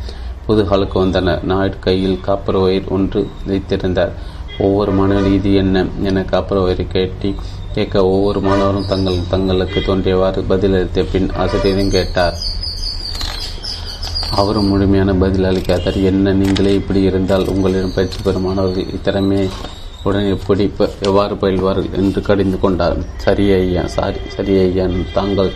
புது 0.47 0.63
ஹாலுக்கு 0.71 0.97
வந்தனர். 1.03 1.45
நாயுடு 1.51 1.77
கையில் 1.87 2.19
காப்பர் 2.27 2.59
ஒயர் 2.63 2.89
ஒன்று 2.97 3.21
வைத்திருந்தார். 3.51 4.15
ஒவ்வொரு 4.65 4.93
மாணவர் 4.93 5.29
இது 5.37 5.53
என்ன 5.63 5.85
என 6.09 6.25
காப்பர் 6.33 6.63
ஒயரை 6.65 6.87
கேட்டி 6.97 7.31
கேட்க 7.77 8.03
ஒவ்வொரு 8.15 8.41
மாணவரும் 8.41 8.91
தங்கள் 8.93 9.29
தங்களுக்கு 9.31 9.79
தோன்றியவாறு 9.87 10.43
பதிலளித்த 10.51 11.07
பின் 11.13 11.31
ஆசிரியரும் 11.45 11.95
கேட்டார். 11.97 12.37
அவரும் 14.41 14.69
முழுமையான 14.73 15.11
பதில் 15.23 15.49
அளிக்காதார் 15.51 15.99
என்ன 16.11 16.33
நீங்களே 16.43 16.75
இப்படி 16.81 17.01
இருந்தால் 17.11 17.49
உங்களிடம் 17.53 17.97
பயிற்சி 17.97 18.19
பெறும் 18.23 18.47
மாணவர்கள் 18.49 18.93
இத்திறமையை 18.97 19.47
உடன் 20.09 20.31
எப்படி 20.37 20.65
எவ்வாறு 21.09 21.35
பயில்வார்கள் 21.43 21.97
என்று 22.01 22.21
கடிந்து 22.29 22.59
கொண்டார். 22.65 22.97
சரி 23.25 23.47
ஐயா 23.59 23.85
சாரி 23.97 24.21
சரி 24.37 24.55
ஐயா 24.65 24.87
தாங்கள் 25.19 25.51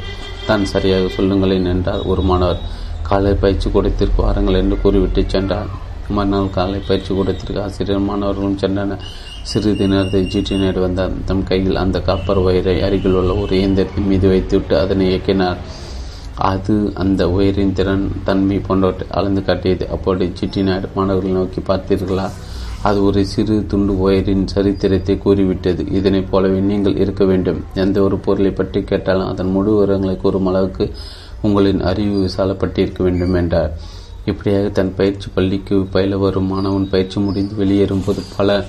தான் 0.49 0.65
சரியாக 0.73 1.09
சொல்லுங்களேன் 1.17 1.71
என்றார். 1.75 2.05
ஒரு 2.13 2.23
மாணவர் 2.31 2.61
காலை 3.09 3.33
பயிற்சி 3.43 3.69
கூடத்திற்கு 3.75 4.21
வாருங்கள் 4.27 4.61
என்று 4.63 4.77
கூறிவிட்டு 4.85 5.23
சென்றார். 5.35 5.71
மறுநாள் 6.17 6.55
காலை 6.59 6.79
பயிற்சி 6.89 7.11
கூடத்திற்கு 7.15 7.61
ஆசிரியர் 7.65 8.07
மாணவர்களும் 8.11 8.61
சென்றனர். 8.63 9.03
சிறிது 9.51 9.85
நேரத்தை 9.93 10.21
ஜிடி 10.33 10.55
நேடு 10.63 10.81
வந்தார். 10.85 11.13
தம் 11.29 11.45
கையில் 11.51 11.81
அந்த 11.83 11.99
காப்பர் 12.09 12.41
உயரை 12.45 12.77
அருகில் 12.87 13.17
உள்ள 13.21 13.35
ஒரு 13.43 13.55
இயந்திரத்தின் 13.61 14.09
மீது 14.13 14.27
வைத்துவிட்டு 14.33 14.75
அதனை 14.83 15.05
இயக்கினார். 15.11 15.61
அது 16.51 16.75
அந்த 17.03 17.23
உயரின் 17.37 17.77
திறன் 17.79 18.05
தன்மை 18.27 18.59
போன்றவற்றை 18.67 19.07
அளந்து 19.19 19.43
காட்டியது. 19.49 19.85
அப்போது 19.95 20.27
ஜிடி 20.41 20.63
நாயுடு 20.69 20.89
மாணவர்களை 20.99 21.35
நோக்கி 21.39 21.63
பார்த்தீர்களா? 21.71 22.27
அது 22.83 23.05
ஒரு 23.05 23.27
சிறு 23.27 23.67
துண்டு 23.67 24.11
ஒயரின் 24.11 24.45
சரித்திரத்தை 24.45 25.19
கூறிவிட்டது. 25.19 25.87
இதனைப் 25.91 26.31
போலவே 26.31 26.61
நீங்கள் 26.61 26.97
இருக்க 26.97 27.25
வேண்டும். 27.25 27.65
எந்த 27.75 28.03
ஒரு 28.03 28.19
பொருளை 28.19 28.51
பற்றி 28.51 28.83
கேட்டாலும் 28.83 29.27
அதன் 29.27 29.51
முழு 29.51 29.71
விவரங்களை 29.71 30.17
கூறும் 30.17 30.47
அளவுக்கு 30.47 30.93
உங்களின் 31.43 31.81
அறிவு 31.81 32.29
விசாலப்பட்டிருக்க 32.29 33.03
வேண்டும் 33.03 33.35
என்றார். 33.35 33.73
இப்படியாக 34.25 34.69
தன் 34.69 34.95
பயிற்சி 34.95 35.29
பள்ளிக்கு 35.35 35.77
பயில 35.85 36.17
வரும் 36.17 36.47
மாணவன் 36.47 36.89
பயிற்சி 36.89 37.21
முடிந்து 37.21 37.55
வெளியேறும் 37.55 38.05
போது 38.07 38.23
பல 38.37 38.65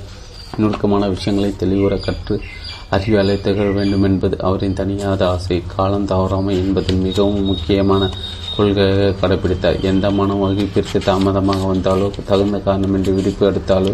நுணுக்கமான 0.58 1.10
விஷயங்களை 1.10 1.54
தெளிவுற 1.60 2.00
கற்று 2.00 2.42
அறிவியலை 2.90 3.42
திகழ 3.42 3.72
வேண்டும் 3.72 4.04
என்பது 4.04 4.42
அவரின் 4.42 4.74
தனியாத 4.74 5.24
ஆசை. 5.24 5.64
காலம் 5.76 6.08
தவறாமை 6.08 6.54
என்பதில் 6.64 6.98
மிகவும் 6.98 7.44
முக்கியமான 7.44 8.10
கொள்கையாக 8.60 9.12
கடைபிடித்தார். 9.22 9.78
எந்த 9.92 10.06
மாணவ 10.18 10.48
வகுப்பிற்கு 10.48 11.00
தாமதமாக 11.10 11.64
வந்தாலோ 11.74 12.08
தகுந்த 12.32 12.58
காரணமின்றி 12.68 13.14
விடுப்பு 13.20 13.44
எடுத்தாலோ 13.52 13.94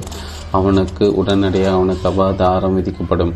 அவனுக்கு 0.57 1.05
உடனடியாக 1.21 1.77
அவனுக்கு 1.77 2.05
அபாதாரம் 2.11 2.75
விதிக்கப்படும். 2.79 3.33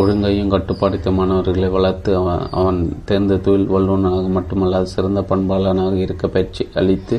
ஒழுங்கையும் 0.00 0.50
கட்டுப்பாடுத்த 0.52 1.10
மாணவர்களை 1.18 1.68
வளர்த்து 1.76 2.10
அவன் 2.18 2.42
அவன் 2.60 2.80
தேர்ந்த 3.08 3.38
தொழில் 3.46 3.72
வல்லுவனாக 3.74 4.26
மட்டுமல்லாது 4.36 4.88
சிறந்த 4.94 5.20
பண்பாளனாக 5.30 5.94
இருக்க 6.04 6.24
பயிற்சி 6.34 6.64
அளித்து 6.80 7.16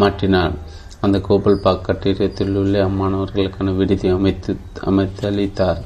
மாற்றினான். 0.00 0.54
அந்த 1.04 1.16
கோபல் 1.26 1.62
பாக் 1.64 1.84
கட்டிடத்தில் 1.86 2.56
உள்ள 2.60 2.76
அம்மாணவர்களுக்கான 2.88 3.74
விடுதி 3.80 4.08
அமைத்து 4.16 4.52
அமைத்து 4.90 5.22
அளித்தார் 5.30 5.82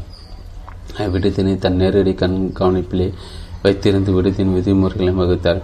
விடுதினை 1.14 1.54
தன் 1.64 1.78
நேரடி 1.80 2.12
கண்காணிப்பிலே 2.22 3.08
வைத்திருந்து 3.64 4.10
விடுதியின் 4.16 4.54
விதிமுறைகளை 4.56 5.12
வகுத்தார். 5.20 5.60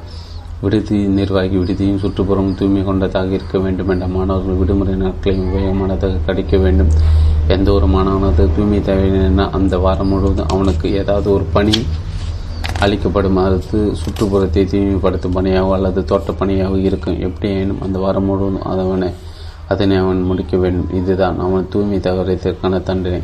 விடுதி 0.60 0.98
நிர்வாகி 1.06 1.56
விடுதியும் 1.56 1.98
சுற்றுப்புறம் 1.98 2.54
தூய்மை 2.54 2.84
கொண்டதாக 2.84 3.26
இருக்க 3.26 3.58
வேண்டும் 3.58 3.88
என்ற 3.88 4.06
மாணவர்கள் 4.06 4.54
விடுமுறை 4.54 4.94
நாட்களை 4.94 5.40
உபயோகமானதாக 5.40 6.24
கிடைக்க 6.26 6.56
வேண்டும். 6.56 6.88
எந்த 7.48 7.72
ஒரு 7.72 7.86
மாணவனது 7.86 8.48
தூய்மை 8.56 8.80
தேவையான 8.80 9.50
அந்த 9.50 9.78
வாரம் 9.78 10.08
முழுவதும் 10.08 10.48
அவனுக்கு 10.48 10.92
ஏதாவது 10.92 11.32
ஒரு 11.32 11.44
பணி 11.52 11.72
அளிக்கப்படும்? 12.80 13.36
அது 13.36 13.60
சுற்றுப்புறத்தை 13.74 14.64
தூய்மைப்படுத்தும் 14.64 15.34
பணியாகவோ 15.34 15.72
அல்லது 15.72 16.04
தோட்டப் 16.04 16.42
பணியாகவோ 16.42 16.76
இருக்கும். 16.76 17.20
எப்படியாயினும் 17.20 17.82
அந்த 17.82 17.98
வாரம் 17.98 18.24
முழுவதும் 18.24 18.62
அதவனை 18.62 19.10
அதனை 19.68 19.96
அவன் 19.96 20.22
முடிக்க 20.22 20.56
வேண்டும். 20.56 20.94
இதுதான் 20.94 21.38
அவன் 21.38 21.66
தூய்மை 21.70 21.98
தவறியதற்கான 21.98 22.82
தண்டனை. 22.82 23.20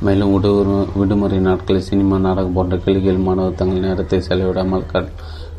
மேலும் 0.00 0.32
விடுமுறை 0.32 0.86
விடுமுறை 0.94 1.38
நாட்களில் 1.38 1.82
சினிமா 1.82 2.18
நாடகம் 2.18 2.52
போன்ற 2.52 2.76
கிளிகள் 2.76 3.16
மாணவர் 3.16 3.54
தங்கள் 3.54 3.80
நேரத்தை 3.80 4.18
செலவிடாமல் 4.18 5.06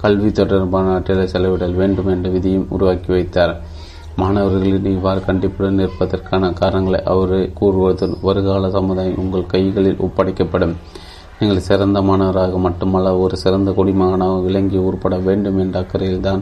கல்வி 0.03 0.29
தொடர்பான 0.31 0.93
ஆற்றலை 0.95 1.25
செலவிடல் 1.33 1.79
வேண்டும் 1.81 2.11
என்ற 2.13 2.27
விதியும் 2.35 2.67
உருவாக்கி 2.75 3.09
வைத்தார். 3.15 3.53
மாணவர்களின் 4.21 4.89
இவ்வாறு 4.95 5.21
கண்டிப்புடன் 5.27 5.79
நிற்பதற்கான 5.79 6.49
காரணங்களை 6.59 6.99
அவர் 7.13 7.37
கூறுவது 7.59 8.07
வருகால 8.27 8.69
சமுதாயம் 8.77 9.21
உங்கள் 9.23 9.51
கைகளில் 9.53 10.01
ஒப்படைக்கப்படும். 10.07 10.75
நீங்கள் 11.39 11.65
சிறந்த 11.67 12.01
மாணவராக 12.01 12.59
மட்டுமல்ல 12.65 13.15
ஒரு 13.23 13.37
சிறந்த 13.43 13.69
குடிமகனாக 13.71 14.35
விளங்கி 14.47 14.79
உருப்பட 14.87 15.15
வேண்டும் 15.27 15.57
என்ற 15.63 15.77
அக்கறையில் 15.83 16.25
தான் 16.27 16.41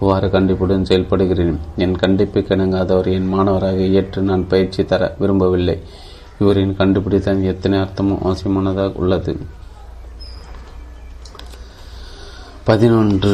இவ்வாறு 0.00 0.26
கண்டிப்புடன் 0.34 0.88
செயல்படுகிறேன். 0.90 1.56
என் 1.84 1.96
கண்டிப்பு 2.02 2.40
கிணங்காதவர் 2.48 3.08
என் 3.16 3.30
மாணவராக 3.34 3.88
ஏற்று 4.00 4.20
நான் 4.22 4.44
பயிற்சி 4.52 4.84
தர 4.84 5.10
விரும்பவில்லை. 5.18 5.76
இவரின் 6.42 6.76
கண்டுபிடித்தான் 6.80 7.40
எத்தனை 7.52 7.78
அர்த்தமும் 7.78 8.22
அவசியமானதாக 8.24 8.98
உள்ளது. 9.02 9.32
பதினொன்று 12.68 13.30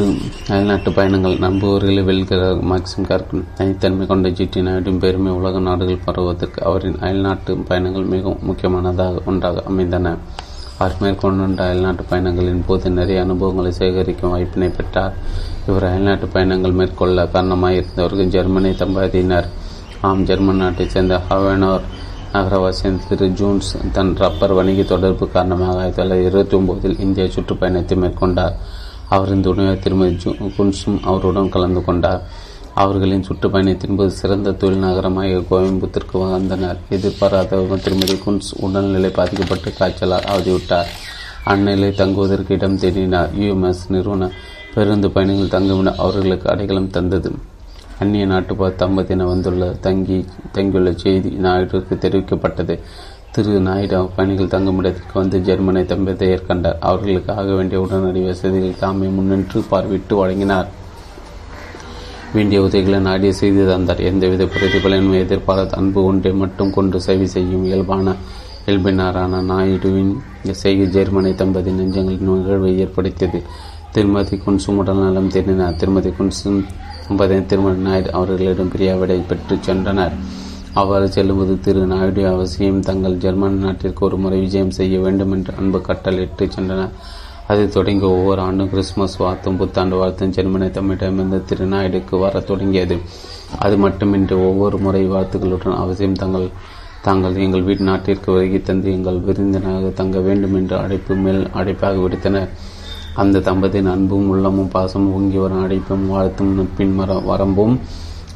அயல்நாட்டு 0.49 0.91
பயணங்கள். 0.93 1.37
நம்புவர்களை 1.45 2.03
வெல்கிறார் 2.09 2.61
மார்க்சிம் 2.71 3.07
கார்கன் 3.09 3.47
தனித்தன்மை 3.55 4.05
கொண்ட 4.07 4.29
ஜிடி 4.29 4.61
நாயுடின் 4.67 5.01
பெருமை 5.05 5.33
உலக 5.33 5.59
நாடுகள் 5.59 6.05
பரவுவதற்கு 6.05 6.61
அவரின் 6.69 6.99
அயல்நாட்டு 7.01 7.57
பயணங்கள் 7.69 8.05
மிகவும் 8.05 8.45
முக்கியமானதாக 8.49 9.23
ஒன்றாக 9.25 9.63
அமைந்தன. 9.71 10.13
அவர் 10.79 10.95
மேற்கொண்ட 11.01 11.65
அயல்நாட்டு 11.65 12.05
பயணங்களின் 12.11 12.63
போது 12.67 12.91
நிறைய 12.91 13.23
அனுபவங்களை 13.23 13.73
சேகரிக்கும் 13.79 14.33
வாய்ப்பினை 14.35 14.69
பெற்றார். 14.69 15.17
இவர் 15.67 15.89
அயல்நாட்டு 15.91 16.29
பயணங்கள் 16.37 16.79
மேற்கொள்ள 16.81 17.27
காரணமாக 17.35 17.75
இருந்தவர்கள் 17.75 18.33
ஜெர்மனி 18.37 18.73
தம்பதியினர். 18.85 19.51
ஆம் 20.01 20.25
ஜெர்மன் 20.25 20.63
நாட்டைச் 20.65 20.95
சேர்ந்த 20.97 21.21
ஹவனோர் 21.29 21.85
நகரவாசியின் 22.33 23.03
திரு 23.09 23.29
ஜூன்ஸ் 23.41 23.73
தன் 23.93 24.15
ரப்பர் 24.17 24.53
வணிக 24.53 24.83
தொடர்பு 24.95 25.29
காரணமாக 25.29 25.77
ஆயிரத்தி 25.81 26.03
தொள்ளாயிரத்தி 26.03 26.31
இருபத்தி 26.31 26.57
ஒன்பதில் 26.57 26.99
இந்திய 27.01 27.27
சுற்றுப்பயணத்தை 27.27 27.99
மேற்கொண்டார். 27.99 28.57
அவரின் 29.15 29.45
துணைவர் 29.47 29.85
திருமதி 29.85 30.15
ஜூ 30.23 30.31
குன்ஸும் 30.57 30.99
அவருடன் 31.11 31.55
கலந்து 31.55 31.83
கொண்டார். 31.89 32.23
அவர்களின் 32.83 33.27
சுற்றுப்பயணத்தின் 33.29 33.97
போது 33.97 34.13
சிறந்த 34.21 34.53
தொழில் 34.61 34.85
நகரமாக 34.85 35.43
கோயம்புத்திற்கு 35.51 36.17
வந்தனர். 36.33 36.79
எதிர்பாராத 36.97 37.61
திருமதி 37.85 38.17
குன்ஸ் 38.25 38.51
உடல்நிலை 38.67 39.11
பாதிக்கப்பட்டு 39.19 39.73
காய்ச்சலால் 39.81 40.29
அவதிவிட்டார் 40.33 40.91
அந்நிலை 41.53 41.91
தங்குவதற்கு 42.01 42.53
இடம் 42.59 42.79
தேடினார். 42.83 43.33
யுஎம்எஸ் 43.43 43.83
நிறுவன 43.95 44.31
பேருந்து 44.75 45.09
பயணிகள் 45.17 45.55
தங்குமிட 45.55 45.91
அவர்களுக்கு 46.05 46.47
அடைக்கலம் 46.53 46.95
தந்தது. 46.97 47.31
அந்நிய 48.03 48.25
நாட்டு 48.31 48.55
தம்பதியினர் 48.83 49.33
வந்துள்ள 49.33 49.65
தங்கி 49.87 50.19
தங்கியுள்ள 50.53 50.93
செய்தி 51.03 51.31
ஞாயிற்றுக்கு 51.45 51.95
தெரிவிக்கப்பட்டது. 52.05 52.75
திரு 53.37 53.53
நாயுடு 53.67 53.99
பயணிகள் 54.17 54.51
தங்குமிடத்திற்கு 54.55 55.15
வந்து 55.15 55.39
ஜெர்மனை 55.47 55.81
தம்பதியர் 55.93 56.45
கண்டார். 56.49 56.77
அவர்களுக்கு 56.89 57.31
ஆக 57.33 57.55
வேண்டிய 57.59 57.79
உடனடி 57.85 58.21
வசதிகள் 58.27 58.77
தாமே 58.83 59.07
முன்னின்று 59.07 59.61
பார்வையிட்டு 59.71 60.15
வழங்கினார். 60.21 60.69
வேண்டிய 62.35 62.59
உதவிகளை 62.63 62.99
நாடிய 62.99 63.33
செய்து 63.33 63.63
தந்தார். 63.71 64.03
எந்தவித 64.11 64.45
பிரதிபலனும் 64.45 65.17
எதிர்பாராத 65.23 65.77
அன்பு 65.81 66.05
ஒன்றை 66.05 66.33
மட்டும் 66.43 66.71
கொண்டு 66.77 67.01
சேவை 67.07 67.27
செய்யும் 67.27 67.65
இயல்பான 67.71 68.15
இயல்பினாரான 68.67 69.43
நாயுடுவின் 69.51 70.15
செய்கை 70.63 70.87
ஜெர்மனை 70.97 71.35
தம்பதி 71.35 71.71
நெஞ்சங்களின் 71.71 72.31
நிகழ்வை 72.31 72.73
ஏற்படுத்தியது. 72.79 73.43
திருமதி 73.93 74.37
குன்சும் 74.47 74.81
உடல் 74.85 75.03
நலம் 75.03 75.33
தேடினார். 75.37 75.77
திருமதி 75.77 76.13
குன்சும் 76.21 76.63
தம்பதி 77.09 77.43
திருமதி 77.47 77.83
நாயுடு 77.89 78.13
அவர்களிடம் 78.13 78.73
பிரியாவிடை 78.77 79.21
பெற்று 79.29 79.59
சென்றனர். 79.67 80.17
அவ்வாறு 80.81 81.07
செல்லும்போது 81.15 81.53
திரு 81.65 81.83
நாயுடு 81.91 82.23
அவசியம். 82.31 82.79
தங்கள் 82.87 83.21
ஜெர்மன் 83.25 83.59
நாட்டிற்கு 83.65 84.01
ஒரு 84.07 84.17
முறை 84.23 84.39
விஜயம் 84.45 84.73
செய்ய 84.79 84.95
வேண்டும் 85.05 85.33
என்று 85.35 85.53
அன்பு 85.61 85.79
கட்டளையிட்டு 85.89 86.45
சென்றனர் 86.55 86.95
அது 87.53 87.63
தொடங்கி 87.69 88.07
ஒவ்வொரு 88.15 88.41
ஆண்டும் 88.41 88.71
கிறிஸ்துமஸ் 88.73 89.15
வாழ்த்தும் 89.23 89.59
புத்தாண்டு 89.61 89.95
வாழ்த்தும் 90.01 90.33
ஜெர்மனி 90.37 90.67
தமிழிடமிருந்து 90.79 91.39
திரு 91.49 91.67
நாயுடுக்கு 91.75 92.15
வர 92.23 92.41
தொடங்கியது. 92.51 92.97
அது 93.65 93.77
மட்டுமின்றி 93.85 94.37
ஒவ்வொரு 94.49 94.79
முறை 94.79 95.03
வாழ்த்துக்களுடன் 95.13 95.77
அவசியம் 95.83 96.19
தங்கள் 96.23 96.49
தாங்கள் 97.07 97.39
எங்கள் 97.45 97.67
வீட்டு 97.69 97.87
நாட்டிற்கு 97.91 98.29
வருகை 98.37 98.61
தந்து 98.63 98.91
எங்கள் 98.97 99.21
விருந்தினராக 99.29 99.93
தங்க 100.01 100.19
வேண்டும் 100.27 100.57
என்று 100.61 100.77
அழைப்பு 100.79 101.17
மேல் 101.25 101.41
அழைப்பாக 101.61 101.97
விடுத்தனர். 102.05 102.51
அந்த 103.23 103.43
தம்பதியின் 103.51 103.93
அன்பும் 103.95 104.29
உள்ளமும் 104.29 104.73
பாசமும் 104.75 105.15
ஓங்கி 105.19 105.41
வரும் 105.45 105.63
அழைப்பும் 105.67 106.09
வாழ்த்தும் 106.15 106.53
பின் 106.79 106.97
வர 106.97 107.21
வரம்பும் 107.31 107.77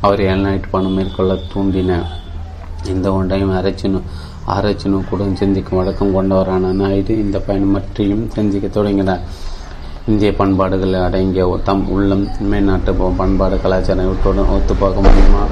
அவர் 0.01 0.20
ஏழ்நாட்டு 0.28 0.69
பணம் 0.70 0.97
மேற்கொள்ள 0.97 1.35
தூண்டின. 1.52 1.93
எந்த 2.84 3.12
ஒன்றையும் 3.12 3.55
ஆராய்ச்சி 3.55 4.00
ஆராய்ச்சி 4.44 4.88
நோக்குடன் 4.88 5.36
சிந்திக்கும் 5.36 5.78
வழக்கம் 5.78 6.14
கொண்டவரான 6.16 6.70
நாயுடு 6.72 7.18
இந்த 7.18 7.38
பயணம் 7.38 7.72
பற்றியும் 7.72 8.30
சிந்திக்க 8.30 8.68
தொடங்கினார். 8.68 9.20
இந்திய 10.06 10.34
பண்பாடுகள் 10.34 10.94
அடங்கிய 10.94 11.59
தம் 11.64 11.88
உள்ளம் 11.88 12.26
மேல்நாட்டு 12.50 13.12
பண்பாடு 13.16 13.56
கலாச்சாரத்துடன் 13.56 14.52
ஒத்துப்போக 14.56 14.94
முடியுமா? 14.94 15.42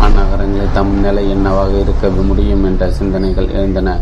அந்நகரங்களில் 0.00 0.72
தம் 0.72 1.00
நிலை 1.00 1.30
என்னவாக 1.30 1.80
இருக்க 1.80 2.08
முடியும் 2.08 2.64
என்ற 2.64 2.90
சிந்தனைகள் 2.90 3.50
எழுந்தன. 3.50 4.00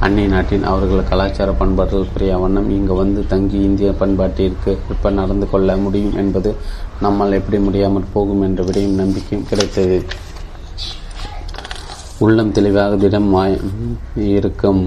அந்நிய 0.00 0.28
நாட்டின் 0.28 0.62
அவர்கள் 0.62 1.08
கலாச்சார 1.08 1.52
பண்பாடுகள் 1.52 2.12
புரிய 2.12 2.36
வண்ணம் 2.36 2.70
இங்கு 2.70 2.94
வந்து 2.94 3.26
தங்கி 3.26 3.62
இந்திய 3.62 3.90
பண்பாட்டிற்கு 3.90 4.76
இப்ப 4.90 5.10
நடந்து 5.10 5.50
கொள்ள 5.50 5.76
முடியும் 5.76 6.16
என்பது 6.16 6.56
நம்மால் 7.00 7.32
எப்படி 7.32 7.58
முடியாமல் 7.58 8.12
போகும் 8.12 8.42
என்ற 8.42 8.62
விடையும் 8.62 8.94
நம்பிக்கையும் 8.94 9.48
கிடைத்தது. 9.48 10.04
உள்ளம் 12.24 12.54
தெளிவாக 12.56 12.92
திடம் 13.02 13.30
இருக்கும். 14.34 14.82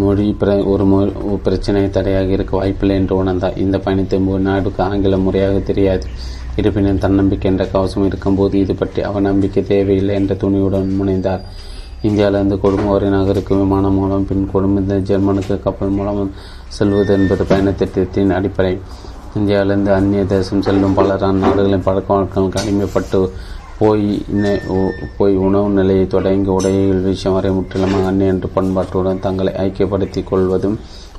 மொழி 0.00 0.26
பிர 0.40 0.50
ஒரு 0.72 0.84
மொழி 0.90 1.10
பிரச்சனை 1.46 1.80
தடையாக 1.96 2.30
இருக்க 2.36 2.52
வாய்ப்பில்லை 2.58 2.94
என்று 3.00 3.14
உணர்ந்தார். 3.22 3.58
இந்த 3.64 3.76
பயணத்தை 3.86 4.18
நாடுக்கு 4.48 4.80
ஆங்கிலம் 4.90 5.26
முறையாக 5.26 5.56
தெரியாது. 5.70 6.06
இருப்பினும் 6.60 7.02
தன்னம்பிக்கை 7.04 7.48
என்ற 7.50 7.64
கவசம் 7.74 8.06
இருக்கும்போது 8.08 8.54
இது 8.62 8.74
பற்றி 8.80 9.00
அவர் 9.08 9.26
நம்பிக்கை 9.28 9.62
தேவையில்லை 9.72 10.14
என்ற 10.20 10.32
துணியுடன் 10.42 10.90
முனைந்தார். 11.00 11.44
இந்தியாவிலிருந்து 12.08 12.56
கொடுங்கோரை 12.62 13.08
நகருக்கு 13.16 13.54
விமானம் 13.62 13.96
மூலம் 14.00 14.26
பின் 14.28 14.48
கொடுமிந்த 14.52 14.94
ஜெர்மனுக்கு 15.08 15.56
கப்பல் 15.66 15.96
மூலம் 15.98 16.30
செல்வது 16.76 17.12
என்பது 17.18 17.44
பயணத்திட்டத்தின் 17.52 18.32
அடிப்படை. 18.38 18.74
இந்தியாவிலிருந்து 19.38 19.90
அந்நிய 19.98 20.22
தேசம் 20.32 20.64
செல்லும் 20.66 20.96
பலர் 20.98 21.26
அந்நாடுகளின் 21.28 21.86
பழக்க 21.88 22.08
வழக்கங்களுக்கு 22.14 22.60
அடிமைப்பட்டு 22.62 23.20
போய் 23.82 24.08
போய் 25.18 25.36
உணவு 25.46 25.68
நிலையை 25.78 26.06
தொடங்கி 26.14 26.50
உடையில் 26.56 27.06
விஷயம் 27.10 27.36
வரை 27.36 27.50
முற்றிலுமாக 27.56 28.10
அன்னை 28.10 28.26
என்று 28.32 28.48
பண்பாட்டுடன் 28.56 29.24
தங்களை 29.26 29.52
ஐக்கியப்படுத்திக் 29.64 30.28
கொள்வதும் 30.30 30.76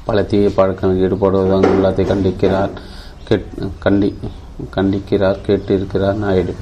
பல 0.07 0.23
தீய 0.31 0.47
பழக்கங்கள் 0.55 1.03
ஈடுபடுவதும் 1.05 1.67
உள்ளதை 1.73 2.03
கண்டிக்கிறார். 2.11 2.71
கண்டி 3.83 4.09
கண்டிக்கிறார் 4.75 5.37
கேட்டிருக்கிறார் 5.45 6.17
நாயுடு. 6.23 6.53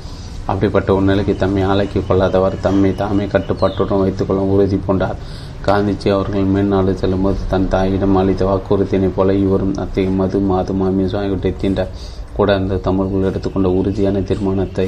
அப்படிப்பட்ட 0.52 0.90
ஒரு 0.98 1.06
நிலைக்கு 1.10 1.34
தம்மை 1.42 1.64
ஆலைக்கு 1.72 2.00
கொள்ளாதவர் 2.08 2.56
தம்மை 2.66 2.92
தாமே 3.02 3.26
கட்டுப்பாட்டுடன் 3.34 4.04
வைத்துக்கொள்ள 4.04 4.44
உறுதி 4.54 4.78
பூண்டார். 4.86 5.20
காந்திஜி 5.68 6.10
அவர்கள் 6.16 6.52
மேல்நாடு 6.54 6.94
செல்லும்போது 7.02 7.42
தன் 7.52 7.68
தாயிடம் 7.74 8.18
அளித்த 8.22 8.46
வாக்குறுதியினைப் 8.50 9.16
போல 9.18 9.34
இவரும் 9.46 9.76
அத்தகைய 9.84 10.14
மது 10.20 10.40
மாது 10.50 10.74
மாமி 10.80 11.04
ஆகியவற்றை 11.20 11.52
தீண்ட 11.64 11.82
கூட 12.38 12.50
அந்த 12.60 12.80
தமிழர்கள் 12.88 13.28
எடுத்துக்கொண்ட 13.30 13.70
உறுதியான 13.80 14.22
தீர்மானத்தை 14.30 14.88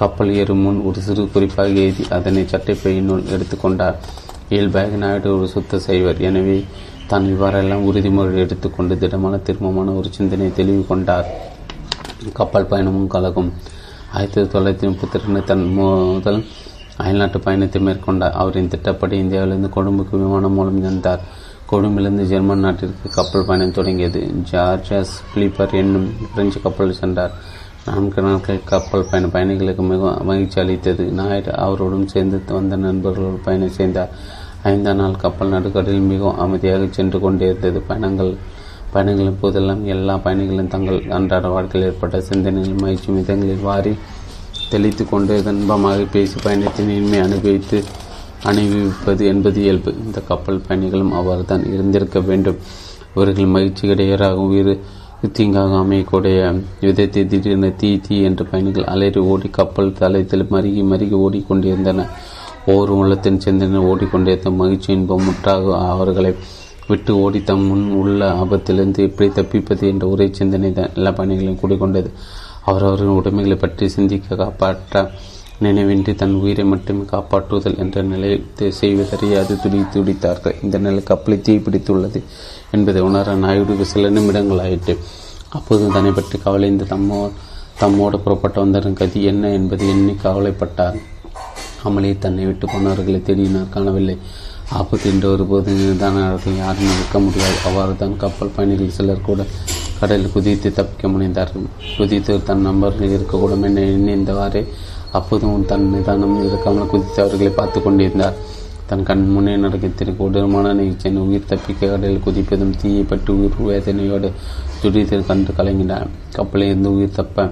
கப்பல் 0.00 0.30
ஏறும் 0.40 0.62
முன் 0.64 0.78
ஒரு 0.88 1.00
சிறு 1.06 1.22
குறிப்பாக 1.34 1.80
எழுதி 1.84 2.04
அதனை 2.16 2.42
சட்டைப்பையினுள் 2.52 3.24
எடுத்துக்கொண்டார் 3.34 3.96
இயல்பாக 4.52 4.98
நாயுடு 5.02 5.28
ஒரு 5.36 5.46
சுத்த 5.54 5.78
செய்வர் 5.86 6.20
எனவே 6.28 6.58
தான் 7.10 7.26
இவ்வாறெல்லாம் 7.32 7.84
உறுதிமொழி 7.88 8.38
எடுத்துக்கொண்டு 8.44 8.94
திடமான 9.02 9.34
திருமமான 9.46 9.94
ஒரு 9.98 10.08
சிந்தனை 10.16 10.48
தெளிவு 10.58 10.82
கொண்டார். 10.90 11.28
கப்பல் 12.38 12.70
பயணமும் 12.70 13.10
கலகும். 13.14 13.50
ஆயிரத்தி 14.16 14.46
தொள்ளாயிரத்தி 14.54 14.86
முப்பத்தி 14.92 15.22
ரெண்டு 15.24 15.42
தன் 15.50 15.66
முதல் 15.78 16.40
அயல்நாட்டு 17.02 17.38
பயணத்தை 17.46 17.80
மேற்கொண்டார். 17.88 18.36
அவரின் 18.40 18.72
திட்டப்படி 18.72 19.16
இந்தியாவிலிருந்து 19.24 19.70
கொழும்புக்கு 19.76 20.14
விமானம் 20.22 20.56
மூலம் 20.58 20.82
சென்றார் 20.86 21.22
கொழும்பிலிருந்து 21.70 22.24
ஜெர்மன் 22.32 22.64
நாட்டிற்கு 22.64 23.08
கப்பல் 23.18 23.48
பயணம் 23.48 23.76
தொடங்கியது. 23.78 24.20
ஜார்ஜஸ் 24.50 25.14
பிலிப்பர் 25.32 25.74
என்னும் 25.82 26.08
பிரெஞ்சு 26.34 26.60
கப்பல் 26.66 27.00
சென்றார். 27.02 27.34
நான்கு 27.88 28.20
நாட்கள் 28.22 28.66
கப்பல் 28.70 29.06
பயண 29.10 29.26
பயணிகளுக்கு 29.34 29.84
மிக 29.90 30.10
மகிழ்ச்சி 30.28 30.58
அளித்தது. 30.62 31.04
ஞாயிறு 31.18 31.52
அவருடன் 31.64 32.10
சேர்ந்து 32.12 32.38
வந்த 32.56 32.76
நண்பர்களோடு 32.76 33.38
பயணம் 33.44 33.76
செய்தார் 33.78 34.12
ஐந்தாம் 34.70 34.98
நாள் 35.00 35.20
கப்பல் 35.24 35.52
நடுக்கடலில் 35.54 36.08
மிகவும் 36.12 36.40
அமைதியாக 36.44 36.88
சென்று 36.90 37.18
கொண்டிருந்தது. 37.20 37.80
பயணங்கள் 37.88 38.32
பயணங்களின் 38.94 39.40
போதெல்லாம் 39.40 39.82
எல்லா 39.94 40.14
பயணிகளும் 40.26 40.72
தங்கள் 40.74 41.00
அன்றாட 41.16 41.46
வாழ்க்கையில் 41.48 41.88
ஏற்பட்ட 41.88 42.20
சிந்தனைகள் 42.20 42.82
மகிழ்ச்சி 42.82 43.10
மிதங்களில் 43.12 43.66
வாரி 43.68 43.92
தெளித்து 44.70 45.04
கொண்டு 45.04 45.34
இன்பமாக 45.52 46.06
பேசி 46.14 46.36
பயணத்தின் 46.42 46.92
இனிமை 46.96 47.20
அனுபவித்து 47.26 47.78
அனுபவிப்பது 48.50 49.22
என்பது 49.32 49.58
இயல்பு. 49.66 49.90
இந்த 50.04 50.18
கப்பல் 50.30 50.64
பயணிகளும் 50.68 51.12
அவ்வாறு 51.12 51.44
இருந்திருக்க 51.74 52.20
வேண்டும். 52.20 52.58
இவர்கள் 53.14 53.54
மகிழ்ச்சி 53.56 53.84
இடையராக 53.88 54.46
உயிர் 54.48 54.72
தீங்காக 55.26 55.72
அமையக்கூடிய 55.84 56.38
விதத்தை 56.80 57.26
திடீரென 57.26 57.70
தீ 57.70 58.00
தீ 58.00 58.22
என்ற 58.22 58.44
பயணிகள் 58.44 58.84
அலறி 58.84 59.20
ஓடி 59.20 59.48
கப்பல் 59.48 59.96
தலைத்தில் 59.98 60.44
மருகி 60.50 60.82
மருகி 60.90 61.16
ஓடிக்கொண்டிருந்தன. 61.24 62.06
ஒவ்வொரு 62.66 62.96
உள்ளத்தின் 62.96 63.40
சிந்தனை 63.40 63.80
ஓடிக்கொண்டிருந்த 63.80 64.50
மகிழ்ச்சி 64.50 64.92
இன்பம் 64.92 65.24
முற்றாக 65.24 65.78
அவர்களை 65.78 66.34
விட்டு 66.88 67.16
ஓடி 67.16 67.42
தம் 67.42 67.64
முன் 67.64 67.90
உள்ள 67.90 68.32
ஆபத்திலிருந்து 68.32 69.00
எப்படி 69.08 69.28
தப்பிப்பது 69.28 69.88
என்ற 69.88 70.08
ஒரே 70.08 70.28
சிந்தனை 70.32 70.72
தான் 70.72 70.94
எல்லா 70.94 71.10
பயணிகளையும் 71.10 71.60
கூடிக்கொண்டது. 71.62 72.10
அவரவரின் 72.66 73.16
உடைமைகளை 73.18 73.56
பற்றி 73.56 73.88
சிந்திக்க 73.88 74.36
காப்பாற்ற 74.36 75.10
நினைவின்றி 75.64 76.12
தன் 76.20 76.34
உயிரை 76.40 76.64
மட்டுமே 76.72 77.04
காப்பாற்றுதல் 77.12 77.78
என்ற 77.82 78.02
நிலையை 78.10 78.38
செய்வதறியாது 78.80 79.52
துடி 79.62 79.78
துடித்தார்கள். 79.94 80.56
இந்த 80.64 80.76
நிலை 80.84 81.02
கப்பலை 81.10 81.38
தீப்பிடித்துள்ளது 81.46 82.20
என்பதை 82.76 83.00
உணர 83.08 83.34
நாயுடுக்கு 83.44 83.86
சில 83.92 84.10
நிமிடங்கள் 84.16 84.62
ஆயிற்று. 84.64 84.94
அப்போது 85.58 85.84
தன்னை 85.94 86.12
பற்றி 86.18 86.38
கவலைந்து 86.46 86.86
தம்மோ 86.92 87.20
தம்மோடு 87.80 88.16
புறப்பட்டு 88.24 88.58
வந்தவரின் 88.62 89.00
கதி 89.00 89.20
என்ன 89.30 89.50
என்பது 89.58 89.84
எண்ணி 89.94 90.14
கவலைப்பட்டார். 90.26 90.96
அமளி 91.88 92.08
தன்னை 92.24 92.44
விட்டு 92.48 92.66
போனவர்களை 92.72 93.20
தேடினார் 93.28 93.72
காணவில்லை. 93.74 94.16
ஆபத்து 94.78 95.06
என்று 95.12 95.26
ஒருபோது 95.34 95.74
நிதானர்கள் 95.80 96.58
யாரும் 96.62 96.92
இருக்க 96.94 97.18
முடியாது. 97.26 97.56
அவ்வாறு 97.68 97.92
தான் 98.00 98.16
கப்பல் 98.22 98.54
பயணிகள் 98.56 98.96
சிலர் 98.96 99.26
கூட 99.28 99.44
கடலில் 100.00 100.34
குதித்து 100.34 100.68
தப்பிக்க 100.78 101.08
முனைந்தார்கள். 101.12 101.68
குதித்து 101.98 102.34
தன் 102.48 102.66
நம்பர்கள் 102.68 103.14
இருக்கக்கூடும் 103.16 103.64
என 103.68 103.84
எண்ணிந்தவாறே 103.94 104.62
அப்போதும் 105.12 105.64
தன் 105.64 105.90
நிதானம் 105.90 106.36
இருக்காமல் 106.46 106.90
குதித்து 106.92 107.20
அவர்களை 107.22 107.52
பார்த்து 107.58 107.78
கொண்டிருந்தார். 107.82 108.38
தன் 108.88 109.02
கண் 109.02 109.24
முன்னே 109.32 109.54
நடக்கத்திற்கு 109.56 110.14
கொடூரமான 110.16 110.72
நிகழ்ச்சியின் 110.72 111.18
உயிர் 111.24 111.48
தப்பிக்க 111.48 111.88
கடலில் 111.88 112.24
குதிப்பதும் 112.26 112.76
தீயை 112.80 113.02
பற்றி 113.02 113.32
உயிர் 113.32 113.58
வேதனையோடு 113.70 114.28
துடித்து 114.82 115.24
கண்டு 115.30 115.52
கலங்கினார். 115.58 116.08
கப்பலில் 116.36 116.70
இருந்து 116.70 116.92
உயிர் 116.94 117.16
தப்ப 117.18 117.48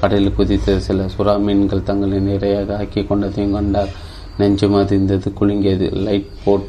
கடலில் 0.00 0.36
குதித்த 0.36 0.78
சில 0.78 1.06
சுறா 1.16 1.34
மீன்கள் 1.46 1.86
தங்களை 1.88 2.18
நிறையாக 2.28 2.78
ஆக்கி 2.78 3.02
கொண்டதையும் 3.10 3.56
கண்டார். 3.56 3.92
நெஞ்சு 4.38 4.68
மதிந்தது 4.68 5.30
குலுங்கியது. 5.40 5.88
லைட் 6.06 6.30
போட் 6.44 6.66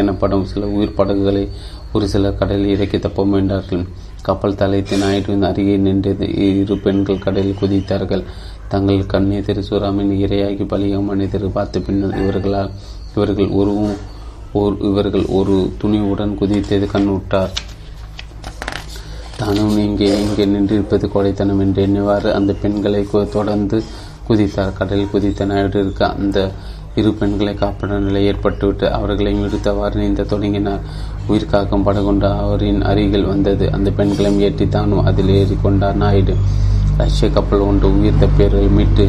எனப்படும் 0.00 0.44
சில 0.44 0.66
உயிர் 0.66 0.94
படகுகளை 0.94 1.48
ஒரு 1.92 2.08
சிலர் 2.08 2.38
கடலில் 2.40 2.72
இறக்கி 2.74 2.98
தப்ப 2.98 3.24
முயன்றார்கள் 3.24 3.84
கப்பல் 4.22 4.58
தலைத்தின் 4.60 5.04
ஆயிட்டின் 5.08 5.46
அருகே 5.48 5.76
நின்றது. 5.76 6.26
இரு 6.60 6.76
பெண்கள் 6.78 7.24
கடலில் 7.26 7.60
குதித்தார்கள். 7.60 8.24
தங்கள் 8.72 9.08
கண்ணெதிர் 9.12 9.46
திருசுராமின் 9.46 10.10
இரையாகி 10.24 10.64
பழிய 10.72 10.96
மனிதர் 11.04 11.46
பார்த்த 11.56 11.80
பின்னர் 11.86 12.18
இவர்களால் 12.22 12.70
இவர்கள் 13.14 13.50
ஒரு 13.58 13.74
இவர்கள் 14.88 15.24
ஒரு 15.38 15.54
துணிவுடன் 15.80 16.34
குதித்தது 16.40 16.86
கண்ணுற்றார். 16.94 17.52
தானும் 19.40 19.76
இங்கே 19.86 20.08
இங்கே 20.24 20.44
நின்றிருப்பது 20.44 21.06
கொடைத்தனம் 21.14 21.60
என்று 21.64 21.80
எண்ணிவாறு 21.86 22.30
அந்த 22.38 22.52
பெண்களை 22.62 23.02
தொடர்ந்து 23.36 23.78
குதித்தார். 24.28 24.76
கடலில் 24.78 25.12
குதித்த 25.12 25.46
நாயுடு 25.50 25.82
அந்த 26.14 26.38
இரு 27.00 27.10
பெண்களை 27.20 27.54
காப்பாற்ற 27.54 27.98
நிலை 28.06 28.22
ஏற்பட்டுவிட்டு 28.30 28.86
அவர்களை 28.98 29.32
விடுத்தவாறு 29.34 29.96
நீந்த 30.02 30.22
தொடங்கினார். 30.32 30.82
உயிர் 31.28 31.52
காக்கும் 31.52 31.84
படகொண்டு 31.88 32.26
அவரின் 32.44 32.80
அருகில் 32.90 33.30
வந்தது. 33.32 33.66
அந்த 33.76 33.90
பெண்களையும் 33.98 34.40
ஏற்றி 34.46 34.68
தானும் 34.68 35.06
அதில் 35.10 35.34
ஏறிக்கொண்டார். 35.40 36.00
நாயுடு 36.04 36.36
ரஷ்ய 37.00 37.26
கப்பல் 37.30 37.64
ஒன்று 37.68 37.88
உயிர் 37.96 38.20
தப்பியரை 38.22 38.62
மீட்டு 38.76 39.04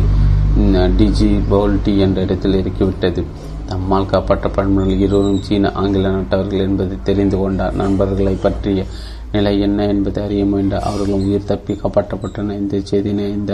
டிஜி 0.97 1.29
பவுல்டி 1.51 1.93
என்ற 2.05 2.17
இடத்தில் 2.25 2.57
இறக்கிவிட்டது. 2.59 3.21
தம்மால் 3.69 4.09
காப்பாற்றப்படும் 4.11 4.77
இருவரும் 5.05 5.41
சீன 5.47 5.71
ஆங்கில 5.81 6.11
நாட்டவர்கள் 6.15 6.65
என்பதை 6.67 6.97
தெரிந்து 7.03 7.37
கொண்டார் 7.37 7.77
நண்பர்களை 7.81 8.35
பற்றிய 8.45 8.83
நிலை 9.31 9.53
என்ன 9.59 9.79
என்பதை 9.93 10.19
அறிய 10.23 10.43
முயன்றார் 10.45 10.87
அவர்களும் 10.89 11.25
உயிர் 11.27 11.49
தப்பி 11.51 11.73
காப்பாற்றப்பட்டன 11.81 12.55
இந்த 12.61 12.81
செய்தியினை 12.91 13.25
இந்த 13.37 13.51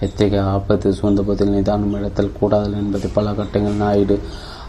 எத்தகைய 0.00 0.44
ஆபத்து 0.54 0.88
சூழ்ந்த 0.92 1.22
பதில் 1.22 1.54
நிதானம் 1.56 1.96
இடத்தில் 1.98 2.36
கூடாது 2.40 2.74
என்பதை 2.82 3.10
பல 3.14 3.32
கட்டங்கள் 3.32 3.82
நாயுடு 3.82 4.16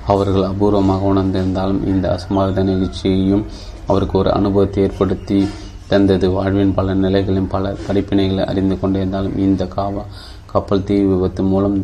அவர்கள் 0.06 0.50
அபூர்வமாக 0.50 1.08
உணர்ந்திருந்தாலும் 1.14 1.82
இந்த 1.86 2.06
அசம்பாவித 2.16 2.64
நிகழ்ச்சியையும் 2.64 3.46
அவருக்கு 3.88 4.18
ஒரு 4.18 4.32
அனுபவத்தை 4.32 4.84
ஏற்படுத்தி 4.84 5.40
தந்தது. 5.90 6.28
வாழ்வின் 6.36 6.76
பல 6.78 6.94
நிலைகளின் 7.04 7.52
பல 7.56 7.74
படிப்பினைகளை 7.88 8.44
அறிந்து 8.52 8.78
கொண்டிருந்தாலும் 8.82 9.38
இந்த 9.46 9.64
காவா 9.76 10.04
கப்பல் 10.52 10.86
தீ 10.88 10.96
விபத்து 11.10 11.44
மூலம் 11.52 11.76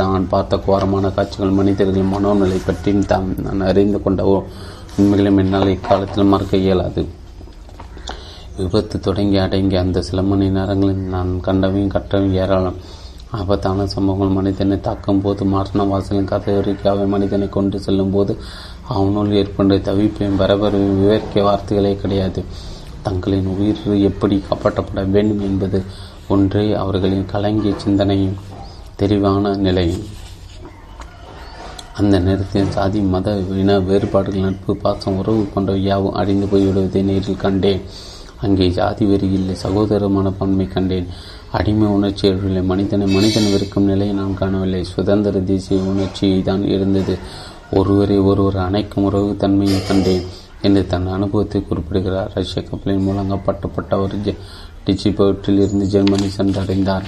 தான் 0.00 0.24
பார்த்த 0.32 0.58
கோரமான 0.66 1.10
காட்சிகள் 1.16 1.56
மனிதர்களின் 1.58 2.12
மனோநிலை 2.14 2.58
பற்றி 2.68 2.92
தான் 3.12 3.28
நான் 3.44 3.68
அறிந்து 3.70 3.98
கொண்ட 4.04 4.24
உண்மைகளும் 4.98 5.38
என்னால் 5.42 5.72
இக்காலத்தில் 5.74 6.30
மறக்க 6.32 6.62
இயலாது. 6.64 7.02
விபத்து 8.58 8.96
தொடங்கி 9.06 9.38
அடங்கி 9.44 9.76
அந்த 9.84 10.02
சில 10.08 10.20
மணி 10.28 10.46
நேரங்களில் 10.58 11.02
நான் 11.14 11.32
கண்டவையும் 11.46 11.94
கற்றவையும் 11.94 12.36
ஏராளம். 12.42 12.78
ஆபத்தான 13.38 13.86
சம்பவங்கள் 13.94 14.36
மனிதனை 14.36 14.76
தாக்கும் 14.86 15.20
போது 15.24 15.44
மரண 15.54 15.84
வாசலின் 15.90 16.30
கதை 16.30 16.52
வரைக்கும் 16.54 16.92
அவை 16.92 17.06
மனிதனை 17.14 17.46
கொண்டு 17.56 17.76
செல்லும் 17.86 18.14
போது 18.14 18.32
அவனுள் 18.94 19.36
ஏற்பட்ட 19.40 19.78
தவிப்பையும் 19.88 20.38
பரபரவையும் 20.40 21.00
விவரிக்க 21.00 21.42
வார்த்தைகளே 21.48 21.92
கிடையாது. 22.02 22.42
தங்களின் 23.06 23.48
உயிர் 23.54 23.82
எப்படி 24.10 24.36
காப்பாற்றப்பட 24.48 25.02
வேண்டும் 25.14 25.42
என்பது 25.48 25.80
ஒன்றே 26.34 26.66
அவர்களின் 26.82 27.26
கலங்கிய 27.32 27.72
சிந்தனையும் 27.84 28.38
தெளிவான 29.00 29.54
நிலையும். 29.66 30.04
அந்த 32.00 32.16
நேரத்தில் 32.26 32.74
சாதி 32.74 33.00
மத 33.12 33.34
இன 33.60 33.78
வேறுபாடுகள் 33.88 34.44
நட்பு 34.46 34.72
பாசம் 34.82 35.18
உறவு 35.20 35.42
போன்ற 35.52 35.74
யாவும் 35.86 36.16
அடிந்து 36.20 36.46
போய்விடுவதை 36.52 37.02
நேரில் 37.10 37.42
கண்டேன். 37.44 37.82
அங்கே 38.44 38.66
ஜாதி 38.78 39.04
வெறி 39.10 39.28
இல்லை 39.38 39.54
சகோதர 39.64 40.08
மனப்பான்மை 40.16 40.66
கண்டேன். 40.74 41.06
அடிமை 41.58 41.86
உணர்ச்சி 41.96 42.26
இல்லை 42.48 42.62
மனிதனை 42.70 43.06
மனிதன் 43.14 43.50
வெறுக்கும் 43.52 43.88
நிலையை 43.90 44.14
நான் 44.20 44.38
காணவில்லை. 44.40 44.82
சுதந்திர 44.94 45.40
தேசிய 45.50 45.78
உணர்ச்சி 45.92 46.28
தான் 46.48 46.64
இருந்தது. 46.74 47.14
ஒருவரை 47.78 48.18
ஒருவர் 48.30 48.58
அணைக்கும் 48.66 49.06
உறவு 49.08 49.30
தன்மையை 49.42 49.80
கண்டேன். 49.88 50.26
என்று 50.66 50.82
தன் 50.92 51.14
அனுபவத்தை 51.16 51.60
குறிப்பிடுகிறார். 51.68 52.32
ரஷ்ய 52.34 52.62
கப்பலின் 52.62 53.06
மூலம் 53.06 53.30
கப்பட்டப்பட்ட 53.34 53.92
அவர் 53.98 54.16
டிச்சிபோர்ட்டில் 54.86 55.62
இருந்து 55.64 55.86
ஜெர்மனி 55.94 56.28
சென்றடைந்தார். 56.38 57.06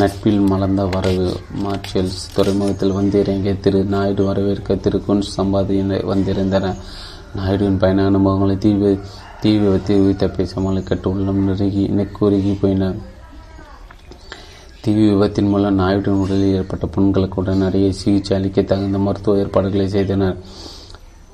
நட்பில் 0.00 0.42
மலர்ந்த 0.50 0.82
வரவு 0.92 1.26
மார்ச்சல்ஸ் 1.62 2.20
துறைமுகத்தில் 2.34 2.94
வந்திறங்கிய 2.98 3.52
திரு 3.64 3.80
நாயுடு 3.94 4.22
வரவேற்க 4.28 4.76
திரு 4.84 4.98
குன்ஸ் 5.06 5.32
சம்பாதி 5.38 5.76
வந்திருந்தனர் 6.12 6.78
நாயுடுவின் 7.38 7.80
பயண 7.82 8.06
அனுபவங்களை 8.10 8.56
தீ 8.64 8.70
தீ 9.42 9.50
விபத்தில் 9.60 10.00
உயிர்த்த 10.02 10.26
பேசாமல் 10.36 10.86
கட்டு 10.88 11.08
உள்ளம் 11.10 11.40
நெருகி 11.46 11.84
நெக்குருகி 11.98 12.52
போயின. 12.60 12.90
தீ 14.82 14.92
விபத்தின் 14.98 15.50
மூலம் 15.52 15.78
நாயுடன் 15.80 16.20
உடலில் 16.24 16.54
ஏற்பட்ட 16.58 16.86
புண்களுக்கு 16.94 17.40
உடனடியே 17.42 17.88
சிகிச்சை 18.00 18.32
அளிக்க 18.38 18.62
தகுந்த 18.62 18.98
மருத்துவ 19.06 19.40
ஏற்பாடுகளை 19.42 19.86
செய்தனர். 19.88 20.36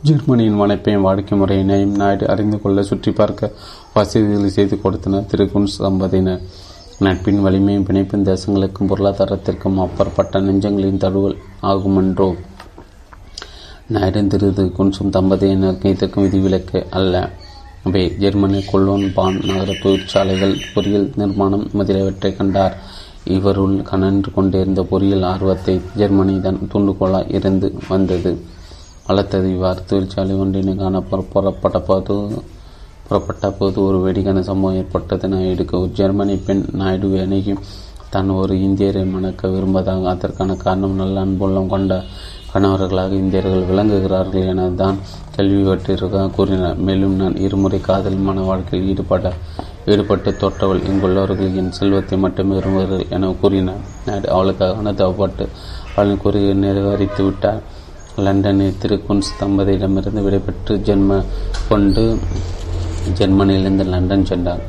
ஜெர்மனியின் 0.06 0.58
வனைப்பையும் 0.60 1.04
வாடிக்கை 1.06 1.36
முறையினையும் 1.38 1.94
நாயுடு 2.00 2.24
அறிந்து 2.32 2.60
கொள்ள 2.60 2.82
சுற்றி 2.82 3.10
பார்க்க 3.10 3.50
வசதிகளை 3.94 4.48
செய்து 4.48 4.74
கொடுத்தனர். 4.80 5.24
திரு 5.26 5.44
குன்ஸ் 5.44 5.78
தம்பதியினர் 5.84 6.42
நட்பின் 7.04 7.40
வலிமையும் 7.44 7.86
பிணைப்பின் 7.88 8.26
தேசங்களுக்கும் 8.28 8.90
பொருளாதாரத்திற்கும் 8.90 9.78
அப்பாற்பட்ட 9.84 10.40
நெஞ்சங்களின் 10.40 11.00
தழுவல் 11.04 11.36
ஆகுமென்றோ? 11.70 12.28
நாயுடன் 13.94 14.30
திரு 14.34 14.48
குன்சும் 14.76 15.10
தம்பதியினருக்கு 15.16 15.92
இதற்கும் 15.94 16.26
விதிவிலக்கு 16.26 16.80
அல்ல. 16.90 17.14
அவை 17.84 18.02
ஜெர்மனி 18.22 18.60
கொல்லோன் 18.70 19.06
பான் 19.16 19.40
நகர 19.48 19.74
தொழிற்சாலைகள் 19.82 20.54
பொறியியல் 20.74 21.08
நிர்மாணம் 21.22 21.66
முதலியவற்றை 21.72 22.30
கண்டார். 22.36 22.76
இவருள் 23.36 23.76
கனன்று 23.90 24.30
கொண்டிருந்த 24.36 24.82
பொறியியல் 24.92 25.26
ஆர்வத்தை 25.32 25.74
ஜெர்மனி 25.96 26.36
தான் 26.40 26.60
தூண்டுகோலாக 26.74 27.34
இருந்து 27.38 27.70
வந்தது. 27.88 28.32
வளர்த்தது 29.08 29.46
இவ்வாறு 29.54 29.80
தொழிற்சாலை 29.90 30.34
ஒன்றினை 30.42 30.72
காண 30.80 30.96
புறப்பட்ட 31.10 31.78
போது 31.88 32.14
புறப்பட்ட 33.06 33.46
போது 33.58 33.78
ஒரு 33.88 33.98
வெடிக்கான 34.06 34.40
சம்பவம் 34.48 34.78
ஏற்பட்டது. 34.80 35.28
நாயுடுக்கு 35.34 35.78
ஜெர்மனி 35.98 36.34
பெண் 36.46 36.64
நாயுடு 36.80 37.08
அணுகி 37.22 37.54
தான் 38.14 38.30
ஒரு 38.40 38.54
இந்தியரை 38.66 39.04
மணக்க 39.14 39.48
விரும்பதாக 39.54 40.10
அதற்கான 40.12 40.56
காரணம் 40.64 40.98
நல்ல 41.00 41.22
அன்புள்ளம் 41.26 41.70
கொண்ட 41.72 41.96
கணவர்களாக 42.52 43.16
இந்தியர்கள் 43.22 43.66
விளங்குகிறார்கள் 43.70 44.46
என 44.52 44.68
தான் 44.82 44.98
கேள்விப்பட்டிருக்க 45.34 46.26
கூறினார். 46.36 46.78
மேலும் 46.88 47.16
நான் 47.22 47.40
இருமுறை 47.46 47.80
காதல் 47.88 48.20
மன 48.28 48.44
வாழ்க்கையில் 48.50 48.88
ஈடுபட 48.92 49.32
ஈடுபட்டு 49.92 50.30
தோற்றவள் 50.42 50.84
இங்குள்ளவர்கள் 50.90 51.58
என் 51.62 51.74
செல்வத்தை 51.78 52.18
மட்டுமே 52.24 52.54
விரும்புகிறார்கள் 52.58 53.12
என 53.16 53.32
கூறினார். 53.42 53.82
நாயுடு 54.06 54.30
அவளுக்காக 54.36 54.78
அனுதவப்பட்டு 54.82 55.46
அவளின் 55.96 56.22
கூறிய 56.24 56.54
நிறைவேறித்து 56.64 57.22
விட்டார். 57.28 57.62
லண்டனில் 58.18 58.78
திரு 58.78 58.96
குன்ஸ் 59.08 59.30
தம்பதியிடமிருந்து 59.40 60.22
விடைபெற்று 60.26 60.74
ஜென்ம 60.88 61.24
கொண்டு 61.68 62.04
ஜெர்மனியிலிருந்து 63.18 63.84
லண்டன் 63.84 64.24
சென்றார் 64.24 64.64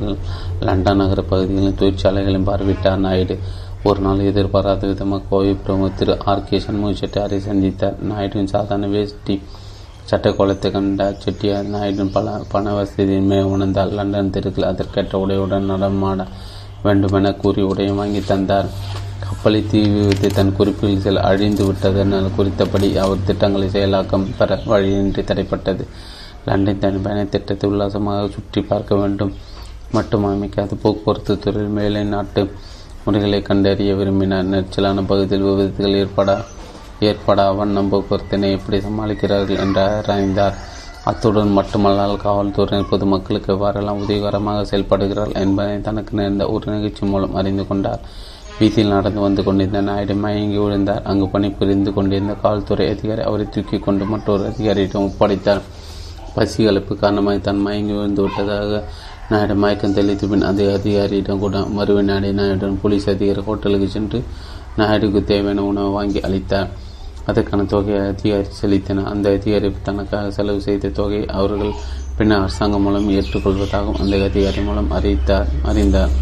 லண்டன் 0.60 0.96
நகர 0.96 1.22
பகுதிகளில் 1.22 1.78
தொழிற்சாலைகளையும் 1.80 2.48
பார்வையிட்டார் 2.50 2.96
நாயுடு 2.96 3.38
ஒரு 3.82 4.00
நாள் 4.00 4.18
எதிர்பாராத 4.18 4.86
விதமாக 4.86 5.22
கோவை 5.30 5.52
பிரமுகர் 5.54 5.98
திரு 5.98 6.16
ஆர். 6.24 6.44
கே. 6.44 6.58
சண்முக 6.58 6.92
செட்டியாரை 7.00 7.38
சந்தித்தார். 7.48 7.96
நாயுடுவின் 8.10 8.52
சாதாரண 8.54 8.86
வேஷ்டி 8.86 9.42
சட்டக்கோலத்தை 10.10 10.70
கண்ட 10.70 11.14
செட்டியார் 11.18 11.70
நாயுடன் 11.74 12.12
பல 12.12 12.40
பண 12.48 12.72
வசதியின்மை 12.72 13.42
உணர்ந்தால் 13.42 13.92
லண்டன் 13.92 14.30
தெருக்கில் 14.30 14.70
அதற்கேற்ற 14.72 15.26
உடையுடன் 15.26 15.70
நடமாட 15.72 16.26
வேண்டுமென 16.82 17.32
கூறி 17.32 17.62
உடையை 17.62 17.94
வாங்கி 17.94 18.20
தந்தார். 18.20 18.68
கப்பலை 19.24 19.60
தீ 19.70 19.80
விபத்து 19.94 20.28
தன் 20.36 20.52
குறிப்பில் 20.58 21.02
சில 21.04 21.22
அழிந்து 21.28 21.62
விட்டதனால் 21.68 22.28
குறித்தபடி 22.36 22.88
அவர் 23.04 23.26
திட்டங்களை 23.28 23.66
செயலாக்கம் 23.74 24.26
பெற 24.38 24.58
வழியின்றி 24.72 25.22
தடைப்பட்டது. 25.30 25.84
லண்டன் 26.46 26.80
தன் 26.84 27.00
பயண 27.04 27.22
திட்டத்தை 27.34 27.66
உல்லாசமாக 27.70 28.28
சுற்றி 28.36 28.60
பார்க்க 28.70 29.00
வேண்டும். 29.00 29.32
மட்டும் 29.96 30.26
அமைக்காது 30.30 30.74
போக்குவரத்து 30.84 31.34
துறையில் 31.44 31.76
மேலை 31.78 32.02
நாட்டு 32.14 32.42
முறைகளை 33.04 33.40
கண்டறிய 33.48 33.92
விரும்பினார். 34.00 34.48
நெரிச்சலான 34.52 35.04
பகுதியில் 35.10 35.46
விபத்துகள் 35.48 35.98
ஏற்பட 36.02 36.30
ஏற்பட 37.08 37.40
வண்ணம் 37.58 37.90
போக்குவரத்தினை 37.92 38.48
எப்படி 38.56 38.78
சமாளிக்கிறார்கள் 38.86 39.62
என்று 39.64 39.80
ஆராய்ந்தார். 39.84 40.56
அத்துடன் 41.10 41.52
மட்டுமல்லால் 41.58 42.22
காவல்துறையினர் 42.24 42.90
பொதுமக்களுக்கு 42.90 43.52
எவ்வாறெல்லாம் 43.54 44.02
உதவிகரமாக 44.02 44.64
செயல்படுகிறார்கள் 44.70 45.40
என்பதை 45.44 45.76
தனக்கு 45.86 46.12
நேர்ந்த 46.18 46.46
ஒரு 46.54 46.66
நிகழ்ச்சி 46.74 47.04
மூலம் 47.12 47.36
அறிந்து 47.40 47.64
கொண்டார். 47.70 48.02
வீதியில் 48.60 48.94
நடந்து 48.94 49.20
வந்து 49.24 49.42
கொண்டிருந்த 49.44 49.80
நாயுடு 49.88 50.14
மயங்கி 50.22 50.58
விழுந்தார். 50.62 51.04
அங்கு 51.10 51.26
பணிபுரிந்து 51.34 51.90
கொண்டிருந்த 51.96 52.32
காவல்துறை 52.42 52.86
அதிகாரி 52.94 53.22
அவரை 53.28 53.44
தூக்கி 53.54 53.78
கொண்டு 53.86 54.04
மற்றொரு 54.12 54.42
அதிகாரியிடம் 54.50 55.06
ஒப்படைத்தார். 55.08 55.62
பசி 56.34 56.58
கலப்பு 56.66 56.92
காரணமாக 57.02 57.38
தான் 57.46 57.62
மயங்கி 57.66 57.94
விழுந்து 57.98 58.22
விட்டதாக 58.24 58.82
நாயுடு 59.30 59.54
மயக்கம் 59.62 59.96
தெளித்து 59.98 60.26
பின் 60.30 60.46
அதே 60.50 60.66
அதிகாரியிடம் 60.78 61.42
கூட 61.44 61.58
மறுவை 61.76 62.02
நாடி 62.10 62.30
நாயுடன் 62.40 62.78
போலீஸ் 62.82 63.08
அதிகாரி 63.14 63.42
ஹோட்டலுக்கு 63.48 63.88
சென்று 63.96 64.18
நாயுடுக்கு 64.78 65.20
தேவையான 65.30 65.64
உணவை 65.70 65.90
வாங்கி 65.98 66.20
அளித்தார். 66.28 66.70
அதற்கான 67.30 67.64
தொகையை 67.72 68.00
அதிகாரி 68.12 68.48
செலுத்தினார். 68.60 69.10
அந்த 69.12 69.26
அதிகாரி 69.38 69.68
தனக்காக 69.88 70.30
செலவு 70.38 70.60
செய்த 70.66 70.92
தொகையை 71.00 71.26
அவர்கள் 71.40 71.72
பின்னர் 72.18 72.42
அரசாங்கம் 72.44 72.84
மூலம் 72.86 73.08
ஏற்றுக்கொள்வதாகவும் 73.18 74.00
அந்த 74.02 74.24
அதிகாரி 74.30 74.62
மூலம் 74.68 74.90
அறிவித்தார் 74.98 75.50
அறிந்தார். 75.72 76.14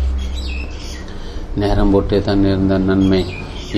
நேரம் 1.63 1.93
போட்டே 1.93 2.19
தான் 2.29 2.49
இருந்த 2.51 2.79
நன்மை. 2.89 3.21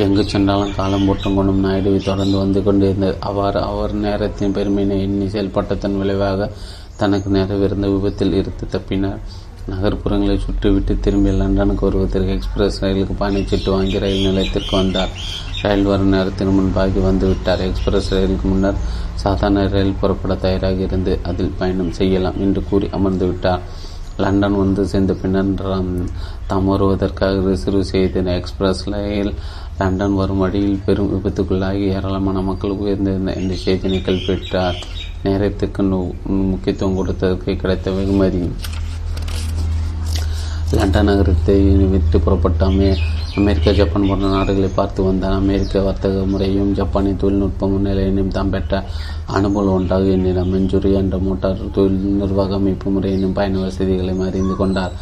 எங்கு 0.05 0.23
சென்றாலும் 0.33 0.75
காலம் 0.79 1.07
போட்டும் 1.07 1.37
கொண்டும் 1.37 1.63
நாயுடுவை 1.67 2.01
தொடர்ந்து 2.09 2.37
வந்து 2.43 2.61
கொண்டிருந்தது. 2.67 3.17
அவ்வாறு 3.29 3.61
அவர் 3.71 3.93
நேரத்தின் 4.05 4.55
பெருமையினை 4.57 4.97
எண்ணி 5.07 5.27
செயல்பட்டதன் 5.35 5.99
விளைவாக 6.01 6.51
தனக்கு 7.01 7.29
நேரவிருந்த 7.37 7.89
விபத்தில் 7.95 8.37
இருந்து 8.41 8.67
தப்பினார். 8.75 9.21
நகர்ப்புறங்களை 9.71 10.37
சுற்றிவிட்டு 10.45 10.93
திரும்பி 11.05 11.33
லண்டனுக்கு 11.41 11.85
வருவதற்கு 11.87 12.33
எக்ஸ்பிரஸ் 12.37 12.79
ரயிலுக்கு 12.85 13.15
பயணச்சீட்டு 13.21 13.71
வாங்கி 13.75 13.99
ரயில் 14.05 14.27
நிலையத்திற்கு 14.29 14.75
வந்தார். 14.77 15.13
ரயில் 15.63 15.89
வரும் 15.91 16.13
நேரத்திற்கு 16.15 16.55
முன்பாகி 16.59 17.01
வந்துவிட்டார் 17.09 17.63
எக்ஸ்பிரஸ் 17.67 18.11
ரயிலுக்கு 18.15 18.47
முன்னர் 18.53 18.81
சாதாரண 19.23 19.67
ரயில் 19.75 19.99
புறப்பட 20.01 20.35
தயாராக 20.45 20.81
இருந்து 20.89 21.15
அதில் 21.31 21.57
பயணம் 21.59 21.93
செய்யலாம் 21.99 22.39
என்று 22.47 22.63
கூறி 22.71 22.89
அமர்ந்து 22.99 23.27
விட்டார். 23.27 23.63
லண்டன் 24.25 24.61
வந்து 24.63 24.83
சேர்ந்த 24.93 25.13
பின்னர் 25.23 25.51
தாம் 26.51 26.71
வருவதற்காக 26.71 27.43
ரிசர்வ் 27.49 27.91
செய்த 27.93 28.23
எக்ஸ்பிரஸ் 28.41 28.83
ரயில் 28.95 29.33
லண்டன் 29.81 30.19
வரும் 30.21 30.43
வழியில் 30.45 30.81
பெரும் 30.87 31.13
விபத்துக்குள்ளாகி 31.13 31.85
ஏராளமான 31.97 32.41
மக்கள் 32.49 32.79
உயர்ந்திருந்த 32.83 33.33
இந்த 33.43 33.55
செய்தினை 33.65 34.01
பெற்றார். 34.27 34.79
நேரத்துக்கு 35.23 35.83
முக்கியத்துவம் 36.51 36.99
கொடுத்ததற்கு 36.99 37.57
கிடைத்த 37.63 37.91
வெகுமதி. 37.91 38.43
லண்டன் 40.77 41.09
நகரத்தை 41.09 41.57
விட்டு 41.93 42.17
புறப்பட்ட 42.25 42.67
அமே 42.71 42.89
அமெரிக்கா 43.41 43.71
ஜப்பான் 43.79 44.07
போன்ற 44.09 44.27
நாடுகளை 44.35 44.69
பார்த்து 44.77 45.01
வந்தார். 45.07 45.39
அமெரிக்க 45.41 45.83
வர்த்தக 45.87 46.23
முறையும் 46.33 46.71
ஜப்பானின் 46.79 47.19
தொழில்நுட்ப 47.23 47.69
முன்னிலையினும் 47.73 48.31
தாம் 48.37 48.53
பெற்ற 48.55 48.83
அனுபவம் 49.37 49.77
உண்டாக 49.79 50.13
எண்ணினார். 50.17 50.51
மஞ்சுரி 50.53 50.91
என்ற 51.01 51.19
மோட்டார் 51.27 51.65
தொழில் 51.77 51.99
நிர்வாக 52.21 52.55
அமைப்பு 52.61 52.91
முறையினும் 52.97 53.37
பயண 53.39 53.59
வசதிகளையும் 53.65 54.25
அறிந்து 54.29 54.57
கொண்டார். 54.63 54.95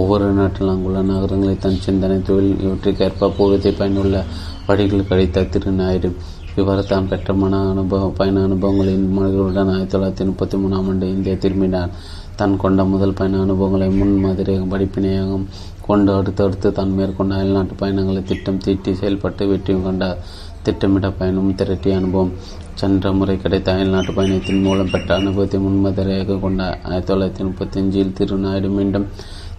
ஒவ்வொரு 0.00 0.26
நாட்டில் 0.38 0.72
அங்குள்ள 0.72 1.00
நகரங்களை 1.12 1.54
தன் 1.64 1.82
சிந்தனை 1.86 2.18
தொழில் 2.28 2.60
இவற்றுக்கேற்ப 2.64 3.32
பூர்வத்தை 3.38 3.72
பயனுள்ள 3.80 4.24
வழிகள் 4.68 5.08
கிடைத்த 5.10 5.48
திரு 5.54 5.72
நாயுடு. 5.80 6.10
இவ்வாறு 6.58 6.82
தான் 6.86 7.08
பெற்ற 7.10 7.32
மன 7.40 7.58
அனுபவ 7.72 8.08
பயண 8.18 8.38
அனுபவங்களின் 8.46 9.04
மனிதர்களுடன் 9.16 9.70
ஆயிரத்தி 9.74 9.94
தொள்ளாயிரத்தி 9.94 10.24
முப்பத்தி 10.30 10.56
மூணாம் 10.62 10.88
ஆண்டு 10.90 11.06
இந்தியா 11.16 11.34
திரும்பினார். 11.44 11.92
தான் 12.40 12.60
கொண்ட 12.62 12.84
முதல் 12.92 13.16
பயண 13.18 13.40
அனுபவங்களை 13.46 13.88
முன்மாதிரியாக 14.00 14.66
படிப்பினையாகவும் 14.72 15.48
கொண்டு 15.86 16.10
அடுத்தடுத்து 16.18 16.68
தான் 16.78 16.94
மேற்கொண்ட 16.98 17.34
அயல்நாட்டு 17.38 17.74
பயணங்களை 17.80 18.22
திட்டம் 18.30 18.62
தீட்டி 18.64 18.92
செயல்பட்டு 19.00 19.48
வெற்றியும் 19.50 19.86
கண்டார் 19.88 20.20
திட்டமிட்ட 20.64 21.08
பயணம் 21.18 21.54
திரட்டிய 21.60 21.98
அனுபவம். 22.00 22.32
சென்ற 22.80 23.12
முறை 23.12 23.34
கிடைத்த 23.36 23.68
அயல்நாட்டு 23.72 24.12
பயணத்தின் 24.18 24.62
மூலம் 24.66 24.90
பெற்ற 24.92 25.10
அனுபவத்தை 25.20 25.58
முன்மாதிரியாக 25.64 26.38
கொண்ட 26.44 26.62
ஆயிரத்தி 26.88 27.10
தொள்ளாயிரத்தி 27.10 27.44
முப்பத்தி 27.48 27.78
அஞ்சில் 27.80 28.14
திருநாயுடு 28.18 28.68
மீண்டும் 28.76 29.06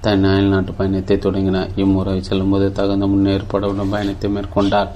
தன் 0.06 0.26
அயல்நாட்டு 0.32 0.72
பயணத்தை 0.80 1.18
தொடங்கினார் 1.18 1.74
இம்முறை 1.84 2.16
செல்லும்போது 2.30 2.68
தகுந்த 2.80 3.08
முன்னேற்பாடுடன் 3.14 3.94
பயணத்தை 3.96 4.30
மேற்கொண்டார். 4.38 4.92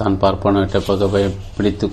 தான் 0.00 0.18
பார்ப்பனவற்றை 0.22 0.80
பகவை 0.88 1.22
பிடித்து 1.56 1.88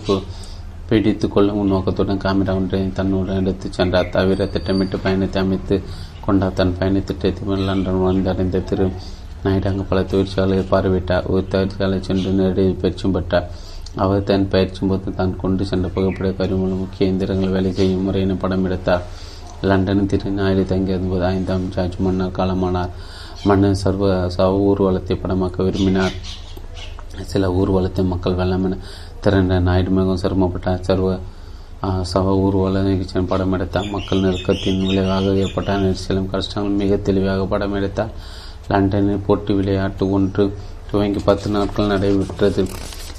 பிடித்து 0.90 1.28
கொள்ளும் 1.34 1.72
நோக்கத்துடன் 1.72 2.24
காமிரா 2.26 2.54
ஒன்றை 2.60 2.80
தன்னுடன் 3.00 3.40
எடுத்துச் 3.42 3.78
சென்றார். 3.78 4.12
தவிர 4.16 4.46
திட்டமிட்டு 4.54 4.98
பயணத்தை 5.06 5.40
அமைத்து 5.44 5.76
கொண்டார். 6.26 6.58
தன் 6.60 6.76
பயண 6.80 7.00
திட்டத்தை 7.10 7.58
லண்டன் 7.70 8.04
வந்தடைந்த 8.08 8.64
திரு 8.70 8.88
நாயுடு 9.44 9.68
அங்கு 9.70 9.84
பல 9.90 10.00
தொழிற்சாலையை 10.12 10.64
பார்வையிட்டார். 10.72 11.28
ஒரு 11.34 11.44
தொழிற்சாலை 11.54 12.00
சென்று 12.08 12.32
நேரடி 12.40 12.66
பயிற்சியும் 12.82 13.16
பெற்றார். 13.18 13.48
அவர் 14.04 14.28
தன் 14.30 14.50
பயிற்சி 14.54 14.82
போது 14.90 15.14
தான் 15.20 15.32
கொண்டு 15.44 15.64
சென்ற 15.70 15.88
புகைப்பட 15.94 16.30
கருவி 16.40 16.68
முக்கிய 16.82 17.12
எந்திரங்கள் 17.12 17.56
வேலை 17.56 17.72
செய்யும் 17.80 18.04
முறையின 18.08 18.38
படம் 18.44 18.66
எடுத்தார். 18.66 19.06
லண்டனில் 19.70 20.12
திரு 20.12 20.30
நாயுடு 20.40 20.66
தங்கியிருந்தபோது 20.72 21.26
ஐந்தாம் 21.36 21.66
ஜார்ஜ் 21.76 21.98
மன்னர் 22.06 22.36
காலமானார். 22.38 22.92
மன்னர் 23.48 23.82
சர்வ 23.84 24.12
சவ 24.38 24.52
ஊர்வலத்தை 24.68 25.16
படமாக்க 25.24 25.64
விரும்பினார். 25.64 26.16
சில 27.32 27.46
ஊர்வலத்தை 27.60 28.04
மக்கள் 28.12 28.40
வெள்ளமென 28.42 28.78
திரண்ட 29.24 29.60
நாயுடு 29.68 29.92
மிகவும் 29.98 30.22
சிரமப்பட்டார் 30.24 30.86
சர்வ 30.88 31.10
சவ 32.12 32.34
ஊர்வல 32.44 32.82
நிகழ்ச்சியின் 32.82 33.28
படம் 33.32 33.54
எடுத்தார். 33.56 33.90
மக்கள் 33.94 34.24
நெருக்கத்தின் 34.24 34.80
விளைவாக 34.88 35.34
ஏற்பட்ட 35.44 35.76
நெரிசலும் 35.84 36.30
கஷ்டங்களும் 36.34 36.80
மிக 36.82 36.98
தெளிவாக 37.08 37.46
படம் 37.46 37.76
எடுத்தார். 37.80 38.14
லண்டனில் 38.72 39.26
போட்டி 39.28 39.54
விளையாட்டு 39.54 40.12
ஒன்று 40.12 40.44
துவங்கி 40.92 41.22
பத்து 41.26 41.50
நாட்கள் 41.50 41.92
நடைபெற்றது. 41.92 42.64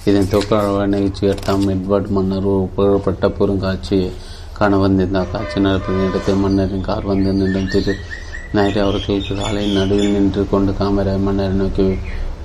இதன் 0.05 0.29
துவக்க 0.29 0.87
நிகழ்ச்சி 0.95 1.25
எட்டாம் 1.27 1.67
எட்வர்ட் 1.75 2.11
மன்னர் 2.17 2.49
ஒரு 2.53 2.69
புகழப்பட்ட 2.75 3.29
பெருங்காட்சியை 3.39 4.11
காண 4.59 4.77
வந்திருந்தார். 4.77 5.31
காட்சி 5.31 5.59
நடப்பதின் 5.61 6.09
இடத்தில் 6.09 6.43
மன்னரின் 6.45 6.87
கார் 6.89 7.11
வந்து 7.13 7.33
நின்றது. 7.33 7.95
நாயுடு 8.53 8.81
அவர்களுக்கு 8.83 9.35
காலை 9.41 9.65
நடுவில் 9.75 10.15
நின்று 10.15 10.43
கொண்டு 10.51 10.73
காமரா 10.79 11.13
மன்னரை 11.27 11.55
நோக்கி 11.61 11.87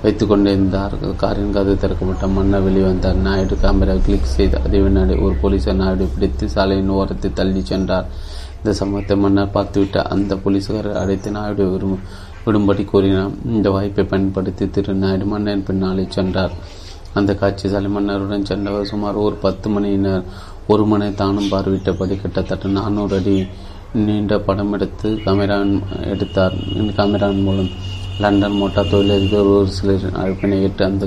வைத்து 0.06 0.24
கொண்டிருந்தார் 0.30 0.96
காரின் 1.22 1.54
கதை 1.56 1.74
திறக்கப்பட்ட 1.84 2.26
மன்னர் 2.34 2.66
வெளிவந்தார் 2.66 3.22
நாயுடு 3.28 3.56
கேமரா 3.62 3.94
கிளிக் 4.06 4.34
செய்து 4.34 4.58
அதே 4.66 4.80
வினாடி 4.86 5.14
ஒரு 5.26 5.36
போலீசார் 5.44 5.80
நாயுடு 5.82 6.06
பிடித்து 6.16 6.46
சாலையின் 6.56 6.92
ஓரத்தை 6.98 7.30
தள்ளி 7.40 7.62
சென்றார். 7.72 8.08
இந்த 8.60 8.74
சம்பவத்தை 8.80 9.16
மன்னர் 9.24 9.54
பார்த்துவிட்டு 9.56 10.00
அந்த 10.16 10.36
போலீஸ்காரர் 10.44 11.00
அடைத்து 11.02 11.32
நாயுடு 11.38 11.64
விரும்பும் 11.72 12.04
விடும்படி 12.46 12.84
கூறினார். 12.92 13.34
இந்த 13.56 13.68
வாய்ப்பை 13.76 14.04
பயன்படுத்தி 14.12 14.66
திரு 14.76 14.96
நாயுடு 15.04 15.28
மன்னன் 15.32 15.66
பின்னாலே 15.70 16.06
சென்றார். 16.18 16.54
அந்த 17.20 17.32
காட்சி 17.42 17.66
சாலை 17.74 17.90
மன்னருடன் 17.96 18.48
சென்றவர் 18.50 18.90
சுமார் 18.92 19.18
ஒரு 19.26 19.36
பத்து 19.46 19.68
மணியினர். 19.76 20.24
ஒரு 20.74 20.86
மணி 20.92 21.08
தானும் 21.22 21.52
பார்வையிட்டபடி 21.52 22.16
கிட்டத்தட்ட 22.22 22.74
நானூறு 22.78 23.16
அடி 23.20 23.36
நீண்ட 24.06 24.40
படம் 24.48 24.74
எடுத்து 24.78 25.10
கேமராவின் 25.26 25.76
எடுத்தார். 26.14 26.56
கேமரான் 26.98 27.46
மூலம் 27.48 27.72
லண்டன் 28.24 28.58
மோட்டார் 28.60 28.92
தொழிலதிபர் 28.92 29.48
ஒரு 29.54 29.70
சிலரின் 29.78 30.18
அழைப்பினை 30.20 30.58
ஏற்று 30.66 30.84
அந்த 30.88 31.06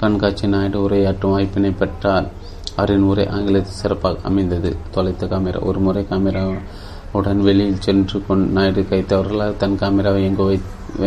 கண்காட்சி 0.00 0.46
நாயுடு 0.54 0.78
உரையாற்றும் 0.86 1.32
வாய்ப்பினை 1.34 1.70
பெற்றார். 1.82 2.26
அவரின் 2.76 3.06
உரை 3.10 3.24
ஆங்கிலத்தில் 3.34 3.78
சிறப்பாக 3.82 4.18
அமைந்தது. 4.28 4.70
தொலைத்த 4.94 5.26
கேமரா 5.32 5.60
ஒரு 5.68 5.78
முறை 5.86 6.02
கேமரா 6.10 6.42
உடன் 7.18 7.40
வெளியில் 7.46 7.80
சென்று 7.86 8.18
கொண்டு 8.26 8.46
நாயுடு 8.56 8.82
கைத்தவர்களால் 8.90 9.56
தன் 9.62 9.78
கேமராவை 9.82 10.20
எங்கு 10.28 10.44
வை 10.48 10.56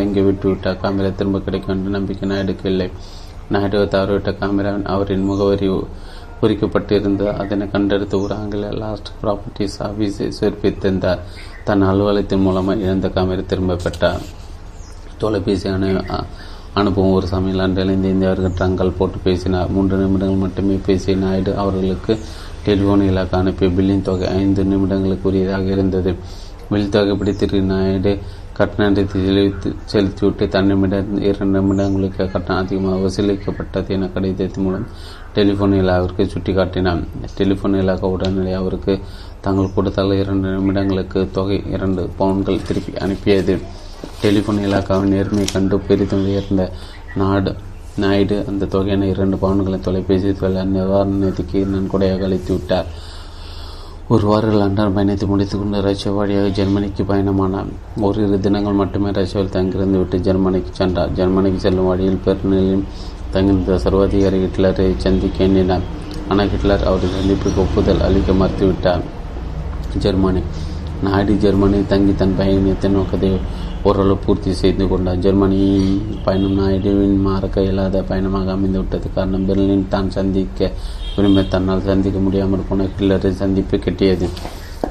எங்கே 0.03 0.23
விட்டுவிட்டார் 0.27 0.80
கேமரா 0.84 1.11
திரும்ப 1.19 1.41
கிடைக்கும் 1.47 1.73
என்று 1.76 1.91
நம்பிக்கை 1.97 2.30
நாயுடுக்கு 2.31 2.65
இல்லை. 2.73 2.88
நாயுடு 3.55 3.81
தவறிவிட்ட 3.95 4.34
கேமராவின் 4.41 4.88
அவரின் 4.93 5.27
முகவரி 5.31 5.69
குறிக்கப்பட்டிருந்த 6.39 7.26
அதனை 7.43 7.67
கண்டெடுத்து 7.76 8.15
ஒரு 8.23 8.35
ஆங்கில 8.39 8.72
லாஸ்ட் 8.84 9.11
ப்ராப்பர்ட்டிஸ் 9.22 9.77
ஆஃபீஸை 9.89 10.27
சேர்ப்பித்திருந்தார் 10.39 11.22
தன் 11.69 11.85
அலுவலகத்தின் 11.91 12.45
மூலமாக 12.47 12.84
இழந்த 12.85 13.09
கேமரா 13.17 13.45
திரும்ப 13.53 13.80
பெற்றார். 13.85 14.26
தொலைபேசி 15.18 15.70
அனு 15.70 15.90
அனுப்பும் 16.80 17.12
ஒரு 17.12 17.28
சமையல் 17.28 17.60
லண்டனில் 17.60 18.04
இந்தியவர்கள் 18.04 18.56
ட்ரங்கல் 18.60 18.98
போட்டு 18.98 19.18
பேசினார் 19.24 19.70
மூன்று 19.70 19.98
நிமிடங்கள் 19.98 20.42
மட்டுமே 20.46 20.80
பேசிய 20.86 21.14
நாயுடு 21.18 21.52
அவர்களுக்கு 21.58 22.14
டெலிஃபோன் 22.66 23.04
இலாக்கு 23.10 23.36
அனுப்பிய 23.42 23.70
பில்லின் 23.78 24.02
தொகை 24.02 24.28
ஐந்து 24.28 24.64
நிமிடங்களுக்கு 24.64 25.30
உரியதாக 25.32 25.68
இருந்தது. 25.76 26.16
பில் 26.70 26.90
தொகை 26.90 27.14
பிடித்திரு 27.18 27.62
நாயுடு 27.62 28.12
கட்டணத்தை 28.58 29.04
செலுத்தி 29.06 29.70
செலுத்திவிட்டு 29.86 30.48
தன்னிமிடம் 30.48 31.22
இரண்டு 31.30 31.56
நிமிடங்களுக்கு 31.58 32.32
கட்டணம் 32.32 32.62
அதிகமாக 32.64 33.00
வசூலிக்கப்பட்டது 33.06 33.88
என 33.88 34.08
கடிதத்தின் 34.08 34.64
மூலம் 34.64 34.88
டெலிஃபோன் 35.36 35.78
இலாவிற்கு 35.82 36.26
சுட்டிக்காட்டினார் 36.34 37.02
டெலிஃபோன் 37.38 37.78
இலாக 37.82 38.08
உடனடி 38.08 38.52
அவருக்கு 38.52 38.94
தாங்கள் 39.42 39.74
கொடுத்தால் 39.76 40.20
இரண்டு 40.24 40.48
நிமிடங்களுக்கு 40.58 41.32
தொகை 41.32 41.64
இரண்டு 41.72 42.04
பவுன்கள் 42.18 42.66
திருப்பி 42.68 42.94
அனுப்பியது. 42.98 43.56
டெலிஃபோன் 44.22 44.61
இலாக்காவின் 44.65 45.13
நேர்மையை 45.13 45.47
கண்டு 45.53 45.77
பெரிதும் 45.80 46.26
உயர்ந்த 46.30 46.63
நாடு 47.22 47.51
நாயுடு 48.03 48.38
அந்த 48.49 48.65
தொகையான 48.65 49.07
இரண்டு 49.13 49.35
பவுன்களை 49.41 49.80
தொலைபேசி 49.80 50.31
நிவாரண 50.76 51.13
நிதிக்கு 51.23 51.59
நன்கொடையாக 51.73 52.26
அளித்து 52.27 52.51
விட்டார். 52.53 52.88
ஒரு 54.13 54.26
வார 54.30 54.47
லண்டன் 54.61 54.95
பயணத்தை 54.95 55.27
முடித்துக்கொண்டு 55.30 55.77
ரஷ்யா 55.81 56.11
வழியாக 56.11 56.49
ஜெர்மனிக்கு 56.57 57.03
பயணமானார் 57.11 57.69
ஓரிரு 58.07 58.39
தினங்கள் 58.39 58.80
மட்டுமே 58.81 59.11
ரஷ்யாவில் 59.19 59.53
தங்கியிருந்து 59.55 59.97
விட்டு 59.97 60.17
ஜெர்மனிக்கு 60.27 60.72
சென்றார். 60.72 61.13
ஜெர்மனிக்கு 61.19 61.59
செல்லும் 61.59 61.89
வழியில் 61.91 62.19
பெருநிலையில் 62.26 62.84
தங்கியிருந்த 63.31 63.77
சர்வாதிகாரி 63.85 64.39
ஹிட்லரை 64.43 64.88
சந்திக்க 65.05 65.43
எண்ணினார் 65.43 65.85
ஆனால் 66.30 66.51
ஹிட்லர் 66.53 66.85
அவரது 66.89 67.09
சந்திப்புக்கு 67.15 67.59
ஒப்புதல் 67.65 68.03
அளிக்க 68.07 68.34
மறுத்துவிட்டார். 68.41 69.03
ஜெர்மனி 70.03 70.41
நாயுடு 71.05 71.34
ஜெர்மனி 71.43 71.80
தங்கி 71.93 72.13
தன் 72.15 72.38
பயணத்தின் 72.38 72.95
நோக்கத்தை 72.97 73.31
ஓரளவு 73.90 74.24
பூர்த்தி 74.26 74.52
செய்து 74.62 74.84
கொண்டார். 74.91 75.20
ஜெர்மனியின் 75.26 75.90
பயணம் 76.26 76.57
நாயுடுவின் 76.60 77.18
மறக்க 77.26 77.66
இயலாத 77.68 78.02
பயணமாக 78.12 78.48
அமைந்துவிட்டது 78.56 79.10
காரணம் 79.18 79.45
பெர்லின் 79.49 79.90
தான் 79.94 80.10
சந்திக்க 80.18 80.70
விரும்ப 81.16 81.44
தன்னால் 81.53 81.88
சந்திக்க 81.90 82.20
முடியாமல் 82.28 82.68
போன 82.70 82.88
ஹிட்லரை 82.88 83.32
சந்திப்பு 83.44 83.78
கெட்டியது. 83.86 84.28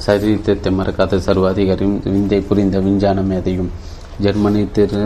சரித்திரத்தை 0.05 0.71
மறக்காத 0.79 1.19
சர்வாதிகாரியும் 1.27 1.99
விந்தை 2.15 2.39
புரிந்த 2.49 2.79
விஞ்ஞான 2.87 3.19
மேதையும் 3.31 3.71
ஜெர்மனி 4.25 4.62
திரு 4.77 5.03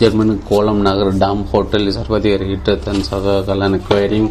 ஜெர்மனி 0.00 0.34
கோலம் 0.48 0.80
நகர் 0.86 1.18
டாம் 1.22 1.42
ஹோட்டலில் 1.50 1.96
சர்வாதிகாரி 1.98 2.46
ஹிட்லர் 2.52 2.84
தன் 2.86 3.04
சக 3.08 3.34
கலனுக்கு 3.48 3.88
குவேரிங் 3.88 4.30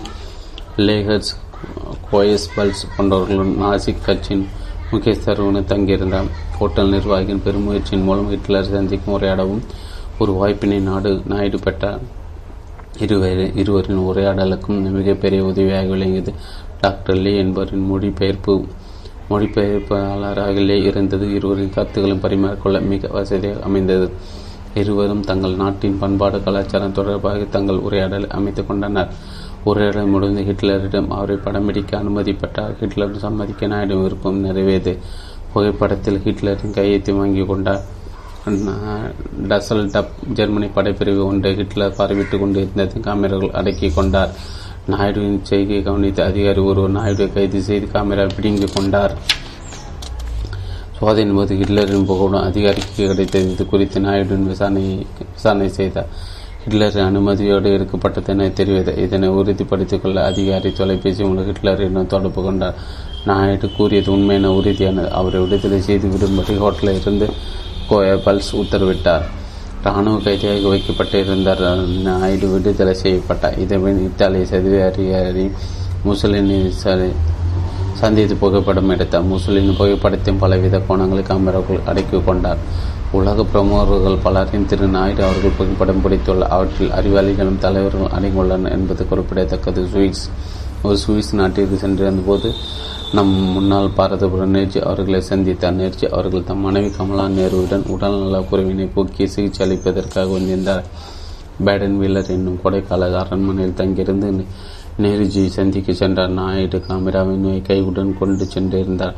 லேகர்ஸ் 0.87 1.31
கோயஸ்பல்ஸ் 2.11 2.83
போன்றவர்களுடன் 2.95 3.55
நாசிக் 3.63 4.03
கட்சியின் 4.05 4.45
முகேஷ் 4.91 5.23
சர்வனு 5.25 5.61
தங்கியிருந்தார் 5.61 6.29
ஹோட்டல் 6.57 6.89
நிர்வாகியின் 6.89 7.41
பெருமுயற்சியின் 7.45 8.03
மூலம் 8.03 8.29
ஹிட்லர் 8.29 8.65
சந்திக்கும் 8.65 9.21
உரையாடவும் 9.21 9.61
ஒரு 10.19 10.31
வாய்ப்பினை 10.31 10.79
நாடு 10.79 11.21
நாயுடு 11.25 11.59
பெற்றார் 11.59 11.99
இருவர் 12.99 13.55
இருவரின் 13.55 13.97
உரையாடலுக்கும் 13.97 14.91
மிகப்பெரிய 14.91 15.43
உதவியாக 15.43 15.87
விளங்கியது. 15.87 16.33
டாக்டர் 16.81 17.15
லீ 17.15 17.37
என்பவரின் 17.37 17.85
மொழிபெயர்ப்பு 17.85 18.65
மொழிபெயர்ப்பாளராகலே 19.29 20.83
இருந்தது. 20.83 21.33
இருவரின் 21.33 21.73
கருத்துக்களும் 21.73 22.23
பரிமாறிக்கொள்ள 22.23 22.81
மிக 22.81 23.07
வசதியாக 23.07 23.61
அமைந்தது. 23.61 24.11
இருவரும் 24.73 25.21
தங்கள் 25.21 25.55
நாட்டின் 25.55 25.97
பண்பாடு 25.99 26.43
கலாச்சாரம் 26.43 26.91
தொடர்பாக 26.91 27.43
தங்கள் 27.43 27.77
உரையாடலை 27.77 28.29
அமைத்துக் 28.29 28.67
கொண்டனர். 28.67 29.13
உரையாடல் 29.63 30.05
முடிந்து 30.05 30.41
ஹிட்லரிடம் 30.41 31.07
அவரை 31.07 31.35
படம்பிடிக்க 31.35 31.95
அனுமதி 31.95 32.33
பெற்றார் 32.33 32.77
ஹிட்லர் 32.79 33.17
சம்மதிக்க 33.17 33.67
நாயுடு 33.67 34.01
விருப்பம் 34.01 34.45
நிறைவேது 34.45 34.97
புகைப்படத்தில் 35.53 36.21
ஹிட்லரின் 36.25 36.73
கையெழுத்து 36.73 37.13
வாங்கி 37.13 37.45
கொண்டார். 37.45 37.81
டசல் 39.49 39.85
டப் 39.93 40.13
ஜெர்மனி 40.33 40.65
படைப்பிரிவு 40.65 41.23
ஒன்றை 41.23 41.55
ஹிட்லர் 41.55 41.95
பார்வையிட்டுக் 41.95 42.39
கொண்டிருந்தது 42.39 42.99
காமெராக்கள் 42.99 43.51
அடக்கி 43.51 43.89
கொண்டார். 43.89 44.31
நாயுடுவின் 44.89 45.41
செய்கை 45.41 45.83
கவனித்த 45.83 46.25
அதிகாரி 46.25 46.61
ஒருவர் 46.61 46.95
நாயுடுவை 46.97 47.33
கைது 47.33 47.61
செய்து 47.61 47.87
காமிரா 47.93 48.29
பிடுங்கிக் 48.35 48.75
கொண்டார். 48.75 49.13
சோதனையின் 50.99 51.35
போது 51.35 51.55
ஹிட்லரின் 51.55 52.05
புகழும் 52.05 52.41
அதிகாரிக்கு 52.41 53.07
கிடைத்தது. 53.07 53.51
இது 53.51 53.65
குறித்து 53.65 53.99
நாயுடுவின் 53.99 54.47
விசாரணை 54.47 55.05
விசாரணை 55.33 55.69
செய்தார். 55.69 56.07
ஹிட்லரின் 56.63 57.07
அனுமதியோடு 57.09 57.67
எடுக்கப்பட்டது 57.75 58.31
என 58.33 58.91
இதனை 59.05 59.27
உறுதிப்படுத்திக் 59.39 60.01
கொள்ள 60.03 60.25
அதிகாரி 60.25 60.71
தொலைபேசி 60.71 61.23
மூலம் 61.23 61.47
ஹிட்லரிடம் 61.49 62.11
தொடர்பு 62.13 62.43
கொண்டார். 62.43 62.75
நாயுடு 63.25 63.67
கூறியது 63.77 64.11
உண்மையான 64.11 64.51
உறுதியானது. 64.59 65.09
அவரை 65.19 65.39
விடுதலை 65.41 65.79
செய்து 65.81 66.07
விடும்படி 66.13 66.55
ஹோட்டலில் 66.63 66.99
இருந்து 67.01 67.27
பல்ஸ் 68.25 68.51
உத்தரவிட்டார். 68.61 69.25
இராணுவ 69.83 70.17
கைதியாக 70.23 70.67
வைக்கப்பட்டிருந்தார். 70.73 71.63
நாயுடு 72.07 72.47
விடுதலை 72.53 72.93
செய்யப்பட்டார். 72.93 73.57
இதன் 73.63 74.03
இத்தாலிய 74.07 74.45
சதுவை 74.51 74.81
அதிகாரி 74.91 75.45
முசலினி 76.05 76.59
சந்தித்து 78.01 78.35
புகைப்படம் 78.35 78.89
எடுத்தார். 78.89 79.27
முசலின் 79.31 79.77
புகைப்படத்தின் 79.79 80.39
பலவித 80.39 80.77
கோணங்களை 80.89 81.23
கேமராக்குள் 81.29 81.85
அடக்கி 81.85 82.19
கொண்டார். 82.25 82.61
உலக 83.11 83.43
பிரமுகர்கள் 83.43 84.17
பலரின் 84.23 84.65
திரு 84.65 84.87
நாயுடு 84.87 85.23
அவர்கள் 85.23 85.51
புகைப்படம் 85.57 86.01
பிடித்துள்ள 86.01 86.39
அவற்றில் 86.39 86.89
அறிவாளிகளும் 86.89 87.57
தலைவர்களும் 87.57 88.11
அடங்கியுள்ளனர் 88.17 88.71
என்பது 88.71 89.07
குறிப்பிடத்தக்கது. 89.07 89.85
சுவிஸ் 89.93 90.29
ஒரு 90.83 90.97
சுவிஸ் 91.07 91.33
நாட்டிற்கு 91.33 91.87
சென்றிருந்தபோது 91.87 92.53
நம் 93.13 93.27
முன்னாள் 93.27 93.89
பாரத 93.89 94.25
நேர்ஜி 94.25 94.81
அவர்களை 94.81 95.23
சந்தித்தார். 95.29 95.75
நேர்ஜி 95.75 96.09
அவர்கள் 96.09 96.43
தம் 96.43 96.59
மனைவி 96.59 96.89
கமலா 96.89 97.25
நேருவுடன் 97.25 97.87
உடல் 97.87 98.17
நல 98.17 98.41
குறைவினை 98.41 98.85
போக்கி 98.85 99.27
சிகிச்சை 99.27 99.67
அளிப்பதற்காக 99.67 100.31
வந்திருந்தார். 100.31 100.83
பேடன் 101.65 101.97
வீலர் 101.97 102.29
என்னும் 102.29 102.59
கொடைக்கால 102.63 103.13
அரண்மனையில் 103.13 103.73
தங்கியிருந்து 103.73 104.45
நேருஜி 105.01 105.47
சந்திக்க 105.47 105.93
சென்றார். 105.93 106.29
நாயுடு 106.29 106.83
காமிராவின் 106.87 107.61
கையுடன் 107.67 108.17
கொண்டு 108.17 108.47
சென்றிருந்தார். 108.53 109.13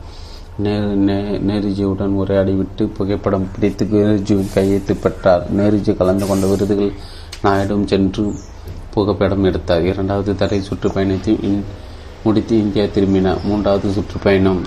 நேருஜியுடன் 0.59 2.15
உரையாடிவிட்டு 2.21 2.83
புகைப்படம் 2.85 3.47
பிடித்து 3.53 3.85
நேருஜியின் 3.85 4.53
கையெழுத்து 4.53 4.95
பெற்றார். 4.95 5.47
நேருஜி 5.57 5.97
கலந்து 5.97 6.27
கொண்ட 6.27 6.47
விருதுகள் 6.47 6.91
நாயுடும் 7.43 7.85
சென்று 7.85 8.33
புகைப்படம் 8.93 9.43
எடுத்தார். 9.43 9.81
இரண்டாவது 9.81 10.35
தடை 10.35 10.61
சுற்றுப்பயணத்தை 10.61 11.63
முடித்து 12.23 12.57
இந்தியா 12.57 12.85
திரும்பினார். 12.93 13.39
மூன்றாவது 13.43 13.91
சுற்றுப்பயணம் 13.91 14.61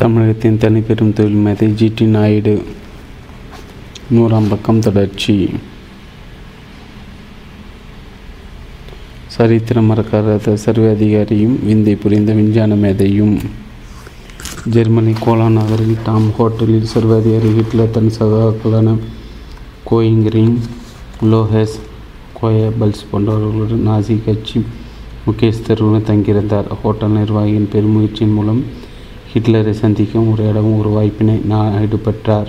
தமிழகத்தின் 0.00 0.58
தனிப்பெரும் 0.58 1.12
தொழில் 1.12 1.42
மேதை 1.46 1.68
ஜி 1.68 1.92
டி 1.94 2.04
நாயுடு. 2.04 2.62
நூறாம் 4.14 4.48
பக்கம் 4.48 4.80
தொடர்ச்சி. 4.80 5.50
சரித்திரம் 9.26 9.90
மறக்காத 9.90 10.54
சர்வ 10.54 10.92
அதிகாரியும் 10.92 11.64
விந்தை 11.64 11.94
புரிந்த 11.94 12.32
விஞ்ஞான 12.32 12.74
மேதையும். 12.74 13.38
ஜெர்மனி 14.64 15.12
கோலா 15.20 15.48
நகரில் 15.48 15.96
டாம் 16.04 16.28
ஹோட்டலில் 16.38 16.90
சர்வ 16.92 17.16
அதிகாரி 17.16 17.52
ஹிட்லர் 17.52 17.90
தன் 17.90 18.12
சகாக்களான 18.18 18.98
கோயிங்கரிங் 19.90 20.58
லோஹெஸ் 21.22 21.78
கோயபல்ஸ் 22.42 23.06
போன்றவர்களுடன் 23.12 23.88
நாசி 23.88 24.24
கட்சி 24.24 24.64
முகேஷ் 25.26 25.66
தெருவுடன் 25.66 26.08
தங்கியிருந்தார். 26.10 26.68
ஹோட்டல் 26.82 27.10
நிர்வாகியின் 27.10 27.68
பெருமுயற்சியின் 27.72 28.34
மூலம் 28.34 28.88
ஹிட்லரை 29.34 29.70
சந்திக்கும் 29.70 30.36
உரையாடவும் 30.36 30.78
ஒரு 30.78 30.88
வாய்ப்பினை 30.88 31.36
நான் 31.36 31.72
ஈடுபட்டார். 31.72 32.48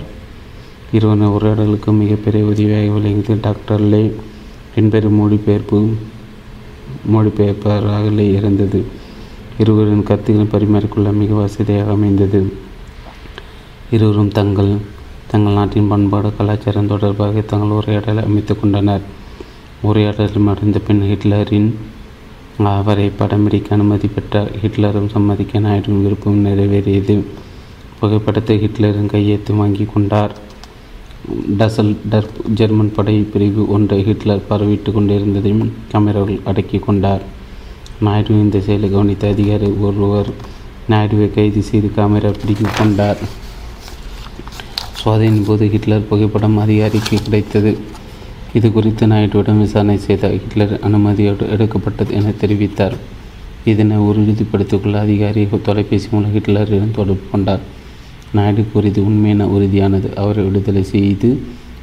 இருவரின் 0.92 1.26
உரையாடலுக்கு 1.26 1.92
மிகப்பெரிய 1.92 2.44
உதவியாக 2.44 2.92
விளங்கியது 2.92 3.38
டாக்டர் 3.40 3.80
லே 3.80 4.12
என்பது 4.74 5.08
மொழிபெயர்ப்பு 5.08 5.88
மொழிபெயர்ப்பவராக 7.12 8.20
இருந்தது 8.20 8.84
இருவரின் 9.58 10.02
கருத்துக்களை 10.02 10.46
பரிமாறிக்கொள்ள 10.52 11.12
மிக 11.12 11.34
வசதியாக 11.34 11.90
அமைந்தது. 11.90 12.52
இருவரும் 13.90 14.28
தங்கள் 14.28 14.76
தங்கள் 15.30 15.52
நாட்டின் 15.52 15.88
பண்பாடு 15.88 16.32
கலாச்சாரம் 16.36 16.86
தொடர்பாக 16.86 17.40
தங்கள் 17.40 17.76
உரையாடலை 17.76 18.24
அமைத்து 18.24 18.60
கொண்டனர். 18.60 19.00
உரையாடலில் 19.82 20.46
அடைந்த 20.46 20.78
பின் 20.78 21.02
ஹிட்லரின் 21.02 21.74
அவரை 22.58 23.10
படம் 23.16 23.42
பிடிக்க 23.42 23.74
அனுமதி 23.74 24.08
பெற்றார். 24.08 24.50
ஹிட்லரும் 24.60 25.08
சம்மதிக்க 25.08 25.60
நாயுடும் 25.60 26.02
விருப்பம் 26.02 26.46
நிறைவேறியது. 26.46 27.22
புகைப்படத்தை 28.00 28.58
ஹிட்லரின் 28.58 29.06
கையெழுத்து 29.06 29.54
வாங்கி 29.54 29.84
கொண்டார். 29.84 30.36
டசல் 31.58 31.96
டர்ப் 32.10 32.48
ஜெர்மன் 32.54 32.92
படை 32.92 33.20
பிரிவு 33.20 33.68
ஒன்றை 33.68 34.04
ஹிட்லர் 34.04 34.42
பரவிட்டு 34.50 34.90
கொண்டிருந்ததையும் 34.92 35.70
கேமராவில் 35.92 36.40
அடக்கி 36.44 36.78
கொண்டார். 36.78 37.22
நாயுடு 38.00 38.34
இந்த 38.34 38.60
செயலை 38.60 38.90
கவனித்த 38.90 39.28
அதிகாரி 39.28 39.66
ஒருவர் 39.66 40.26
நாயுடுவை 40.90 41.34
கைது 41.34 41.62
செய்து 41.62 41.90
கேமரா 41.96 42.34
பிடிக்க 42.40 42.68
கொண்டார். 42.78 43.16
சோதனையின் 44.92 45.44
போது 45.46 45.68
ஹிட்லர் 45.68 46.08
புகைப்படம் 46.08 46.56
அதிகாரிக்கு 46.56 47.18
கிடைத்தது. 47.22 47.78
இது 48.54 48.72
குறித்து 48.72 49.06
நாயுடுவிடம் 49.06 49.58
விசாரணை 49.58 49.96
செய்த 49.96 50.28
ஹிட்லர் 50.28 50.72
அனுமதியோடு 50.86 51.48
எடுக்கப்பட்டது 51.48 52.14
என 52.14 52.32
தெரிவித்தார். 52.40 52.96
இதனை 53.64 53.96
உறுதிப்படுத்திக் 53.96 54.82
கொள்ள 54.82 55.00
அதிகாரி 55.00 55.48
தொலைபேசி 55.62 56.08
மூலம் 56.10 56.34
ஹிட்லரிடம் 56.34 56.96
தொடர்பு 56.98 57.24
கொண்டார். 57.30 57.60
நாயுடு 58.32 58.64
கூறியது 58.72 59.04
உண்மையான 59.04 59.46
உறுதியானது. 59.46 60.14
அவரை 60.14 60.44
விடுதலை 60.44 60.82
செய்து 60.82 61.42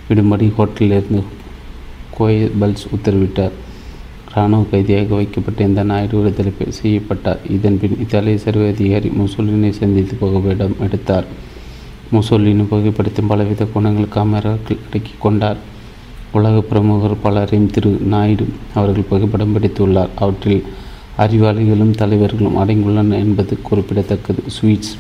விடும்படி 0.09 0.51
ஹோட்டலிலிருந்து 0.57 1.23
கோயபல்ஸ் 2.19 2.85
உத்தரவிட்டார். 2.95 3.55
இராணுவ 4.33 4.65
கைதியாக 4.71 5.15
வைக்கப்பட்ட 5.15 5.63
இந்த 5.63 5.83
நாயுடு 5.83 6.17
விடுதலை 6.17 6.53
செய்யப்பட்டார். 6.69 7.39
இதன்பின் 7.49 7.97
இத்தாலிய 7.99 8.37
சர்வ 8.37 8.67
அதிகாரி 8.67 9.09
முசோலினை 9.09 9.69
சந்தித்து 9.69 10.15
புகைப்படம் 10.15 10.75
எடுத்தார். 10.79 11.25
முசோலினி 12.11 12.63
புகைப்படத்தின் 12.71 13.27
பலவித 13.27 13.65
குணங்கள் 13.65 14.13
கேமராக்கள் 14.15 14.83
அடக்கி 14.87 15.11
கொண்டார். 15.19 15.57
உலக 16.33 16.61
பிரமுகர் 16.61 17.21
பலரையும் 17.21 17.69
திரு 17.69 17.89
நாயுடு 17.89 18.47
அவர்கள் 18.75 19.07
புகைப்படம் 19.09 19.53
பிடித்துள்ளார். 19.55 20.09
அவற்றில் 20.15 20.63
அறிவாளிகளும் 21.17 21.91
தலைவர்களும் 21.91 22.57
அடங்கியுள்ளனர் 22.57 23.23
என்பது 23.25 23.61
குறிப்பிடத்தக்கது. 23.61 24.43
சுவிட்ஸ் 24.61 24.93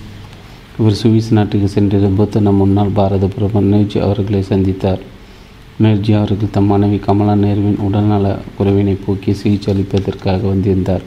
இவர் 0.79 0.97
சுவிஸ் 1.03 1.31
நாட்டுக்கு 1.31 1.67
சென்றிருந்தபோது 1.67 2.41
நம் 2.41 2.55
முன்னாள் 2.55 2.87
பாரத 2.87 3.27
பிரதமர் 3.27 3.71
நேர்ஜி 3.73 3.99
அவர்களை 3.99 4.43
சந்தித்தார். 4.49 4.99
நேர்ஜி 5.83 6.15
அவர்கள் 6.15 6.49
தம் 6.51 6.65
மனைவி 6.65 6.97
கமலா 6.97 7.33
நேருவின் 7.33 7.77
உடல்நல 7.77 8.37
குறைவினை 8.57 8.97
போக்கி 9.05 9.33
சிகிச்சை 9.33 9.73
அளிப்பதற்காக 9.73 10.41
வந்திருந்தார். 10.47 11.01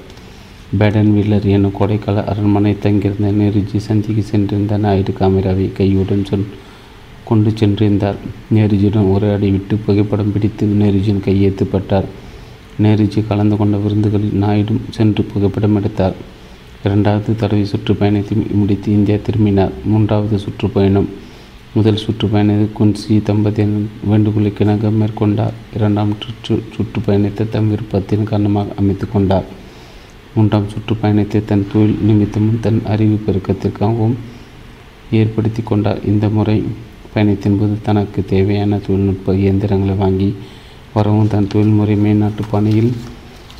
பேடன் 0.78 1.10
வீலர் 1.16 1.44
எனும் 1.44 1.72
கொடைக்கால 1.80 2.24
அரண்மனை 2.24 2.78
தங்கியிருந்த 2.78 3.30
நேருஜி 3.30 3.76
சந்திக்கு 3.76 4.22
சென்றிருந்த 4.22 4.76
நாயுடு 4.76 5.14
காமிராவை 5.20 5.66
கையுடன் 5.78 6.24
சொன் 6.24 6.46
கொண்டு 7.24 7.50
சென்றிருந்தார். 7.50 8.18
நேருஜியுடன் 8.54 9.10
உரையாடி 9.14 9.50
விட்டு 9.50 9.76
புகைப்படம் 9.76 10.32
பிடித்து 10.32 10.66
நேருஜியின் 10.82 11.24
கையெழுத்துப்பட்டார் 11.26 12.08
நேருஜி 12.82 13.20
கலந்து 13.26 13.56
கொண்ட 13.56 13.76
விருந்துகளில் 13.76 14.38
நாயுடும் 14.44 14.84
சென்று 14.90 15.22
புகைப்படம் 15.22 15.76
எடுத்தார். 15.76 16.16
இரண்டாவது 16.84 17.36
தடவை 17.36 17.64
சுற்றுப்பயணத்தை 17.64 18.36
முடித்து 18.60 18.88
இந்தியா 18.92 19.16
திரும்பினார். 19.22 19.74
மூன்றாவது 19.84 20.38
சுற்றுப்பயணம். 20.38 21.08
முதல் 21.74 22.00
சுற்றுப்பயணத்தை 22.04 22.66
குன்சி 22.78 23.14
தம்பதியின் 23.28 23.76
வேண்டுகோளுக்கிணங்க 24.10 24.88
மேற்கொண்டார். 25.00 25.54
இரண்டாம் 25.76 26.12
சுற்று 26.22 26.54
சுற்றுப்பயணத்தை 26.74 27.44
தம் 27.48 27.70
விருப்பத்தின் 27.72 28.28
காரணமாக 28.30 28.74
அமைத்து 28.76 29.06
கொண்டார். 29.08 29.46
மூன்றாம் 30.34 30.70
சுற்றுப்பயணத்தை 30.72 31.40
தன் 31.44 31.66
தொழில் 31.72 31.98
நிமித்தமும் 32.08 32.60
தன் 32.60 32.80
அறிவு 32.94 33.16
பெருக்கத்திற்காகவும் 33.26 34.16
ஏற்படுத்தி 35.10 35.62
கொண்டார். 35.62 36.02
இந்த 36.04 36.28
முறை 36.28 36.58
பயணத்தின் 37.14 37.58
போது 37.58 37.74
தனக்கு 37.82 38.24
தேவையான 38.24 38.78
தொழில்நுட்ப 38.78 39.34
இயந்திரங்களை 39.34 39.94
வாங்கி 39.94 40.34
வரவும் 40.94 41.28
தன் 41.28 41.48
தொழில்முறை 41.48 41.96
மேல்நாட்டு 41.96 42.42
பணியில் 42.50 42.92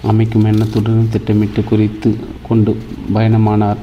அமைக்கும் 0.02 0.44
எண்ணத்துடன் 0.44 1.08
திட்டமிட்டு 1.10 1.64
குறித்து 1.64 2.16
கொண்டு 2.48 2.76
பயணமானார். 3.14 3.80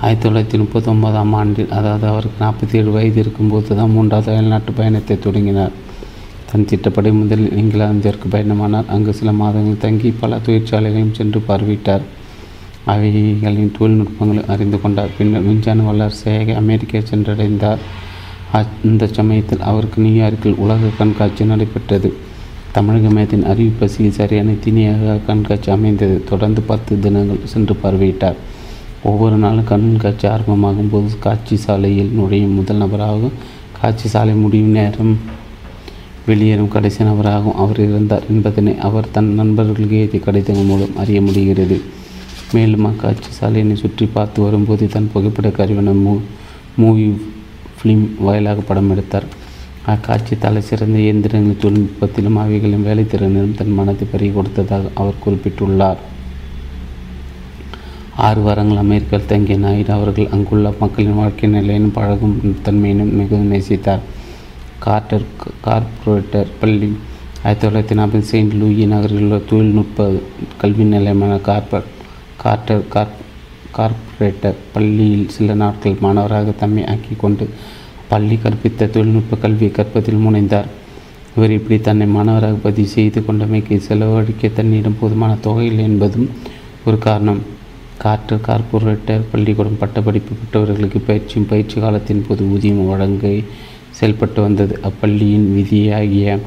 ஆயிரத்தி 0.00 0.24
தொள்ளாயிரத்தி 0.28 0.60
முப்பத்தொன்பதாம் 0.60 1.32
ஆண்டில் 1.32 1.70
அதாவது 1.70 2.06
அவருக்கு 2.06 2.44
நாற்பத்தி 2.44 2.76
ஏழு 2.76 2.90
வயது 2.90 3.20
இருக்கும்போது 3.20 3.76
தான் 3.76 3.90
மூன்றாவது 3.90 4.30
அயல்நாட்டு 4.32 4.72
பயணத்தை 4.72 5.18
தொடங்கினார். 5.18 5.74
தன் 6.52 6.64
திட்டப்படி 6.64 7.10
முதலில் 7.12 7.52
இங்கிலாந்திற்கு 7.60 8.26
பயணமானார். 8.30 8.88
அங்கு 8.88 9.14
சில 9.14 9.32
மாதங்கள் 9.32 9.78
தங்கி 9.78 10.10
பல 10.20 10.38
தொழிற்சாலைகளையும் 10.46 11.14
சென்று 11.14 11.42
பார்வையிட்டார். 11.48 12.02
அவைகளின் 12.84 13.72
தொழில்நுட்பங்களை 13.78 14.42
அறிந்து 14.48 14.80
கொண்டார். 14.80 15.14
பின்னர் 15.18 15.46
விஞ்ஞான 15.48 15.82
வளர்ச்சியாக 15.82 16.54
அமெரிக்கா 16.54 16.98
சென்றடைந்தார். 16.98 17.82
அந்த 18.86 19.06
சமயத்தில் 19.06 19.66
அவருக்கு 19.70 19.98
நியூயார்க்கில் 20.02 20.60
உலக 20.64 20.90
கண்காட்சி 20.98 21.44
நடைபெற்றது. 21.44 22.12
தமிழக 22.72 23.08
மையத்தின் 23.08 23.46
அறிவிப்பசி 23.52 24.08
சரியான 24.08 24.50
திணியாக 24.64 25.18
கண்காட்சி 25.26 25.70
அமைந்தது. 25.70 26.24
தொடர்ந்து 26.24 26.60
பத்து 26.70 26.98
தினங்கள் 26.98 27.50
சென்று 27.52 27.74
பார்வையிட்டார் 27.82 28.38
ஒவ்வொரு 29.10 29.36
நாளும் 29.36 29.64
கண்காட்சி 29.64 30.26
ஆரம்பமாகும் 30.26 30.90
போது 30.90 31.18
காட்சி 31.18 31.56
சாலையில் 31.56 32.12
நுழையும் 32.18 32.54
முதல் 32.54 32.82
நபராகவும் 32.82 33.38
காட்சி 33.80 34.08
சாலை 34.08 34.34
முடியும் 34.34 34.70
நேரம் 34.70 35.18
வெளியேறும் 36.26 36.68
கடைசி 36.68 37.04
நபராகவும் 37.04 37.58
அவர் 37.62 37.80
இருந்தார் 37.80 38.28
என்பதனை 38.30 38.78
அவர் 38.78 39.10
தன் 39.10 39.34
நண்பர்களுக்கு 39.34 39.96
எழுதிய 39.96 40.24
கடிதங்கள் 40.24 40.64
மூலம் 40.64 40.96
அறிய 40.96 41.22
முடிகிறது. 41.22 41.82
மேலும் 42.52 42.84
அக்காட்சி 42.84 43.30
சாலையினை 43.40 43.72
சுற்றி 43.72 44.06
பார்த்து 44.06 44.42
வரும்போது 44.42 44.88
தன் 44.88 45.10
புகைப்படக் 45.14 45.58
கருவின 45.58 45.92
மூ 46.04 46.18
மூவி 46.76 47.22
ஃபிலிம் 47.76 48.06
வாயிலாக 48.18 48.60
படம் 48.60 48.90
எடுத்தார். 48.90 49.24
அக்காட்சி 49.86 50.38
தலை 50.38 50.62
சிறந்த 50.62 50.98
இயந்திரங்கள் 50.98 51.62
தொழில்நுட்பத்திலும் 51.62 52.34
அவைகளின் 52.34 52.86
வேலைத்திறனிலும் 52.86 53.54
தன் 53.54 53.72
மனத்தை 53.72 54.08
பறி 54.12 54.30
கொடுத்ததாக 54.30 54.90
அவர் 54.94 55.22
குறிப்பிட்டுள்ளார். 55.26 55.96
ஆறு 58.16 58.40
வாரங்கள் 58.40 58.76
அமெரிக்காவில் 58.76 59.26
தங்கிய 59.26 59.58
நாயுடு 59.58 59.92
அவர்கள் 59.92 60.28
அங்குள்ள 60.30 60.74
மக்களின் 60.80 61.14
வாழ்க்கை 61.14 61.50
நிலையிலும் 61.50 61.92
பழகும் 61.92 62.56
தன்மையினும் 62.64 63.12
மிகவும் 63.12 63.52
நேசித்தார். 63.52 64.04
கார்டர் 64.86 65.24
கார்பரேட்டர் 65.64 66.46
பள்ளி 66.60 66.96
ஆயிரத்தி 67.42 67.66
தொள்ளாயிரத்தி 67.66 67.98
நாற்பது 67.98 68.24
செயின்ட் 68.24 68.52
லூயி 68.52 68.86
நகரில் 68.86 69.18
உள்ள 69.18 69.38
தொழில்நுட்ப 69.38 70.12
கல்வி 70.58 70.84
நிலையமான 70.84 71.36
கார்பர் 71.38 71.84
கார்டர் 72.42 72.88
கார் 72.88 73.12
கார்ப்பரேட்டர் 73.76 74.56
பள்ளியில் 74.72 75.28
சில 75.28 75.54
நாட்கள் 75.54 76.00
மாணவராக 76.00 76.52
தம்மை 76.60 76.86
ஆக்கி 76.86 77.14
கொண்டு 77.16 77.44
பள்ளி 78.08 78.38
கற்பித்த 78.44 78.90
தொழில்நுட்ப 78.90 79.36
கல்வியை 79.36 79.70
கற்பதில் 79.72 80.24
முனைந்தார். 80.24 80.68
இவர் 81.36 81.50
இப்படி 81.50 81.80
தன்னை 81.80 82.06
மாணவராக 82.06 82.56
பதிவு 82.62 82.88
செய்து 82.88 83.24
கொண்டமைக்கு 83.24 83.80
செலவழிக்க 83.80 84.48
தன்னிடம் 84.48 84.98
போதுமான 85.00 85.36
தொகை 85.40 85.66
இல்லை 85.66 85.84
என்பதும் 85.84 86.28
ஒரு 86.86 86.98
காரணம். 86.98 87.40
காற்று 87.98 88.36
கார்ப்பரேட்டர் 88.48 89.28
பள்ளிக்கூடம் 89.32 89.78
பட்டப்படிப்பு 89.78 90.32
பெற்றவர்களுக்கு 90.40 91.00
பயிற்சியும் 91.00 91.48
பயிற்சி 91.48 91.80
காலத்தின் 91.80 92.24
போது 92.28 92.44
ஊதியம் 92.44 92.88
வழங்க 92.88 93.26
செயல்பட்டு 93.90 94.42
வந்தது. 94.42 94.80
அப்பள்ளியின் 94.88 95.48
விதியாகிய 95.58 96.38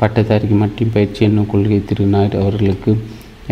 பட்டதாரிக்கு 0.00 0.56
மட்டும் 0.64 0.92
பயிற்சி 0.92 1.24
என்னும் 1.24 1.50
கொள்கை 1.52 1.84
திரு. 1.84 2.04
நாயுடு 2.04 2.36
அவர்களுக்கு 2.40 2.90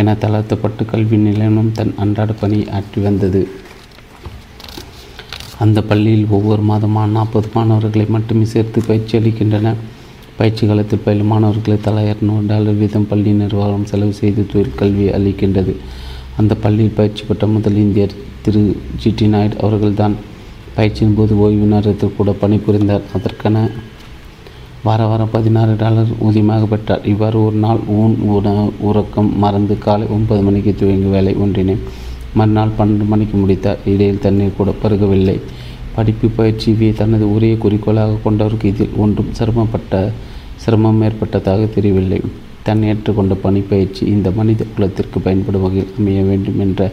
என 0.00 0.14
தளர்த்தப்பட்டு 0.22 0.84
கல்வி 0.84 1.16
நிலையமும் 1.16 1.72
தன் 1.72 1.94
அன்றாட 1.96 2.32
பணியை 2.32 2.66
ஆற்றி 2.78 3.00
வந்தது. 3.02 3.40
அந்த 5.58 5.82
பள்ளியில் 5.82 6.26
ஒவ்வொரு 6.28 6.62
மாதமாக 6.62 7.08
நாற்பது 7.08 7.48
மாணவர்களை 7.54 8.06
மட்டுமே 8.08 8.44
சேர்த்து 8.44 8.82
பயிற்சி 8.86 9.18
அளிக்கின்றன. 9.18 9.74
பயிற்சி 10.36 10.66
காலத்தில் 10.66 11.04
பயிலும் 11.04 11.26
மாணவர்களை 11.26 11.78
தலா 11.80 12.00
இரநூறு 12.00 12.46
டாலர் 12.46 12.78
வீதம் 12.80 13.06
பள்ளி 13.06 13.30
நிர்வாகம் 13.30 13.86
செலவு 13.86 14.12
செய்து 14.12 14.46
தொழிற்கல்வி 14.52 15.06
அளிக்கின்றது. 15.18 15.74
அந்த 16.36 16.54
பள்ளியில் 16.54 16.96
பயிற்சி 16.96 17.24
பெற்ற 17.24 17.46
முதல் 17.46 17.78
இந்தியர் 17.84 18.16
திரு 18.42 18.62
ஜி 18.96 19.12
டி 19.16 19.28
நாயுடு 19.28 19.56
அவர்கள்தான். 19.60 20.16
பயிற்சியின் 20.74 21.14
போது 21.14 21.38
ஓய்வு 21.38 21.66
நேரத்தில் 21.66 22.16
கூட 22.16 22.34
பணிபுரிந்தார். 22.40 23.06
அதற்கான 23.14 23.56
வார 24.86 25.06
வாரம் 25.06 25.30
பதினாறு 25.34 25.72
டாலர் 25.80 26.10
ஊதியமாக 26.26 26.64
பெற்றார் 26.70 27.06
இவ்வாறு 27.12 27.38
ஒரு 27.44 27.56
நாள் 27.56 27.80
ஊன் 28.00 28.14
உண 28.34 28.48
உறக்கம் 28.88 29.30
மறந்து 29.42 29.74
காலை 29.84 30.06
ஒன்பது 30.16 30.42
மணிக்கு 30.42 30.72
துவங்கி 30.80 31.08
வேலை 31.14 31.32
ஒன்றினேன் 31.44 31.82
மறுநாள் 32.38 32.74
பன்னெண்டு 32.78 33.06
மணிக்கு 33.12 33.36
முடித்தார். 33.36 33.80
இடையில் 33.92 34.22
தண்ணீர் 34.24 34.56
கூட 34.56 34.72
பருகவில்லை. 34.82 35.36
படிப்பு 35.96 36.28
பயிற்சியை 36.38 36.90
தனது 36.92 37.34
ஒரே 37.34 37.50
குறிக்கோளாக 37.62 38.18
கொண்டவருக்கு 38.24 38.70
இதில் 38.72 38.96
ஒன்றும் 38.96 39.32
சிரமப்பட்ட 39.32 40.12
சிரமம் 40.56 41.02
ஏற்பட்டதாக 41.02 41.64
தெரியவில்லை. 41.76 42.20
தன் 42.62 42.82
ஏற்றுக்கொண்ட 42.82 43.36
பணிப்பயிற்சி 43.46 44.02
இந்த 44.14 44.30
மனித 44.30 44.64
குலத்திற்கு 44.74 45.20
பயன்படும் 45.20 45.62
வகையில் 45.62 45.94
அமைய 45.98 46.22
வேண்டும் 46.22 46.60
என்ற 46.60 46.90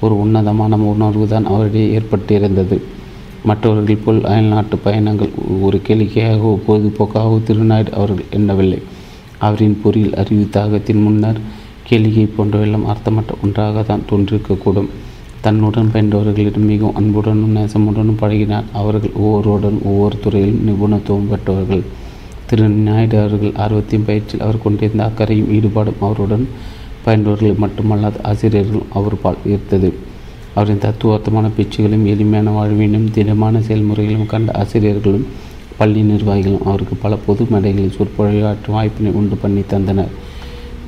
ஒரு 0.00 0.16
உன்னதமான 0.20 0.76
உணர்வு 0.92 1.26
தான் 1.28 1.46
அவரிடையே 1.46 1.88
ஏற்பட்டிருந்தது. 1.98 2.78
மற்றவர்கள் 3.48 4.02
போல் 4.04 4.20
அயல்நாட்டு 4.30 4.76
பயணங்கள் 4.84 5.32
ஒரு 5.66 5.78
கேளிக்கையாகவோ 5.86 6.52
பொழுதுபோக்காகவோ 6.66 7.38
திருநாயுடு 7.48 7.90
அவர்கள் 7.98 8.30
எண்ணவில்லை. 8.30 8.78
அவரின் 9.46 9.80
பொறியில் 9.82 10.14
அறிவு 10.20 10.44
தாகத்தின் 10.56 11.02
முன்னர் 11.02 11.40
கேளிக்கை 11.88 12.24
போன்றவெல்லாம் 12.36 12.86
அர்த்தமற்ற 12.92 13.34
ஒன்றாக 13.42 13.82
தான் 13.82 14.06
தோன்றிருக்கக்கூடும். 14.10 14.88
தன்னுடன் 15.40 15.90
பயின்றவர்களிடம் 15.92 16.70
மிகவும் 16.70 16.96
அன்புடனும் 17.00 17.56
நேசமுடனும் 17.56 18.20
பழகினார் 18.22 18.70
அவர்கள் 18.72 19.18
ஒவ்வொருவருடன் 19.22 19.78
ஒவ்வொரு 19.90 20.16
துறையிலும் 20.24 20.64
நிபுணத்துவம் 20.68 21.28
பெற்றவர்கள். 21.32 21.84
திரு 22.48 22.68
நாயுடு 22.86 23.16
அவர்கள் 23.20 23.54
ஆர்வத்தையும் 23.64 24.08
பயிற்சியில் 24.08 24.44
அவர் 24.46 24.64
கொண்டிருந்த 24.64 25.04
அக்கறையும் 25.04 25.52
ஈடுபாடும் 25.56 26.02
அவருடன் 26.06 26.46
பயின்றவர்கள் 27.04 27.62
மட்டுமல்லாத 27.64 28.22
ஆசிரியர்களும் 28.30 28.90
அவர் 28.98 29.22
பால் 29.22 29.40
ஈர்த்தது 29.52 29.90
அவரின் 30.54 30.84
தத்துவார்த்தமான 30.84 31.50
பேச்சுகளையும் 31.56 32.10
எளிமையான 32.12 32.50
வாழ்வினும் 32.50 33.10
திடமான 33.10 33.58
செயல்முறைகளும் 33.58 34.26
கண்ட 34.26 34.52
ஆசிரியர்களும் 34.52 35.26
பள்ளி 35.78 36.02
நிர்வாகிகளும் 36.02 36.64
அவருக்கு 36.64 36.94
பல 36.94 37.16
பொது 37.16 37.46
மேடைகளில் 37.50 37.96
சொற்பொழிவாற்றும் 37.96 38.76
வாய்ப்பினை 38.76 39.12
உண்டு 39.12 39.36
பண்ணி 39.36 39.62
தந்தனர். 39.72 40.12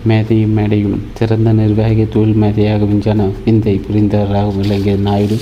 மேதையும் 0.08 0.56
மேடையும் 0.58 0.98
சிறந்த 1.14 1.52
நிர்வாகி 1.52 2.08
தொழில் 2.08 2.40
மேதையாக 2.42 2.84
விஞ்ஞான 2.84 3.28
விந்தை 3.44 3.80
புரிந்தவராக 3.86 4.56
விளங்கிய 4.56 4.96
நாயுடு 4.96 5.38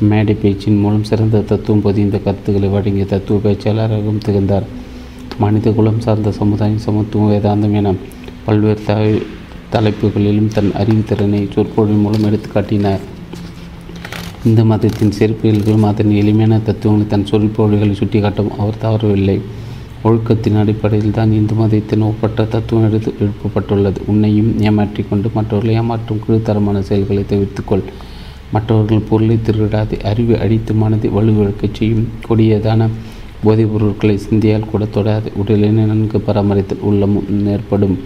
மேடை 0.00 0.34
பேச்சின் 0.34 0.78
மூலம் 0.78 1.04
சிறந்த 1.04 1.40
தத்துவம் 1.40 1.82
பொதிந்த 1.82 2.18
கருத்துக்களை 2.18 2.68
வழங்கிய 2.68 3.04
தத்துவ 3.04 3.40
பேச்சாளராகவும் 3.44 4.18
திகழ்ந்தார். 4.18 4.66
மனித 5.38 5.70
குலம் 5.70 6.00
சார்ந்த 6.00 6.32
சமுதாயம் 6.32 6.78
சமத்துவம் 6.78 7.32
வேதாந்தம் 7.32 7.72
என 7.72 7.94
பல்வேறு 8.44 8.80
த 8.86 8.94
தலைப்புகளிலும் 9.72 10.52
தன் 10.54 10.72
அறிவுத்திறனை 10.78 11.40
சொற்பொழிவு 11.52 11.98
மூலம் 11.98 12.24
எடுத்து 12.24 12.48
காட்டினார். 12.48 13.14
இந்து 14.46 14.64
மதத்தின் 14.64 15.14
சிறப்பியல்களும் 15.18 15.84
அதன் 15.84 16.10
எளிமையான 16.10 16.56
தத்துவங்களை 16.58 17.06
தன் 17.06 17.26
சொற்பொழிகளை 17.26 17.94
சுட்டிக்காட்டவும் 18.00 18.58
அவர் 18.58 18.78
தவறவில்லை. 18.82 19.40
ஒழுக்கத்தின் 20.04 20.58
அடிப்படையில் 20.60 21.14
தான் 21.16 21.32
இந்து 21.32 21.54
மதத்தின் 21.54 22.00
ஒப்பற்ற 22.00 22.44
தத்துவம் 22.44 22.84
எடுத்து 22.88 23.14
எழுப்பப்பட்டுள்ளது. 23.20 24.00
உன்னையும் 24.06 24.50
ஏமாற்றி 24.60 25.04
கொண்டு 25.08 25.30
மற்றவர்களை 25.34 25.74
ஏமாற்றும் 25.80 26.20
கீழ்த்தரமான 26.26 26.82
செயல்களை 26.88 27.24
தவிர்த்துக்கொள். 27.32 27.82
மற்றவர்கள் 28.52 29.08
பொருளை 29.08 29.38
திருடாது 29.46 29.96
அறிவை 30.10 30.36
அழித்து 30.38 30.74
மனதை 30.74 31.10
வலுவிழக்கச் 31.10 31.74
செய்யும் 31.78 32.06
கொடியதான 32.28 32.88
போதைப் 33.42 33.72
பொருட்களை 33.72 34.18
சிந்தியால் 34.28 34.70
கூட 34.70 34.84
தொடாது 34.84 35.30
உடலினை 35.42 35.84
நன்கு 35.90 36.20
பராமரித்தல் 36.20 36.86
உள்ளமும் 36.90 37.46
ஏற்படும். 37.46 37.98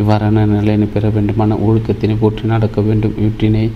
இவ்வாறான 0.00 0.46
நிலையினை 0.54 0.88
பெற 0.94 1.08
வேண்டுமான 1.08 1.58
ஒழுக்கத்தினை 1.66 2.16
போற்றி 2.20 2.46
நடக்க 2.54 2.80
வேண்டும். 2.80 3.14
இவற்றினை 3.18 3.70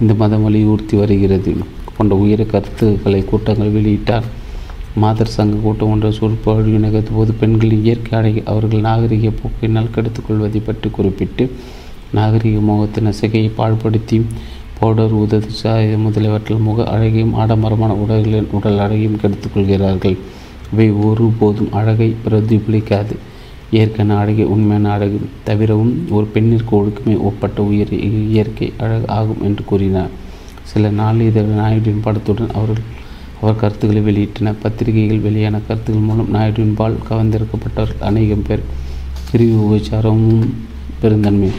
இந்த 0.00 0.14
மதம் 0.14 0.42
வலியுறுத்தி 0.42 0.96
வருகிறது. 0.96 1.56
போன்ற 1.96 2.16
உயர 2.16 2.44
கருத்துக்களை 2.44 3.24
கூட்டங்கள் 3.24 3.74
வெளியிட்டார். 3.76 4.26
மாதர் 4.94 5.34
சங்க 5.36 5.56
கூட்டம் 5.56 5.90
ஒன்ற 5.92 6.10
சொற்பொழிவு 6.10 6.78
நிகழ்த்த 6.78 7.10
போது 7.14 7.32
பெண்களின் 7.32 7.84
இயற்கை 7.84 8.18
அடை 8.18 8.42
அவர்கள் 8.44 8.80
நாகரிக 8.80 9.30
போக்கினால் 9.30 9.76
நல்கெடுத்துக் 9.76 10.26
கொள்வதை 10.26 10.60
பற்றி 10.60 10.90
குறிப்பிட்டு 10.90 11.44
நாகரிக 12.12 12.60
முகத்தின் 12.60 13.04
நசையை 13.04 13.50
பாழ்படுத்தி 13.58 14.18
பவுடர் 14.80 15.10
உதவி 15.10 15.50
சாய 15.50 15.98
முதலியவற்றில் 15.98 16.64
முக 16.68 16.84
அழகையும் 16.84 17.34
ஆடம்பரமான 17.34 17.92
உடல்களின் 17.92 18.50
உடல் 18.50 18.78
அழகையும் 18.78 19.18
கெடுத்துக்கொள்கிறார்கள். 19.22 20.16
இவை 20.72 20.90
ஒருபோதும் 20.92 21.72
அழகை 21.72 22.14
பிரதிபலிக்காது. 22.24 23.16
இயற்கையான 23.70 24.18
அழகு 24.20 24.50
உண்மையான 24.50 24.90
அழகு 24.90 25.20
தவிரவும் 25.44 25.94
ஒரு 26.10 26.26
பெண்ணிற்கு 26.26 26.72
ஒழுக்கமே 26.78 27.20
ஒப்பட்ட 27.20 27.62
உயிர் 27.62 27.92
இயற்கை 28.00 28.72
அழகு 28.78 29.08
ஆகும் 29.08 29.42
என்று 29.42 29.64
கூறினார். 29.64 30.12
சில 30.62 30.90
நாளிதழ் 30.90 31.56
நாயுடின் 31.58 32.04
படத்துடன் 32.04 32.54
அவர்கள் 32.54 32.82
அவர் 33.40 33.56
கருத்துக்களை 33.56 34.02
வெளியிட்டனர். 34.02 34.60
பத்திரிகைகள் 34.62 35.18
வெளியான 35.18 35.60
கருத்துக்கள் 35.68 36.08
மூலம் 36.08 36.34
நாயுடுவின் 36.34 36.74
பால் 36.74 37.02
கவர்ந்திருக்கப்பட்டவர்கள் 37.10 38.06
அநேகம் 38.08 38.46
பேர் 38.48 38.62
பிரிவு 39.30 39.58
உபச்சாரமும் 39.66 40.44
பெருந்தன்மை. 41.00 41.50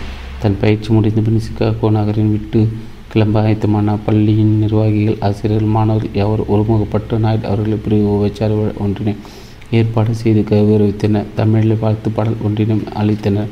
தன் 0.41 0.57
பயிற்சி 0.61 0.93
முடிந்த 0.93 1.21
பின் 1.21 1.41
சிகாகோ 1.45 1.89
நகரின் 1.91 2.31
விட்டு 2.31 2.67
கிளம்ப 3.11 3.41
ஆயத்தமான 3.41 3.97
பள்ளியின் 4.05 4.57
நிர்வாகிகள் 4.57 5.17
ஆசிரியர்கள் 5.19 5.75
மாணவர்கள் 5.75 6.17
எவர் 6.23 6.39
ஒருமுகப்பட்டு 6.39 7.17
நாயுடு 7.17 7.47
அவர்களை 7.47 7.77
பிரிவு 7.83 8.07
உபச்சார 8.17 8.73
ஒன்றினை 8.79 9.15
ஏற்பாடு 9.71 10.15
செய்து 10.15 10.41
கௌரவித்தனர். 10.49 11.25
தமிழில் 11.35 11.79
வாழ்த்து 11.79 12.09
பாடல் 12.09 12.41
ஒன்றினம் 12.43 12.83
அளித்தனர். 12.95 13.49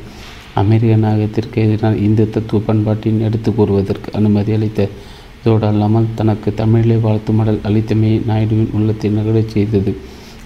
அமெரிக்க 0.55 0.95
நாயகத்திற்கு 0.95 1.55
எதிரான 1.55 1.95
இந்து 1.95 2.29
தத்துவ 2.29 2.61
பண்பாட்டின் 2.65 3.19
எடுத்து 3.19 3.51
கூறுவதற்கு 3.51 4.13
அனுமதி 4.13 4.51
அளித்ததோடு 4.51 5.65
அல்லாமல் 5.71 6.13
தனக்கு 6.15 6.53
தமிழிலே 6.53 6.95
வாழ்த்து 6.95 7.33
மடல் 7.33 7.59
அளித்தமையை 7.63 8.21
நாயுடுவின் 8.29 8.73
உள்ளத்தை 8.73 9.09
நகரச் 9.09 9.49
செய்தது. 9.49 9.95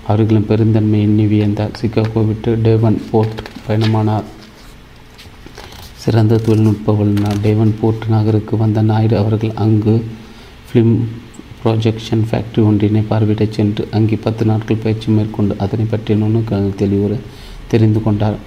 அவர்களும் 0.07 0.45
பெருந்தன்மை 0.45 1.01
எண்ணி 1.01 1.25
வியந்தார். 1.25 1.75
சிகாகோ 1.81 2.25
விட்டு 2.25 2.59
டேவன் 2.61 3.01
போர்ட் 3.11 3.41
பயணமானார். 3.67 4.27
சிறந்த 5.95 6.37
தொழில்நுட்ப 6.37 6.93
வல்லுநர் 6.93 7.41
டேவன் 7.41 7.75
போர்ட் 7.81 8.05
நகருக்கு 8.09 8.57
வந்த 8.57 8.81
நாயுடு 8.81 9.17
அவர்கள் 9.17 9.51
அங்கு 9.55 10.03
ஃபிலிம் 10.67 10.95
ப்ரொஜெக்ஷன் 11.63 12.23
ஃபேக்டரி 12.27 12.61
ஒன்றினை 12.69 13.01
பார்வையிடச் 13.09 13.55
சென்று 13.57 13.83
அங்கே 13.97 14.17
பத்து 14.25 14.43
நாட்கள் 14.45 14.83
பயிற்சி 14.83 15.09
மேற்கொண்டு 15.11 15.53
அதனை 15.63 15.85
பற்றிய 15.89 16.15
நுணுக்கங்கள் 16.21 16.79
தெளிவுற 16.81 17.13
தெரிந்து 17.71 17.99
கொண்டார். 18.03 18.37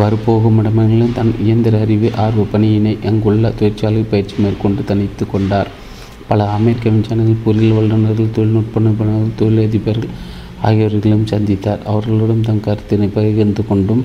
வரப்போகும் 0.00 0.58
இடமெங்கிலும் 0.60 1.14
தன் 1.16 1.32
இயந்திர 1.44 1.80
அறிவு 1.84 2.10
ஆர்வ 2.24 2.42
பணியினை 2.52 2.92
அங்குள்ள 3.08 3.50
தொழிற்சாலை 3.50 4.02
பயிற்சி 4.12 4.36
மேற்கொண்டு 4.42 4.84
தனித்து 4.90 5.24
கொண்டார். 5.32 5.70
பல 6.28 6.44
அமெரிக்க 6.48 6.90
விஞ்ஞானிகள் 6.90 7.42
பொறியியல் 7.44 7.76
வல்லுநர்கள் 7.78 8.34
தொழில்நுட்ப 8.36 8.80
நிபுணர்கள் 8.80 9.38
தொழிலதிபர்கள் 9.40 10.14
ஆகியோர்களும் 10.68 11.26
சந்தித்தார். 11.32 11.82
அவர்களுடன் 11.92 12.46
தன் 12.48 12.64
கருத்தினை 12.66 13.08
பகிர்ந்து 13.18 13.62
கொண்டும் 13.70 14.04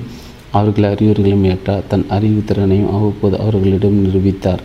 அவர்கள் 0.51 0.89
அறிவுரைகளையும் 0.91 1.47
ஏற்றார் 1.51 1.88
தன் 1.91 2.05
அறிவு 2.15 2.41
திறனையும் 2.49 2.91
அவ்வப்போது 2.95 3.35
அவர்களிடம் 3.39 3.97
நிரூபித்தார். 4.05 4.63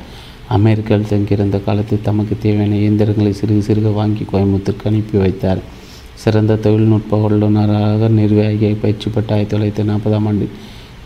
அமெரிக்காவில் 0.56 1.10
தங்கியிருந்த 1.10 1.58
காலத்தில் 1.66 2.06
தமக்கு 2.08 2.34
தேவையான 2.44 2.76
இயந்திரங்களை 2.82 3.32
சிறுக 3.40 3.60
சிறுக 3.68 3.92
வாங்கி 4.00 4.24
கோயம்புத்தூருக்கு 4.32 4.88
அனுப்பி 4.90 5.16
வைத்தார். 5.18 5.60
சிறந்த 6.22 6.56
தொழில்நுட்ப 6.64 7.18
வல்லுநராக 7.22 8.08
நிர்வாகியாக 8.18 8.80
பயிற்சி 8.82 9.08
பெற்ற 9.14 9.34
ஆயிரத்தி 9.34 9.54
தொள்ளாயிரத்தி 9.54 9.84
நாற்பதாம் 9.90 10.26
ஆண்டு 10.30 10.46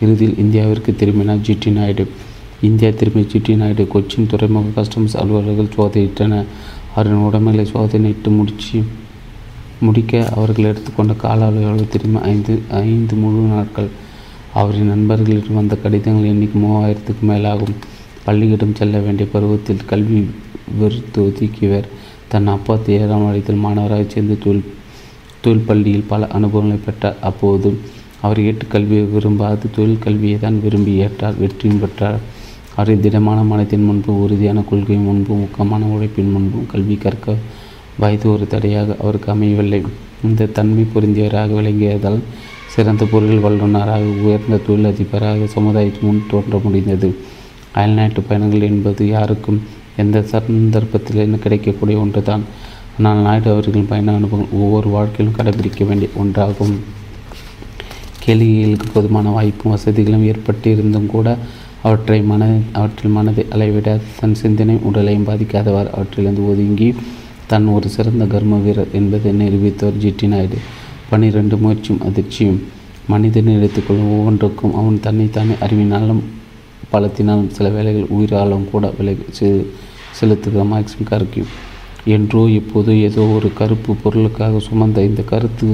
இறுதியில் 0.03 0.39
இந்தியாவிற்கு 0.43 0.91
திரும்பினார் 1.01 1.43
ஜிடி 1.47 1.71
நாயுடு. 1.77 2.05
இந்தியா 2.67 2.89
திரும்பி 2.99 3.23
ஜிடி 3.31 3.55
நாயுடு 3.61 3.83
கொச்சின் 3.93 4.29
துறைமுக 4.31 4.73
கஸ்டம்ஸ் 4.77 5.17
அலுவலர்கள் 5.21 5.73
சோதனையிட்டனர் 5.77 6.47
அவரின் 6.95 7.25
உடமைகளை 7.27 7.65
சோதனையிட்டு 7.73 8.29
முடிச்சு 8.37 8.79
முடிக்க 9.79 10.21
அவர்கள் 10.35 10.69
எடுத்துக்கொண்ட 10.71 11.13
கால 11.23 11.39
அளவு 11.49 11.83
திரும்ப 11.95 12.19
ஐந்து 12.31 12.53
ஐந்து 12.69 13.15
முழு 13.23 13.41
நாட்கள். 13.55 13.89
அவரின் 14.53 14.91
நண்பர்களிடம் 14.93 15.59
வந்த 15.59 15.75
கடிதங்கள் 15.83 16.31
எண்ணிக்கை 16.31 16.59
மூவாயிரத்துக்கு 16.63 17.23
மேலாகும். 17.31 17.75
பள்ளியிடம் 18.27 18.77
செல்ல 18.79 18.97
வேண்டிய 19.05 19.27
பருவத்தில் 19.33 19.87
கல்வி 19.91 20.21
வெறுத்து 20.79 21.19
ஒதுக்கியவர் 21.27 21.87
தன் 22.31 22.47
அப்பா 22.55 22.75
ஏழாம் 22.95 23.25
வயதில் 23.27 23.63
மாணவராக 23.65 24.05
சேர்ந்து 24.13 24.35
தொழில் 24.45 24.65
தொழில் 25.43 25.67
பள்ளியில் 25.67 26.09
பல 26.11 26.27
அனுபவங்களை 26.37 26.77
பெற்றார். 26.85 27.19
அப்போது 27.29 27.69
அவர் 28.25 28.39
ஏற்றுக்கல்வியை 28.47 29.05
விரும்பாது 29.13 29.65
தொழில் 29.75 30.03
கல்வியை 30.05 30.37
தான் 30.39 30.57
விரும்பி 30.63 30.93
ஏற்றார் 31.05 31.39
வெற்றியும் 31.39 31.79
பெற்றார். 31.79 32.19
அவரின் 32.75 33.03
திடமான 33.05 33.39
மனத்தின் 33.51 33.85
முன்பும் 33.85 34.19
உறுதியான 34.23 34.59
கொள்கை 34.69 34.97
முன்பும் 35.05 35.43
ஊக்கமான 35.45 35.85
உழைப்பின் 35.93 36.33
முன்பும் 36.33 36.67
கல்வி 36.73 36.95
கற்க 36.95 37.35
வயது 38.01 38.27
ஒரு 38.33 38.45
தடையாக 38.47 38.95
அவருக்கு 39.01 39.31
அமையவில்லை. 39.31 39.81
இந்த 40.27 40.49
தன்மை 40.57 40.83
பொருந்தியவராக 40.95 41.49
விளங்கியதால் 41.59 42.19
சிறந்த 42.73 43.05
பொருள் 43.11 43.43
வல்லுநராக 43.45 44.05
உயர்ந்த 44.25 44.59
தொழிலதிபராக 44.67 45.47
சமுதாயத்தின் 45.55 46.07
முன் 46.09 46.27
தோன்ற 46.31 46.59
முடிந்தது. 46.63 47.09
அயல்நாட்டு 47.77 48.21
பயணங்கள் 48.29 48.67
என்பது 48.69 49.03
யாருக்கும் 49.07 49.59
எந்த 50.01 50.17
சந்தர்ப்பத்திலும் 50.31 51.43
கிடைக்கக்கூடிய 51.43 51.97
ஒன்று 52.03 52.21
தான் 52.29 52.43
ஆனால் 52.97 53.23
நாயுடு 53.25 53.49
அவர்களின் 53.53 53.89
பயண 53.89 54.13
அனுபவம் 54.19 54.53
ஒவ்வொரு 54.59 54.87
வாழ்க்கையிலும் 54.95 55.37
கடைபிடிக்க 55.39 55.85
வேண்டிய 55.89 56.09
ஒன்றாகும். 56.21 56.75
கேளிகைகளுக்கு 58.23 58.87
போதுமான 58.93 59.29
வாய்ப்பும் 59.35 59.73
வசதிகளும் 59.73 60.25
ஏற்பட்டு 60.31 60.67
இருந்தும் 60.71 61.11
கூட 61.13 61.27
அவற்றை 61.83 62.19
மன 62.31 62.43
அவற்றில் 62.71 63.13
மனதை 63.17 63.43
அளவிட 63.55 63.89
தன் 64.19 64.33
சிந்தனை 64.41 64.75
உடலையும் 64.89 65.27
பாதிக்காதவாறு 65.27 65.89
அவற்றிலிருந்து 65.97 66.43
ஒதுங்கி 66.51 66.89
தன் 67.51 67.67
ஒரு 67.75 67.89
சிறந்த 67.95 68.23
கர்ம 68.33 68.57
வீரர் 68.65 68.95
என்பதை 68.99 69.31
நிரூபித்தவர் 69.41 70.01
ஜிடி 70.03 70.27
நாயுடு. 70.27 70.57
பனிரெண்டு 71.11 71.57
முயற்சியும் 71.57 72.01
அதிர்ச்சியும் 72.07 72.59
மனிதன் 73.07 73.53
எடுத்துக்கொள்ளும் 73.57 74.11
ஒவ்வொன்றுக்கும் 74.17 74.75
அவன் 74.79 75.03
தன்னைத்தானே 75.05 75.55
அறிவினாலும் 75.65 76.23
பலத்தினாலும் 76.91 77.51
சில 77.57 77.69
வேலைகள் 77.75 78.11
உயிராலும் 78.17 78.69
கூட 78.71 78.85
விலை 78.97 79.15
செலுத்துகிற 80.19 80.63
மேக்ஸிம் 80.71 81.09
கருக்கி. 81.11 81.43
என்றோ 82.15 82.41
இப்போது 82.59 82.91
ஏதோ 83.07 83.23
ஒரு 83.37 83.49
கருப்பு 83.59 83.91
பொருளுக்காக 84.03 84.61
சுமந்த 84.67 85.03
இந்த 85.09 85.21
கருத்து 85.31 85.69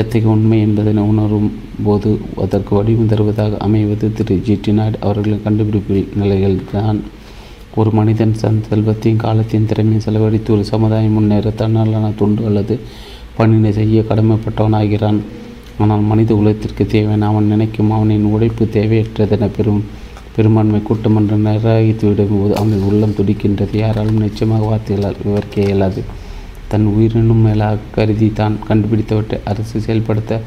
எத்தகைய 0.00 0.32
உண்மை 0.34 0.58
என்பதனை 0.66 1.02
உணரும் 1.10 1.50
போது 1.86 2.10
அதற்கு 2.44 2.72
வடிவம் 2.76 3.10
தருவதாக 3.12 3.58
அமைவது 3.66 4.06
திரு. 4.18 4.34
ஜிடி 4.46 4.72
நாயுடு 4.78 4.98
அவர்களின் 5.04 5.44
கண்டுபிடிப்பு 5.46 5.96
நிலைகள்தான் 6.20 6.98
ஒரு 7.80 7.90
மனிதன் 7.98 8.34
தன் 8.40 8.60
செல்வத்தையும் 8.68 9.22
காலத்தையும் 9.24 9.68
திறமையும் 9.70 10.04
செலவழித்து 10.06 10.50
ஒரு 10.56 10.64
சமுதாயம் 10.72 11.16
முன்னேற 11.16 11.52
தன்னாலான 11.60 12.06
துண்டு 12.20 12.42
அல்லது 12.50 12.74
பணியினை 13.38 13.70
செய்ய 13.78 14.04
கடமைப்பட்டவனாகிறான். 14.10 15.18
ஆனால் 15.82 16.04
மனித 16.10 16.30
உலகத்திற்கு 16.40 16.84
தேவையான 16.94 17.26
அவன் 17.26 17.50
நினைக்கும் 17.52 17.92
அவனின் 17.96 18.30
உழைப்பு 18.34 18.64
தேவையற்றதென 18.76 19.48
பெறும் 19.56 19.82
பெரும்பான்மை 20.38 20.80
கூட்டம் 20.88 21.18
என்று 21.20 21.36
நிராகரித்து 21.44 22.06
விடும்போது 22.08 22.52
அவனின் 22.60 22.86
உள்ளம் 22.90 23.16
துடிக்கின்றது. 23.18 23.74
யாராலும் 23.84 24.22
நிச்சயமாக 24.24 24.66
வார்த்தைகளால் 24.70 25.22
விவரிக்க 25.24 25.56
இயலாது. 25.66 26.02
தன் 26.72 26.86
உயிரினும் 26.94 27.44
மேலாக 27.46 27.84
கருதி 27.96 28.26
தான் 28.40 28.56
கண்டுபிடித்தவற்றை 28.68 29.38
அரசு 29.50 29.76
செயல்படுத்த 29.86 30.40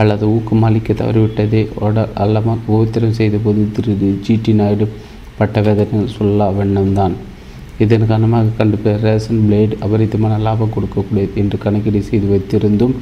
அல்லது 0.00 0.24
ஊக்கம் 0.34 0.64
அளிக்க 0.68 0.92
தவறிவிட்டதே 0.92 1.60
ஓட 1.84 1.96
அல்லமாக 2.22 2.72
உபத்திரம் 2.74 3.16
செய்தபோது 3.18 3.62
திரு. 3.76 3.94
ஜிடி 4.26 4.52
நாயுடு 4.60 4.86
பட்ட 5.38 5.60
வேதனை 5.66 6.02
சொல்லா 6.18 6.46
வண்ணம்தான் 6.58 7.14
இதன் 7.84 8.06
காரணமாக 8.10 8.54
கண்டுபிடி 8.58 9.00
ரேஷன் 9.04 9.40
பிளேடு 9.44 9.74
அபரிதமான 9.86 10.34
லாபம் 10.46 10.72
கொடுக்கக்கூடியது 10.74 11.34
என்று 11.42 11.56
கணக்கீடு 11.64 12.00
செய்து 12.08 12.26
வைத்திருந்தும் 12.32 12.94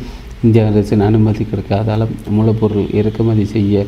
இந்திய 0.45 0.65
அரசின் 0.71 1.05
அனுமதி 1.09 1.45
கிடைக்காதாலும் 1.51 2.15
மூலப்பொருள் 2.37 2.89
இறக்குமதி 3.01 3.45
செய்ய 3.55 3.85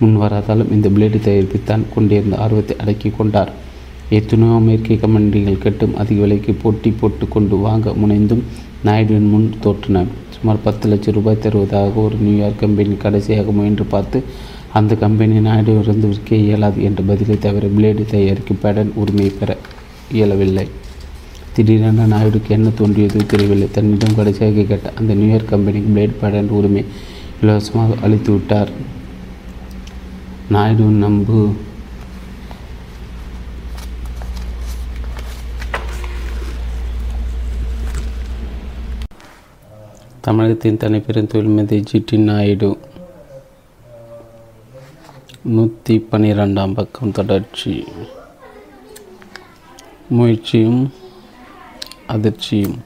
முன்வராதாலும் 0.00 0.72
இந்த 0.76 0.88
பிளேடு 0.94 1.18
தயாரிப்பித்தான் 1.26 1.84
கொண்டிருந்த 1.94 2.36
ஆர்வத்தை 2.44 2.76
அடக்கி 2.82 3.10
கொண்டார். 3.10 3.52
எத்தனையோ 4.16 4.56
அமெரிக்க 4.60 4.98
கம்பெனிகள் 5.04 5.62
கட்டும் 5.64 5.94
அதிக 6.02 6.18
விலைக்கு 6.24 6.52
போட்டி 6.62 6.90
போட்டு 7.00 7.24
கொண்டு 7.28 7.56
வாங்க 7.66 7.94
முனைந்தும் 8.02 8.42
நாயுடுவின் 8.86 9.30
முன் 9.32 9.48
தோற்றின. 9.64 10.02
சுமார் 10.34 10.64
பத்து 10.66 10.88
லட்சம் 10.90 11.14
ரூபாய் 11.16 11.42
தருவதாக 11.44 11.94
ஒரு 12.00 12.16
நியூயார்க் 12.24 12.60
கம்பெனி 12.62 12.96
கடைசியாக 13.04 13.52
முயன்று 13.58 13.84
பார்த்து 13.94 14.18
அந்த 14.78 14.94
கம்பெனி 15.02 15.36
நாயுடுவிலிருந்து 15.46 16.08
விற்க 16.10 16.30
இயலாது 16.46 16.78
என்ற 16.88 17.02
பதிலை 17.10 17.36
தவிர 17.46 17.66
பிளேடு 17.76 18.04
தயாரிக்கும் 18.10 18.60
பேடன் 18.62 18.90
உரிமை 19.02 19.28
பெற 19.38 19.56
இயலவில்லை. 20.16 20.66
திடீரென 21.54 22.06
நாயுடுக்கு 22.14 22.50
என்ன 22.56 22.68
தோன்றியது 22.80 23.20
தெரியவில்லை. 23.32 23.68
தன்னிடம் 23.76 24.16
கடைசியாக 24.18 24.66
கேட்ட 24.70 24.92
அந்த 24.98 25.14
நியூயார்க் 25.20 25.52
கம்பெனிக்கு 25.54 25.90
பிளேட் 25.94 26.20
பேடன் 26.22 26.52
உரிமை 26.58 26.84
இலவசமாக 27.42 27.96
அளித்து 28.04 28.32
விட்டார். 28.32 28.70
நாயுடு 30.48 30.82
நம்பு. 30.82 31.56
தமிழகத்தின் 40.20 40.76
தனிப்பெரும் 40.76 41.28
தொழில்மதி 41.32 41.84
ஜிடி 41.92 42.18
நாயுடு. 42.18 42.78
நூற்றி 45.42 46.06
பன்னிரெண்டாம் 46.10 46.74
பக்கம் 46.74 47.12
தொடர்ச்சி. 47.12 47.84
முயற்சியும் 50.08 50.92
அதிர்ச்சியும். 52.08 52.78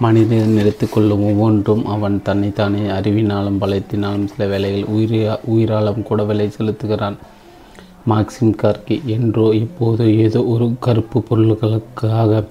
மனிதன் 0.00 0.56
எடுத்துக்கொள்ளும் 0.56 1.24
ஒவ்வொன்றும் 1.24 1.86
அவன் 1.86 2.16
தன்னைத்தானே 2.22 2.82
அறிவினாலும் 2.98 3.58
பலத்தினாலும் 3.60 4.24
சில 4.24 4.46
வேலைகள் 4.46 4.90
உயிரியா 4.96 5.32
உயிராலும் 5.50 6.02
கூட 6.02 6.24
விலை 6.24 6.46
செலுத்துகிறான். 6.58 7.16
மாக்சிம் 8.08 8.54
கார்கி 8.62 8.96
என்றோ 9.04 9.46
எப்போதோ 9.62 10.16
ஏதோ 10.16 10.44
ஒரு 10.44 10.66
கருப்பு 10.80 11.20
பொருள்களுக்காக 11.20 12.44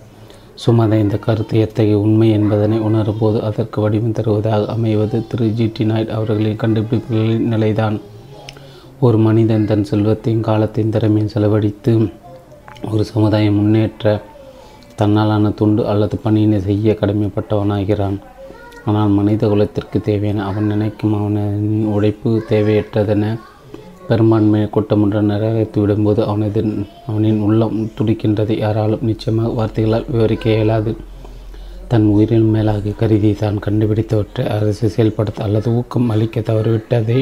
சுமந்த 0.66 1.00
இந்த 1.00 1.18
கருத்து 1.18 1.60
எத்தகைய 1.60 2.00
உண்மை 2.00 2.30
என்பதனை 2.32 2.78
உணரும்போது 2.80 3.40
அதற்கு 3.40 3.82
வடிவம் 3.82 4.12
தருவதாக 4.12 4.66
அமைவது 4.66 5.28
திரு. 5.28 5.48
ஜிடி 5.58 5.86
நாயுடு 5.86 6.12
அவர்களின் 6.12 6.62
கண்டுபிடிப்புகளின் 6.64 7.52
நிலைதான். 7.54 7.98
ஒரு 9.00 9.18
மனிதன் 9.18 9.66
தன் 9.66 9.84
செல்வத்தையும் 9.84 10.42
காலத்தையும் 10.42 10.92
திறமையும் 10.92 11.34
செலவழித்து 11.34 11.94
ஒரு 12.92 13.04
சமுதாயம் 13.06 13.54
முன்னேற்ற 13.54 14.22
தன்னாலான 15.02 15.52
துண்டு 15.60 15.82
அல்லது 15.92 16.16
பணியினை 16.26 16.60
செய்ய 16.70 16.94
கடமைப்பட்டவனாகிறான். 17.02 18.18
ஆனால் 18.88 19.16
மனித 19.18 19.44
குலத்திற்கு 19.52 19.98
தேவையான 20.08 20.44
அவன் 20.50 20.70
நினைக்கும் 20.74 21.16
அவனின் 21.20 21.86
உழைப்பு 21.96 22.30
தேவையற்றதென 22.52 23.34
பெரும்பான்மை 24.10 24.62
கூட்டமொன்று 24.76 25.22
நிராகரித்து 25.30 25.78
விடும்போது 25.82 26.22
அவனது 26.32 26.62
அவனின் 27.10 27.40
உள்ளம் 27.48 27.78
துடிக்கின்றது. 27.98 28.54
யாராலும் 28.64 29.06
நிச்சயமாக 29.10 29.56
வார்த்தைகளால் 29.58 30.10
விவரிக்க 30.14 30.48
இயலாது. 30.56 30.94
தன் 31.92 32.08
உயிரின் 32.14 32.48
மேலாக 32.54 32.94
கருதி 33.02 33.30
தான் 33.42 33.60
கண்டுபிடித்தவற்றை 33.66 34.44
அரசு 34.56 34.88
செயல்படுத்த 34.96 35.46
அல்லது 35.46 35.70
ஊக்கம் 35.80 36.10
அளிக்க 36.14 36.40
தவறிவிட்டதை 36.50 37.20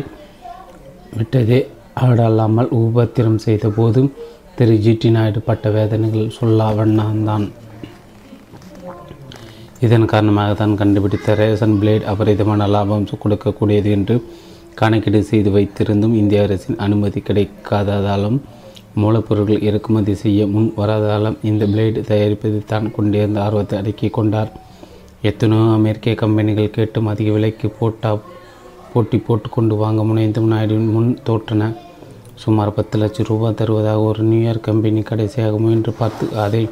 விட்டதே 1.18 1.60
ஆடல்லாமல் 2.06 2.72
உபத்திரம் 2.80 3.44
செய்த 3.44 3.68
போதும் 3.76 4.10
திரு 4.58 4.76
ஜிடி 4.86 5.10
நாயுடு 5.16 5.42
பட்ட 5.50 5.70
வேதனைகள் 5.76 6.34
சொல்லா 6.40 6.68
தான் 7.30 7.46
இதன் 9.82 10.06
காரணமாக 10.06 10.52
தான் 10.54 10.76
கண்டுபிடித்த 10.76 11.34
ரேஷன் 11.36 11.78
பிளேட் 11.80 12.06
அபரிதமான 12.12 12.68
லாபம் 12.68 13.08
கொடுக்கக்கூடியது 13.24 13.90
என்று 13.92 14.16
கணக்கீடு 14.76 15.20
செய்து 15.24 15.50
வைத்திருந்தும் 15.56 16.16
இந்திய 16.22 16.46
அரசின் 16.46 16.78
அனுமதி 16.86 17.20
கிடைக்காததாலும் 17.20 18.38
மூலப்பொருட்கள் 19.02 19.66
இறக்குமதி 19.68 20.14
செய்ய 20.16 20.48
முன் 20.48 20.70
வராததாலும் 20.78 21.38
இந்த 21.44 21.64
பிளேடு 21.66 22.02
தயாரிப்பதை 22.10 22.62
தான் 22.66 22.92
கொண்டிருந்த 22.92 23.40
ஆர்வத்தை 23.46 23.80
அடக்கி 23.80 24.10
கொண்டார். 24.10 24.52
எத்தனையோ 25.22 25.66
அமெரிக்க 25.80 26.14
கம்பெனிகள் 26.14 26.76
கேட்டும் 26.78 27.10
அதிக 27.14 27.32
விலைக்கு 27.32 27.70
போட்டா 27.80 28.12
போட்டி 28.94 29.18
போட்டு 29.18 29.50
கொண்டு 29.50 29.76
வாங்க 29.76 30.04
முனைந்தும் 30.04 30.52
நாயுடுவின் 30.52 30.94
முன் 30.96 31.20
தோற்றன. 31.30 31.72
சுமார் 32.36 32.74
பத்து 32.74 32.98
லட்சம் 33.02 33.26
ரூபாய் 33.26 33.58
தருவதாக 33.60 34.02
ஒரு 34.02 34.24
நியூயார்க் 34.24 34.68
கம்பெனி 34.70 35.02
கடைசியாக 35.02 35.58
முயன்று 35.58 35.94
பார்த்து 36.00 36.26
அதை 36.46 36.70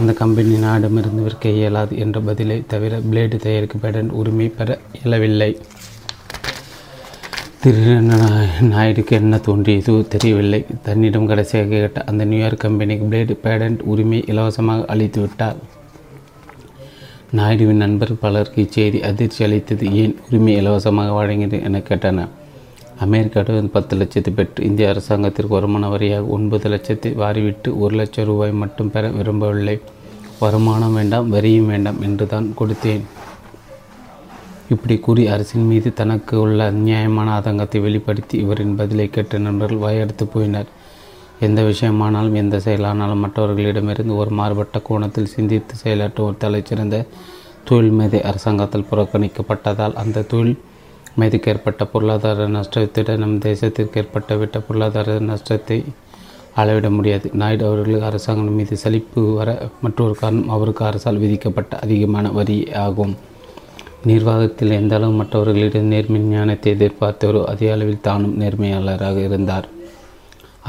அந்த 0.00 0.12
கம்பெனி 0.20 0.54
நாடமிருந்து 0.66 1.22
விற்க 1.26 1.48
இயலாது 1.58 1.94
என்ற 2.04 2.18
பதிலை 2.28 2.56
தவிர 2.72 3.00
பிளேடு 3.10 3.36
தயாரிக்கும் 3.44 3.82
பேட்டன் 3.82 4.12
உரிமை 4.20 4.46
பெற 4.58 4.78
இயலவில்லை. 4.98 5.50
திரு 7.62 7.94
நாயுடுக்கு 8.72 9.14
என்ன 9.20 9.40
தோன்றியதோ 9.46 9.94
தெரியவில்லை. 10.14 10.60
தன்னிடம் 10.86 11.28
கடைசியாக 11.30 11.68
கேட்ட 11.74 12.04
அந்த 12.10 12.22
நியூயார்க் 12.30 12.64
கம்பெனிக்கு 12.64 13.08
பிளேடு 13.10 13.36
பேடன்ட் 13.44 13.82
உரிமை 13.92 14.20
இலவசமாக 14.32 14.86
அளித்து 14.94 15.20
விட்டார். 15.20 15.58
நாயுடுவின் 17.38 17.82
நண்பர் 17.84 18.12
பலருக்கு 18.24 18.60
இச்செய்தி 18.66 19.00
அதிர்ச்சி 19.10 19.40
அளித்தது 19.46 19.88
ஏன் 20.02 20.14
உரிமை 20.26 20.54
இலவசமாக 20.62 21.16
வழங்கியது 21.18 21.58
என 21.68 21.82
கேட்டனர். 21.90 22.32
அமெரிக்காவிடம் 23.04 23.74
பத்து 23.74 23.94
லட்சத்தை 24.00 24.30
பெற்று 24.38 24.64
இந்திய 24.68 24.88
அரசாங்கத்திற்கு 24.92 25.56
வருமான 25.56 25.84
வரியாக 25.92 26.32
ஒன்பது 26.36 26.68
லட்சத்தை 26.72 27.10
வாரிவிட்டு 27.22 27.68
ஒரு 27.82 27.94
லட்சம் 28.00 28.28
ரூபாய் 28.30 28.60
மட்டும் 28.62 28.90
பெற 28.94 29.04
விரும்பவில்லை. 29.18 29.76
வருமானம் 30.42 30.96
வேண்டாம் 30.98 31.30
வரியும் 31.34 31.70
வேண்டாம் 31.72 32.00
என்று 32.06 32.26
தான் 32.26 32.46
கொடுத்தேன். 32.58 33.02
இப்படி 34.74 34.96
கூறி 35.06 35.22
அரசின் 35.34 35.66
மீது 35.70 35.88
தனக்கு 36.00 36.34
உள்ள 36.44 36.58
அநியாயமான 36.72 37.30
ஆதங்கத்தை 37.38 37.80
வெளிப்படுத்தி 37.86 38.36
இவரின் 38.44 38.76
பதிலை 38.80 39.06
கேட்ட 39.10 39.38
நண்பர்கள் 39.46 39.84
வாயெடுத்து 39.84 40.26
போயினர். 40.34 40.70
எந்த 41.46 41.60
விஷயமானாலும் 41.62 42.38
எந்த 42.42 42.56
செயலானாலும் 42.64 43.22
மற்றவர்களிடமிருந்து 43.24 44.14
ஒரு 44.22 44.32
மாறுபட்ட 44.40 44.78
கோணத்தில் 44.88 45.32
சிந்தித்து 45.34 45.74
செயலாற்றும் 45.84 46.26
ஒரு 46.28 46.36
தலைச்சிறந்த 46.44 46.98
தொழில் 47.68 47.96
மேதை 47.98 48.20
அரசாங்கத்தால் 48.30 48.90
புறக்கணிக்கப்பட்டதால் 48.90 49.96
அந்த 50.02 50.26
தொழில் 50.32 50.60
மேதுக்கு 51.18 51.50
ஏற்பட்ட 51.52 51.84
பொருளாதார 51.92 52.46
நஷ்டத்திட 52.56 53.16
நம் 53.22 53.40
தேசத்திற்கு 53.46 53.98
ஏற்பட்ட 54.02 54.36
விட்ட 54.40 54.58
பொருளாதார 54.66 55.18
நஷ்டத்தை 55.30 55.78
அளவிட 56.60 56.86
முடியாது. 56.96 57.26
நாயுடு 57.40 57.64
அவர்களுக்கு 57.68 58.06
அரசாங்கம் 58.10 58.56
மீது 58.58 58.76
சலிப்பு 58.82 59.20
வர 59.38 59.50
மற்றொரு 59.84 60.14
காரணம் 60.22 60.52
அவருக்கு 60.54 60.82
அரசால் 60.90 61.20
விதிக்கப்பட்ட 61.24 61.72
அதிகமான 61.84 62.28
வரி 62.38 62.56
ஆகும். 62.84 63.14
நிர்வாகத்தில் 64.10 64.76
எந்த 64.78 64.94
அளவு 64.98 65.14
மற்றவர்களிடம் 65.20 65.90
நேர்மை 65.92 66.20
ஞானத்தை 66.32 66.68
எதிர்பார்த்தவரோ 66.76 67.42
அதே 67.52 67.68
அளவில் 67.74 68.04
தானும் 68.08 68.38
நேர்மையாளராக 68.42 69.18
இருந்தார். 69.28 69.68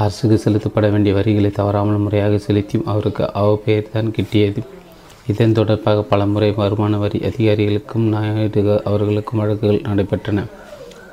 அரசுக்கு 0.02 0.36
செலுத்தப்பட 0.44 0.86
வேண்டிய 0.92 1.14
வரிகளை 1.18 1.50
தவறாமல் 1.60 2.04
முறையாக 2.04 2.40
செலுத்தியும் 2.46 2.88
அவருக்கு 2.92 3.24
அவப்பெயர் 3.42 3.92
தான் 3.94 4.14
கிட்டியது. 4.18 4.62
இதன் 5.32 5.56
தொடர்பாக 5.58 6.02
பலமுறை 6.12 6.50
வருமான 6.62 6.98
வரி 7.02 7.18
அதிகாரிகளுக்கும் 7.28 8.06
நாயுடு 8.14 8.62
அவர்களுக்கும் 8.88 9.40
வழக்குகள் 9.42 9.86
நடைபெற்றன. 9.88 10.44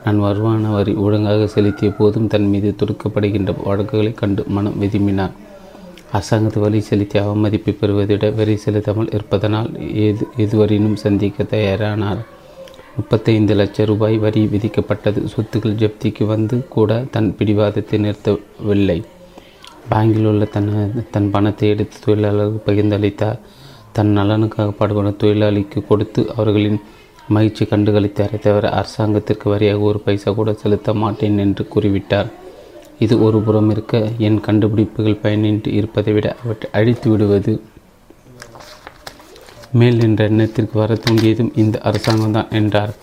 நான் 0.03 0.19
வருமான 0.25 0.71
வரி 0.77 0.93
ஒழுங்காக 1.05 1.47
செலுத்திய 1.53 1.89
போதும் 1.97 2.31
தன் 2.33 2.49
மீது 2.53 2.69
தொடுக்கப்படுகின்ற 2.81 3.53
வழக்குகளை 3.67 4.11
கண்டு 4.21 4.41
மனம் 4.55 4.79
விதும்பினார் 4.83 5.35
அரசாங்கத்து 6.17 6.59
வரி 6.63 6.79
செலுத்தி 6.89 7.17
அவமதிப்பை 7.23 7.71
பெறுவதை 7.79 8.13
விட 8.15 8.27
வரி 8.37 8.55
செலுத்தாமல் 8.63 9.11
இருப்பதனால் 9.15 9.69
எது 10.05 10.23
எதுவரையினும் 10.43 11.01
சந்திக்க 11.03 11.45
தயாரானார். 11.51 12.21
முப்பத்தைந்து 12.95 13.53
லட்சம் 13.59 13.87
ரூபாய் 13.89 14.17
வரி 14.23 14.41
விதிக்கப்பட்டது 14.53 15.19
சொத்துக்கள் 15.33 15.77
ஜப்திக்கு 15.81 16.23
வந்து 16.33 16.55
கூட 16.75 16.97
தன் 17.13 17.29
பிடிவாதத்தை 17.39 17.99
நிறுத்தவில்லை. 18.05 18.97
பேங்கில் 19.91 20.27
உள்ள 20.31 20.45
தன் 20.55 20.71
தன் 21.13 21.29
பணத்தை 21.35 21.69
எடுத்து 21.73 21.97
தொழிலாளர்கள் 22.05 22.65
பகிர்ந்தளித்தார். 22.67 23.39
தன் 23.95 24.11
நலனுக்காக 24.17 24.73
பாடுபடும் 24.79 25.19
தொழிலாளிக்கு 25.21 25.79
கொடுத்து 25.89 26.21
அவர்களின் 26.35 26.79
மகிழ்ச்சி 27.35 27.63
கண்டுகளித்தாரே 27.71 28.37
தவிர 28.45 28.65
அரசாங்கத்திற்கு 28.77 29.47
வரியாக 29.53 29.81
ஒரு 29.89 29.99
பைசா 30.05 30.29
கூட 30.37 30.51
செலுத்த 30.61 30.93
மாட்டேன் 31.01 31.41
என்று 31.45 31.63
கூறிவிட்டார். 31.73 32.29
இது 33.05 33.15
ஒரு 33.25 33.37
புறம் 33.47 33.69
இருக்க 33.73 33.95
என் 34.27 34.39
கண்டுபிடிப்புகள் 34.47 35.21
பயனின்றி 35.23 35.71
இருப்பதை 35.79 36.13
விட 36.15 36.27
அவற்றை 36.43 36.69
அழித்து 36.79 37.07
விடுவது. 37.11 37.53
மேல் 39.79 39.99
என்ற 40.07 40.21
எண்ணத்திற்கு 40.29 40.75
வர 40.81 40.93
தூண்டியதும் 41.03 41.51
இந்த 41.63 41.77
அரசாங்கம் 41.89 42.35
தான் 42.37 42.53
என்றார். 42.59 42.93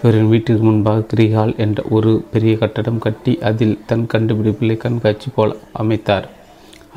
இவரின் 0.00 0.30
வீட்டிற்கு 0.32 0.64
முன்பாக 0.68 1.04
கிரிஹால் 1.10 1.54
என்ற 1.64 1.82
ஒரு 1.96 2.10
பெரிய 2.32 2.54
கட்டடம் 2.62 3.02
கட்டி 3.04 3.32
அதில் 3.50 3.78
தன் 3.90 4.08
கண்டுபிடிப்புகளை 4.14 4.76
கண்காட்சி 4.84 5.30
போல 5.36 5.56
அமைத்தார். 5.82 6.26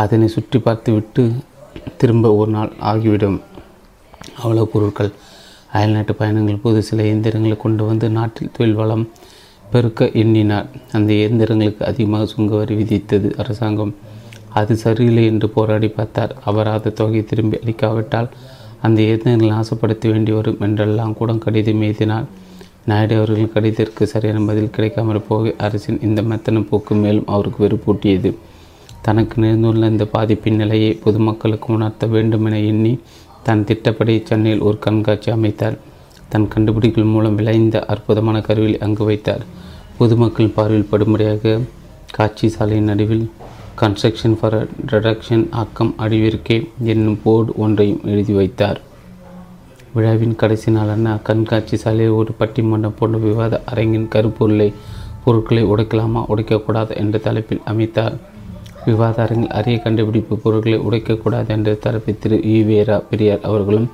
அதனை 0.03 0.27
சுற்றி 0.33 0.59
பார்த்துவிட்டு 0.65 1.23
திரும்ப 1.97 2.33
ஒரு 2.35 2.51
நாள் 2.51 2.71
ஆகிவிடும். 2.79 3.39
அவ்வளவு 4.41 4.67
பொருட்கள். 4.67 5.11
அயல்நாட்டு 5.71 6.13
பயணங்கள் 6.15 6.63
போது 6.63 6.83
சில 6.83 7.03
இயந்திரங்களை 7.03 7.57
கொண்டு 7.57 7.85
வந்து 7.85 8.09
நாட்டில் 8.09 8.53
தொழில் 8.57 8.73
வளம் 8.73 9.09
பெருக்க 9.71 10.05
எண்ணினார். 10.21 10.67
அந்த 10.91 11.09
இயந்திரங்களுக்கு 11.13 11.83
அதிகமாக 11.83 12.25
சுங்க 12.25 12.55
வரி 12.55 12.75
விதித்தது 12.75 13.29
அரசாங்கம். 13.35 13.95
அது 14.53 14.75
சரியில்லை 14.75 15.25
என்று 15.25 15.49
போராடி 15.49 15.87
பார்த்தார். 15.87 16.35
அபராத 16.45 16.89
தொகை 16.89 17.23
திரும்பி 17.23 17.59
அளிக்காவிட்டால் 17.63 18.29
அந்த 18.81 19.01
இயந்திரங்களை 19.01 19.51
நாசப்படுத்த 19.55 20.11
வேண்டி 20.11 20.31
வரும் 20.31 20.59
என்றெல்லாம் 20.59 21.13
கூட 21.13 21.33
கடிதம் 21.33 21.81
எழுதினார். 21.81 22.27
நாயுடு 22.85 23.15
அவர்கள் 23.15 23.53
கடிதத்திற்கு 23.53 24.03
சரியான 24.07 24.45
பதில் 24.45 24.69
கிடைக்காமல் 24.69 25.25
போக 25.27 25.53
அரசின் 25.57 26.01
இந்த 26.01 26.21
மெத்தன 26.21 26.67
போக்கு 26.69 26.95
மேலும் 26.95 27.27
அவருக்கு 27.27 27.59
வெறுப்பூட்டியது. 27.65 28.29
தனக்கு 29.07 29.35
நேர்ந்துள்ள 29.41 29.89
இந்த 29.93 30.05
பாதிப்பின் 30.13 30.61
நிலையை 30.61 30.91
பொதுமக்களுக்கு 31.03 31.67
உணர்த்த 31.73 32.05
வேண்டும் 32.15 32.45
என 32.47 32.57
எண்ணி 32.71 32.93
தன் 33.45 33.63
திட்டப்படி 33.67 34.13
சென்னையில் 34.29 34.65
ஒரு 34.67 34.77
கண்காட்சி 34.85 35.29
அமைத்தார். 35.31 35.77
தன் 36.31 36.47
கண்டுபிடிப்புகள் 36.53 37.13
மூலம் 37.13 37.37
விளைந்த 37.39 37.85
அற்புதமான 37.93 38.37
கருவியில் 38.47 38.81
அங்கு 38.85 39.03
வைத்தார். 39.09 39.43
பொதுமக்கள் 39.99 40.53
பார்வையில் 40.55 40.89
படும்படியாக 40.91 41.61
காட்சி 42.17 42.47
சாலையின் 42.55 42.89
நடுவில் 42.91 43.25
கன்ஸ்ட்ரக்ஷன் 43.81 44.37
ஃபார் 44.39 44.57
ரிடக்ஷன் 44.91 45.45
ஆக்கம் 45.61 45.93
அடிவிற்கே 46.03 46.57
என்னும் 46.91 47.19
போர்டு 47.23 47.51
ஒன்றையும் 47.63 48.03
எழுதி 48.11 48.33
வைத்தார். 48.33 48.79
விழாவின் 49.93 50.39
கடைசி 50.41 50.71
நாளான 50.71 51.17
கண்காட்சி 51.27 51.77
சாலையில் 51.83 52.17
ஒரு 52.21 52.33
பட்டிமன்றம் 52.39 52.97
போன்ற 52.99 53.17
விவாத 53.17 53.61
அரங்கின் 53.71 54.09
கருப்பொருளை 54.15 54.69
பொருட்களை 55.23 55.63
உடைக்கலாமா 55.73 56.23
உடைக்கக்கூடாது 56.33 56.95
என்ற 57.03 57.17
தலைப்பில் 57.27 57.67
அமைத்தார். 57.71 58.17
விவாதாரங்கள் 58.87 59.55
அரிய 59.59 59.77
கண்டுபிடிப்பு 59.79 60.37
பொருட்களை 60.37 60.79
உடைக்கக்கூடாது 60.79 61.47
என்று 61.47 61.79
தரப்பில் 61.85 62.19
திரு 62.19 62.37
ஈவேரா 62.55 63.03
பெரியார் 63.09 63.41
அவர்களும் 63.41 63.89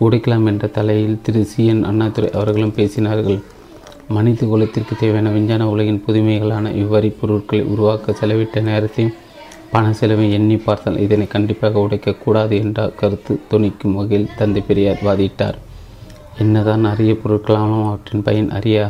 உடைக்கலாம் 0.00 0.46
என்ற 0.46 0.66
தலையில் 0.66 1.18
திரு 1.22 1.44
சி. 1.44 1.66
என். 1.66 1.84
அண்ணாதுரை 1.84 2.30
அவர்களும் 2.30 2.74
பேசினார்கள். 2.76 3.40
மனித 4.08 4.46
குலத்திற்கு 4.46 4.94
தேவையான 4.96 5.28
விஞ்ஞான 5.28 5.68
உலகின் 5.68 6.04
புதுமைகளான 6.06 6.70
இவ்வரி 6.82 7.10
பொருட்களை 7.20 7.64
உருவாக்க 7.64 8.14
செலவிட்ட 8.20 8.62
நேரத்தையும் 8.62 9.14
பண 9.72 9.92
செலவை 9.92 10.32
எண்ணி 10.32 10.56
பார்த்தால் 10.56 10.98
இதனை 10.98 11.26
கண்டிப்பாக 11.26 11.78
உடைக்கக்கூடாது 11.78 12.54
என்ற 12.62 12.88
கருத்து 13.00 13.40
துணிக்கும் 13.50 13.94
வகையில் 13.94 14.34
தந்தை 14.36 14.62
பெரியார் 14.62 15.04
வாதிட்டார். 15.04 15.58
என்னதான் 16.38 16.84
அரிய 16.84 17.12
பொருட்களாலும் 17.12 17.86
அவற்றின் 17.86 18.22
பயன் 18.22 18.50
அறியா 18.50 18.86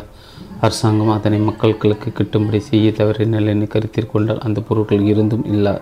அரசாங்கம் 0.61 1.09
அதனை 1.09 1.39
மக்களுக்கு 1.39 2.13
கிட்டும்படி 2.13 2.61
செய்ய 2.61 2.91
தவறிய 2.91 3.27
நிலையினை 3.27 3.67
கருத்தில் 3.67 4.11
கொண்டால் 4.13 4.39
அந்த 4.39 4.61
பொருட்கள் 4.61 5.01
இருந்தும் 5.01 5.45
இல்லா 5.45 5.73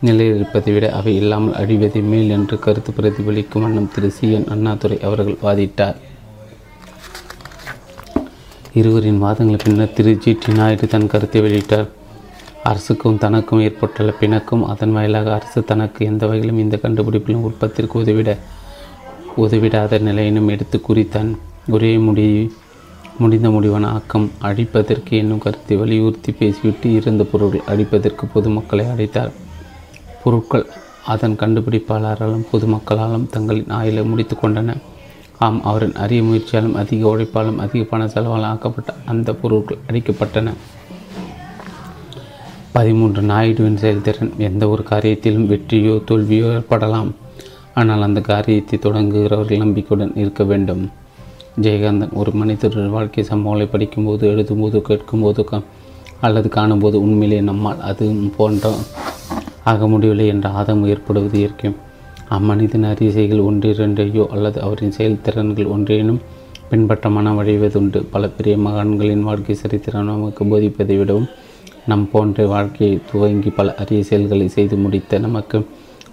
நிலையில் 0.00 0.36
இருப்பதை 0.36 0.72
விட 0.72 0.92
அவை 0.92 1.16
இல்லாமல் 1.16 1.54
அழிவதை 1.54 2.02
மேல் 2.02 2.28
என்று 2.28 2.58
கருத்து 2.58 2.92
பிரதிபலிக்கும் 2.92 3.62
வண்ணம் 3.62 3.90
திரு 3.94 4.10
சி. 4.10 4.32
என். 4.32 4.46
அண்ணாதுரை 4.48 5.00
அவர்கள் 5.00 5.38
வாதிட்டார். 5.42 5.96
இருவரின் 8.72 9.18
வாதங்கள் 9.18 9.64
பின்னர் 9.64 9.92
திரு. 9.92 10.18
ஜி. 10.18 10.38
டி. 10.46 10.52
நாயுடு 10.52 10.88
தன் 10.88 11.06
கருத்தை 11.06 11.40
வெளியிட்டார். 11.40 11.88
அரசுக்கும் 12.62 13.18
தனக்கும் 13.18 13.60
ஏற்பட்டுள்ள 13.60 14.14
பிணக்கும் 14.20 14.64
அதன் 14.64 14.92
வாயிலாக 14.92 15.34
அரசு 15.34 15.64
தனக்கு 15.64 16.06
எந்த 16.06 16.26
வகையிலும் 16.26 16.58
இந்த 16.58 16.78
கண்டுபிடிப்பிலும் 16.82 17.46
உற்பத்திற்கு 17.48 17.98
உதவிட 17.98 18.32
உதவிடாத 19.36 19.98
நிலையினும் 19.98 20.48
எடுத்து 20.48 20.80
குறித்தான் 20.88 21.30
ஒரே 21.68 21.96
முடிவு 21.98 22.42
முடிந்த 23.22 23.48
முடிவான 23.54 23.86
ஆக்கம் 23.96 24.26
அழிப்பதற்கு 24.48 25.12
என்னும் 25.20 25.42
கருத்தை 25.44 25.76
வலியுறுத்தி 25.80 26.32
பேசிவிட்டு 26.40 26.88
இருந்த 26.98 27.24
பொருட்கள் 27.32 27.68
அழிப்பதற்கு 27.72 28.26
பொதுமக்களை 28.34 28.84
அழைத்தார். 28.92 29.32
பொருட்கள் 30.22 30.66
அதன் 31.12 31.36
கண்டுபிடிப்பாளராலும் 31.42 32.46
பொதுமக்களாலும் 32.52 33.26
தங்களின் 33.34 33.74
ஆயுளை 33.78 34.04
முடித்து 34.10 34.36
கொண்டன. 34.36 34.76
ஆம் 35.46 35.60
அவரின் 35.70 35.96
அரிய 36.04 36.22
முயற்சியாலும் 36.22 36.76
அதிக 36.80 37.08
உழைப்பாலும் 37.12 37.60
அதிக 37.64 37.82
பண 37.92 38.04
செலவாலும் 38.14 38.50
ஆக்கப்பட்ட 38.52 38.90
அந்த 39.12 39.32
பொருட்கள் 39.42 39.82
அடிக்கப்பட்டன 39.88 40.54
பதிமூன்று 42.74 43.22
நாயுடுவின் 43.30 43.80
செயல்திறன் 43.82 44.32
எந்த 44.48 44.64
ஒரு 44.72 44.82
காரியத்திலும் 44.90 45.48
வெற்றியோ 45.52 45.94
தோல்வியோ 46.08 46.48
ஏற்படலாம். 46.56 47.10
ஆனால் 47.80 48.06
அந்த 48.06 48.20
காரியத்தை 48.28 48.76
தொடங்குகிறவர்கள் 48.82 49.62
நம்பிக்கையுடன் 49.64 50.12
இருக்க 50.22 50.44
வேண்டும். 50.44 50.84
ஜெயகாந்தன் 51.60 52.12
ஒரு 52.12 52.30
மனிதர் 52.32 52.88
வாழ்க்கை 52.88 53.24
சம்பவங்களை 53.28 53.68
படிக்கும்போது 53.70 54.30
எழுதும்போது 54.30 54.80
கேட்கும்போது 54.80 55.44
அல்லது 56.20 56.48
காணும்போது 56.48 57.00
உண்மையிலே 57.00 57.40
நம்மால் 57.40 57.80
அது 57.80 58.14
போன்ற 58.36 58.70
ஆக 59.64 59.88
முடியவில்லை 59.88 60.26
என்ற 60.26 60.48
ஆதம் 60.48 60.86
ஏற்படுவது 60.86 61.38
இயற்கை 61.38 61.70
அம்மனிதன் 62.28 62.84
அரிசைகள் 62.84 63.44
ஒன்றிரண்டையோ 63.44 64.26
அல்லது 64.26 64.60
அவரின் 64.60 64.92
செயல்திறன்கள் 64.92 65.66
ஒன்றேனும் 65.66 66.20
பின்பற்ற 66.70 67.10
மனம் 67.10 67.38
வழிவதுண்டு. 67.40 68.04
பல 68.10 68.28
பெரிய 68.28 68.56
மகான்களின் 68.56 69.22
வாழ்க்கை 69.22 69.54
சரித்திரம் 69.54 70.04
நமக்கு 70.04 70.44
போதிப்பதை 70.44 70.98
விடவும் 70.98 71.28
நம் 71.86 72.08
போன்ற 72.12 72.46
வாழ்க்கையை 72.46 72.98
துவங்கி 73.12 73.50
பல 73.50 73.74
அரிய 73.74 74.02
செயல்களை 74.02 74.48
செய்து 74.48 74.76
முடித்த 74.76 75.18
நமக்கு 75.18 75.66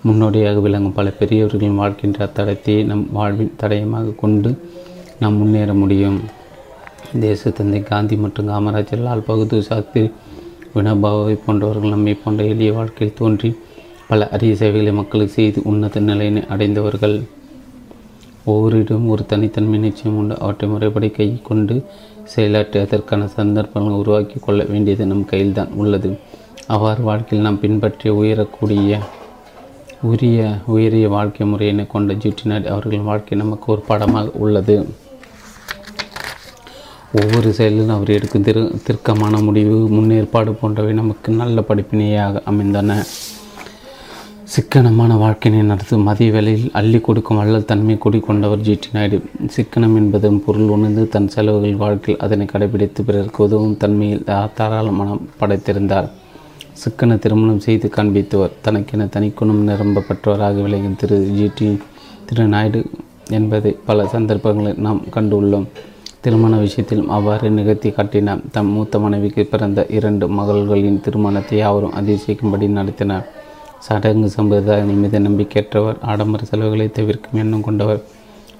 முன்னோடியாக 0.04 0.60
விளங்கும் 0.60 0.94
பல 0.94 1.10
பெரியவர்களின் 1.20 1.76
வாழ்க்கின்ற 1.76 2.26
அத்தடத்தையே 2.26 2.86
நம் 2.86 3.08
வாழ்வின் 3.12 3.54
தடயமாக 3.64 4.16
கொண்டு 4.16 4.58
நாம் 5.22 5.38
முன்னேற 5.40 5.72
முடியும். 5.74 6.18
தேசத்தந்தை 7.24 7.80
காந்தி 7.84 8.16
மற்றும் 8.24 8.50
காமராஜர் 8.50 9.04
லால் 9.06 9.24
பகதூர் 9.30 9.68
சாஸ்திரி 9.70 10.04
வினோபாவை 10.74 11.36
போன்றவர்கள் 11.46 11.94
நம்மை 11.94 12.14
போன்ற 12.24 12.44
எளிய 12.52 12.72
வாழ்க்கையில் 12.74 13.18
தோன்றி 13.20 13.50
பல 14.10 14.28
அரிய 14.36 14.56
சேவைகளை 14.60 14.94
மக்களுக்கு 15.00 15.34
செய்து 15.38 15.62
உன்னத 15.72 16.00
நிலையினை 16.10 16.44
அடைந்தவர்கள். 16.54 17.16
ஒவ்வொருடம் 18.52 19.08
ஒரு 19.14 19.24
தனித்தன்மை 19.32 19.80
நிச்சயம் 19.86 20.18
உண்டு. 20.20 20.36
அவற்றை 20.44 20.68
முறைப்படி 20.74 21.10
கை 21.18 21.28
கொண்டு 21.50 21.76
செயலாற்றி 22.36 22.78
அதற்கான 22.86 23.28
சந்தர்ப்பங்களை 23.38 23.98
உருவாக்கி 24.04 24.40
கொள்ள 24.46 24.62
வேண்டியது 24.64 25.06
நம் 25.12 25.30
கையில்தான் 25.32 25.74
உள்ளது. 25.82 26.12
அவ்வாறு 26.76 27.02
வாழ்க்கையில் 27.10 27.48
நாம் 27.48 27.62
பின்பற்றிய 27.64 28.14
உயரக்கூடிய 28.22 29.00
உரிய 30.12 30.40
உயரிய 30.74 31.06
வாழ்க்கை 31.18 31.46
முறையினை 31.52 31.86
கொண்ட 31.88 32.14
ஜூட்டினாடி 32.24 32.68
அவர்களின் 32.74 33.10
வாழ்க்கை 33.12 33.38
நமக்கு 33.44 33.68
ஒரு 33.74 33.82
பாடமாக 33.90 34.32
உள்ளது. 34.46 34.76
ஒவ்வொரு 37.22 37.50
செயலிலும் 37.58 37.96
அவர் 37.96 38.10
எடுக்கும் 38.10 38.46
திரு 38.48 38.62
திருக்கமான 38.86 39.40
முடிவு 39.44 39.78
முன்னேற்பாடு 39.96 40.52
போன்றவை 40.62 40.94
நமக்கு 40.94 41.30
நல்ல 41.32 41.64
படிப்பினையாக 41.68 42.42
அமைந்தன. 42.46 42.98
சிக்கனமான 44.54 45.16
வாழ்க்கையினை 45.24 45.62
நடத்தும் 45.62 46.06
மதிய 46.10 46.32
வேளையில் 46.32 46.70
அள்ளி 46.74 47.00
கொடுக்கும் 47.00 47.38
வள்ளல் 47.38 47.66
தன்மை 47.66 47.98
கொண்டவர் 47.98 48.66
ஜிடி 48.68 48.90
நாயுடு. 48.92 49.18
சிக்கனம் 49.56 49.96
என்பதன் 50.02 50.44
பொருள் 50.46 50.70
உணர்ந்து 50.76 51.04
தன் 51.16 51.28
செலவுகள் 51.28 51.82
வாழ்க்கையில் 51.84 52.24
அதனை 52.26 52.48
கடைபிடித்து 52.54 53.02
பிறருக்கு 53.06 53.44
உதவும் 53.44 53.78
தன்மையில் 53.78 54.24
தாராள 54.60 54.88
மனம் 54.92 55.28
படைத்திருந்தார். 55.40 56.08
சிக்கன 56.84 57.18
திருமணம் 57.18 57.60
செய்து 57.60 57.90
காண்பித்தவர். 57.96 58.56
தனக்கென 58.62 59.06
தனிக்குணம் 59.16 59.68
நிரம்ப 59.70 60.04
பெற்றவராக 60.10 60.62
விளங்கும் 60.62 60.96
திரு 60.96 61.18
ஜிடி 61.38 61.78
திரு 62.26 62.48
நாயுடு 62.48 62.82
என்பதை 63.30 63.72
பல 63.86 64.08
சந்தர்ப்பங்களில் 64.08 64.84
நாம் 64.88 65.02
கண்டுள்ளோம் 65.16 65.68
திருமண 66.22 66.58
விஷயத்திலும் 66.58 67.10
அவ்வாறு 67.10 67.50
நிகழ்த்தி 67.50 67.90
காட்டினார். 67.92 68.42
தம் 68.52 68.68
மூத்த 68.68 69.00
மனைவிக்கு 69.00 69.44
பிறந்த 69.46 69.86
இரண்டு 69.90 70.28
மகள்களின் 70.28 71.02
திருமணத்தை 71.02 71.62
அவரும் 71.62 71.94
அதிசயிக்கும்படி 71.94 72.68
நடத்தினார். 72.70 73.28
சடங்கு 73.80 74.30
சம்பிரதாயம் 74.30 75.00
மீது 75.00 75.20
நம்பிக்கையற்றவர் 75.20 76.02
ஆடம்பர 76.02 76.44
செலவுகளை 76.44 76.88
தவிர்க்கும் 76.92 77.40
எண்ணம் 77.40 77.62
கொண்டவர் 77.62 78.02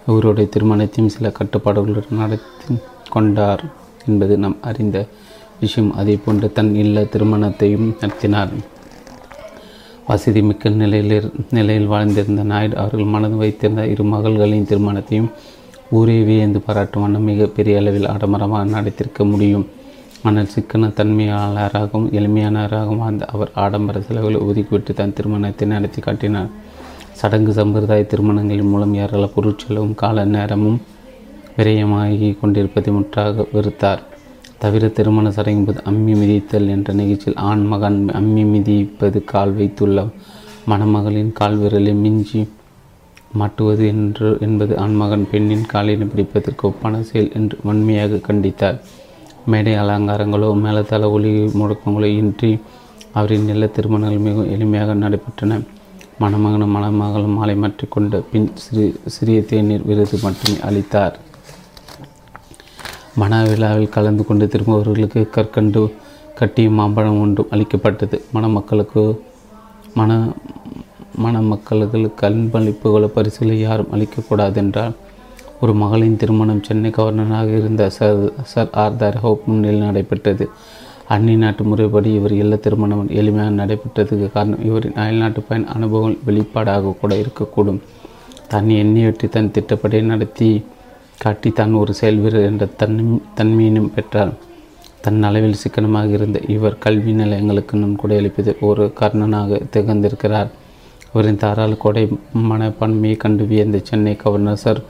இவருடைய 0.08 0.50
திருமணத்தையும் 0.56 1.14
சில 1.16 1.32
கட்டுப்பாடுகளுடன் 1.40 2.20
நடத்தி 2.22 2.76
கொண்டார் 3.10 3.64
என்பது 4.08 4.38
நாம் 4.38 4.58
அறிந்த 4.62 4.98
விஷயம். 5.60 5.94
அதே 5.94 6.20
போன்று 6.26 6.52
தன் 6.52 6.76
இல்ல 6.76 7.04
திருமணத்தையும் 7.04 7.88
நடத்தினார். 8.02 8.50
வசதி 10.08 10.42
மிக்க 10.42 10.70
நிலையில் 10.70 11.32
நிலையில் 11.50 11.90
வாழ்ந்திருந்த 11.90 12.44
நாயுடு 12.44 12.78
அவர்கள் 12.78 13.14
மனது 13.16 13.36
வைத்திருந்த 13.36 13.88
இரு 13.88 14.04
மகள்களின் 14.04 14.68
திருமணத்தையும் 14.70 15.32
ஊரே 15.90 16.24
வியந்து 16.24 16.60
பாராட்டும் 16.60 17.02
வண்ணம் 17.02 17.28
மிக 17.30 17.46
பெரிய 17.48 17.80
அளவில் 17.80 18.08
ஆடம்பரமாக 18.08 18.66
நடத்திருக்க 18.76 19.26
முடியும். 19.26 19.66
ஆனால் 20.24 20.46
சிக்கன 20.46 20.88
தன்மையாளராகவும் 20.88 22.10
எளிமையானவராகவும் 22.12 23.06
அந்த 23.10 23.26
அவர் 23.26 23.52
ஆடம்பர 23.54 24.02
செலவுகளை 24.02 24.40
ஒதுக்கிவிட்டு 24.42 24.94
தன் 24.94 25.14
திருமணத்தை 25.14 25.68
நடத்தி 25.68 26.02
காட்டினார். 26.02 26.50
சடங்கு 27.14 27.54
சம்பிரதாய 27.54 28.06
திருமணங்களின் 28.12 28.72
மூலம் 28.74 28.94
ஏராள 28.94 29.30
பொருட்செலவும் 29.36 29.96
கால 29.96 30.26
நேரமும் 30.26 30.82
விரயமாகி 31.58 32.38
கொண்டிருப்பதை 32.40 32.94
முற்றாக 32.94 33.48
வெறுத்தார். 33.54 34.02
தவிர 34.58 34.88
திருமண 34.88 35.30
சடங்கின் 35.30 35.82
அம்மி 35.86 36.14
மிதித்தல் 36.14 36.70
என்ற 36.76 36.94
நிகழ்ச்சியில் 36.94 37.40
ஆண் 37.50 37.66
மகன் 37.66 38.10
அம்மி 38.10 38.44
மிதிப்பது 38.54 39.24
கால் 39.24 39.54
வைத்துள்ள 39.54 40.08
மணமகளின் 40.70 41.32
கால் 41.32 41.58
விரலை 41.58 41.94
மிஞ்சி 41.96 42.48
மாட்டுவது 43.40 43.84
என்று 43.94 44.30
என்பது 44.46 44.74
ஆண்மகன் 44.84 45.26
பெண்ணின் 45.32 45.70
காலினை 45.74 46.06
பிடிப்பதற்கு 46.12 46.66
ஒப்பான 46.70 47.02
செயல் 47.10 47.32
என்று 47.40 47.58
வன்மையாக 47.68 48.22
கண்டித்தார் 48.28 48.80
மேடை 49.52 49.74
அலங்காரங்களோ 49.84 50.50
மேலத்தள 50.64 51.10
ஒளி 51.16 51.34
முழக்கங்களோ 51.60 52.08
இன்றி 52.22 52.52
அவரின் 53.20 53.48
நில 53.50 53.68
திருமணங்கள் 53.76 54.26
மிகவும் 54.26 54.52
எளிமையாக 54.56 54.96
நடைபெற்றன. 55.04 55.60
மணமகனும் 56.22 56.74
மணமகளும் 56.76 57.36
மாலை 57.38 57.56
மாற்றிக்கொண்ட 57.64 58.20
பின் 58.32 58.48
சிறு 58.64 58.86
சிறிய 59.16 59.40
தேநீர் 59.50 59.88
விருது 59.90 60.18
மட்டுமே 60.24 60.58
அளித்தார். 60.68 61.16
மன 63.22 63.42
விழாவில் 63.50 63.94
கலந்து 63.96 64.24
கொண்டு 64.30 64.46
திரும்பவர்களுக்கு 64.54 65.22
கற்கண்டு 65.36 65.82
கட்டியும் 66.40 66.78
மாம்பழம் 66.80 67.22
ஒன்றும் 67.26 67.52
அளிக்கப்பட்டது. 67.56 68.18
மணமக்களுக்கு 68.36 69.04
மன 70.00 70.12
மணமக்களுக்கு 71.24 72.28
அன்பளிப்புகளோ 72.30 73.08
பரிசுகளை 73.08 73.60
யாரும் 73.60 73.94
அளிக்கக்கூடாது 73.94 74.56
என்றால் 74.56 74.96
ஒரு 75.62 75.74
மகளின் 75.74 76.18
திருமணம் 76.18 76.64
சென்னை 76.64 76.90
கவர்னராக 76.92 77.50
இருந்த 77.58 77.90
சர் 77.90 78.20
சர் 78.52 78.70
ஆர்தர் 78.84 79.18
ஹோப் 79.18 79.46
முன்னில் 79.46 79.84
நடைபெற்றது. 79.86 80.46
அந்நி 81.10 81.36
நாட்டு 81.36 81.64
முறைப்படி 81.64 82.10
இவர் 82.14 82.34
இல்ல 82.34 82.56
திருமணம் 82.56 83.10
எளிமையாக 83.10 83.54
நடைபெற்றதுக்கு 83.62 84.28
காரணம் 84.32 84.64
இவரின் 84.64 84.98
அயல்நாட்டு 85.04 85.42
பயன் 85.42 85.68
அனுபவங்கள் 85.68 86.24
வெளிப்பாடாக 86.28 86.94
கூட 87.02 87.16
இருக்கக்கூடும். 87.16 87.80
தன் 88.48 88.70
எண்ணியொட்டி 88.82 89.30
தன் 89.30 89.52
திட்டப்படி 89.52 90.02
நடத்தி 90.02 90.50
காட்டி 91.24 91.50
தான் 91.52 91.74
ஒரு 91.74 91.94
செயல் 91.94 92.22
வீரர் 92.24 92.48
என்ற 92.50 92.66
தன் 92.66 93.22
தன்மையினும் 93.38 93.92
பெற்றார். 93.96 94.34
தன் 95.02 95.24
அளவில் 95.24 95.60
சிக்கனமாக 95.64 96.08
இருந்த 96.08 96.40
இவர் 96.48 96.78
கல்வி 96.80 97.12
நிலையங்களுக்கு 97.12 97.78
நன்கொடை 97.78 98.18
அளிப்பதில் 98.18 98.60
ஒரு 98.60 98.86
கர்ணனாக 99.00 99.62
திகழ்ந்திருக்கிறார். 99.74 100.50
அவரின் 101.14 101.42
தாராள 101.44 101.74
கொடை 101.74 102.04
மனப்பான்மையை 102.50 103.18
கண்டு 103.18 103.44
வியந்த 103.46 103.80
Chennai 103.84 104.16
governor 104.16 104.62
sir 104.64 104.82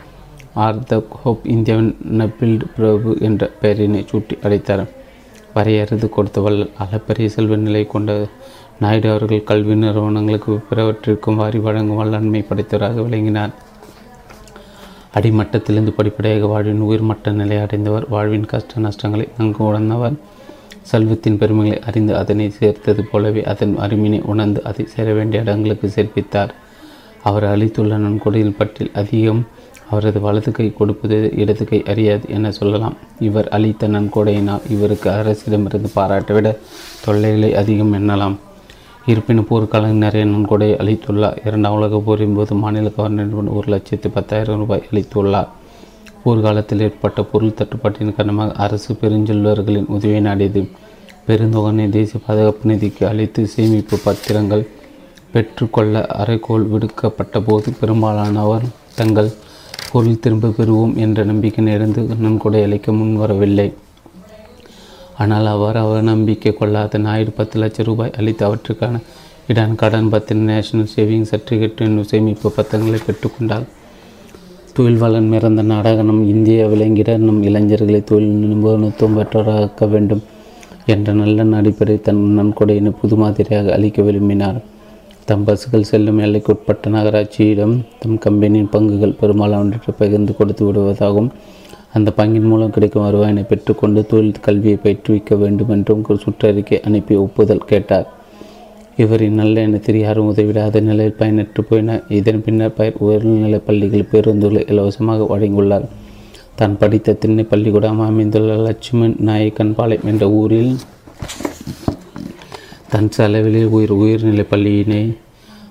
Arthur 0.66 1.04
Hope 1.24 1.44
இந்தியாவின் 1.56 1.92
நபில்டு 2.20 2.66
பிரபு 2.76 3.18
என்ற 3.20 3.52
பெயரினை 3.62 4.02
சூட்டி 4.12 4.36
அழைத்தார். 4.44 4.86
வரையறுத்து 5.56 6.08
கொடுத்த 6.10 6.42
வல்லல் 6.42 6.74
அளப்பரிய 6.78 7.30
செல்வ 7.30 7.56
நிலை 7.56 7.84
கொண்ட 7.86 8.16
நாயுடு 8.80 9.10
அவர்கள் 9.10 9.44
கல்வி 9.44 9.76
நிறுவனங்களுக்கு 9.76 10.54
பிறவற்றிற்கும் 10.70 11.36
வாரி 11.36 11.60
வழங்கும் 11.60 11.96
வல்லன்மை 11.96 12.46
படைத்தவராக 12.50 13.02
விளங்கினார். 13.02 13.54
அடிமட்டத்திலிருந்து 15.14 15.92
படிப்படியாக 15.92 16.48
வாழ்வின் 16.48 16.82
உயிர்மட்ட 16.82 17.32
நிலை 17.32 17.58
அடைந்தவர் 17.58 18.10
வாழ்வின் 18.10 18.46
கஷ்ட 18.46 18.80
நஷ்டங்களை 18.80 19.28
நன்கு 19.38 19.64
உணர்ந்தவர். 19.66 20.18
செல்வத்தின் 20.90 21.38
பெருமைகளை 21.42 21.80
அறிந்து 21.90 22.14
அதனை 22.22 22.48
சேர்த்தது 22.60 23.04
போலவே 23.12 23.42
அதன் 23.52 23.76
அருமினை 23.86 24.20
உணர்ந்து 24.34 24.60
அதை 24.70 24.86
சேர 24.96 25.08
வேண்டிய 25.18 25.44
இடங்களுக்கு 25.44 25.88
சேர்ப்பித்தார். 25.96 26.52
அவர் 27.30 27.46
அளித்துள்ள 27.54 27.94
நன்கொடையில் 28.06 28.58
பற்றில் 28.58 28.96
அதிகம் 29.02 29.42
அவரது 29.92 30.20
வலது 30.26 30.52
கை 30.52 30.66
கொடுப்பது 30.78 31.18
இடது 31.42 31.66
கை 31.66 31.80
அறியாது 31.92 32.26
என 32.36 32.52
சொல்லலாம். 32.60 32.96
இவர் 33.28 33.48
அளித்த 33.58 33.88
நன்கொடையினால் 33.88 34.66
இவருக்கு 34.76 35.10
அரசிடமிருந்து 35.10 35.90
பாராட்டவிட 35.96 36.50
தொல்லைகளை 37.06 37.52
அதிகம் 37.62 37.94
எண்ணலாம். 38.00 38.36
இருப்பினும் 39.12 39.48
போர்க்காலம் 39.50 40.04
நிறைய 40.06 40.24
நன்கொடை 40.32 40.70
அளித்துள்ளார். 40.84 41.38
இரண்டாம் 41.48 41.78
உலக 41.78 42.02
போரின் 42.08 42.36
போது 42.38 42.56
மாநில 42.64 42.90
கவர்னர் 42.96 43.54
ஒரு 43.58 43.68
லட்சத்து 43.74 44.10
பத்தாயிரம் 44.10 44.60
ரூபாய் 44.64 44.88
அளித்துள்ளார். 44.92 45.52
போர்க்காலத்தில் 46.28 46.86
ஏற்பட்ட 46.88 47.24
பொருள் 47.32 47.58
தட்டுப்பாட்டின் 47.60 48.16
காரணமாக 48.16 48.56
அரசு 48.66 48.92
பெருஞ்சொல்வர்களின் 49.02 49.92
உதவியை 49.96 50.22
நாடியது. 50.30 50.64
பெருந்தொகனை 51.28 51.86
தேசிய 51.96 52.20
பாதுகாப்பு 52.26 52.70
நிதிக்கு 52.70 53.04
அளித்து 53.12 53.42
சேமிப்பு 53.54 53.96
பத்திரங்கள் 54.06 54.64
பெற்றுக்கொள்ள 55.34 56.02
அறைகோள் 56.22 56.66
விடுக்கப்பட்ட 56.74 57.40
போது 57.48 57.70
பெரும்பாலானவர் 57.80 58.66
தங்கள் 59.00 59.30
பொருள் 59.92 60.22
திரும்ப 60.24 60.52
பெறுவோம் 60.58 60.94
என்ற 61.06 61.24
நம்பிக்கை 61.32 61.64
நேர்ந்து 61.68 62.02
நன்கொடை 62.26 62.62
அளிக்க 62.68 62.92
முன்வரவில்லை. 62.92 63.68
ஆனால் 65.24 65.48
அவர் 65.54 65.80
அவர் 65.84 66.10
நம்பிக்கை 66.12 66.54
கொள்ளாத 66.54 66.98
நாயுடு 67.06 67.32
பத்து 67.40 67.60
லட்சம் 67.62 67.88
ரூபாய் 67.90 68.16
அளித்து 68.20 68.44
அவற்றுக்கான 68.48 69.02
இடன் 69.52 69.78
கடன் 69.82 70.12
பத்திர 70.14 70.40
நேஷனல் 70.50 70.92
சேவிங் 70.96 71.30
சர்டிஃபிகேட் 71.32 71.84
என்னும் 71.86 72.10
சேமிப்பு 72.12 72.50
பத்திரங்களை 72.58 73.00
பெற்றுக்கொண்டார். 73.08 73.68
தொழில் 74.78 75.00
வளன் 75.02 75.28
மிறந்த 75.28 75.62
நாடகம் 75.62 76.28
இந்திய 76.28 76.66
விளங்கிட 76.68 77.18
நம் 77.18 77.44
இளைஞர்களை 77.44 78.04
தொழில் 78.04 78.36
நிபுணத்துவம் 78.42 79.16
பெற்றவராக்க 79.18 79.88
வேண்டும் 79.90 80.22
என்ற 80.86 81.14
நல்ல 81.14 81.46
அடிப்படை 81.60 82.02
தன் 82.02 82.20
நன்கொடையினை 82.40 82.92
புது 83.02 83.16
மாதிரியாக 83.16 83.74
அளிக்க 83.74 84.02
விரும்பினார். 84.02 84.60
தம் 85.26 85.44
பஸ்கள் 85.44 85.84
செல்லும் 85.84 86.20
எல்லைக்குட்பட்ட 86.20 86.90
நகராட்சியிடம் 86.90 87.76
தம் 88.00 88.18
கம்பெனியின் 88.18 88.70
பங்குகள் 88.72 89.18
பெரும்பாலானவற்றை 89.22 89.96
பகிர்ந்து 89.98 90.36
கொடுத்து 90.36 90.66
விடுவதாகவும் 90.68 91.32
அந்த 91.94 92.14
பங்கின் 92.18 92.50
மூலம் 92.52 92.70
கிடைக்கும் 92.70 93.06
வருவாயினை 93.08 93.46
பெற்றுக்கொண்டு 93.46 94.06
தொழில் 94.06 94.44
கல்வியை 94.48 94.78
பயிற்றுவிக்க 94.84 95.38
வேண்டும் 95.38 95.70
என்றும் 95.70 96.06
ஒரு 96.08 96.20
சுற்றறிக்கை 96.26 96.80
அனுப்பி 96.82 97.16
ஒப்புதல் 97.16 97.66
கேட்டார். 97.66 98.08
இவரின் 98.98 99.40
நல்ல 99.40 99.62
எண்ணத்தில் 99.62 100.00
யாரும் 100.00 100.30
உதவிடாத 100.34 100.80
நிலையில் 100.82 101.18
பயனற்று 101.20 101.62
போயினர் 101.70 102.04
இதன் 102.10 102.44
பின்னர் 102.46 102.74
பயிர் 102.74 102.96
உயர்நிலைப் 102.98 103.66
பள்ளிகள் 103.66 104.10
பேருந்துகளை 104.12 104.62
இலவசமாக 104.72 105.28
வழங்கியுள்ளார். 105.32 105.86
தான் 106.56 106.78
படித்த 106.78 107.14
திண்ணை 107.14 107.44
பள்ளிக்கூடம் 107.44 108.00
அமைந்துள்ள 108.00 108.56
லட்சுமண் 108.56 109.16
நாயக்கன் 109.20 109.74
பாளையம் 109.76 110.08
என்ற 110.12 110.30
ஊரில் 110.30 110.72
தன் 112.90 113.12
செலவில் 113.12 113.66
உயிர் 113.66 113.92
உயர்நிலைப் 113.92 114.52
பள்ளியினை 114.52 115.04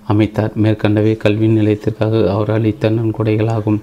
அமைத்தார். 0.08 0.54
மேற்கண்டவை 0.62 1.16
கல்வி 1.16 1.48
நிலையத்திற்காக 1.48 2.22
அவர் 2.34 2.50
அளித்த 2.50 2.90
நன்கொடைகளாகும். 2.90 3.80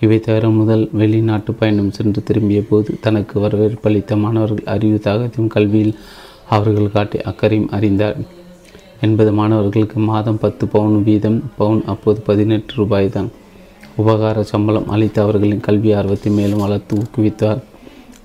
இவை 0.00 0.20
தவிர 0.20 0.48
முதல் 0.48 0.88
வெளிநாட்டு 0.92 1.52
பயணம் 1.52 1.90
சென்று 1.90 2.22
திரும்பிய 2.22 2.62
போது 2.70 2.90
தனக்கு 3.00 3.40
வரவேற்பளித்த 3.40 4.16
மாணவர்கள் 4.16 4.72
அறிவு 4.76 5.00
தாகத்தையும் 5.04 5.54
கல்வியில் 5.56 5.94
அவர்கள் 6.48 6.94
காட்டி 6.96 7.20
அக்கறையும் 7.20 7.70
அறிந்தார். 7.70 8.18
எண்பது 9.06 9.32
மாணவர்களுக்கு 9.38 9.98
மாதம் 10.10 10.38
பத்து 10.42 10.64
பவுன் 10.66 10.96
வீதம் 11.08 11.36
பவுன் 11.58 11.82
அப்போது 11.92 12.20
பதினெட்டு 12.28 12.72
ரூபாய் 12.74 13.08
தான் 13.16 13.28
உபகார 14.02 14.40
சம்பளம் 14.50 14.88
அளித்து 14.94 15.18
அவர்களின் 15.24 15.66
கல்வி 15.66 15.90
ஆர்வத்தை 15.98 16.30
மேலும் 16.38 16.62
வளர்த்து 16.64 16.96
ஊக்குவித்தார். 17.00 17.60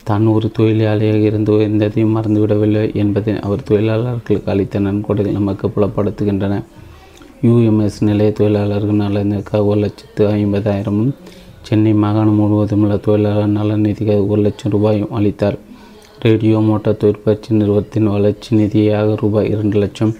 தான் 0.07 0.25
ஒரு 0.35 0.47
தொழிலாளியாக 0.57 1.21
இருந்து 1.29 1.53
எந்ததையும் 1.67 2.15
மறந்துவிடவில்லை 2.15 2.83
என்பதை 3.01 3.33
அவர் 3.47 3.67
தொழிலாளர்களுக்கு 3.69 4.51
அளித்த 4.53 4.81
நன்கொடைகள் 4.87 5.37
நமக்கு 5.39 5.67
புலப்படுத்துகின்றன. 5.75 6.55
யுஎம்எஸ் 7.45 7.99
நிலைய 8.09 8.31
தொழிலாளர்கள் 8.39 9.01
நலனுக்காக 9.03 9.63
ஒரு 9.71 9.79
லட்சத்து 9.85 10.25
ஐம்பதாயிரமும் 10.39 11.13
சென்னை 11.67 11.93
மாகாணம் 12.03 12.39
முழுவதும் 12.41 12.83
உள்ள 12.85 12.95
தொழிலாளர் 13.07 13.55
நல 13.57 13.77
நிதிக்காக 13.85 14.21
ஒரு 14.33 14.41
லட்சம் 14.47 14.73
ரூபாயும் 14.75 15.13
அளித்தார். 15.19 15.57
ரேடியோ 16.25 16.57
மோட்டார் 16.67 16.99
தொழிற்பயிற்சி 17.01 17.49
நிறுவனத்தின் 17.61 18.13
வளர்ச்சி 18.15 18.49
நிதியாக 18.59 19.15
ரூபாய் 19.23 19.49
இரண்டு 19.53 19.77
லட்சம் 19.83 20.13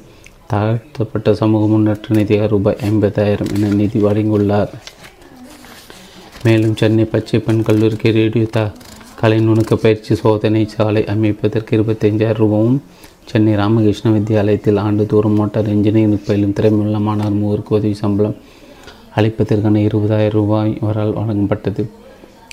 தாழ்த்தப்பட்ட 0.54 1.30
சமூக 1.34 1.66
முன்னேற்ற 1.66 2.16
நிதியாக 2.16 2.48
ரூபாய் 2.48 2.82
ஐம்பதாயிரம் 2.90 3.52
என 3.56 3.70
நிதி 3.74 4.00
வழங்கியுள்ளார். 4.00 4.72
மேலும் 6.44 6.76
சென்னை 6.76 7.06
பச்சை 7.06 7.40
பெண் 7.40 7.62
கல்லூரிக்கு 7.62 8.12
ரேடியோ 8.12 8.48
த 8.52 8.72
கலை 9.22 9.38
நுணுக்க 9.48 9.76
பயிற்சி 9.76 10.16
சோதனை 10.16 10.68
சாலை 10.74 11.04
அமைப்பதற்கு 11.06 11.72
இருபத்தைந்தாயிரம் 11.78 12.42
ரூபாயும் 12.44 12.82
சென்னை 13.26 13.54
ராமகிருஷ்ண 13.56 14.12
வித்யாலயத்தில் 14.12 14.80
ஆண்டுதோறும் 14.80 15.38
மோட்டார் 15.40 15.72
இன்ஜினியரிங் 15.76 16.26
பயிலும் 16.26 16.56
திறமையுள்ள 16.60 17.00
மாணவர் 17.00 17.40
மூவருக்கு 17.42 17.78
உதவி 17.78 17.94
சம்பளம் 17.94 18.38
அளிப்பதற்கான 19.16 19.82
இருபதாயிரம் 19.88 20.38
ரூபாய் 20.40 20.78
அவரால் 20.82 21.18
வழங்கப்பட்டது. 21.20 21.86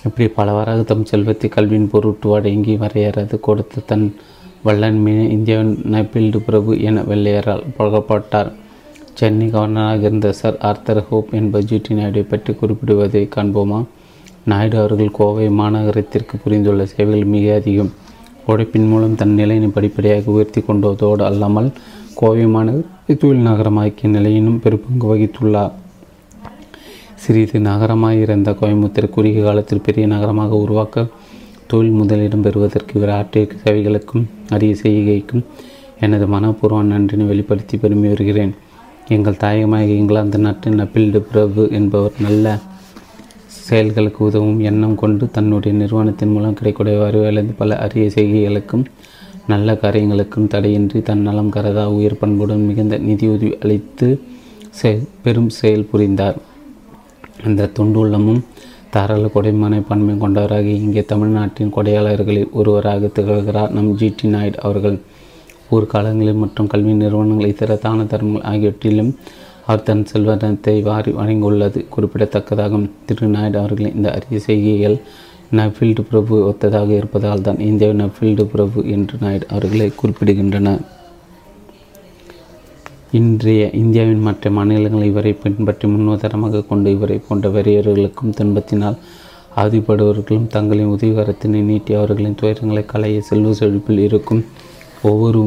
இப்படி 0.04 0.28
பலவாறாக 0.28 0.82
தம் 0.82 1.04
செல்வத்தை 1.04 1.50
கல்வியின் 1.50 1.90
பொருட்டு 1.90 2.28
வடங்கி 2.28 2.76
வரையறது 2.76 3.38
கொடுத்து 3.40 3.80
தன் 3.86 4.14
வல்லன்மையை 4.64 5.30
இந்தியாவின் 5.30 5.76
நபில்டு 5.92 6.36
பிரபு 6.36 6.80
என 6.80 7.02
வெள்ளையரால் 7.02 7.62
புகழப்பட்டார் 7.76 8.50
சென்னை 9.14 9.46
கவர்னராக 9.46 10.00
இருந்த 10.00 10.32
சர் 10.32 10.58
ஆர்த்தர் 10.58 11.00
ஹோப் 11.06 11.30
என்பது 11.30 11.66
ஜிடி 11.66 11.94
நாயுடை 11.94 12.22
பற்றி 12.22 12.52
குறிப்பிடுவதை 12.52 13.22
காண்போமா? 13.36 13.84
நாயுடு 14.44 14.78
அவர்கள் 14.78 15.10
கோவை 15.10 15.48
மாநகரத்திற்கு 15.48 16.34
புரிந்துள்ள 16.44 16.86
சேவைகள் 16.86 17.24
மிக 17.24 17.54
அதிகம். 17.54 17.92
உழைப்பின் 18.46 18.88
மூலம் 18.88 19.14
தன் 19.14 19.34
நிலையினை 19.34 19.68
படிப்படியாக 19.68 20.30
உயர்த்தி 20.30 20.60
கொண்டதோடு 20.60 21.22
அல்லாமல் 21.22 21.72
கோவை 22.14 22.46
மாநகர 22.46 23.16
தொழில் 23.16 23.46
நகரமாக்கிய 23.46 24.08
நிலையினும் 24.08 24.60
பெருப்பங்கு 24.60 25.06
வகித்துள்ளார். 25.14 25.72
சிறிது 27.14 27.60
நகரமாக 27.60 28.14
இருந்த 28.14 28.50
கோயம்புத்தூர் 28.50 29.14
குறுகிய 29.16 29.42
காலத்தில் 29.44 29.82
பெரிய 29.82 30.06
நகரமாக 30.06 30.56
உருவாக்க 30.56 31.06
தொழில் 31.70 31.90
முதலிடம் 31.90 32.42
பெறுவதற்கு 32.42 32.98
இவர் 33.00 33.08
ஆற்றிய 33.08 33.46
சேவைகளுக்கும் 33.64 34.24
அரிய 34.48 34.76
செய்கைக்கும் 34.82 35.44
எனது 36.00 36.26
மனப்பூர்வ 36.26 36.82
நன்றினை 36.82 37.26
வெளிப்படுத்தி 37.26 37.76
பெருமை 37.76 38.08
வருகிறேன். 38.08 38.54
எங்கள் 39.08 39.36
தாயகமாக 39.36 39.88
இங்கிலாந்து 39.88 40.38
நாட்டின் 40.38 40.80
நப்பில்டு 40.80 41.18
பிரபு 41.18 41.68
என்பவர் 41.70 42.12
நல்ல 42.20 42.58
செயல்களுக்கு 43.46 44.24
உதவும் 44.24 44.60
எண்ணம் 44.60 44.94
கொண்டு 44.94 45.30
தன்னுடைய 45.30 45.76
நிறுவனத்தின் 45.76 46.28
மூலம் 46.28 46.54
கிடைக்கூடிய 46.54 46.98
வருவாயிலிருந்து 46.98 47.54
பல 47.58 47.78
அரிய 47.78 48.10
செய்கைகளுக்கும் 48.14 48.84
நல்ல 49.46 49.74
காரியங்களுக்கும் 49.74 50.46
தடையின்றி 50.46 51.02
தன் 51.02 51.20
நலம் 51.20 51.52
கருதா 51.52 51.84
உயர் 51.84 52.18
பண்புடன் 52.18 52.66
மிகுந்த 52.66 52.98
நிதியுதவி 52.98 53.58
அளித்து 53.62 54.20
செ- 54.82 55.08
பெரும் 55.22 55.48
செயல் 55.48 55.84
புரிந்தார். 55.84 56.36
அந்த 57.44 57.70
தொண்டுள்ளமும் 57.78 58.40
தாராள 58.94 59.26
கொடைமான 59.34 59.74
பன்மை 59.88 60.14
கொண்டவராக 60.22 60.68
இங்கே 60.84 61.02
தமிழ்நாட்டின் 61.10 61.72
கொடையாளர்களில் 61.76 62.48
ஒருவராக 62.60 63.10
திகழ்கிறார் 63.16 63.74
நம் 63.76 63.90
ஜிடி 64.00 64.28
நாயுடு 64.32 64.58
அவர்கள். 64.66 64.96
ஊர்காலங்களில் 65.74 66.40
மற்றும் 66.42 66.70
கல்வி 66.72 66.92
நிறுவனங்கள் 67.02 67.50
இதர 67.52 67.76
தான 67.84 68.06
தர்மங்கள் 68.12 68.46
ஆகியவற்றிலும் 68.52 69.12
அவர் 69.66 69.86
தன் 69.88 70.04
செல்வத்தை 70.12 70.76
வாரி 70.88 71.12
வழங்கியுள்ளது. 71.18 71.80
குறிப்பிடத்தக்கதாகும் 71.94 72.86
திரு 73.08 73.28
நாயுடு 73.36 73.58
அவர்களின் 73.62 73.96
இந்த 73.98 74.10
அரிய 74.16 74.40
செய்கைகள் 74.46 74.96
நஃபீல்டு 75.58 76.02
பிரபு 76.10 76.34
ஒத்ததாக 76.50 76.90
இருப்பதால் 77.00 77.46
தான் 77.48 77.62
இந்தியாவின் 77.70 78.02
நஃபீல்டு 78.04 78.46
பிரபு 78.54 78.78
என்று 78.96 79.16
நாயுடு 79.24 79.46
அவர்களை 79.54 79.88
குறிப்பிடுகின்றனர். 80.02 80.82
இன்றைய 83.18 83.70
இந்தியாவின் 83.72 84.20
மற்ற 84.20 84.50
மாநிலங்கள் 84.50 85.06
இவரை 85.06 85.30
பின்பற்றி 85.32 85.86
முன்னுதாரணமாக 85.88 86.66
கொண்டு 86.66 86.90
இவரை 86.90 87.16
போன்ற 87.18 87.48
வெறியர்களுக்கும் 87.48 88.34
துன்பத்தினால் 88.38 88.98
அவதிப்படுபவர்களும் 89.56 90.46
தங்களின் 90.46 90.92
உதவிகரத்தினை 90.94 91.60
நீட்டி 91.60 91.94
அவர்களின் 91.94 92.36
துயரங்களை 92.40 92.82
களைய 92.86 93.20
செல்வ 93.20 93.52
செழிப்பில் 93.52 93.98
இருக்கும் 93.98 94.42
ஒவ்வொரு 95.02 95.40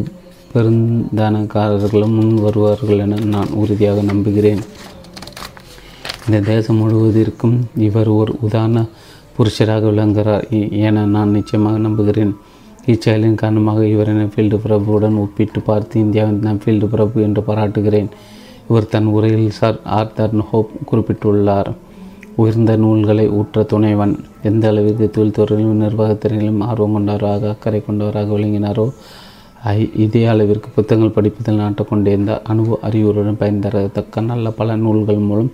பெருந்தானக்காரர்களும் 0.53 2.15
முன் 2.17 2.33
வருவார்கள் 2.35 3.03
என 3.05 3.21
நான் 3.25 3.55
உறுதியாக 3.61 4.01
நம்புகிறேன். 4.01 4.61
இந்த 6.25 6.39
தேசம் 6.51 6.81
முழுவதற்கும் 6.81 7.57
இவர் 7.87 8.07
ஒரு 8.07 8.33
உதாரண 8.41 8.85
புருஷராக 9.37 9.85
விளங்குகிறார் 9.91 10.47
என 10.87 11.05
நான் 11.05 11.35
நிச்சயமாக 11.37 11.77
நம்புகிறேன். 11.77 12.33
இச்செயலின் 12.85 13.35
காரணமாக 13.35 13.87
இவரை 13.87 14.13
நஃபீல்டு 14.13 14.59
பிரபுவுடன் 14.67 15.17
ஒப்பிட்டு 15.17 15.61
பார்த்து 15.61 15.99
இந்தியாவின் 15.99 16.39
நஃபீல்டு 16.39 16.85
பிரபு 16.85 17.21
என்று 17.21 17.43
பாராட்டுகிறேன். 17.43 18.09
இவர் 18.69 18.87
தன் 18.87 19.05
உரையில் 19.05 19.49
சார் 19.49 19.79
ஆர்தர் 19.83 20.41
ஹோப் 20.41 20.69
குறிப்பிட்டுள்ளார். 20.91 21.71
உயர்ந்த 22.35 22.75
நூல்களை 22.75 23.29
ஊற்ற 23.29 23.65
துணைவன். 23.65 24.19
எந்த 24.43 24.67
அளவிற்கு 24.67 25.11
தொழில்துறையிலும் 25.11 25.81
நிர்வாகத்திறனிலும் 25.81 26.59
ஆர்வம் 26.59 26.93
கொண்டவராக 26.93 27.49
அக்கறை 27.49 27.85
கொண்டவராக 27.85 28.37
விளங்கினாரோ 28.37 28.93
ஐ- 29.63 29.91
இதே 29.95 30.25
அளவிற்கு 30.25 30.69
புத்தகங்கள் 30.75 31.13
படிப்பதில் 31.13 31.55
நாட்டம் 31.55 31.85
கொண்டிருந்த 31.89 32.41
அனுபவ 32.41 32.79
அறிவுறுடன் 32.89 33.37
பயன்தரத்தக்க 33.39 34.21
நல்ல 34.21 34.49
பல 34.49 34.75
நூல்கள் 34.75 35.17
மூலம் 35.17 35.51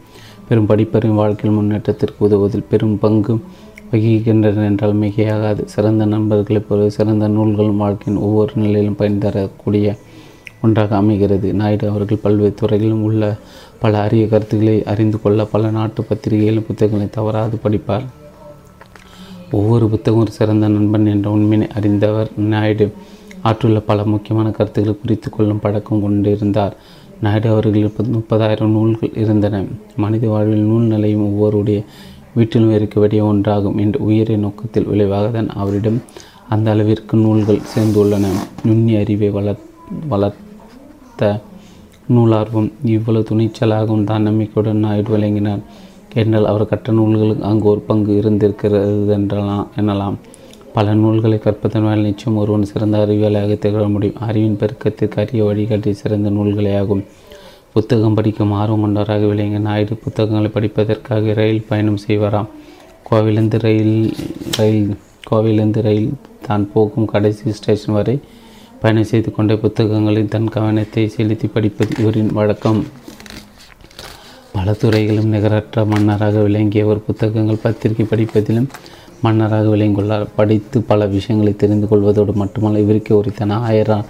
பெரும் 0.48 0.68
படிப்பறிவு 0.68 1.14
வாழ்க்கையில் 1.14 1.60
முன்னேற்றத்திற்கு 1.60 2.26
உதவுவதில் 2.26 2.66
பெரும் 2.70 3.00
பங்கு 3.00 3.40
வகிக்கின்றன 3.92 4.64
என்றால் 4.64 4.96
மிகையாகாது. 4.96 5.66
சிறந்த 5.66 6.06
நண்பர்களைப் 6.06 6.66
போல 6.70 6.90
சிறந்த 6.90 7.28
நூல்களும் 7.28 7.78
வாழ்க்கையின் 7.78 8.24
ஒவ்வொரு 8.24 8.52
நிலையிலும் 8.56 8.96
பயன் 8.96 9.18
தரக்கூடிய 9.18 9.96
ஒன்றாக 10.62 10.96
அமைகிறது. 10.96 11.54
நாயுடு 11.54 11.90
அவர்கள் 11.90 12.18
பல்வேறு 12.22 12.54
துறைகளிலும் 12.54 13.04
உள்ள 13.04 13.38
பல 13.80 14.02
அரிய 14.02 14.28
கருத்துக்களை 14.28 14.84
அறிந்து 14.84 15.22
கொள்ள 15.22 15.46
பல 15.46 15.70
நாட்டு 15.70 16.04
பத்திரிகைகளும் 16.04 16.66
புத்தகங்களை 16.68 17.10
தவறாது 17.12 17.60
படிப்பார். 17.64 18.06
ஒவ்வொரு 19.52 19.90
புத்தகம் 19.90 20.20
ஒரு 20.20 20.32
சிறந்த 20.32 20.68
நண்பன் 20.68 21.06
என்ற 21.06 21.30
உண்மையை 21.30 21.68
அறிந்தவர் 21.76 22.30
நாயுடு. 22.38 22.92
ஆற்றுள்ள 23.44 23.80
பல 23.80 24.04
முக்கியமான 24.04 24.52
கருத்துக்களை 24.52 25.00
குறித்து 25.02 25.30
கொள்ளும் 25.30 25.60
பழக்கம் 25.60 26.02
கொண்டிருந்தார். 26.02 26.76
நாயுடு 27.22 27.50
அவர்களில் 27.50 27.94
முப்பதாயிரம் 27.98 28.76
நூல்கள் 28.76 29.10
இருந்தன. 29.16 29.64
மனித 29.96 30.28
வாழ்வில் 30.28 30.60
நூல் 30.60 30.84
நிலையும் 30.84 31.26
ஒவ்வொருடைய 31.30 31.84
வீட்டிலும் 32.36 32.74
இருக்க 32.78 32.96
வேண்டிய 33.00 33.22
ஒன்றாகும் 33.26 33.78
என்ற 33.84 33.98
உயரிய 34.08 34.38
நோக்கத்தில் 34.38 34.90
விளைவாக 34.92 35.28
தான் 35.28 35.50
அவரிடம் 35.62 36.00
அந்த 36.54 36.68
அளவிற்கு 36.72 37.16
நூல்கள் 37.18 37.66
சேர்ந்துள்ளன. 37.74 38.26
நுண்ணி 38.68 38.94
அறிவை 39.02 39.30
வள 39.38 39.56
வளர்த்த 40.14 41.30
நூலார்வம் 42.16 42.70
இவ்வளவு 42.96 43.28
துணிச்சலாகவும் 43.30 44.08
தான் 44.10 44.26
நம்பிக்கையுடன் 44.28 44.84
நாயுடு 44.86 45.10
விளங்கினார் 45.16 45.64
என்றால் 46.14 46.50
அவர் 46.52 46.72
கற்ற 46.72 46.94
நூல்களுக்கு 46.94 47.44
அங்கு 47.44 47.68
ஒரு 47.68 47.82
பங்கு 47.90 48.12
இருந்திருக்கிறது 48.22 49.14
என்றலாம் 49.18 49.66
எனலாம். 49.82 50.18
பல 50.74 50.94
நூல்களை 50.94 51.38
கற்பதன் 51.44 51.86
மேல் 51.86 52.06
நிச்சயம் 52.08 52.40
ஒருவன் 52.42 52.70
சிறந்த 52.72 52.98
அறிவியலாக 53.06 53.58
திகழ 53.64 53.84
முடியும். 53.94 54.20
அறிவின் 54.28 54.58
பெருக்கத்திற்கு 54.62 55.20
அரிய 55.24 55.44
வழிகாட்டி 55.44 55.94
சிறந்த 55.94 56.30
நூல்களே 56.30 56.74
ஆகும் 56.82 57.04
புத்தகம் 57.74 58.16
படிக்கும் 58.18 58.52
ஆர்வம் 58.52 58.82
கொண்டவராக 58.82 59.26
விளங்கிய 59.32 59.60
நாயுடு 59.60 59.96
புத்தகங்களை 59.96 60.50
படிப்பதற்காக 60.54 61.34
ரயில் 61.40 61.68
பயணம் 61.68 62.00
செய்வாராம். 62.08 62.48
கோவிலிருந்து 63.10 63.58
ரயில் 63.66 63.98
ரயில் 64.58 64.88
கோவிலிருந்து 65.30 65.82
ரயில் 65.88 66.10
தான் 66.48 66.66
போகும் 66.74 67.06
கடைசி 67.06 67.52
ஸ்டேஷன் 67.52 67.96
வரை 67.98 68.16
பயணம் 68.82 69.10
செய்து 69.12 69.32
கொண்டே 69.36 69.56
புத்தகங்களில் 69.56 70.32
தன் 70.36 70.50
கவனத்தை 70.56 71.04
செலுத்தி 71.16 71.48
படிப்பது 71.48 71.94
இவரின் 72.02 72.34
வழக்கம். 72.40 72.82
பல 74.56 74.74
துறைகளும் 74.74 75.32
நிகரற்ற 75.36 75.86
மன்னராக 75.86 76.42
விளங்கிய 76.48 76.86
ஒரு 76.86 77.00
புத்தகங்கள் 77.00 77.64
பத்திரிகை 77.64 78.06
படிப்பதிலும் 78.06 78.70
மன்னராக 79.22 79.66
விளங்கியுள்ளார். 79.76 80.28
படித்து 80.36 80.82
பல 80.82 81.06
விஷயங்களை 81.16 81.56
தெரிந்து 81.56 81.88
கொள்வதோடு 81.88 82.34
மட்டுமல்ல 82.34 82.80
இவருக்கு 82.80 83.14
உரித்தான 83.18 83.60
ஆயிரம் 83.70 84.06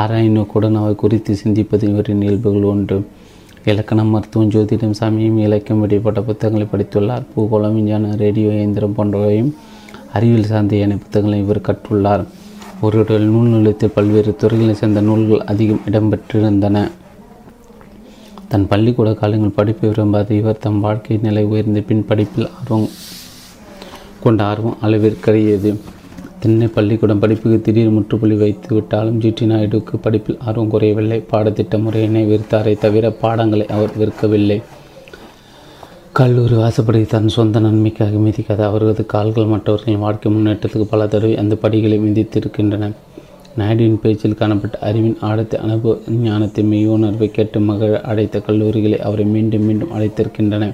ஆராய்நோக்குடன் 0.00 0.76
அவை 0.80 0.94
குறித்து 0.94 1.32
சிந்திப்பது 1.44 1.82
இவரின் 1.82 2.22
இயல்புகள் 2.22 2.62
ஒன்று. 2.62 2.98
இலக்கணம் 3.64 4.12
மருத்துவம் 4.14 4.50
ஜோதிடம் 4.50 4.94
சமயம் 5.00 5.38
இலக்கியம் 5.38 5.82
வெளிப்பட்ட 5.84 6.20
புத்தகங்களை 6.28 6.66
படித்துள்ளார். 6.72 7.26
பூகோளம் 7.34 7.76
விஞ்ஞானம் 7.78 8.16
ரேடியோ 8.22 8.50
இயந்திரம் 8.52 8.94
போன்றவையும் 8.96 9.52
அறிவியல் 10.12 10.50
சார்ந்த 10.52 10.76
ஏனைய 10.76 11.02
புத்தகங்களை 11.02 11.44
இவர் 11.44 11.66
கற்றுள்ளார். 11.68 12.24
ஒரு 12.80 13.04
நூல் 13.18 13.52
நிலையத்தில் 13.54 13.94
பல்வேறு 13.94 14.36
துறைகளை 14.36 14.74
சேர்ந்த 14.74 15.00
நூல்கள் 15.00 15.46
அதிகம் 15.52 15.84
இடம்பெற்றிருந்தன. 15.90 16.90
தன் 18.48 18.68
பள்ளிக்கூட 18.68 19.10
காலங்கள் 19.14 19.56
படிப்பை 19.58 19.86
விரும்பாத 19.90 20.34
இவர் 20.34 20.64
தம் 20.64 20.80
வாழ்க்கை 20.80 21.16
நிலை 21.22 21.44
உயர்ந்த 21.44 21.80
பின் 21.80 22.06
படிப்பில் 22.08 22.48
ஆர்வம் 22.58 22.88
கொண்ட 24.22 24.44
ஆர்வம் 24.44 24.76
அளவிற்கறியது 24.82 25.70
திண்ணை 26.42 26.66
பள்ளிக்கூடம் 26.66 27.20
படிப்புக்கு 27.22 27.58
திடீர் 27.60 27.94
முற்றுப்புள்ளி 27.96 28.36
வைத்து 28.36 28.70
விட்டாலும் 28.74 29.18
ஜிடி 29.20 29.44
நாயுடுக்கு 29.50 29.96
படிப்பில் 30.00 30.38
ஆர்வம் 30.46 30.70
குறையவில்லை. 30.70 31.18
பாடத்திட்ட 31.32 31.78
முறையினை 31.82 32.22
வெறுத்தாரை 32.30 32.72
தவிர 32.84 33.10
பாடங்களை 33.22 33.66
அவர் 33.66 33.92
வெறுக்கவில்லை. 34.00 34.58
கல்லூரி 36.18 36.54
வாசப்படி 36.54 37.06
தன் 37.06 37.28
சொந்த 37.28 37.60
நன்மைக்காக 37.60 38.18
மிதிக்காத 38.26 38.60
அவரது 38.68 39.06
கால்கள் 39.06 39.50
மற்றவர்களின் 39.52 40.02
வாழ்க்கை 40.06 40.32
முன்னேற்றத்துக்கு 40.32 40.86
பல 40.90 41.06
தடவை 41.06 41.36
அந்த 41.42 41.54
படிகளை 41.54 41.98
மிதித்திருக்கின்றன. 41.98 42.90
நாயுடுவின் 43.58 44.02
பேச்சில் 44.02 44.38
காணப்பட்ட 44.40 44.78
அறிவின் 44.88 45.16
ஆழத்தை 45.20 45.60
அனுபவ 45.60 45.94
ஞானத்தை 46.26 46.64
மெய்யுணர்வை 46.64 47.28
கேட்டு 47.30 47.60
மகிழ 47.60 48.00
அடைத்த 48.10 48.42
கல்லூரிகளை 48.46 48.98
அவரை 49.08 49.24
மீண்டும் 49.24 49.64
மீண்டும் 49.64 49.94
அழைத்திருக்கின்றன. 49.96 50.66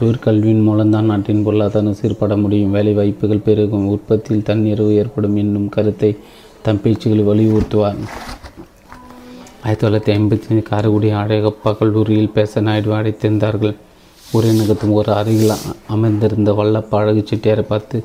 தொழிற்கல்வியின் 0.00 0.62
மூலம்தான் 0.62 1.04
நாட்டின் 1.04 1.42
பொருளாதாரம் 1.42 1.94
சீர்பட 1.94 2.36
முடியும். 2.36 2.70
வேலை 2.70 2.92
வாய்ப்புகள் 2.92 3.46
பெருகும். 3.48 3.86
உற்பத்தியில் 3.86 4.46
தன்னிறைவு 4.46 4.90
ஏற்படும் 4.90 5.36
என்னும் 5.36 5.68
கருத்தை 5.68 6.16
தம் 6.62 6.80
பேச்சுகளில் 6.84 7.28
வலியுறுத்துவார். 7.30 8.00
ஆயிரத்தி 9.64 9.84
தொள்ளாயிரத்தி 9.86 10.16
ஐம்பத்தி 10.16 10.46
ஐந்து 10.50 10.62
காரைக்குடி 10.62 11.10
அழகப்பா 11.10 11.76
கல்லூரியில் 11.78 12.30
பேச 12.30 12.60
நாயுடு 12.60 12.90
ஒரே 12.90 14.50
உரைநகத்தும் 14.50 14.92
ஒரு 14.92 15.12
அருகில் 15.12 15.52
அமர்ந்திருந்த 15.88 16.52
வல்லப்ப 16.52 16.90
அழகு 16.90 17.24
செட்டியாரை 17.30 17.62
பார்த்து 17.62 18.04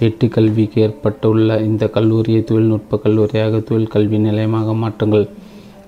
எட்டு 0.00 0.28
கல்விக்கு 0.28 0.82
ஏற்பட்டுள்ள 0.82 1.58
இந்த 1.58 1.88
கல்லூரியை 1.88 2.44
தொழில்நுட்ப 2.44 3.00
கல்லூரியாக 3.04 3.62
தொழில் 3.64 3.86
கல்வி 3.86 4.18
நிலையமாக 4.18 4.74
மாற்றுங்கள். 4.82 5.28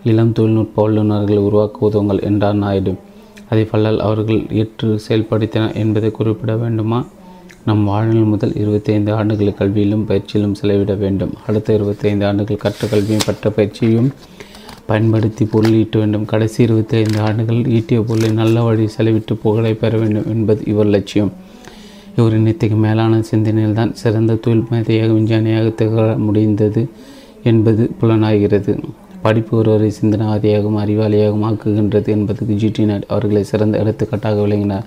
இளம் 0.04 0.32
தொழில்நுட்ப 0.32 0.82
வல்லுநர்களை 0.82 1.38
உருவாக்க 1.38 1.88
உதவுங்கள் 1.88 2.22
என்றார் 2.22 2.54
நாயுடு. 2.54 2.94
அதை 3.50 3.62
பல்லால் 3.64 3.98
அவர்கள் 3.98 4.42
ஏற்று 4.50 4.88
செயல்படுத்தினார் 5.08 5.74
என்பதை 5.74 6.10
குறிப்பிட 6.10 6.56
வேண்டுமா? 6.56 7.06
நம் 7.64 7.84
வாழ்நாள் 7.84 8.30
முதல் 8.32 8.54
இருபத்தைந்து 8.54 9.12
ஆண்டுகள் 9.12 9.58
கல்வியிலும் 9.58 10.04
பயிற்சியிலும் 10.10 10.52
செலவிட 10.52 10.94
வேண்டும். 10.94 11.32
அடுத்த 11.46 11.74
இருபத்தைந்து 11.74 12.26
ஆண்டுகள் 12.26 12.56
கற்ற 12.56 12.86
கல்வியும் 12.86 13.26
பட்ட 13.26 13.50
பயிற்சியும் 13.50 14.10
பயன்படுத்தி 14.86 15.44
பொருள் 15.44 15.72
ஈட்ட 15.72 15.98
வேண்டும். 15.98 16.24
கடைசி 16.24 16.62
இருபத்தி 16.62 16.96
ஐந்து 16.96 17.20
ஆண்டுகள் 17.20 17.56
ஈட்டிய 17.56 18.00
பொருளை 18.02 18.30
நல்ல 18.30 18.62
வழி 18.62 18.88
செலவிட்டு 18.96 19.34
புகழை 19.42 19.74
பெற 19.74 19.98
வேண்டும் 19.98 20.26
என்பது 20.26 20.62
இவர் 20.66 20.86
லட்சியம். 20.86 21.32
இவர் 22.16 22.46
இத்தகைய 22.46 22.82
மேலான 22.86 23.22
சிந்தனையில் 23.22 23.72
தான் 23.72 23.94
சிறந்த 23.94 24.34
தொழில் 24.34 24.66
மேதையாக 24.70 25.12
விஞ்ஞானியாக 25.12 25.68
திகழ 25.68 26.16
முடிந்தது 26.18 26.88
என்பது 27.42 27.90
புலனாகிறது. 27.98 28.72
படிப்பு 29.22 29.52
ஒருவரை 29.60 29.88
சிந்தனவாதியாகவும் 30.00 30.80
அறிவாளியாகவும் 30.82 31.46
ஆக்குகின்றது 31.48 32.08
என்பதற்கு 32.16 32.54
ஜிடி 32.62 32.84
நாட் 32.90 33.06
அவர்களை 33.12 33.42
சிறந்த 33.50 33.80
எடுத்துக்காட்டாக 33.82 34.40
விளங்கினார். 34.44 34.86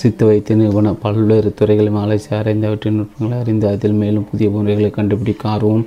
சித்து 0.00 0.22
வைத்திய 0.26 0.58
நிறுவனம் 0.60 0.98
பல்வேறு 1.02 1.50
துறைகளையும் 1.58 2.02
அலசி 2.02 2.30
ஆராய்ந்தவற்றின் 2.38 2.98
நுட்பங்களை 2.98 3.36
அறிந்து 3.42 3.66
அதில் 3.72 3.98
மேலும் 4.02 4.28
புதிய 4.30 4.48
முறைகளை 4.50 4.90
கண்டுபிடிக்க 4.98 5.48
ஆர்வம் 5.54 5.86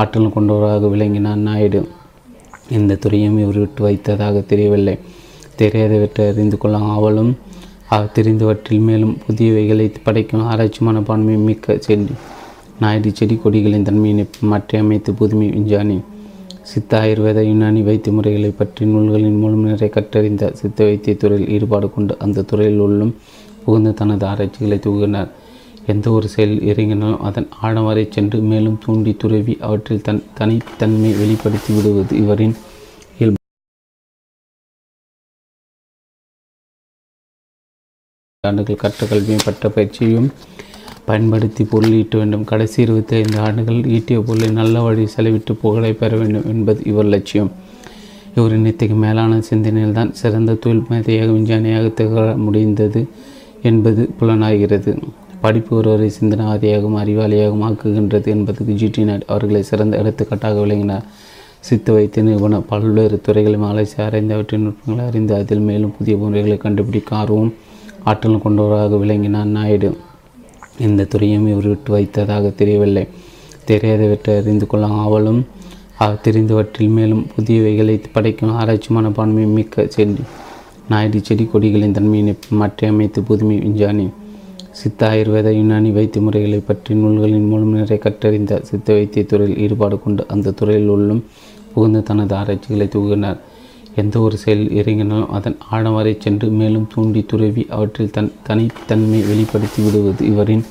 ஆற்றல் 0.00 0.34
கொண்டவராக 0.36 0.88
விளங்கினார் 0.94 1.40
நாயுடு. 1.48 1.80
இந்த 2.78 2.98
துறையும் 3.04 3.38
இவர் 3.42 3.58
விட்டு 3.62 3.80
வைத்ததாக 3.86 4.42
தெரியவில்லை. 4.50 4.96
தெரியாதவற்றை 5.60 6.24
அறிந்து 6.32 6.58
கொள்ள 6.62 6.76
ஆவலும் 6.94 7.32
தெரிந்தவற்றில் 8.16 8.84
மேலும் 8.88 9.14
புதியவைகளை 9.24 9.86
படைக்கும் 10.04 10.44
ஆராய்ச்சி 10.50 10.80
மனப்பான்மை 10.88 11.36
மிக்க 11.48 11.76
செடி. 11.86 12.14
நாயுடு 12.82 13.10
செடி 13.18 13.36
கொடிகளின் 13.44 13.86
தன்மையினை 13.88 14.24
மாற்றி 14.50 14.76
அமைத்து 14.82 15.12
புதுமை 15.20 15.48
விஞ்ஞானி. 15.56 15.98
சித்த 16.70 16.92
ஆயுர்வேத 17.02 17.40
யுனானி 17.48 17.80
வைத்திய 17.86 18.12
முறைகளை 18.16 18.50
பற்றி 18.50 18.82
நூல்களின் 18.90 19.38
மூலம் 19.42 19.66
நிறைய 19.68 19.88
கற்றறிந்த 19.94 20.50
சித்த 20.60 20.78
வைத்திய 20.84 21.14
துறையில் 21.22 21.50
ஈடுபாடு 21.56 21.88
கொண்டு 21.90 22.14
அந்த 22.24 22.44
துறையில் 22.50 22.82
உள்ளும் 22.86 23.14
புகுந்து 23.64 23.92
தனது 24.00 24.24
ஆராய்ச்சிகளை 24.26 24.78
தூங்கினார். 24.86 25.30
எந்த 25.92 26.06
ஒரு 26.16 26.26
செயல் 26.34 26.56
இறங்கினாலும் 26.70 27.24
அதன் 27.28 27.48
ஆழம் 27.60 27.86
வரை 27.88 28.04
சென்று 28.16 28.40
மேலும் 28.50 28.80
தூண்டி 28.84 29.12
துறவி 29.22 29.54
அவற்றில் 29.68 30.04
தன் 30.08 30.24
தனித்தன்மை 30.38 31.12
வெளிப்படுத்தி 31.20 31.70
விடுவது 31.76 32.14
இவரின் 32.22 32.56
ஆண்டுகள் 38.44 38.82
கற்ற 38.82 39.06
கல்வியும் 39.06 39.46
பட்ட 39.46 39.68
பயிற்சியும் 39.68 40.28
பயன்படுத்தி 41.10 41.64
பொருள் 41.72 41.96
ஈட்ட 42.00 42.14
வேண்டும். 42.20 42.44
கடைசி 42.50 42.78
இருபத்தி 42.86 43.14
ஐந்து 43.20 43.38
ஆண்டுகள் 43.46 43.80
ஈட்டிய 43.96 44.18
பொருளை 44.28 44.50
நல்ல 44.60 44.82
வழி 44.86 45.04
செலவிட்டு 45.16 45.52
புகழை 45.62 45.92
பெற 46.02 46.12
வேண்டும் 46.20 46.48
என்பது 46.52 46.80
இவர் 46.92 47.12
லட்சியம். 47.14 47.50
இவரின் 48.36 48.68
இத்தகைய 48.70 48.98
மேலான 49.04 49.40
சிந்தனையில் 49.48 49.96
தான் 49.98 50.12
சிறந்த 50.20 50.58
தொழில் 50.64 50.88
மேதையாக 50.90 51.30
விஞ்ஞானியாக 51.36 51.86
திகழ 52.00 52.26
முடிந்தது 52.44 53.00
என்பது 53.68 54.02
புலனாகிறது. 54.18 54.92
படிப்பு 55.44 55.72
ஒருவரை 55.78 56.08
சிந்தனாவாதியாகவும் 56.18 56.98
அறிவாளியாகவும் 57.02 57.64
ஆக்குகின்றது 57.68 58.28
என்பதற்கு 58.34 58.72
ஜிடி 58.80 59.02
நாட் 59.08 59.24
அவர்களை 59.30 59.62
சிறந்த 59.70 60.00
எடுத்துக்காட்டாக 60.02 60.60
விளங்கினார். 60.64 61.06
சித்து 61.68 61.90
வைத்திய 61.96 62.24
நிறுவனம் 62.26 62.68
பல்வேறு 62.70 63.16
துறைகளையும் 63.26 63.66
அலைசி 63.70 63.96
ஆராய்ந்து 64.04 64.36
அவற்றின் 64.36 64.64
நுட்பங்களை 64.66 65.06
அறிந்து 65.10 65.34
அதில் 65.38 65.66
மேலும் 65.70 65.94
புதிய 65.96 66.16
முறைகளை 66.22 66.58
கண்டுபிடிக்க 66.66 67.16
ஆர்வம் 67.22 67.52
ஆற்றல் 68.10 68.44
கொண்டவராக 68.44 69.00
விளங்கினார் 69.02 69.50
நாயுடு. 69.56 69.90
எந்த 70.86 71.08
துறையும் 71.12 71.48
இவர் 71.52 71.68
விட்டு 71.72 71.90
வைத்ததாக 71.96 72.52
தெரியவில்லை. 72.60 73.04
தெரியாதவற்றை 73.70 74.34
அறிந்து 74.40 74.66
கொள்ள 74.70 74.86
ஆவலும் 75.02 75.42
தெரிந்தவற்றில் 76.24 76.94
மேலும் 76.96 77.24
புதியவைகளை 77.32 77.94
படைக்கும் 78.14 78.54
ஆராய்ச்சி 78.60 78.90
மனப்பான்மை 78.96 79.44
மிக்க 79.56 79.84
செடி. 79.94 80.22
நாயுடு 80.90 81.18
செடி 81.26 81.44
கொடிகளின் 81.52 81.96
தன்மையினை 81.96 82.34
மாற்றி 82.60 82.84
அமைத்து 82.92 83.20
புதுமை 83.28 83.56
விஞ்ஞானி. 83.64 84.06
சித்த 84.80 85.00
ஆயுர்வேத 85.10 85.48
யுனானி 85.58 85.90
வைத்திய 85.96 86.24
முறைகளை 86.26 86.60
பற்றி 86.68 86.92
நூல்களின் 87.00 87.48
மூலம் 87.50 87.76
நிறைய 87.78 87.98
கற்றறிந்த 88.04 88.60
சித்த 88.68 88.86
வைத்திய 88.96 89.24
துறையில் 89.30 89.60
ஈடுபாடு 89.64 89.96
கொண்டு 90.04 90.22
அந்த 90.34 90.54
துறையில் 90.60 90.92
உள்ளும் 90.94 91.22
புகுந்து 91.72 92.00
தனது 92.08 92.34
ஆராய்ச்சிகளை 92.40 92.86
தூங்கினார். 92.94 93.38
எந்த 93.96 94.20
ஒரு 94.20 94.36
செயல் 94.36 94.68
இறங்கினாலும் 94.68 95.26
அதன் 95.26 95.56
ஆழம் 95.70 95.94
வரை 95.94 96.16
சென்று 96.18 96.48
மேலும் 96.48 96.86
தூண்டி 96.94 97.24
துறவி 97.24 97.66
அவற்றில் 97.68 98.10
தன் 98.10 98.32
தனித்தன்மை 98.42 99.20
வெளிப்படுத்தி 99.28 99.82
விடுவது 99.82 100.26
இவரின் 100.26 100.64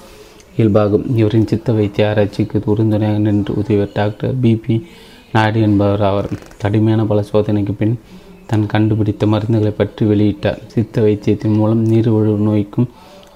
இயல்பாகும். 0.57 1.05
இவரின் 1.15 1.47
சித்த 1.47 1.73
வைத்திய 1.73 2.09
ஆராய்ச்சிக்கு 2.09 2.61
உறுதுணையாக 2.65 3.17
நின்று 3.17 3.53
உதவிய 3.55 3.89
டாக்டர் 3.93 4.39
பிபி 4.39 4.83
நாயுடு 5.33 5.61
என்பவர் 5.61 6.01
அவர் 6.01 6.29
கடுமையான 6.57 7.05
பல 7.05 7.23
சோதனைக்கு 7.33 7.73
பின் 7.73 7.99
தன் 8.47 8.65
கண்டுபிடித்த 8.65 9.25
மருந்துகளை 9.25 9.73
பற்றி 9.77 10.05
வெளியிட்டார். 10.05 10.59
சித்த 10.67 11.01
வைத்தியத்தின் 11.01 11.55
மூலம் 11.55 11.85
நீர்வழிவு 11.91 12.37
நோய்க்கும் 12.47 12.89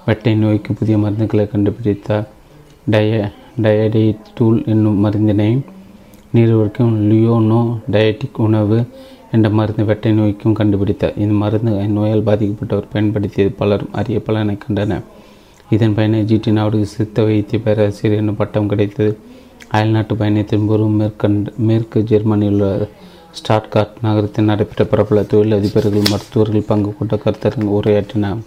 வெட்டை 0.06 0.34
நோய்க்கு 0.34 0.74
புதிய 0.74 0.98
மருந்துகளை 0.98 1.44
கண்டுபிடித்தார். 1.50 2.26
டய 2.90 3.30
டயடேட்டூல் 3.62 4.66
என்னும் 4.66 5.04
மருந்தினை 5.04 5.60
நீர்வழிக்கும் 6.34 6.94
லியோனோ 7.10 7.78
டயட்டிக் 7.90 8.36
உணவு 8.36 8.86
என்ற 9.34 9.48
மருந்து 9.58 9.84
வெட்டை 9.84 10.10
நோய்க்கும் 10.18 10.56
கண்டுபிடித்தார் 10.58 11.16
இந்த 11.16 11.34
மருந்து 11.42 11.72
நோயால் 11.96 12.26
பாதிக்கப்பட்டவர் 12.28 12.92
பயன்படுத்தியது 12.92 13.52
பலரும் 13.60 13.94
அரிய 14.00 14.18
பலனை 14.26 14.54
கண்டன 14.64 14.98
இதன் 15.70 15.94
பயனை 15.96 16.18
ஜிடி 16.30 16.50
நாடு 16.52 16.78
சித்த 16.86 17.22
வைத்திய 17.24 17.58
பேராசிரியர் 17.64 18.20
என்னும் 18.20 18.38
பட்டம் 18.40 18.68
கிடைத்தது. 18.72 19.12
அயல்நாட்டு 19.70 20.14
பயணத்தின் 20.20 20.66
போது 20.66 20.86
மேற்கண்ட 20.98 21.52
மேற்கு 21.68 21.98
ஜெர்மனியில் 22.10 22.54
உள்ள 22.56 22.88
ஸ்டாட்கார்ட் 23.38 23.94
நகரத்தில் 24.02 24.48
நடைபெற்ற 24.50 24.84
பிரபல 24.84 25.22
தொழிலதிபர்கள் 25.30 26.10
மருத்துவர்கள் 26.12 26.68
பங்கு 26.70 26.90
கொண்ட 26.98 27.14
கருத்தரங்கு 27.24 27.72
உரையாற்றினார். 27.78 28.42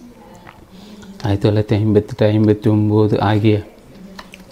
ஆயிரத்தி 1.24 1.44
தொள்ளாயிரத்தி 1.46 1.76
ஐம்பத்தெட்டு 1.80 2.24
ஐம்பத்தி 2.34 2.68
ஒம்பது 2.74 3.16
ஆகிய 3.30 3.56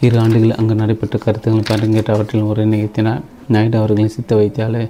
இரு 0.01 0.17
ஆண்டுகளில் 0.23 0.59
அங்கு 0.61 0.75
நடைபெற்ற 0.75 1.17
கருத்துக்கள் 1.19 1.69
பங்கேற்ற 1.71 2.13
அவற்றில் 2.15 2.49
உரை 2.51 2.65
நிகழ்த்தினார் 2.73 3.23
நாயுடு 3.49 3.79
அவர்களின் 3.79 4.15
சித்த 4.17 4.35
வைத்தியாலய 4.37 4.87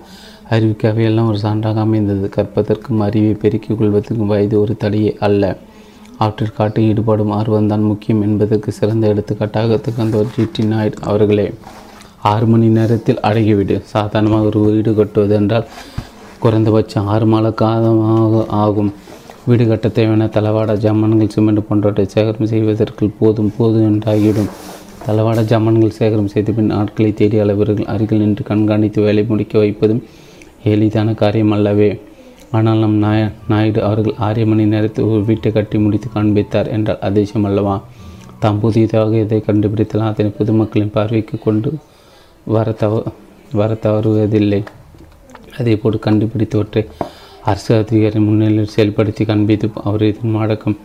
அறிவிக்க 0.50 0.90
அவையெல்லாம் 0.90 1.28
ஒரு 1.28 1.38
சான்றாக 1.42 1.80
அமைந்தது. 1.84 2.26
கற்பதற்கும் 2.28 3.00
அறிவை 3.00 3.32
பெருக்கிக் 3.34 3.78
கொள்வதற்கும் 3.78 4.30
வயது 4.32 4.60
ஒரு 4.60 4.74
தடையே 4.76 5.16
அல்ல. 5.18 5.42
அவற்றிற்காட்டு 6.20 6.80
ஈடுபாடும் 6.90 7.32
ஆர்வம்தான் 7.38 7.88
முக்கியம் 7.90 8.22
என்பதற்கு 8.22 8.70
சிறந்த 8.72 9.06
எடுத்துக்காட்டாக 9.06 9.76
திகழ்ந்தவர் 9.76 10.32
ஜிடி 10.36 10.64
நாயுடு 10.64 10.98
அவர்களே. 11.00 11.52
ஆறு 12.22 12.46
மணி 12.46 12.68
நேரத்தில் 12.68 13.20
அடங்கிவிடு 13.22 13.74
சாதாரணமாக 13.94 14.46
ஒரு 14.46 14.60
வீடு 14.60 14.94
கட்டுவது 14.94 15.34
என்றால் 15.34 15.66
குறைந்தபட்சம் 16.38 17.06
ஆறு 17.06 17.26
மாத 17.26 17.50
காலமாக 17.50 18.44
ஆகும். 18.64 18.92
வீடு 19.46 19.66
கட்ட 19.66 19.88
தேவையான 19.88 20.24
தளவாட 20.36 20.72
ஜாமான்கள் 20.84 21.32
சிமெண்ட் 21.34 21.66
போன்றவற்றை 21.68 22.06
சேகரம் 22.14 22.50
செய்வதற்கு 22.52 23.04
போதும் 23.18 23.52
போதும் 23.56 23.86
என்றாகிவிடும். 23.90 24.50
தளவாட 25.06 25.40
ஜாமான்கள் 25.50 25.96
சேகரம் 25.98 26.32
செய்த 26.34 26.52
பின் 26.52 26.70
ஆட்களை 26.70 27.10
தேடி 27.14 27.38
அளவர்கள் 27.38 27.90
அருகில் 27.94 28.18
நின்று 28.18 28.44
கண்காணித்து 28.44 29.02
வேலை 29.02 29.24
முடிக்க 29.28 29.58
வைப்பதும் 29.58 30.02
எளிதான 30.72 31.14
காரியம் 31.14 31.54
அல்லவே 31.56 31.90
ஆனால் 32.50 32.78
நம் 32.78 32.98
நாய 33.02 33.20
நாயுடு 33.48 33.80
அவர்கள் 33.82 34.18
ஆறு 34.26 34.46
மணி 34.46 34.64
நேரத்தில் 34.66 35.04
ஒரு 35.04 35.22
வீட்டை 35.24 35.50
கட்டி 35.52 35.78
முடித்து 35.78 36.08
காண்பித்தார் 36.14 36.68
என்றால் 36.68 37.02
அதிசயம் 37.08 37.44
அல்லவா 37.44 37.74
தாம் 38.38 38.60
புதியதாக 38.60 39.12
இதை 39.20 39.38
கண்டுபிடித்தால் 39.46 40.08
அதனை 40.08 40.30
பொதுமக்களின் 40.38 40.92
பார்வைக்கு 40.92 41.38
கொண்டு 41.38 41.70
வர 42.46 42.72
தவ 42.72 43.02
வர 43.52 43.72
தவறுவதில்லை. 43.84 44.60
அதே 45.58 45.74
போல் 45.76 46.04
கண்டுபிடித்தவற்றை 46.06 46.82
அரசு 47.50 47.72
அதிகாரி 47.74 48.20
முன்னிலையில் 48.20 48.72
செயல்படுத்தி 48.76 49.24
காண்பித்து 49.26 49.68
அவரது 49.84 50.30
நாடகம் 50.36 50.76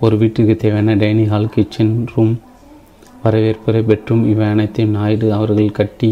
ஒரு 0.00 0.14
வீட்டுக்கு 0.16 0.54
தேவையான 0.56 0.94
டைனிங் 0.94 1.32
ஹால் 1.32 1.52
கிச்சன் 1.54 1.94
ரூம் 2.12 2.34
வரவேற்புரை 3.24 3.82
பெற்றும் 3.84 4.22
இவை 4.30 4.46
அனைத்தையும் 4.46 4.94
நாயுடு 4.96 5.26
அவர்கள் 5.32 5.76
கட்டி 5.80 6.10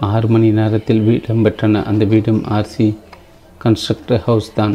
ஆறு 0.00 0.28
மணி 0.28 0.50
நேரத்தில் 0.50 1.00
வீடம் 1.00 1.44
பெற்றன. 1.44 1.82
அந்த 1.84 2.04
வீடும் 2.04 2.42
ஆர்சி 2.56 2.86
கன்ஸ்ட்ரக்டர் 3.64 4.22
ஹவுஸ் 4.26 4.54
தான். 4.54 4.74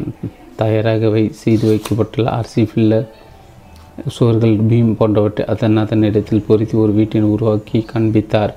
தயாராக 0.56 1.10
வை 1.10 1.32
செய்து 1.34 1.66
வைக்கப்பட்டுள்ள 1.72 2.30
ஆர்சி 2.30 2.64
ஃபில்லர் 2.70 3.08
சுவர்கள் 4.10 4.56
பீம் 4.70 4.96
போன்றவற்றை 4.96 5.46
அதன் 5.46 5.78
அதன் 5.78 6.04
இடத்தில் 6.04 6.46
பொருத்தி 6.48 6.78
ஒரு 6.78 6.94
வீட்டின் 6.94 7.32
உருவாக்கி 7.34 7.80
காண்பித்தார். 7.82 8.54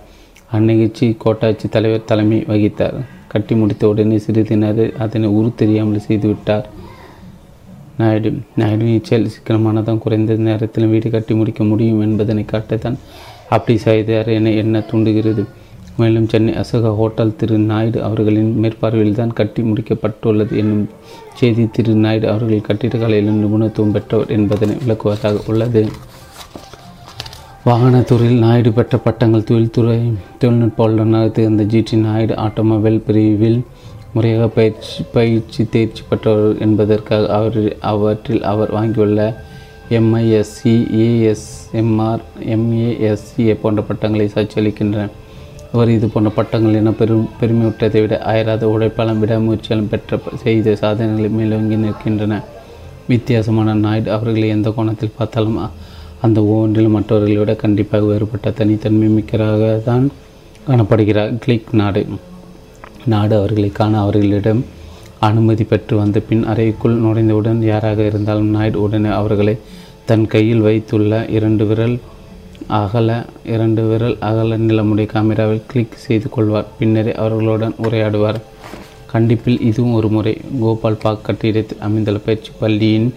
அந்நிகழ்ச்சி 0.52 1.16
கோட்டாட்சி 1.18 1.68
தலைவர் 1.68 2.04
தலைமை 2.04 2.38
வகித்தார். 2.48 2.96
கட்டி 3.28 3.54
முடித்த 3.54 3.88
உடனே 3.88 4.18
சிறிது 4.18 4.56
நேரம் 4.56 4.96
அதனை 4.98 5.28
உரு 5.28 5.54
தெரியாமல் 5.54 6.06
செய்துவிட்டார் 6.08 6.66
நாயுடு 7.98 8.30
நாயுடுவின் 8.56 9.06
செயல் 9.08 9.32
சிக்கனமானதான் 9.34 9.98
குறைந்த 9.98 10.34
நேரத்தில் 10.34 10.86
வீடு 10.86 11.10
கட்டி 11.10 11.34
முடிக்க 11.34 11.64
முடியும் 11.64 12.00
என்பதனை 12.00 12.44
காட்டத்தான் 12.52 12.98
அப்படி 13.48 13.78
செய்தார் 13.78 14.28
என 14.28 14.50
என்ன 14.50 14.80
தூண்டுகிறது. 14.80 15.44
மேலும் 15.98 16.28
சென்னை 16.28 16.52
அசோகா 16.54 16.90
ஹோட்டல் 16.96 17.36
திரு 17.36 17.56
நாயுடு 17.58 17.98
அவர்களின் 18.02 18.52
மேற்பார்வையில் 18.62 19.18
தான் 19.18 19.32
கட்டி 19.32 19.62
முடிக்கப்பட்டுள்ளது 19.62 20.56
என்னும் 20.56 20.88
செய்தி 21.34 21.64
திரு 21.70 21.94
நாயுடு 21.94 22.26
அவர்கள் 22.28 22.66
கட்டிடக்கலையில் 22.68 23.40
நிபுணத்துவம் 23.42 23.92
பெற்றவர் 23.92 24.30
என்பதனை 24.30 24.76
விளக்குவதாக 24.82 25.42
உள்ளது. 25.46 25.82
வாகனத்துறையில் 27.64 28.38
நாயுடு 28.38 28.70
பெற்ற 28.72 28.96
பட்டங்கள் 28.96 29.44
தொழில்துறை 29.44 29.98
தொழில்நுட்ப 30.38 30.80
வல்லுநராக 30.84 31.28
திகழ்ந்த 31.28 31.64
ஜிடி 31.64 31.96
நாயுடு 31.96 32.34
ஆட்டோமொபைல் 32.36 32.98
பிரிவில் 32.98 33.60
முறையாக 34.14 34.48
பயிற்சி 34.48 35.02
பயிற்சி 35.12 35.62
தேர்ச்சி 35.64 36.02
பெற்றவர் 36.08 36.58
என்பதற்காக 36.58 37.28
அவர் 37.28 37.76
அவற்றில் 37.82 38.42
அவர் 38.42 38.70
வாங்கியுள்ள 38.70 39.20
எம்ஐஎஸ்சி 39.90 40.74
ஏஎஸ்எம்ஆர் 41.04 42.24
எம்ஏஎஸ்சி 42.54 43.54
போன்ற 43.54 43.82
பட்டங்களை 43.82 44.26
சாட்சியளிக்கின்றன 44.28 45.08
அவர் 45.74 45.92
இது 45.96 46.06
போன்ற 46.06 46.30
பட்டங்கள் 46.36 46.78
என 46.78 46.90
பெரும் 46.90 47.28
பெருமையுற்றதை 47.40 48.00
விட 48.04 48.14
அயராத 48.30 48.64
உழைப்பாலும் 48.72 49.20
விடாமுயற்சியாலும் 49.22 49.88
பெற்ற 49.92 50.18
செய்த 50.42 50.74
சாதனைகளை 50.82 51.30
மேலோங்கி 51.38 51.76
நிற்கின்றன. 51.84 52.34
வித்தியாசமான 53.08 53.74
நாயுடு 53.84 54.10
அவர்களை 54.16 54.48
எந்த 54.48 54.70
கோணத்தில் 54.70 55.16
பார்த்தாலும் 55.16 55.58
அந்த 56.26 56.38
ஒவ்வொன்றில் 56.50 56.92
மற்றவர்களை 56.96 57.36
விட 57.36 57.54
கண்டிப்பாக 57.62 58.04
வேறுபட்ட 58.04 58.50
தனித்தன்மை 58.50 59.08
மிக்கராக 59.16 59.72
தான் 59.88 60.04
காணப்படுகிறார். 60.68 61.32
கிளிக் 61.44 61.72
நாடு. 61.80 62.02
நாடு 63.12 63.34
அவர்களை 63.40 63.70
காண 63.80 63.94
அவர்களிடம் 64.00 64.62
அனுமதி 65.28 65.64
பெற்று 65.64 65.94
வந்த 65.96 66.18
பின் 66.28 66.44
அறைக்குள் 66.52 67.02
நுழைந்தவுடன் 67.04 67.60
யாராக 67.72 68.00
இருந்தாலும் 68.10 68.50
நாயுடு 68.56 68.78
உடனே 68.80 69.10
அவர்களை 69.20 69.54
தன் 70.08 70.26
கையில் 70.26 70.64
வைத்துள்ள 70.66 71.12
இரண்டு 71.36 71.64
விரல் 71.66 71.96
அகல 72.68 73.24
இரண்டு 73.44 73.88
விரல் 73.88 74.16
அகல 74.20 74.58
நிலமுடைய 74.58 75.06
கேமராவில் 75.06 75.62
கிளிக் 75.66 75.94
செய்து 75.96 76.28
கொள்வார். 76.28 76.66
பின்னரே 76.78 77.14
அவர்களுடன் 77.14 77.74
உரையாடுவார். 77.82 78.40
கண்டிப்பில் 79.12 79.60
இதுவும் 79.60 79.92
ஒரு 79.92 80.08
முறை. 80.08 80.40
கோபால் 80.60 80.96
பாக் 80.96 81.24
கட்டிடத்தில் 81.24 81.78
அமைந்துள்ள 81.80 82.18
பயிற்சி 82.18 82.50
பள்ளியின் 82.58 83.14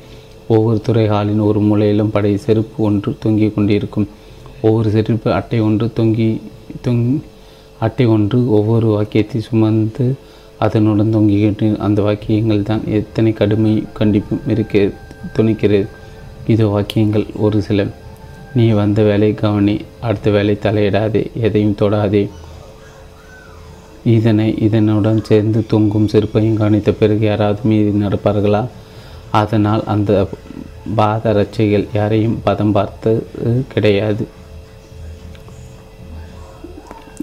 ஒவ்வொரு 0.47 0.81
துறை 0.81 1.07
ஹாலின் 1.07 1.39
ஒரு 1.39 1.59
மூலையிலும் 1.59 2.11
படை 2.11 2.37
செருப்பு 2.37 2.83
ஒன்று 2.83 3.15
தொங்கிக் 3.19 3.55
கொண்டிருக்கும். 3.55 4.07
ஒவ்வொரு 4.61 4.89
செருப்பு 4.89 5.33
அட்டை 5.33 5.59
ஒன்று 5.59 5.91
தொங்கி 5.95 6.41
தொங் 6.81 7.21
அட்டை 7.79 8.05
ஒன்று 8.05 8.51
ஒவ்வொரு 8.51 8.87
வாக்கியத்தை 8.87 9.41
சுமந்து 9.41 10.15
அதனுடன் 10.59 11.15
தொங்கிக்கிட்டு 11.15 11.77
அந்த 11.77 12.01
வாக்கியங்கள் 12.01 12.63
தான் 12.63 12.81
எத்தனை 12.87 13.31
கடுமை 13.31 13.83
கண்டிப்பும் 13.99 14.49
இருக்க 14.49 14.91
துணிக்கிறது. 15.37 15.87
இதோ 16.47 16.67
வாக்கியங்கள் 16.67 17.25
ஒரு 17.35 17.61
சில. 17.61 17.87
நீ 18.55 18.65
வந்த 18.69 19.03
வேலை 19.03 19.33
கவனி 19.33 19.75
அடுத்த 19.99 20.31
வேலை 20.35 20.53
தலையிடாதே 20.61 21.21
எதையும் 21.45 21.77
தொடாதே. 21.81 22.29
இதனை 24.03 24.47
இதனுடன் 24.57 25.21
சேர்ந்து 25.23 25.65
தொங்கும் 25.67 26.07
செருப்பையும் 26.07 26.57
கவனித்த 26.59 26.91
பிறகு 26.91 27.25
யாராவது 27.25 27.61
மீது 27.63 27.91
நடப்பார்களா? 28.05 28.63
அதனால் 29.31 29.83
அந்த 29.93 30.27
பாத 30.95 31.33
ரச்சைகள் 31.33 31.85
யாரையும் 31.93 32.39
பதம் 32.43 32.71
பார்த்தது 32.71 33.65
கிடையாது. 33.73 34.25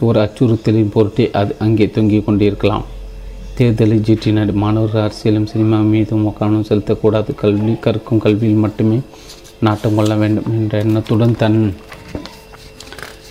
ஒரு 0.00 0.20
அச்சுறுத்தலின் 0.20 0.94
பொருட்டே 0.94 1.30
அது 1.40 1.52
அங்கே 1.58 1.86
தொங்கிக் 1.88 2.26
கொண்டிருக்கலாம். 2.26 2.84
தேர்தலை 3.58 3.96
ஜீட்டினர் 4.08 4.52
மாணவர்கள் 4.52 5.04
அரசியலும் 5.06 5.50
சினிமா 5.52 5.78
மீதும் 5.94 6.26
கவனம் 6.32 6.68
செலுத்தக்கூடாது. 6.68 7.30
கல்வி 7.34 7.74
கற்கும் 7.74 8.22
கல்வியில் 8.26 8.62
மட்டுமே 8.64 9.00
நாட்டம் 9.66 9.96
கொள்ள 9.98 10.12
வேண்டும் 10.14 10.48
என்ற 10.58 10.78
எண்ணத்துடன் 10.84 11.34
தன் 11.42 11.58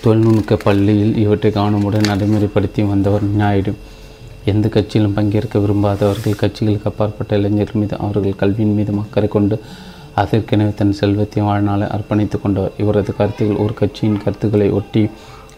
தொழில்நுட்ப 0.03 0.57
பள்ளியில் 0.63 1.15
இவற்றை 1.23 1.49
கவனமுடன் 1.51 2.07
நடைமுறைப்படுத்தி 2.11 2.81
வந்தவர் 2.91 3.25
நாயுடு. 3.41 3.71
எந்த 4.51 4.67
கட்சியிலும் 4.75 5.15
பங்கேற்க 5.17 5.59
விரும்பாதவர்கள் 5.59 6.39
கட்சிகளுக்கு 6.41 6.89
அப்பாற்பட்ட 6.91 7.37
இளைஞர்கள் 7.39 7.81
மீது 7.81 7.95
அவர்கள் 7.97 8.39
கல்வியின் 8.41 8.75
மீது 8.77 8.93
அக்கறை 9.03 9.29
கொண்டு 9.35 9.57
அதற்கெனவே 10.21 10.73
தன் 10.73 10.97
செல்வத்தை 10.99 11.41
வாழ்நாளை 11.47 11.87
அர்ப்பணித்து 11.95 12.37
கொண்டவர். 12.41 12.73
இவரது 12.77 13.11
கருத்துக்கள் 13.19 13.61
ஒரு 13.65 13.73
கட்சியின் 13.81 14.21
கருத்துக்களை 14.23 14.69
ஒட்டி 14.79 15.03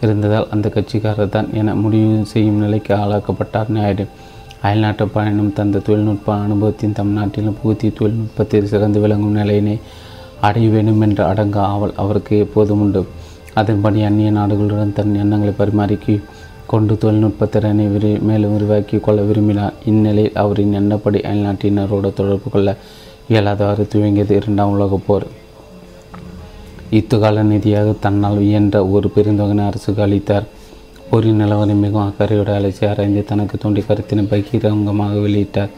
இருந்ததால் 0.05 0.49
அந்த 0.55 0.67
கட்சிக்காரர் 0.75 1.33
தான் 1.35 1.49
என 1.59 1.75
முடிவு 1.83 2.15
செய்யும் 2.33 2.61
நிலைக்கு 2.63 2.93
ஆளாக்கப்பட்டார் 2.95 3.73
நாயுடு. 3.77 4.05
அயல்நாட்டு 4.61 5.05
பயணம் 5.15 5.53
தந்த 5.59 5.81
தொழில்நுட்ப 5.87 6.35
அனுபவத்தின் 6.45 6.97
தமிழ்நாட்டிலும் 6.99 7.57
புகுத்தி 7.61 7.87
தொழில்நுட்பத்தில் 7.99 8.71
சிறந்து 8.73 8.99
விளங்கும் 8.99 9.37
நிலையினை 9.39 9.75
அடைய 10.47 10.69
வேண்டும் 10.75 11.03
என்ற 11.05 11.19
அடங்க 11.31 11.57
ஆவல் 11.73 11.99
அவருக்கு 12.03 12.33
எப்போதும் 12.45 12.81
உண்டு. 12.81 13.01
அதன்படி 13.59 13.99
அந்நிய 14.03 14.31
நாடுகளுடன் 14.31 14.97
தன் 14.97 15.19
எண்ணங்களை 15.23 15.53
பரிமாறிக்கி 15.57 16.15
கொண்டு 16.71 16.93
தொழில்நுட்ப 16.97 17.45
திறனை 17.45 17.85
விரி 17.93 18.11
மேலும் 18.29 18.53
விரிவாக்கி 18.53 18.97
கொள்ள 18.97 19.21
விரும்பினார். 19.21 19.73
இந்நிலையில் 19.85 20.39
அவரின் 20.43 20.75
எண்ணப்படி 20.79 21.19
அயல்நாட்டினரோடு 21.29 22.09
தொடர்பு 22.19 22.49
கொள்ள 22.51 22.69
இயலாதவாறு 23.29 23.83
துவங்கியது 23.93 24.33
இரண்டாம் 24.39 24.73
உலகப் 24.75 25.05
போர். 25.07 25.27
இத்துகால 26.89 27.43
நிதியாக 27.43 27.93
தன்னால் 27.99 28.39
இயன்ற 28.47 28.77
ஒரு 28.95 29.07
பெருந்தொகையினை 29.15 29.65
அரசுக்கு 29.65 30.01
அளித்தார். 30.01 30.47
போரின் 31.09 31.41
நிலவரை 31.41 31.75
மிகவும் 31.75 32.07
அக்கறையோடு 32.07 32.51
அலைச்சி 32.57 32.83
ஆராய்ந்து 32.89 33.21
தனக்கு 33.31 33.57
தோண்டி 33.57 33.81
கருத்தினை 33.87 34.23
பகிரங்கமாக 34.31 35.15
வெளியிட்டார். 35.25 35.73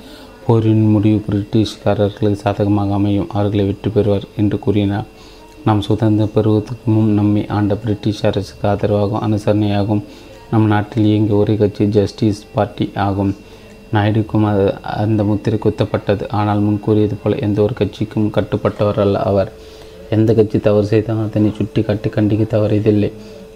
போரின் 0.46 0.84
முடிவு 0.94 1.20
பிரிட்டிஷ்காரர்களுக்கு 1.28 2.42
சாதகமாக 2.42 2.94
அமையும். 2.98 3.30
அவர்களை 3.36 3.64
வெற்றி 3.70 3.90
பெறுவார் 3.96 4.26
என்று 4.42 4.58
கூறினார் 4.66 5.08
நாம் 5.68 5.82
சுதந்திரம் 5.88 6.34
பெறுவதற்கு 6.36 6.88
முன் 6.96 7.10
நம்மை 7.20 7.44
ஆண்ட 7.58 7.76
பிரிட்டிஷ் 7.84 8.22
அரசுக்கு 8.30 8.66
ஆதரவாகவும் 8.72 9.24
அனுசரணையாகவும் 9.28 10.04
நம் 10.52 10.68
நாட்டில் 10.74 11.08
இயங்கிய 11.12 11.40
ஒரே 11.42 11.56
கட்சி 11.62 11.86
ஜஸ்டிஸ் 11.96 12.42
பார்ட்டி 12.56 12.86
ஆகும். 13.06 13.34
நாயுடுக்கும் 13.96 14.46
அது 14.52 14.66
அந்த 15.04 15.22
முத்திரை 15.30 15.58
குத்தப்பட்டது. 15.66 16.24
ஆனால் 16.40 16.64
முன் 16.66 16.80
கூறியது 16.86 17.18
போல 17.24 17.40
எந்த 17.48 17.58
ஒரு 17.66 17.74
கட்சிக்கும் 17.82 18.30
கட்டுப்பட்டவர் 18.38 19.02
அல்ல 19.06 19.18
அவர். 19.32 19.52
எந்த 20.18 20.30
கட்சி 20.40 20.58
தவறு 20.68 20.88
செய்தாலும் 20.94 21.26
அதனை 21.28 21.52
சுட்டி 21.60 21.82
காட்டி 21.90 22.10
கண்டிக்க 22.18 22.44
தவறியதில்லை. 22.56 23.12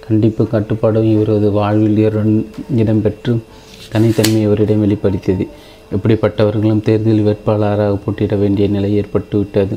கண்டிப்பு 0.08 0.44
கட்டுப்பாடும் 0.54 1.10
இவரது 1.16 1.50
வாழ்வில் 1.60 2.00
இடம்பெற்று 2.82 3.34
தனித்தன்மை 3.94 4.40
இவரிடம் 4.48 4.84
வெளிப்படுத்தியது. 4.86 5.46
இப்படிப்பட்டவர்களும் 5.96 6.84
தேர்தலில் 6.88 7.26
வேட்பாளராக 7.28 7.94
போட்டியிட 8.04 8.36
வேண்டிய 8.36 8.66
நிலை 8.76 8.90
ஏற்பட்டுவிட்டது. 9.02 9.76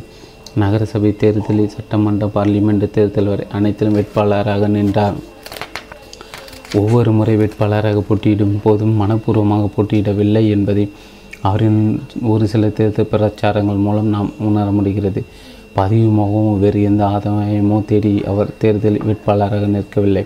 நகரசபை 0.63 1.11
தேர்தலில் 1.23 1.75
சட்டமன்ற 1.75 2.27
பார்லிமெண்ட் 2.35 2.85
தேர்தல் 2.97 3.31
வரை 3.33 3.45
அனைத்திலும் 3.59 3.97
வேட்பாளராக 3.99 4.69
நின்றார். 4.77 5.17
ஒவ்வொரு 6.81 7.11
முறை 7.19 7.35
வேட்பாளராக 7.37 8.03
போட்டியிடும் 8.09 8.59
போதும் 8.65 8.95
மனப்பூர்வமாக 9.01 9.65
போட்டியிடவில்லை 9.77 10.43
என்பதை 10.57 10.85
அவரின் 11.49 11.81
ஒரு 12.33 12.45
சில 12.53 12.69
தேர்தல் 12.79 13.11
பிரச்சாரங்கள் 13.13 13.81
மூலம் 13.87 14.13
நாம் 14.15 14.31
உணர 14.49 14.67
முடிகிறது. 14.79 15.23
பதிவு 15.79 16.09
முகமும் 16.19 16.61
வேறு 16.63 16.81
எந்த 16.89 17.03
ஆதாயமோ 17.15 17.79
தேடி 17.91 18.13
அவர் 18.31 18.51
தேர்தல் 18.63 18.99
வேட்பாளராக 19.09 19.69
நிற்கவில்லை. 19.77 20.25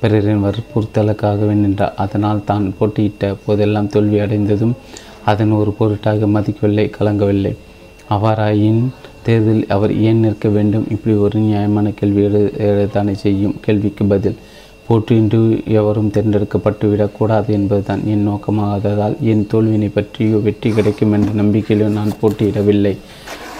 பிறரின் 0.00 0.44
வற்புறுத்தலுக்காகவே 0.44 1.54
நின்றார். 1.62 1.96
அதனால் 2.04 2.46
தான் 2.50 2.64
போட்டியிட்ட 2.78 3.32
போதெல்லாம் 3.46 3.90
தோல்வி 3.94 4.18
அடைந்ததும் 4.24 4.74
அதன் 5.30 5.52
ஒரு 5.60 5.70
பொருட்டாக 5.78 6.26
மதிக்கவில்லை 6.26 6.86
கலங்கவில்லை. 6.98 7.52
அவ்வாறாயின் 8.14 8.82
தேர்தலில் 9.26 9.68
அவர் 9.74 9.92
ஏன் 10.08 10.22
நிற்க 10.24 10.48
வேண்டும்? 10.48 10.86
இப்படி 10.94 11.14
ஒரு 11.24 11.36
நியாயமான 11.38 11.90
கேள்வி 11.98 12.22
எழுதானே 12.68 13.14
செய்யும் 13.24 13.54
கேள்விக்கு 13.60 14.04
பதில். 14.04 14.38
போட்டியின்றி 14.86 15.40
எவரும் 15.78 16.10
தேர்ந்தெடுக்கப்பட்டு 16.14 16.86
விடக்கூடாது 16.90 17.50
என்பதுதான் 17.58 18.02
என் 18.12 18.24
நோக்கமாகாததால் 18.28 19.14
என் 19.32 19.44
தோல்வியினை 19.52 19.90
பற்றியோ 19.98 20.38
வெற்றி 20.46 20.70
கிடைக்கும் 20.70 21.12
என்ற 21.16 21.30
நம்பிக்கையிலோ 21.42 21.88
நான் 21.98 22.18
போட்டியிடவில்லை. 22.22 22.94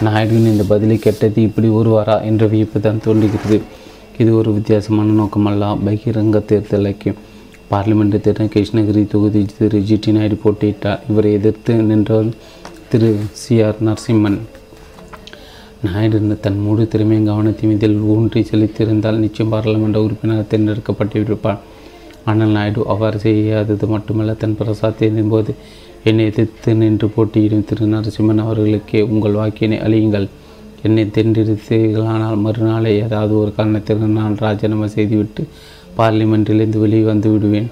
நாயுடுவின் 0.06 0.50
இந்த 0.52 0.64
பதிலை 0.72 0.96
கேட்டது 0.98 1.38
இப்படி 1.48 1.68
ஒருவாரா 1.78 2.16
என்ற 2.30 2.46
வியப்பு 2.46 2.80
தான் 2.80 3.02
தோன்றுகிறது. 3.06 3.58
இது 4.18 4.30
ஒரு 4.36 4.50
வித்தியாசமான 4.52 5.14
நோக்கமல்ல 5.20 5.68
பகிரங்க 5.86 6.40
தேர்தலைக்கு 6.50 7.12
பார்லிமெண்ட் 7.72 8.16
தேர்தல் 8.24 8.50
கிருஷ்ணகிரி 8.54 9.02
தொகுதி 9.12 9.40
திரு 9.58 9.78
ஜிடி 9.88 10.10
நாயுடு 10.14 10.36
போட்டியிட்டார். 10.44 11.02
இவரை 11.10 11.30
எதிர்த்து 11.38 11.74
நின்றவர் 11.90 12.30
திரு 12.90 13.10
சி 13.42 13.54
ஆர் 13.66 13.78
நரசிம்மன். 13.88 14.38
நாயுடு 15.86 16.36
தன் 16.46 16.58
முழு 16.64 16.84
திறமையும் 16.92 17.28
கவனத்தையும் 17.30 17.74
இதில் 17.76 17.96
ஊன்றி 18.14 18.40
செலுத்தியிருந்தால் 18.50 19.22
நிச்சயம் 19.24 19.52
பாராளுமன்ற 19.54 20.00
உறுப்பினர் 20.06 20.50
தேர்ந்தெடுக்கப்பட்டிருப்பார். 20.52 21.62
ஆனால் 22.30 22.54
நாயுடு 22.56 22.80
அவ்வாறு 22.92 23.18
செய்யாதது 23.24 23.86
மட்டுமல்ல 23.94 24.34
தன் 24.42 24.58
பிரசாத்தின் 24.58 25.32
போது 25.32 25.52
என்னை 26.10 26.24
எதிர்த்து 26.30 26.70
நின்று 26.82 27.06
போட்டியிடும் 27.16 27.66
திரு 27.70 27.86
நரசிம்மன் 27.94 28.44
அவர்களுக்கே 28.44 29.00
உங்கள் 29.12 29.38
வாக்கினை 29.40 29.78
அழியுங்கள் 29.86 30.28
என்னை 30.86 31.02
தென்றெடுத்தீர்களானால் 31.16 32.42
மறுநாளே 32.44 32.92
ஏதாவது 33.04 33.32
ஒரு 33.42 33.50
காரணத்திற்கு 33.58 34.06
நான் 34.20 34.40
ராஜினாமா 34.44 34.86
செய்துவிட்டு 34.94 35.42
பார்லிமெண்ட்டிலிருந்து 35.98 36.82
வெளியே 36.84 37.04
வந்து 37.12 37.30
விடுவேன். 37.32 37.70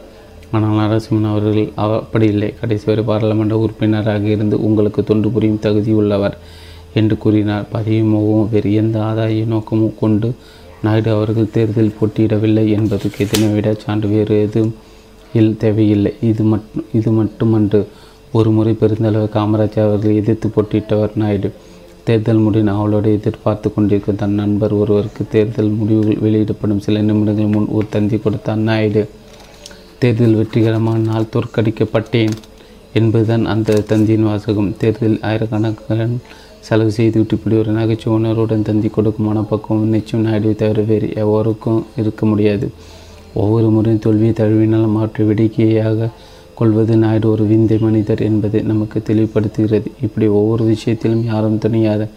ஆனால் 0.55 0.79
நரசிம்மன் 0.81 1.29
அவர்கள் 1.33 1.67
அப்படி 1.85 2.27
இல்லை. 2.35 2.49
கடைசி 2.61 2.87
வரை 2.89 3.03
பாராளுமன்ற 3.11 3.57
உறுப்பினராக 3.65 4.25
இருந்து 4.37 4.57
உங்களுக்கு 4.69 5.01
தொண்டு 5.11 5.29
புரியும் 5.35 5.63
தகுதி 5.67 5.93
உள்ளவர் 6.01 6.37
என்று 7.01 7.17
கூறினார். 7.25 7.67
பதவியும் 7.75 8.15
வேறு 8.53 8.71
எந்த 8.81 8.97
ஆதாய 9.09 9.45
நோக்கமும் 9.55 9.99
கொண்டு 10.03 10.31
நாயுடு 10.85 11.11
அவர்கள் 11.17 11.53
தேர்தலில் 11.57 11.97
போட்டியிடவில்லை 11.99 12.65
என்பதற்கு 12.77 13.25
இதனை 13.25 13.49
விட 13.55 13.73
சான்று 13.85 14.09
வேறு 14.15 14.37
எதுவும் 14.47 14.75
இல் 15.41 15.57
தேவையில்லை. 15.63 16.13
இது 16.31 16.43
மட்டும் 16.53 16.87
இது 16.99 17.11
மட்டுமன்று. 17.19 17.81
ஒரு 18.39 18.51
முறை 18.57 18.73
பெருந்தளவு 18.81 19.29
காமராஜ் 19.35 19.79
அவர்கள் 19.85 20.19
எதிர்த்து 20.21 20.49
போட்டியிட்டவர் 20.55 21.19
நாயுடு. 21.23 21.49
தேர்தல் 22.05 22.43
முடிவின் 22.45 22.73
அவளோடு 22.75 23.09
எதிர்பார்த்து 23.17 23.69
கொண்டிருக்கும் 23.75 24.21
தன் 24.23 24.39
நண்பர் 24.41 24.73
ஒருவருக்கு 24.73 25.23
தேர்தல் 25.35 25.73
முடிவுகள் 25.79 26.23
வெளியிடப்படும். 26.25 26.85
சில 26.87 27.03
நிமிடங்கள் 27.09 27.53
முன் 27.55 27.73
ஒரு 27.77 27.87
தந்தி 27.91 28.19
கொடுத்த 28.19 28.55
நாயுடு 28.69 29.03
தேர்தல் 30.03 30.39
வெற்றிகரமான 30.41 31.01
நாள் 31.11 31.33
தோற்கடிக்கப்பட்டேன் 31.35 32.37
என்பதுதான் 32.99 33.45
அந்த 33.55 33.83
தந்தியின் 33.91 34.29
வாசகம். 34.29 34.71
தேர்தலில் 34.77 35.21
ஆயிரக்கணக்கான 35.31 36.09
செலவு 36.69 36.91
செய்துவிட்டு 36.97 37.37
இப்படி 37.37 37.57
ஒரு 37.57 37.73
நகைச்சுவை 37.73 38.15
உணர்வுடன் 38.19 38.67
தந்தி 38.69 38.89
கொடுக்கும் 38.89 39.29
மனப்பக்குவம் 39.29 39.93
நிச்சயம் 39.97 40.25
நாயுடுவை 40.27 40.55
தவிர 40.63 40.81
வேறு 40.91 41.07
எவருக்கும் 41.23 41.85
இருக்க 42.01 42.27
முடியாது. 42.27 42.67
ஒவ்வொரு 43.35 43.69
முறையும் 43.71 44.03
தோல்வியை 44.05 44.35
தழுவினால் 44.41 44.95
மாற்று 44.97 45.25
வேடிக்கையாக 45.29 46.09
கொள்வது 46.61 46.95
நாயுடு 47.03 47.27
ஒரு 47.35 47.45
விந்தை 47.53 47.79
மனிதர் 47.87 48.23
என்பதை 48.31 48.61
நமக்கு 48.73 48.99
தெளிவுபடுத்துகிறது. 49.09 49.89
இப்படி 50.07 50.27
ஒவ்வொரு 50.41 50.65
விஷயத்திலும் 50.73 51.25
யாரும் 51.33 51.61
துணியாத 51.65 52.09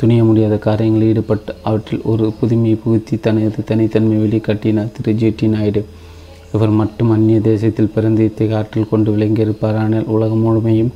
துணிய 0.00 0.20
முடியாத 0.28 0.54
காரியங்களில் 0.66 1.08
ஈடுபட்டு 1.12 1.52
அவற்றில் 1.68 2.04
ஒரு 2.10 2.26
புதுமையை 2.40 2.76
புகுத்தி 2.82 3.14
தனது 3.26 3.62
தனித்தன்மை 3.70 4.18
வெளிக்காட்டினார் 4.24 4.92
திரு 4.96 5.12
ஜி 5.22 5.28
டி 5.40 5.48
நாயுடு. 5.54 5.82
இவர் 6.54 6.72
மட்டும் 6.78 7.10
அந்நிய 7.14 7.40
தேசத்தில் 7.48 7.92
பிறந்து 7.94 8.22
இத்தகைய 8.28 8.58
ஆற்றல் 8.58 8.90
கொண்டு 8.92 9.08
விளங்கியிருப்பார். 9.16 9.78
ஆனால் 9.82 10.08
உலகம் 10.14 10.44
முழுமையும் 10.46 10.92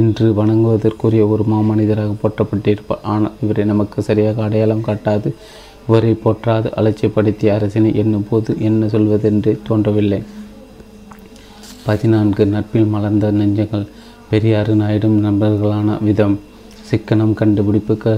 இன்று 0.00 0.26
வணங்குவதற்குரிய 0.38 1.24
ஒரு 1.32 1.44
மாமனிதராக 1.52 2.14
போற்றப்பட்டிருப்பார். 2.22 3.04
ஆனால் 3.14 3.36
இவரை 3.44 3.64
நமக்கு 3.72 4.04
சரியாக 4.08 4.42
அடையாளம் 4.46 4.86
காட்டாது 4.88 5.30
இவரை 5.88 6.14
போற்றாது 6.24 6.68
அலட்சியப்படுத்திய 6.78 7.56
அரசினை 7.58 7.90
என்னும் 8.02 8.26
போது 8.30 8.50
என்ன 8.68 8.86
சொல்வதென்று 8.94 9.52
தோன்றவில்லை. 9.68 10.20
பதினான்கு 11.86 12.42
நட்பில் 12.52 12.92
மலர்ந்த 12.92 13.26
நெஞ்சங்கள் 13.38 13.84
பெரியாறு 14.30 14.72
நாயுடும் 14.80 15.16
நண்பர்களான 15.24 15.98
விதம். 16.06 16.34
சிக்கனம் 16.88 17.34
கண்டுபிடிப்பு 17.40 17.94
க 18.04 18.14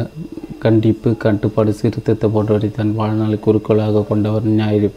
கண்டிப்பு 0.64 1.08
கட்டுப்பாடு 1.24 1.72
சீர்திருத்த 1.78 2.28
போன்றவற்றை 2.34 2.70
தன் 2.78 2.94
வாழ்நாளை 3.00 3.36
குறிக்கோளாக 3.46 4.04
கொண்டவர் 4.10 4.46
ஞாயிறு. 4.60 4.88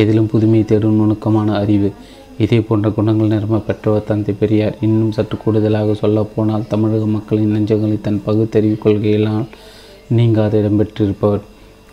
எதிலும் 0.00 0.28
புதுமையை 0.32 0.64
தேடும் 0.72 0.98
நுணுக்கமான 1.00 1.56
அறிவு. 1.62 1.90
இதே 2.44 2.58
போன்ற 2.68 2.90
குணங்கள் 2.98 3.32
நிரம்ப 3.34 3.62
பெற்றவர் 3.68 4.06
தந்தை 4.10 4.34
பெரியார். 4.42 4.76
இன்னும் 4.86 5.16
சற்று 5.16 5.38
கூடுதலாக 5.44 5.96
சொல்லப்போனால் 6.02 6.68
தமிழக 6.74 7.06
மக்களின் 7.16 7.54
நெஞ்சங்களை 7.56 7.98
தன் 8.06 8.22
பகுத்தறிவு 8.28 8.78
கொள்கையினால் 8.84 9.50
நீங்காத 10.18 10.58
இடம்பெற்றிருப்பவர் 10.62 11.42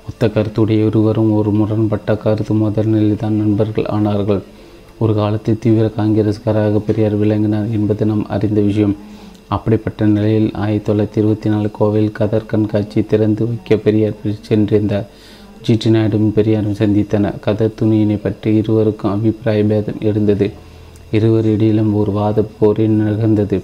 ஒத்த 0.10 0.28
கருத்துடைய 0.28 0.88
இருவரும் 0.90 1.34
ஒரு 1.40 1.52
முரண்பட்ட 1.60 2.16
கருத்து 2.24 2.54
முதலில் 2.54 3.22
தான் 3.24 3.41
நண்பர்கள் 3.41 3.91
ஆனார்கள். 3.98 4.41
ஒரு 5.00 5.14
காலத்தில் 5.14 5.60
தீவிர 5.60 5.92
காங்கிரஸ்காராக 5.98 6.80
பெரியார் 6.80 7.16
விளங்கினார் 7.16 7.72
என்பது 7.72 8.06
நாம் 8.06 8.28
அறிந்த 8.28 8.62
விஷயம். 8.62 8.96
அப்படிப்பட்ட 9.48 10.06
நிலையில் 10.06 10.50
ஆயிரத்தி 10.54 10.92
தொள்ளாயிரத்தி 10.92 11.24
இருபத்தி 11.24 11.50
நாலு 11.50 11.70
கோவையில் 11.80 12.12
கதர் 12.12 12.46
கண்காட்சி 12.46 13.06
திறந்து 13.06 13.48
வைக்க 13.48 13.78
பெரியார் 13.78 14.18
சென்றிருந்தார். 14.50 15.06
ஜிடி 15.68 15.90
நாயுடும் 15.96 16.32
பெரியாரும் 16.32 16.80
சந்தித்தனர். 16.82 17.40
கதர் 17.40 17.78
துணியினை 17.82 18.18
பற்றி 18.22 18.56
இருவருக்கும் 18.56 19.12
அபிப்பிராய 19.12 19.64
பேதம் 19.64 20.02
இருந்தது. 20.02 20.52
இருவரிடையிலும் 21.12 21.94
ஒரு 21.94 22.12
வாத 22.12 22.46
போரே 22.60 22.88
நிகழ்ந்தது 22.88 23.64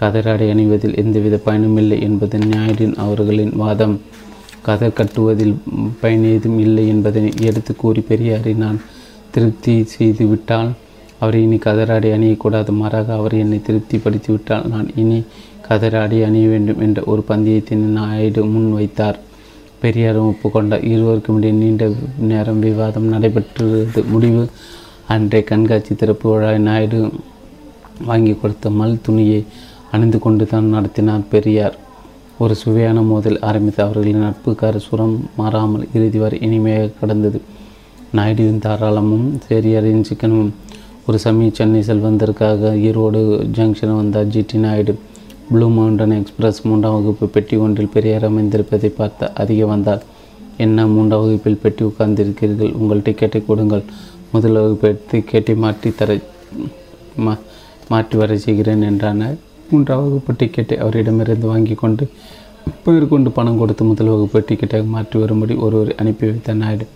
கதராடை 0.00 0.46
அணிவதில் 0.54 0.96
எந்தவித 0.96 1.40
பயனுமில்லை 1.46 1.98
என்பது 2.00 2.38
ஞாயிறின் 2.38 2.96
அவர்களின் 2.96 3.52
வாதம். 3.56 4.00
கதர் 4.62 4.98
கட்டுவதில் 4.98 5.54
பயன் 6.00 6.24
ஏதும் 6.24 6.58
இல்லை 6.58 6.88
என்பதை 6.88 7.22
எடுத்து 7.40 7.76
கூறி 7.76 8.02
பெரியாரை 8.08 8.54
நான் 8.56 8.80
திருப்தி 9.34 9.74
செய்து 9.94 10.24
விட்டால் 10.30 10.70
அவர் 11.22 11.36
இனி 11.42 11.58
கதராடி 11.66 12.08
அணியக்கூடாது. 12.16 12.70
மாறாக 12.80 13.08
அவர் 13.18 13.34
என்னை 13.42 13.58
திருப்திப்படுத்தி 13.68 14.30
விட்டால் 14.34 14.66
நான் 14.72 14.88
இனி 15.02 15.18
கதராடி 15.68 16.18
அணிய 16.28 16.46
வேண்டும் 16.52 16.82
என்ற 16.86 16.98
ஒரு 17.12 17.22
பந்தயத்தை 17.30 17.76
நாயுடு 17.98 18.42
முன் 18.54 18.70
வைத்தார். 18.78 19.18
பெரியாரும் 19.82 20.28
ஒப்புக்கொண்டார். 20.30 20.84
இருவருக்கும் 20.92 21.38
இடையே 21.38 21.54
நீண்ட 21.62 21.84
நேரம் 22.30 22.60
விவாதம் 22.66 23.08
நடைபெற்றது. 23.14 24.02
முடிவு 24.12 24.42
அன்றைய 25.14 25.44
கண்காட்சி 25.50 25.94
திறப்பு 26.02 26.26
விழா 26.32 26.50
நாயுடு 26.68 27.00
வாங்கி 28.10 28.34
கொடுத்த 28.42 28.70
மல் 28.78 29.02
துணியை 29.06 29.40
அணிந்து 29.94 30.18
கொண்டு 30.24 30.44
தான் 30.52 30.72
நடத்தினார் 30.76 31.28
பெரியார். 31.34 31.76
ஒரு 32.44 32.54
சுவையான 32.62 33.00
மோதல் 33.10 33.36
ஆரம்பித்து 33.48 33.80
அவர்களின் 33.84 34.24
நட்புக்கார 34.24 34.76
சுரம் 34.86 35.16
மாறாமல் 35.40 35.84
இறுதி 35.96 36.18
வரை 36.22 36.38
இனிமையாக 36.46 36.94
கடந்தது. 37.00 37.40
நாயுடுவின் 38.16 38.60
தாராளமும் 38.64 39.24
பெரியாரின் 39.46 40.04
சிக்கனமும் 40.08 40.52
ஒரு 41.06 41.18
சமயம் 41.24 41.56
சென்னை 41.58 41.80
செல்வதற்காக 41.88 42.70
ஈரோடு 42.88 43.20
ஜங்ஷன் 43.56 43.94
வந்தார் 44.00 44.30
GD 44.34 44.58
Naidu 44.64 44.92
blue 45.48 45.66
mountain 45.76 46.14
express 46.18 46.60
மூன்றாம் 46.68 46.94
வகுப்பு 46.96 47.26
பெட்டி 47.34 47.56
ஒன்றில் 47.64 47.90
பெரியார் 47.94 48.26
அமைந்திருப்பதை 48.28 48.90
பார்த்து 49.00 49.24
அதிக 49.42 49.66
வந்தார். 49.72 50.02
என்ன 50.64 50.86
மூன்றாம் 50.94 51.22
வகுப்பில் 51.24 51.60
பெட்டி 51.64 51.82
உட்கார்ந்திருக்கிறீர்கள்? 51.88 52.72
உங்கள் 52.80 53.04
டிக்கெட்டை 53.06 53.40
கொடுங்கள். 53.50 53.84
முதல் 54.34 54.58
வகுப்பு 54.60 54.90
டிக்கெட்டை 55.10 55.56
மாற்றி 55.64 55.90
தர 56.00 56.20
மா 57.24 57.34
மாற்றி 57.92 58.16
வர 58.20 58.36
செய்கிறேன் 58.46 58.88
என்றான 58.90 59.34
மூன்றாம் 59.70 60.04
வகுப்பு 60.06 60.32
டிக்கெட்டை 60.40 60.76
அவரிடமிருந்து 60.84 61.48
வாங்கி 61.54 61.76
கொண்டு 61.84 62.06
மேற்கொண்டு 62.84 63.30
பணம் 63.38 63.58
கொடுத்து 63.62 63.84
முதல் 63.92 64.12
வகுப்பு 64.14 64.38
டிக்கெட்டாக 64.50 64.86
மாற்றி 64.96 65.16
வரும்படி 65.22 65.56
ஒருவர் 65.66 65.90
அனுப்பி 66.02 66.24
வைத்த 66.30 66.54
நாயுடு. 66.62 66.86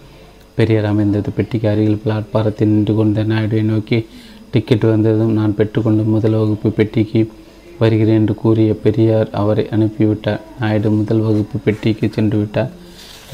பெரியார் 0.59 0.91
அமைந்தது 0.93 1.31
பெட்டிக்கு 1.37 1.67
அருகில் 1.73 2.03
பிளாட்பாரத்தில் 2.05 2.73
நின்று 2.73 2.95
கொண்ட 3.01 3.25
நாயுடுவை 3.33 3.65
நோக்கி 3.73 3.99
டிக்கெட் 4.53 4.85
வந்ததும் 4.93 5.37
நான் 5.39 5.55
பெற்றுக்கொண்ட 5.59 6.03
முதல் 6.15 6.37
வகுப்பு 6.41 6.69
பெட்டிக்கு 6.79 7.21
வருகிறேன் 7.81 8.19
என்று 8.21 8.35
கூறிய 8.43 8.71
பெரியார் 8.85 9.29
அவரை 9.41 9.65
அனுப்பிவிட்டார். 9.77 10.41
நாயுடு 10.61 10.91
முதல் 10.91 11.25
வகுப்பு 11.27 11.57
பெட்டிக்கு 11.67 12.07
சென்று 12.17 12.39
விட்டார் 12.39 12.71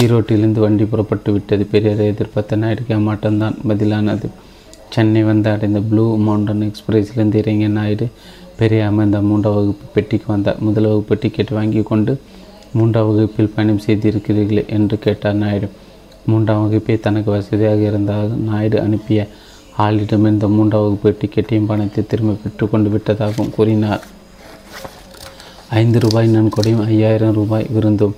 ஈரோட்டிலிருந்து 0.02 0.60
வண்டி 0.64 0.84
புறப்பட்டு 0.92 1.30
விட்டது. 1.32 1.64
பெரியாரை 1.72 2.06
எதிர்பார்த்த 2.12 2.58
நாயுடுக்கு 2.62 2.92
அம்மாட்டம்தான் 2.98 3.56
பதிலானது. 3.70 4.28
சென்னை 4.94 5.22
வந்து 5.28 5.48
அடைந்த 5.52 5.80
ப்ளூ 5.90 6.04
மவுண்டன் 6.26 6.64
எக்ஸ்பிரஸிலிருந்து 6.68 7.38
இறங்கிய 7.42 7.70
நாயுடு 7.78 8.06
பெரிய 8.58 8.80
அமர்ந்த 8.90 9.20
மூன்றாம் 9.28 9.56
வகுப்பு 9.58 9.86
பெட்டிக்கு 9.94 10.28
வந்தார். 10.34 10.60
முதல் 10.66 10.88
வகுப்பு 10.90 11.14
டிக்கெட் 11.22 11.56
வாங்கி 11.58 11.82
கொண்டு 11.92 12.12
மூன்றாம் 12.78 13.08
வகுப்பில் 13.10 13.52
பயணம் 13.56 13.82
செய்திருக்கிறீர்களே 13.86 14.64
என்று 14.76 14.98
கேட்டார் 15.06 15.40
நாயுடு. 15.44 15.70
மூன்றாம் 16.30 16.62
வகுப்பே 16.62 16.94
தனக்கு 17.06 17.30
வசதியாக 17.30 17.80
இருந்தால் 17.90 18.30
நாயுடு 18.48 18.78
அனுப்பிய 18.80 19.20
ஆளிடமிருந்த 19.84 20.48
மூன்றாம் 20.56 20.84
வகுப்பு 20.84 21.10
டிக்கெட்டையும் 21.20 21.70
பணத்தை 21.70 22.02
திரும்ப 22.06 22.36
பெற்றுக்கொண்டு 22.42 22.88
விட்டதாகவும் 22.94 23.54
கூறினார். 23.56 24.02
ஐந்து 25.80 25.98
ரூபாய் 26.04 26.34
நன்கொடையும் 26.36 26.84
ஐயாயிரம் 26.86 27.36
ரூபாய் 27.38 27.66
விருந்தும். 27.74 28.14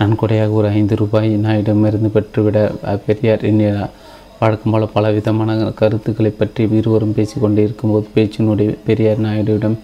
நன்கொடையாக 0.00 0.56
ஒரு 0.60 0.68
ஐந்து 0.78 0.94
ரூபாய் 0.96 1.30
நாயிடமிருந்து 1.44 2.10
பெற்றுவிட 2.16 2.58
பெரியார் 3.06 3.46
எண்ணினார். 3.50 3.92
வழக்கம் 4.40 4.72
போல 4.72 4.86
பலவிதமான 4.94 5.50
கருத்துக்களை 5.80 6.30
பற்றி 6.30 6.62
இருவரும் 6.80 7.14
பேசிக்கொண்டு 7.18 7.62
இருக்கும்போது 7.66 8.06
பேச்சினுடைய 8.16 8.70
பெரியார் 8.86 9.24
நாயுடுவிடம் 9.26 9.76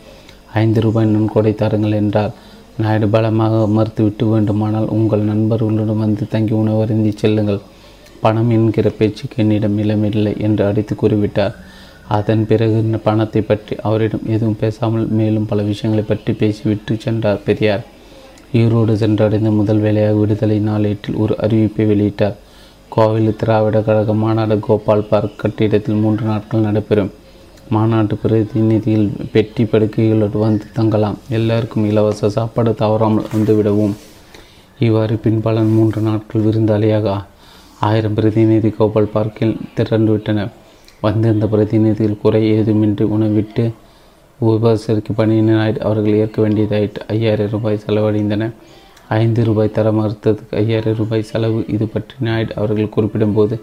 ஐந்து 0.62 0.80
ரூபாய் 0.84 1.12
நன்கொடை 1.14 1.52
தாருங்கள் 1.54 1.98
என்றார். 2.00 2.32
நாயுடு 2.80 3.08
பலமாக 3.08 3.56
மறுத்துவிட்டு 3.76 4.24
வேண்டுமானால் 4.24 4.88
உங்கள் 4.96 5.28
நண்பர்களுடன் 5.30 6.02
வந்து 6.04 6.24
தங்கி 6.28 6.54
உணவருந்தி 6.54 7.12
செல்லுங்கள். 7.14 7.60
பணம் 8.20 8.50
என்கிற 8.50 8.88
பேச்சுக்கு 8.90 9.36
என்னிடம் 9.42 9.78
இளமில்லை 9.78 10.32
என்று 10.38 10.64
அடித்து 10.64 10.94
கூறிவிட்டார். 10.94 11.54
அதன் 12.08 12.46
பிறகு 12.46 13.00
பணத்தை 13.04 13.42
பற்றி 13.42 13.76
அவரிடம் 13.88 14.26
எதுவும் 14.26 14.60
பேசாமல் 14.60 15.06
மேலும் 15.18 15.46
பல 15.46 15.62
விஷயங்களை 15.62 16.04
பற்றி 16.08 16.32
பேசிவிட்டு 16.32 16.96
சென்றார் 16.98 17.44
பெரியார். 17.44 17.84
ஈரோடு 18.52 18.94
சென்றடைந்த 19.02 19.50
முதல் 19.50 19.78
வேலையாக 19.78 20.14
விடுதலை 20.14 20.58
நாளேட்டில் 20.60 21.16
ஒரு 21.16 21.36
அறிவிப்பை 21.40 21.84
வெளியிட்டார். 21.92 22.36
கோவில் 22.88 23.36
திராவிட 23.36 23.80
கழக 23.80 24.14
மாநாடு 24.14 24.58
கோபால் 24.58 25.08
பார்க் 25.10 25.38
கட்டிடத்தில் 25.38 25.94
மூன்று 25.94 26.24
நாட்கள் 26.26 26.60
நடைபெறும். 26.60 27.12
மாநாட்டு 27.74 28.14
பிரதிநிதிகள் 28.22 29.06
பெட்டி 29.32 29.64
படுக்கைகளோடு 29.64 30.38
வந்து 30.44 30.66
தங்கலாம். 30.78 31.18
எல்லாருக்கும் 31.38 31.86
இலவச 31.90 32.28
சாப்பாடு 32.36 32.70
தவறாமல் 32.80 33.28
வந்துவிடவும் 33.34 33.94
இவ்வாறு 34.78 35.14
பின்பலன் 35.24 35.70
மூன்று 35.76 36.00
நாட்கள் 36.00 36.44
விருந்தாளியாக 36.46 37.14
ஆயிரம் 37.88 38.14
பிரதிநிதி 38.14 38.70
கோபால் 38.70 39.14
பார்க்கில் 39.14 39.54
திரண்டுவிட்டன 39.76 40.48
வந்திருந்த 41.00 41.46
பிரதிநிதிகள் 41.46 42.20
குறை 42.22 42.42
ஏதுமின்றி 42.52 43.06
உணவிட்டு 43.16 43.64
உபசரிக்கு 44.40 45.12
பணியினர் 45.14 45.80
அவர்கள் 45.86 46.18
ஏற்க 46.22 46.38
வேண்டியதாயிட்டு 46.44 47.00
ஐயாயிரம் 47.06 47.52
ரூபாய் 47.54 47.82
செலவடைந்தன 47.86 48.50
ஐந்து 49.20 49.40
ரூபாய் 49.44 49.74
தர 49.78 49.88
மறுத்ததுக்கு 49.92 50.54
ஐயாயிரம் 50.62 50.98
ரூபாய் 51.00 51.30
செலவு. 51.30 51.60
இது 51.68 51.86
பற்றி 51.86 52.14
நாயுடு 52.26 52.54
அவர்கள் 52.54 52.94
குறிப்பிடும்போது 52.96 53.56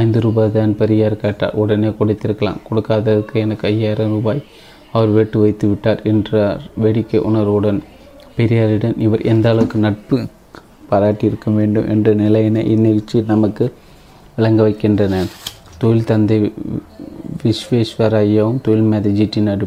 ஐந்து 0.00 0.18
ரூபாய் 0.24 0.54
தான் 0.56 0.76
பெரியார் 0.80 1.22
கேட்டார் 1.22 1.56
உடனே 1.62 1.90
கொடுத்திருக்கலாம். 1.98 2.60
கொடுக்காததுக்கு 2.68 3.34
எனக்கு 3.44 3.64
ஐயாயிரம் 3.70 4.12
ரூபாய். 4.16 4.40
அவர் 4.92 5.10
வெட்டு 5.16 5.36
வைத்து 5.42 5.66
விட்டார் 5.70 6.00
என்றார் 6.10 6.62
வேடிக்கை 6.82 7.20
உணர்வுடன். 7.28 7.80
பெரியாரிடம் 8.36 8.96
இவர் 9.06 9.22
எந்த 9.32 9.46
அளவுக்கு 9.52 9.78
நட்பு 9.86 10.16
பாராட்டியிருக்க 10.90 11.50
வேண்டும் 11.58 11.88
என்ற 11.94 12.08
நிலையினை 12.22 12.62
இந்நிகழ்ச்சி 12.74 13.18
நமக்கு 13.32 13.64
விளங்க 14.36 14.60
வைக்கின்றன. 14.66 15.14
தொழில் 15.80 16.08
தந்தை 16.10 16.36
விஸ்வேஸ்வரையாவும் 17.42 18.60
தொழில் 18.66 18.90
மேதை 18.90 19.10
ஜிடி 19.18 19.40
நடு 19.46 19.66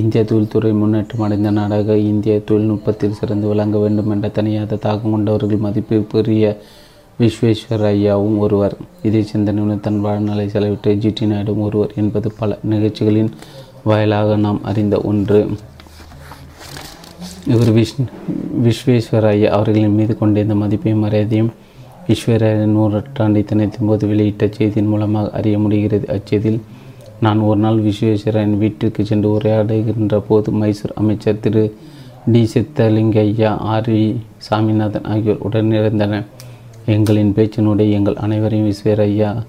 இந்திய 0.00 0.20
தொழில்துறை 0.30 0.70
முன்னேற்றம் 0.80 1.24
அடைந்த 1.26 1.50
நாடாக 1.50 1.96
இந்திய 2.10 2.34
தொழில்நுட்பத்தில் 2.48 3.16
சிறந்து 3.20 3.46
விளங்க 3.52 3.76
வேண்டும் 3.78 4.10
என்ற 4.14 4.26
தனியாத 4.36 4.78
தாக்கம் 4.84 5.14
கொண்டவர்கள் 5.14 5.64
மதிப்பு 5.64 5.96
பெரிய 6.12 6.44
விஸ்வேஸ்வர் 7.20 7.84
ஐயாவும் 7.92 8.38
ஒருவர். 8.38 8.76
இதே 9.02 9.24
சிந்தனையுடன் 9.32 9.80
தன் 9.80 10.00
வாழ்நாளை 10.00 10.46
செலவிட்டு 10.46 10.90
ஜிடி 11.02 11.24
நாயுடும் 11.24 11.58
ஒருவர் 11.58 11.92
என்பது 11.96 12.32
பல 12.38 12.58
நிகழ்ச்சிகளின் 12.62 13.30
வாயிலாக 13.84 14.36
நாம் 14.36 14.64
அறிந்த 14.64 15.00
ஒன்று. 15.00 15.40
இவர் 17.46 17.72
விஷ் 17.74 17.94
விஸ்வேஸ்வரய்யா 18.64 19.48
அவர்களின் 19.48 19.94
மீது 19.94 20.18
கொண்டிருந்த 20.18 20.54
மதிப்பையும் 20.54 21.02
மரியாதையும் 21.04 21.50
ஈஸ்வரரின் 22.06 22.74
நூற்றாண்டை 22.76 23.44
தினத்தின் 23.44 23.86
போது 23.86 24.06
வெளியிட்ட 24.06 24.48
செய்தியின் 24.50 24.88
மூலமாக 24.88 25.30
அறிய 25.30 25.58
முடிகிறது. 25.58 26.06
அச்செய்தியில் 26.08 26.60
நான் 27.20 27.38
ஒரு 27.38 27.60
நாள் 27.60 27.82
விஸ்வேஸ்வரன் 27.82 28.58
வீட்டிற்கு 28.58 29.04
சென்று 29.04 29.38
உரையாடுகின்ற 29.38 30.22
போது 30.28 30.50
மைசூர் 30.52 30.92
அமைச்சர் 30.94 31.40
Thiru. 31.40 31.64
T. 32.32 32.48
Siddalingaiah 32.54 33.56
R. 33.72 33.90
V. 33.90 34.04
Saminathan 34.36 35.04
ஆகியோர் 35.04 35.38
உடனிருந்தனர். 35.48 36.26
எங்களின் 36.86 37.32
பேச்சினுடைய 37.36 37.90
எங்கள் 37.90 38.16
அனைவரையும் 38.16 38.68
விஸ்வரையா 38.68 39.42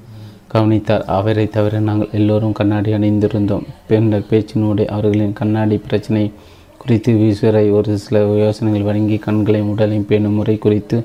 கவனித்தார். 0.48 1.06
அவரை 1.06 1.48
தவிர 1.48 1.80
நாங்கள் 1.80 2.10
எல்லோரும் 2.12 2.52
கண்ணாடி 2.52 2.94
அணிந்திருந்தோம். 2.94 3.66
பின்னர் 3.88 4.30
பேச்சினுடைய 4.30 4.86
அவர்களின் 4.86 5.34
கண்ணாடி 5.34 5.78
பிரச்சனை 5.78 6.32
குறித்து 6.78 7.14
விஸ்வரை 7.14 7.72
ஒரு 7.72 7.98
சில 7.98 8.20
யோசனைகள் 8.20 8.82
வழங்கி 8.82 9.18
கண்களையும் 9.18 9.70
உடலையும் 9.70 10.08
பேணும் 10.10 10.38
முறை 10.40 10.58
குறித்து 10.58 11.04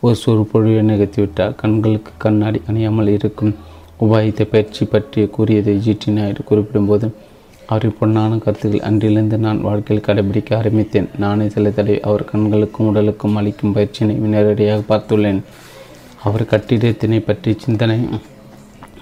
ஒரு 0.00 0.14
சொற்பொழிவை 0.14 0.82
நிகழ்த்திவிட்டார். 0.90 1.54
கண்களுக்கு 1.54 2.12
கண்ணாடி 2.18 2.60
அணியாமல் 2.68 3.08
இருக்கும் 3.08 3.54
உபாயத்தை 4.00 4.44
பயிற்சி 4.50 4.84
பற்றி 4.84 5.26
கூறியதை 5.26 5.76
ஜிடி 5.76 6.10
நாயுடு 6.10 6.42
குறிப்பிடும்போது 6.50 7.10
அவரின் 7.70 7.96
பொன்னான 8.00 8.38
கருத்துக்கள் 8.44 8.86
அன்றிலிருந்து 8.88 9.36
நான் 9.44 9.64
வாழ்க்கையில் 9.66 10.06
கடைபிடிக்க 10.06 10.50
ஆரம்பித்தேன். 10.58 11.08
நானே 11.24 11.46
சில 11.54 11.70
தடவை 11.70 11.96
அவர் 12.08 12.24
கண்களுக்கும் 12.30 12.88
உடலுக்கும் 12.90 13.36
அளிக்கும் 13.40 13.74
பயிற்சியினை 13.76 14.14
நேரடியாக 14.34 14.82
பார்த்துள்ளேன். 14.90 15.40
அவர் 16.26 16.50
கட்டிடத்தினை 16.52 17.20
பற்றி 17.26 17.50
சிந்தனை 17.64 17.98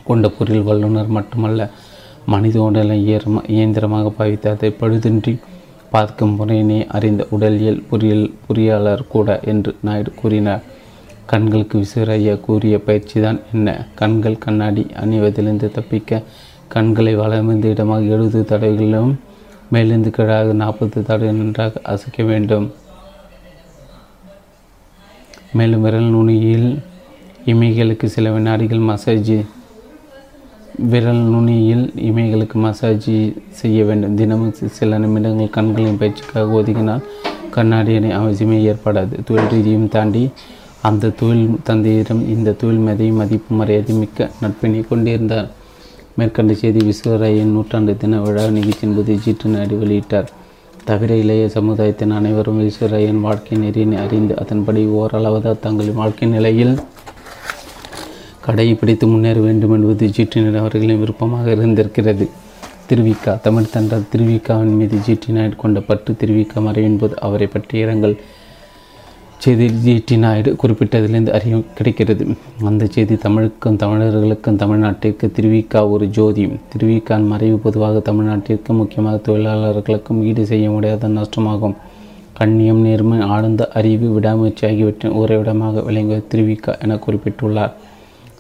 கொண்ட 0.09 0.27
பொருள் 0.37 0.67
வல்லுநர் 0.69 1.15
மட்டுமல்ல 1.17 1.63
மனித 2.33 2.57
உடலை 2.63 2.97
இயரமா 3.09 3.41
இயந்திரமாக 3.55 4.09
பாவித்து 4.19 4.49
அதை 4.51 4.71
பழுதின்றி 4.81 5.33
பார்க்கும் 5.95 6.35
முறையினை 6.39 6.79
அறிந்த 6.97 7.23
உடலியல் 7.35 7.81
பொறியியல் 7.91 8.27
பொறியாளர் 8.47 9.05
கூட 9.15 9.39
என்று 9.53 9.71
நாயுடு 9.87 10.13
கூறினார். 10.21 10.65
கண்களுக்கு 11.33 11.77
விசுவரையா 11.79 12.35
கூறிய 12.41 12.75
பயிற்சி 12.89 13.17
தான் 13.21 13.41
என்ன? 13.55 13.69
கண்கள் 14.01 14.43
கண்ணாடி 14.45 14.85
அணிவதிலிருந்து 15.03 15.69
தப்பிக்க 15.71 16.21
கண்களை 16.69 17.15
வளமிந்த 17.17 17.69
இடமாக 17.69 18.11
எழுபது 18.15 18.41
தடவைகளிலும் 18.51 19.13
மேலிருந்து 19.71 20.11
கீழாக 20.11 20.53
நாற்பது 20.53 21.03
தடவை 21.03 21.33
நன்றாக 21.33 21.81
அசைக்க 21.83 22.23
வேண்டும். 22.23 22.67
மேலும் 25.53 25.83
விரல் 25.83 26.11
நுனியில் 26.15 26.69
இமைகளுக்கு 27.47 28.07
சில 28.15 28.31
வினாடிகள் 28.31 28.85
மசாஜ் 28.91 29.37
விரல் 30.93 31.25
நுனியில் 31.35 31.85
இமைகளுக்கு 32.09 32.57
மசாஜ் 32.67 33.11
செய்ய 33.61 33.85
வேண்டும். 33.85 34.15
தினமும் 34.15 34.55
சில 34.79 34.99
நிமிடங்கள் 34.99 35.55
கண்களின் 35.57 35.99
பயிற்சிக்காக 36.01 36.57
ஒதுக்கினால் 36.59 37.05
கண்ணாடியினை 37.55 38.11
அவசியமே 38.21 38.59
ஏற்படாது. 38.71 39.15
தொழில் 39.25 39.53
ரீதியும் 39.53 39.89
தாண்டி 39.89 40.31
அந்த 40.89 41.15
தொழில் 41.21 41.57
தந்தையிடம் 41.63 42.29
இந்த 42.35 42.53
தொழில் 42.53 42.85
மேதையும் 42.87 43.21
மதிப்பு 43.23 43.55
மரியாதை 43.55 43.95
மிக்க 43.95 44.31
நட்பினை 44.43 44.83
கொண்டிருந்தார். 44.89 45.49
மேற்கண்ட 46.19 46.55
செய்தி 46.61 46.81
விஸ்வராயின் 46.87 47.53
நூற்றாண்டு 47.57 47.97
தின 47.97 48.21
விழா 48.21 48.45
நிகழ்ச்சியின் 48.55 48.97
போது 48.97 49.17
ஜீட்டு 49.25 49.49
நாடு 49.49 49.75
வெளியிட்டார். 49.83 50.29
தவிர 50.85 51.17
இளைய 51.17 51.49
சமுதாயத்தின் 51.49 52.11
அனைவரும் 52.11 52.59
விஸ்வராயன் 52.61 53.21
வாழ்க்கை 53.27 53.59
நெறியினை 53.59 53.99
அறிந்து 54.05 54.39
அதன்படி 54.39 54.85
ஓரளவு 55.01 55.59
தங்களின் 55.61 55.95
வாழ்க்கை 55.95 56.29
நிலையில் 56.29 56.75
கடையை 58.47 58.75
பிடித்து 58.75 59.07
முன்னேற 59.07 59.41
வேண்டும் 59.41 59.75
என்பது 59.77 60.07
ஜிடி 60.17 60.57
அவர்களின் 60.57 60.99
விருப்பமாக 60.99 61.51
இருந்திருக்கிறது. 61.51 62.29
திருவிக்கா 62.89 63.41
தமிழ் 63.41 63.73
தன்றால் 63.73 64.09
திருவிக்காவின் 64.13 64.77
மீது 64.81 64.99
ஜிடி 65.07 65.31
நாயுடு 65.31 65.57
கொண்ட 65.57 65.81
பற்று 65.81 66.17
திருவிக்கா 66.21 66.59
மறைவின் 66.67 66.99
போது 66.99 67.21
அவரை 67.21 67.47
பற்றிய 67.47 67.85
இரங்கல் 67.85 68.17
செய்தி 69.43 69.67
ஜிடி 69.83 70.17
நாயுடு 70.19 70.51
குறிப்பிட்டதிலிருந்து 70.61 71.33
அறிய 71.37 71.57
கிடைக்கிறது. 71.79 72.25
அந்த 72.69 72.87
செய்தி 72.95 73.17
தமிழுக்கும் 73.25 73.77
தமிழர்களுக்கும் 73.83 74.59
தமிழ்நாட்டிற்கு 74.63 75.27
திருவிக்கா 75.37 75.81
ஒரு 75.91 76.07
ஜோதி. 76.17 76.45
திருவிக்கான் 76.73 77.27
மறைவு 77.33 77.59
பொதுவாக 77.59 78.01
தமிழ்நாட்டிற்கு 78.01 78.73
முக்கியமாக 78.73 79.21
தொழிலாளர்களுக்கும் 79.29 80.23
ஈடு 80.31 80.45
செய்ய 80.47 80.71
முடியாத 80.71 81.09
நஷ்டமாகும். 81.09 81.77
கண்ணியம் 82.39 82.83
நேர்மை 82.87 83.21
ஆழ்ந்த 83.35 83.63
அறிவு 83.79 84.09
விடாமுயற்சி 84.17 84.65
ஆகியவற்றின் 84.67 85.17
உறைவிடமாக 85.21 85.83
விளங்குவது 85.83 86.27
திருவிக்கா 86.33 86.75
என 86.85 86.99
குறிப்பிட்டுள்ளார். 87.07 87.73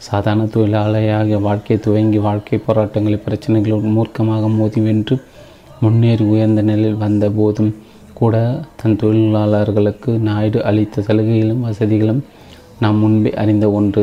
சாதாரண 0.08 0.42
தொழிலாளியாக 0.54 1.40
வாழ்க்கை 1.40 1.76
துவங்கி 1.84 2.18
வாழ்க்கை 2.18 2.58
போராட்டங்களில் 2.66 3.24
பிரச்சனைகளோடு 3.26 3.88
மூர்க்கமாக 3.96 4.50
மோதி 4.56 4.80
வென்று 4.80 5.16
முன்னேறி 5.80 6.24
உயர்ந்த 6.24 6.62
நிலையில் 6.62 7.02
வந்த 7.04 7.24
போதும் 7.30 7.72
கூட 8.18 8.36
தன் 8.80 8.96
தொழிலாளர்களுக்கு 8.96 10.12
நாயுடு 10.28 10.60
அளித்த 10.64 11.02
சலுகைகளும் 11.02 11.64
வசதிகளும் 11.66 12.24
நாம் 12.82 12.98
முன்பே 12.98 13.30
அறிந்த 13.42 13.66
ஒன்று. 13.70 14.02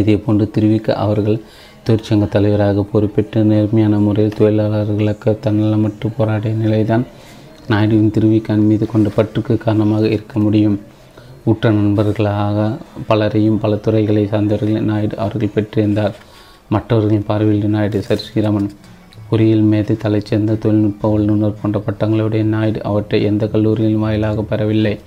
இதே 0.00 0.16
போன்று 0.16 0.50
திருவிக்க 0.56 0.88
அவர்கள் 1.04 1.38
தொழிற்சங்க 1.86 2.28
தலைவராக 2.28 2.84
பொறுப்பேற்று 2.92 3.42
நேர்மையான 3.44 3.98
முறையில் 3.98 4.36
தொழிலாளர்களுக்கு 4.38 5.38
தன்னலமற்று 5.44 6.08
போராடிய 6.16 6.54
நிலைதான் 6.54 7.06
நாயுடுவின் 7.70 8.14
திருவிக்கான் 8.16 8.66
மீது 8.70 8.86
கொண்ட 8.86 9.08
பற்றுக்கு 9.16 9.56
காரணமாக 9.56 10.06
இருக்க 10.06 10.38
முடியும். 10.38 10.78
உற்ற 11.44 11.70
நண்பர்களாக 11.70 12.68
பலரையும் 13.06 13.58
பல 13.58 13.76
துறைகளை 13.76 14.24
சார்ந்தவர்களை 14.24 14.80
நாயுடு 14.90 15.16
அவர்கள் 15.18 15.54
பெற்றிருந்தார். 15.54 16.14
மற்றவர்களின் 16.68 17.26
பார்வையில் 17.26 17.74
நாயுடு 17.76 18.02
சர் 18.02 18.24
ஸ்ரீராமன் 18.26 18.70
பொறியியல் 19.30 19.68
மேதை 19.70 19.96
தலைச்சிறந்த 20.02 20.58
தொழில்நுட்ப 20.58 21.10
வல்லுநர் 21.10 21.58
போன்ற 21.62 21.82
பட்டங்களுடைய 21.86 22.42
நாயுடு 22.42 22.82
அவற்றை 22.82 23.22
எந்த 23.22 23.46
கல்லூரியின் 23.46 23.98
வாயிலாக 23.98 24.42
பெறவில்லை. 24.42 24.98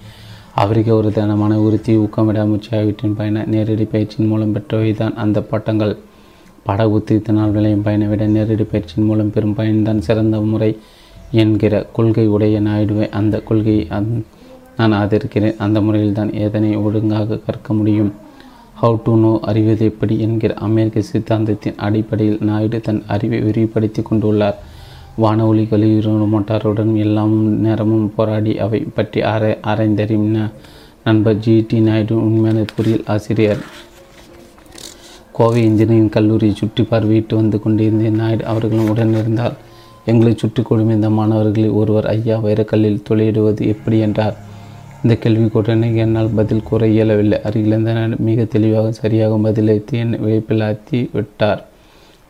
அவருக்கு 0.56 0.96
ஒரு 0.96 1.12
தினமான 1.12 1.60
உறுதி 1.60 1.98
ஊக்கம் 1.98 2.26
விடாமுயற்சி 2.26 3.10
பயண 3.18 3.46
நேரடி 3.46 3.86
பயிற்சியின் 3.86 4.30
மூலம் 4.30 4.56
பெற்றவைதான் 4.56 5.14
அந்த 5.14 5.42
பட்டங்கள். 5.42 5.98
பட 6.64 6.86
உத்தித்தினால் 6.88 7.52
விளையும் 7.52 7.82
பயனை 7.82 8.08
விட 8.08 8.26
நேரடி 8.26 8.64
பயிற்சியின் 8.64 9.08
மூலம் 9.10 9.32
பெறும் 9.32 9.56
பயன்தான் 9.56 10.02
சிறந்த 10.02 10.42
முறை 10.42 10.78
என்கிற 11.32 11.84
கொள்கை 11.94 12.28
உடைய 12.28 12.62
நாயுடுவை 12.62 13.10
அந்த 13.10 13.40
கொள்கையை 13.40 13.88
அந் 13.90 14.24
நான் 14.78 14.94
ஆதரிக்கிறேன். 14.94 15.58
அந்த 15.58 15.82
முறையில் 15.82 16.14
தான் 16.14 16.34
எதனை 16.34 16.76
ஒழுங்காக 16.76 17.38
கற்க 17.38 17.74
முடியும். 17.74 18.14
ஹவு 18.82 18.96
டு 19.04 19.16
நோ 19.16 19.32
அறிவது 19.42 19.84
எப்படி 19.86 20.20
என்கிற 20.20 20.54
அமெரிக்க 20.68 21.02
சித்தாந்தத்தின் 21.02 21.76
அடிப்படையில் 21.78 22.40
நாயுடு 22.42 22.78
தன் 22.82 23.02
அறிவை 23.08 23.40
விரிவுபடுத்தி 23.40 24.02
கொண்டுள்ளார். 24.02 24.58
வான 25.16 25.46
கழிவு 25.72 26.14
மோட்டாருடன் 26.32 26.94
எல்லாமும் 26.96 27.52
நேரமும் 27.66 28.08
போராடி 28.16 28.54
அவை 28.66 28.80
பற்றி 28.96 29.22
ஆர 29.34 29.44
ஆராய்ந்தறியும் 29.72 30.50
நண்பர் 31.04 31.38
ஜி. 31.38 31.56
டி. 31.68 31.80
நாயுடு 31.80 32.16
உண்மையான 32.26 32.66
பொறியியல் 32.76 33.08
ஆசிரியர். 33.16 33.62
கோவை 35.32 35.62
இன்ஜினியரிங் 35.64 36.14
கல்லூரியை 36.18 36.56
சுற்றி 36.56 36.86
பார்வையிட்டு 36.92 37.36
வந்து 37.36 37.60
கொண்டிருந்த 37.66 38.10
நாயுடு 38.22 38.46
அவர்களும் 38.46 38.92
உடனிருந்தார் 38.96 39.58
எங்களை 40.06 40.34
சுற்றி 40.36 40.64
கொடுமிருந்த 40.64 41.12
மாணவர்களில் 41.20 41.78
ஒருவர் 41.82 42.10
ஐயா 42.16 42.38
வைரக்கல்லில் 42.48 43.04
தொழிலிடுவது 43.10 43.68
எப்படி 43.76 44.00
என்றார். 44.00 44.38
இந்த 45.04 45.16
கேள்விக்கு 45.16 45.58
உடனே 45.60 45.88
என்னால் 45.96 46.36
பதில் 46.36 46.64
கூற 46.64 46.88
இயலவில்லை. 46.88 47.38
அருகிலிருந்த 47.48 47.92
மிக 48.28 48.44
தெளிவாக 48.44 48.92
சரியாக 48.92 49.38
பதிலளித்து 49.46 49.94
என் 50.02 50.12
விழிப்பில் 50.24 50.64
விட்டார். 51.12 51.62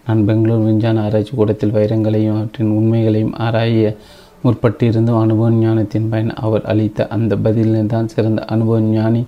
நான் 0.06 0.22
பெங்களூர் 0.26 0.64
விஞ்ஞான 0.68 1.02
ஆராய்ச்சி 1.02 1.34
கூடத்தில் 1.36 1.74
வைரங்களையும் 1.74 2.36
அவற்றின் 2.36 2.72
உண்மைகளையும் 2.78 3.34
ஆராய 3.46 3.96
முற்பட்டிருந்தும் 4.44 5.20
அனுபவ 5.24 5.50
ஞானத்தின் 5.50 6.08
பயன் 6.10 6.32
அவர் 6.46 6.64
அளித்த 6.64 7.08
அந்த 7.08 7.36
பதிலில் 7.36 7.92
தான் 7.94 8.08
சிறந்த 8.08 8.46
அனுபவ 8.46 8.80
ஞானி 8.80 9.26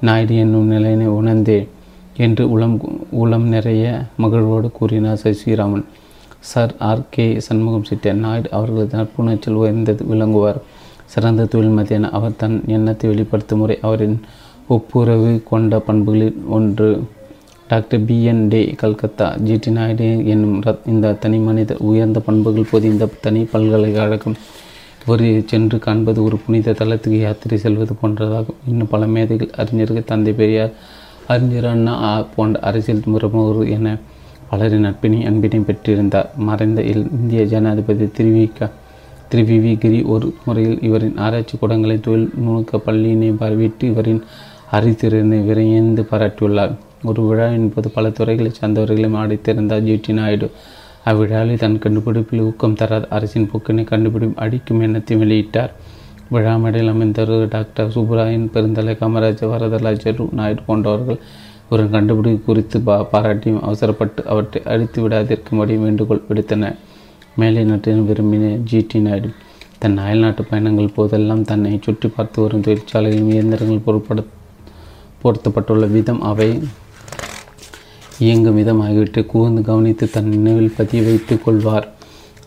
நாயுடு 0.00 0.36
என்னும் 0.36 0.66
நிலையினை 0.66 1.06
உணர்ந்தேன் 1.18 1.68
என்று 2.16 2.44
உளம் 2.50 2.78
உளம் 3.22 3.46
நிறைய 3.48 3.84
மகிழ்வோடு 4.16 4.70
கூறினார் 4.72 5.20
Sasiraman 5.22 5.86
sir 6.40 6.74
R 6.78 7.08
K 7.10 7.26
Shanmugam 7.48 7.86
sitter 7.90 8.20
Naidu 8.24 8.50
அவர்களது 8.50 8.98
நட்புணர்ச்சியில் 8.98 9.60
உயர்ந்தது 9.62 10.04
விளங்குவார். 10.04 10.60
சிறந்த 11.06 11.44
தொழில் 11.44 11.76
மத்தியான 11.78 12.10
அவர் 12.10 12.36
தன் 12.36 12.62
எண்ணத்தை 12.66 13.10
வெளிப்படுத்தும் 13.10 13.58
முறை 13.58 13.78
அவரின் 13.82 14.16
ஒப்புரவு 14.68 15.42
கொண்ட 15.44 15.78
பண்புகளில் 15.78 16.38
ஒன்று. 16.48 16.88
Doctor 17.68 18.04
B. 18.04 18.24
N. 18.24 18.48
De. 18.48 18.74
Calcutta 18.78 19.26
GD 19.46 19.70
Naidu 19.70 20.26
என்னும் 20.26 20.62
இந்த 20.86 21.12
தனி 21.14 21.38
மனித 21.38 21.76
உயர்ந்த 21.80 22.20
பண்புகள் 22.20 22.70
போது 22.70 22.88
இந்த 22.88 23.08
தனி 23.20 23.42
பல்கலைக்கழகம். 23.44 24.36
இவர் 25.04 25.24
சென்று 25.46 25.78
காண்பது 25.78 26.22
ஒரு 26.24 26.36
புனித 26.36 26.72
தலத்துக்கு 26.72 27.18
யாத்திரை 27.20 27.58
செல்வது 27.58 27.94
போன்றதாகும். 28.02 28.58
இன்னும் 28.68 28.90
பல 28.90 29.06
மேதைகள் 29.06 29.50
அறிஞர்கள் 29.56 30.04
தந்தை 30.04 30.32
பெரியார் 30.32 30.72
அறிஞர் 31.26 31.66
அண்ணா 31.66 31.94
போன்ற 32.36 32.60
அரசியல் 32.60 33.02
பிரமுகர் 33.12 33.68
என 33.68 33.96
பலரின் 34.50 34.84
நட்பினை 34.84 35.20
அன்பினை 35.26 35.60
பெற்றிருந்தார். 35.60 36.28
மறைந்த 36.38 36.82
இந்திய 36.82 37.44
ஜனாதிபதி 37.44 38.08
திருவிக 38.16 38.70
திரு 39.30 39.42
வி 39.62 39.78
கிரி 39.78 40.02
ஒரு 40.02 40.34
முறையில் 40.44 40.82
இவரின் 40.82 41.16
ஆராய்ச்சி 41.16 41.58
கூடங்களை 41.60 42.00
தொழில் 42.00 42.30
நுணுக்க 42.42 42.78
பள்ளியினை 42.86 43.30
பார்வையிட்டு 43.40 43.82
இவரின் 43.82 44.20
அறித்திறனை 44.72 45.38
விரைந்து 45.44 46.02
பாராட்டியுள்ளார். 46.10 46.74
ஒரு 47.04 47.22
விழாவின் 47.26 47.72
போது 47.74 47.90
பல 47.90 48.08
துறைகளைச் 48.10 48.58
சார்ந்தவர்களையும் 48.60 49.18
அடைத்திருந்தார் 49.22 49.84
ஜிடி 49.88 50.12
நாயுடு. 50.12 50.50
அவ்விழாவில் 51.04 51.60
தன் 51.64 51.78
கண்டுபிடிப்பில் 51.78 52.40
ஊக்கம் 52.40 52.74
தராத 52.74 53.06
அரசின் 53.08 53.50
போக்கினை 53.50 53.84
கண்டுபிடி 53.92 54.34
அடிக்கும் 54.34 54.80
எண்ணத்தை 54.80 55.16
வெளியிட்டார். 55.16 55.72
விழா 56.30 56.56
மேடையில் 56.56 56.92
அமைந்தவர் 56.92 57.48
டாக்டர் 57.48 57.92
சுப்ராயன் 57.96 58.48
பெருந்தலை 58.54 58.94
காமராஜர் 59.02 59.52
வரதராஜர் 59.52 60.22
நாயுடு 60.32 60.62
போன்றவர்கள் 60.66 61.20
ஒரு 61.70 61.90
கண்டுபிடிப்பு 61.90 62.44
குறித்து 62.44 62.80
பா 62.80 63.06
பாராட்டியும் 63.12 63.60
அவசரப்பட்டு 63.60 64.26
அவற்றை 64.26 64.62
அழித்து 64.64 65.08
விடாதிருக்கும்படி 65.08 65.76
வேண்டுகோள் 65.84 66.26
விடுத்தனர். 66.28 66.76
மேலை 67.40 67.62
நாட்டின் 67.64 68.06
விரும்பின 68.08 68.44
ஜிடி 68.70 68.98
நாயுடு. 69.06 69.28
தன் 69.82 69.96
அயல்நாட்டு 70.04 70.42
பயணங்கள் 70.50 70.94
போதெல்லாம் 70.96 71.42
தன்னை 71.50 71.72
சுற்றி 71.86 72.08
பார்த்து 72.08 72.42
வரும் 72.42 72.62
தொழிற்சாலைகளின் 72.66 73.32
இயந்திரங்கள் 73.34 73.84
பொருட்பட 73.86 74.22
பொருத்தப்பட்டுள்ள 75.22 75.86
விதம் 75.96 76.22
அவை. 76.30 76.48
இயங்கும் 78.24 78.58
விதம் 78.60 78.80
ஆகியவற்றை 78.84 79.22
கூர்ந்து 79.32 79.62
கவனித்து 79.68 80.06
தன் 80.14 80.30
நினைவில் 80.34 80.76
பதிய 80.76 81.02
வைத்துக் 81.08 81.44
கொள்வார். 81.44 81.88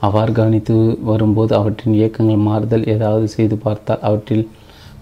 அவ்வாறு 0.08 0.32
கவனித்து 0.40 0.76
வரும்போது 1.10 1.54
அவற்றின் 1.60 1.98
இயக்கங்கள் 2.00 2.46
மாறுதல் 2.48 2.88
ஏதாவது 2.96 3.28
செய்து 3.36 3.56
பார்த்தால் 3.66 4.06
அவற்றில் 4.10 4.46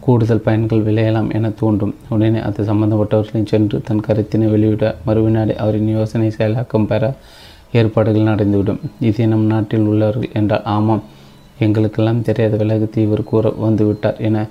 கூடுதல் 0.05 0.45
பயன்கள் 0.45 0.85
விளையலாம் 0.87 1.29
என 1.37 1.49
தோன்றும். 1.61 1.95
உடனே 2.13 2.39
அது 2.47 2.65
சம்பந்தப்பட்டவர்களின் 2.69 3.51
சென்று 3.53 3.77
தன் 3.87 4.05
கருத்தினை 4.07 4.47
வெளியிட 4.53 4.93
மறுவினாடி 5.07 5.55
அவரின் 5.63 5.91
யோசனை 5.97 6.29
செயலாக்கம் 6.37 6.89
பெற 6.91 7.13
ஏற்பாடுகள் 7.71 8.29
நடந்துவிடும். 8.31 8.79
இது 8.99 9.27
நம் 9.27 9.45
நாட்டில் 9.45 9.89
உள்ளவர்கள் 9.91 10.33
என்றால் 10.33 10.63
ஆமாம். 10.63 11.03
எங்களுக்கெல்லாம் 11.59 12.21
தெரியாத 12.21 12.55
விலகத்தை 12.55 13.03
இவர் 13.03 13.23
கூற 13.23 13.53
வந்துவிட்டார் 13.63 14.19
என 14.19 14.47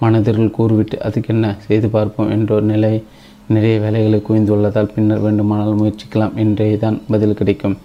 மனதிற்குள் 0.00 0.50
கூறிவிட்டு 0.50 0.98
அதுக்கென்ன 1.06 1.56
செய்து 1.66 1.88
பார்ப்போம் 1.88 2.30
என்ற 2.30 2.60
நிலை 2.60 3.02
நிறைய 3.46 3.80
வேலைகளை 3.80 4.22
குவிந்துள்ளதால் 4.28 4.92
பின்னர் 4.94 5.20
வேண்டுமானால் 5.20 5.78
முயற்சிக்கலாம் 5.80 6.34
என்றே 6.34 6.76
தான் 6.76 7.00
பதில் 7.08 7.34
கிடைக்கும். 7.34 7.78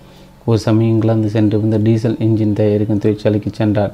ஒரு 0.45 0.57
சமயம் 0.57 0.91
இங்கிலாந்து 0.91 1.29
சென்றிருந்த 1.29 1.77
டீசல் 1.77 2.17
இன்ஜின் 2.19 2.53
தயாரிக்கும் 2.53 3.01
தொழிற்சாலைக்கு 3.03 3.51
சென்றார். 3.51 3.93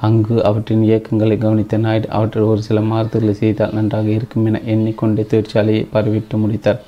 அங்கு 0.00 0.44
அவற்றின் 0.44 0.82
இயக்கங்களை 0.82 1.38
கவனித்த 1.38 1.76
நாயுடு 1.76 2.08
அவற்றில் 2.08 2.42
ஒரு 2.42 2.62
சில 2.62 2.80
மாறுதல்களை 2.80 3.30
செய்தால் 3.30 3.72
நன்றாக 3.72 4.08
இருக்கும் 4.08 4.44
என 4.44 4.60
எண்ணிக்கொண்டே 4.64 5.22
தொழிற்சாலையை 5.22 5.86
பரவிட்டு 5.92 6.36
முடித்தார். 6.36 6.82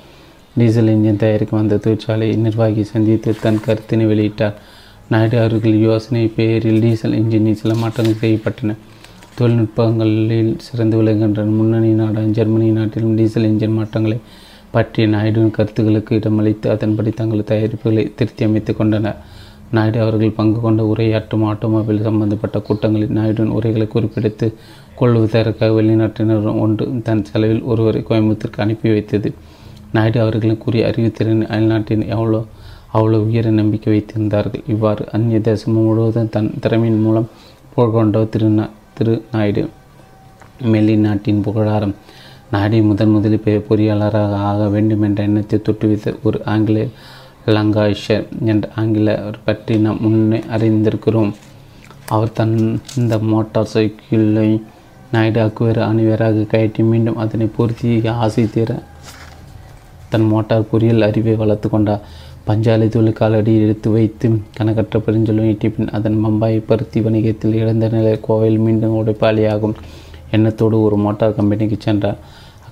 டீசல் 0.57 0.87
இன்ஜின் 0.87 1.15
தயாரிக்கும் 1.15 1.59
அந்த 1.59 1.77
தொழிற்சாலை 1.77 2.35
நிர்வாகி 2.35 2.83
சந்தித்து 2.83 3.35
தன் 3.41 3.59
கருத்தினை 3.65 4.05
வெளியிட்டார். 4.05 4.53
நாயுடு 5.09 5.39
அவர்கள் 5.39 5.79
யோசனை 5.79 6.27
பேரில் 6.27 6.79
டீசல் 6.79 7.11
இன்ஜினில் 7.11 7.59
சில 7.61 7.73
மாற்றங்கள் 7.73 8.21
செய்யப்பட்டன. 8.21 8.75
தொழில்நுட்பங்களில் 9.39 10.57
சிறந்து 10.57 10.97
விளங்குகின்ற 10.97 11.43
முன்னணி 11.43 11.87
நாடான 11.87 12.25
ஜெர்மனி 12.25 12.69
நாட்டிலும் 12.69 13.15
டீசல் 13.15 13.43
இன்ஜின் 13.43 13.73
மாற்றங்களை 13.73 14.17
பற்றிய 14.71 15.07
நாயுடுவின் 15.07 15.51
கருத்துக்களுக்கு 15.51 16.15
இடமளித்து 16.15 16.67
அதன்படி 16.67 17.09
தங்கள் 17.09 17.43
தயாரிப்புகளை 17.43 18.11
திருத்தி 18.15 18.45
அமைத்துக் 18.45 18.77
கொண்டனர். 18.77 19.15
நாயுடு 19.71 20.01
அவர்கள் 20.01 20.31
பங்கு 20.31 20.61
கொண்ட 20.61 20.93
உரையாற்றும் 20.95 21.45
ஆட்டோமொபைல் 21.45 22.01
சம்பந்தப்பட்ட 22.01 22.59
கூட்டங்களில் 22.59 23.09
நாயுடுவின் 23.09 23.55
உரைகளை 23.59 23.87
குறிப்பிடுத்து 23.87 24.53
கொள்வதற்காக 24.95 25.81
வெளிநாட்டினரும் 25.81 26.59
ஒன்று 26.59 27.01
தன் 27.03 27.25
செலவில் 27.25 27.61
ஒருவரை 27.61 28.05
கோயம்புத்தூருக்கு 28.09 28.61
அனுப்பி 28.61 28.91
வைத்தது. 28.91 29.33
நாயுடு 29.95 30.19
அவர்களின் 30.23 30.63
கூறிய 30.63 30.87
அறிவுத்திறன் 30.89 31.43
அயல்நாட்டின் 31.53 32.05
எவ்வளோ 32.15 32.39
அவ்வளோ 32.97 33.17
உயர 33.25 33.47
நம்பிக்கை 33.57 33.89
வைத்திருந்தார்கள். 33.93 34.63
இவ்வாறு 34.73 35.03
அந்நிய 35.15 35.39
தேசம் 35.47 35.75
முழுவதும் 35.77 36.31
தன் 36.35 36.49
திறமையின் 36.63 37.03
மூலம் 37.05 37.27
புகழ்கொண்ட 37.73 38.23
திரு 38.33 38.49
திரு 38.97 39.13
நாயுடு. 39.33 39.63
மெல்லி 40.71 40.95
நாட்டின் 41.05 41.43
புகழாரம் 41.47 41.93
நாயுடு 42.53 42.79
முதன் 42.87 43.13
முதலில் 43.15 43.43
பெரிய 43.43 43.59
பொறியாளராக 43.67 44.39
ஆக 44.49 44.61
வேண்டும் 44.75 45.03
என்ற 45.07 45.19
எண்ணத்தை 45.27 45.57
தொட்டுவித்த 45.67 46.15
ஒரு 46.27 46.37
ஆங்கில 46.53 46.85
லங்காஷர் 47.55 48.25
என்ற 48.51 48.65
ஆங்கிலர் 48.81 49.37
பற்றி 49.45 49.75
நாம் 49.85 50.01
முன்னே 50.05 50.39
அறிந்திருக்கிறோம். 50.55 51.31
அவர் 52.15 52.35
தன் 52.39 52.57
இந்த 52.99 53.15
மோட்டார் 53.31 53.71
சைக்கிளை 53.73 54.49
நாயுடு 55.13 55.39
அக்குவேறு 55.45 55.81
அணிவராக 55.89 56.47
கயற்றி 56.53 56.83
மீண்டும் 56.91 57.19
அதனை 57.23 57.47
பொருத்தி 57.57 57.91
ஆசை 58.25 58.45
தீர 58.55 58.71
தன் 60.09 60.27
மோட்டார் 60.31 60.69
பொறியியல் 60.71 61.07
அறிவை 61.07 61.35
வளர்த்து 61.41 61.67
கொண்டார் 61.69 62.03
பஞ்சாலை 62.47 62.87
தொழிற்காலடி 62.95 63.53
எடுத்து 63.63 63.89
வைத்து 63.95 64.27
கணக்கற்ற 64.57 64.99
பெருஞ்சொல்லும் 65.05 65.49
ஈட்டிய 65.51 65.69
பின் 65.75 65.91
அதன் 65.97 66.19
பம்பாய் 66.23 66.57
பருத்தி 66.69 66.99
வணிகத்தில் 67.05 67.57
இழந்த 67.61 67.87
நிலை 67.87 68.13
கோவையில் 68.27 68.63
மீண்டும் 68.65 68.95
உடைப்பாளியாகும். 68.99 69.75
எண்ணத்தோடு 70.35 70.77
ஒரு 70.85 70.97
மோட்டார் 71.05 71.35
கம்பெனிக்கு 71.35 71.77
சென்றார். 71.79 72.19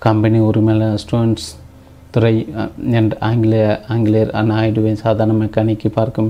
கம்பெனி 0.05 0.39
உரிமையாளர் 0.49 1.01
ஸ்டோன்ஸ் 1.03 1.45
துறை 2.11 2.33
என்ற 2.99 3.13
ஆங்கிலேய 3.27 3.65
ஆங்கிலேயர் 3.93 4.33
நாயுடுவை 4.51 4.93
சாதாரண 5.03 5.33
மெக்கானிக்கு 5.41 5.89
பார்க்கும் 5.97 6.29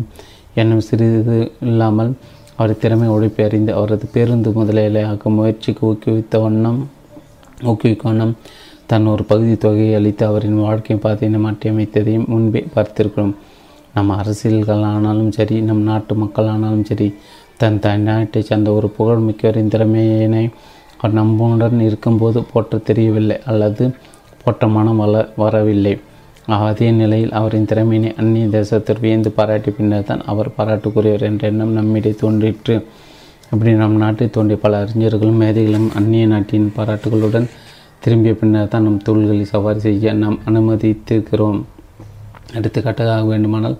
எண்ணம் 0.61 0.85
சிறிது 0.87 1.37
இல்லாமல் 1.69 2.11
அவர் 2.59 2.79
திறமை 2.83 3.07
உழைப்பை 3.15 3.43
அறிந்து 3.47 3.71
அவரது 3.79 4.05
பேருந்து 4.13 4.49
முதலாளியாக்கும் 4.49 5.37
முயற்சிக்கு 5.39 5.83
ஊக்குவித்த 5.89 6.41
வண்ணம் 6.43 6.79
ஊக்குவிக்கும் 7.63 8.09
வண்ணம் 8.11 8.33
தன் 8.91 9.07
ஒரு 9.11 9.23
பகுதி 9.29 9.55
தொகையை 9.63 9.95
அளித்து 9.95 10.23
அவரின் 10.25 10.59
வாழ்க்கை 10.65 10.95
பாதையினை 11.05 11.39
மாற்றியமைத்ததையும் 11.45 12.27
முன்பே 12.31 12.61
பார்த்திருக்கிறோம். 12.75 13.33
நம் 13.95 14.11
அரசியல்களானாலும் 14.19 15.31
சரி 15.37 15.55
நம் 15.69 15.81
நாட்டு 15.89 16.13
மக்களானாலும் 16.15 16.85
சரி 16.89 17.07
தன் 17.61 17.79
தன் 17.83 18.05
நாட்டை 18.09 18.41
சேர்ந்த 18.49 18.69
ஒரு 18.77 18.87
புகழ்மிக்கவரின் 18.97 19.71
திறமையினை 19.73 20.45
அவர் 20.99 21.17
நம்முடன் 21.19 21.85
இருக்கும்போது 21.87 22.39
போற்ற 22.51 22.79
தெரியவில்லை 22.89 23.37
அல்லது 23.51 23.85
போற்ற 24.43 24.67
மனம் 24.77 25.01
வள 25.03 25.25
வரவில்லை. 25.41 25.95
அதே 26.67 26.89
நிலையில் 27.01 27.37
அவரின் 27.39 27.69
திறமையினை 27.71 28.11
அந்நிய 28.21 28.47
தேசத்தில் 28.57 29.03
வியந்து 29.03 29.29
பாராட்டி 29.37 29.71
பின்னர் 29.77 30.09
தான் 30.09 30.25
அவர் 30.31 30.55
பாராட்டுக்குரியவர் 30.57 31.29
என்ற 31.29 31.43
எண்ணம் 31.51 31.77
நம்மிடையே 31.79 32.15
தோன்றிற்று. 32.23 32.75
இப்படி 33.51 33.71
நம் 33.81 34.01
நாட்டை 34.03 34.25
தோன்றிய 34.35 34.57
பல 34.65 34.79
அறிஞர்களும் 34.83 35.41
மேதைகளும் 35.41 35.89
அந்நிய 35.99 36.25
நாட்டின் 36.33 36.73
பாராட்டுகளுடன் 36.77 37.47
திரும்பிய 38.07 38.33
பின்னர் 38.39 38.69
தான் 38.73 38.85
நம் 38.87 39.01
தொழில்களை 39.07 39.45
சவாரி 39.45 39.79
செய்ய 39.85 40.11
நாம் 40.21 40.35
அனுமதித்திருக்கிறோம். 40.49 41.57
எடுத்துக்காட்டாக 42.57 43.23
வேண்டுமானால் 43.29 43.75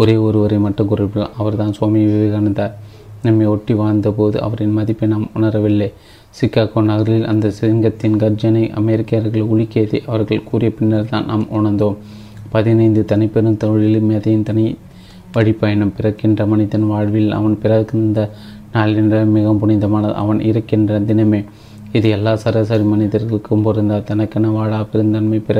ஒரே 0.00 0.14
ஒருவரை 0.26 0.58
மட்டும் 0.58 0.88
குறிப்பிடும் 0.90 1.32
அவர்தான் 1.40 1.72
சுவாமி 1.78 2.00
விவேகானந்தர். 2.10 2.76
நம்மை 3.24 3.46
ஒட்டி 3.46 3.74
வாழ்ந்தபோது 3.74 4.36
அவரின் 4.46 4.76
மதிப்பை 4.76 5.08
நாம் 5.14 5.26
உணரவில்லை. 5.38 5.88
சிக்காகோ 6.38 6.84
நகரில் 6.90 7.26
அந்த 7.32 7.50
சிங்கத்தின் 7.58 8.16
கர்ஜனை 8.22 8.64
அமெரிக்கர்கள் 8.80 9.48
உலுக்கியதை 9.52 10.00
அவர்கள் 10.10 10.46
கூறிய 10.50 10.70
பின்னர் 10.78 11.10
தான் 11.12 11.28
நாம் 11.32 11.44
உணர்ந்தோம். 11.58 11.98
பதினைந்து 12.54 13.04
தனிப்பெரும் 13.12 13.60
தொழிலும் 13.64 14.08
மேதையின் 14.12 14.48
தனி 14.50 14.66
வழிப்பயணம் 15.36 15.94
பிறக்கின்ற 15.98 16.46
மனிதன் 16.46 16.88
வாழ்வில் 16.92 17.30
அவன் 17.40 17.60
பிறந்த 17.64 18.30
நாளின்ற 18.76 19.24
மிகவும் 19.36 19.62
புனிதமானது. 19.64 20.16
அவன் 20.24 20.40
இருக்கின்ற 20.50 21.00
தினமே 21.10 21.42
இது 21.96 22.08
எல்லா 22.10 22.32
சராசரி 22.36 22.84
மனிதர்களுக்கும் 22.92 23.62
பொருந்தா 23.62 23.96
தனக்கென 24.08 24.48
வாழா 24.52 24.78
பெருந்தன்மை 24.92 25.38
பிற 25.38 25.58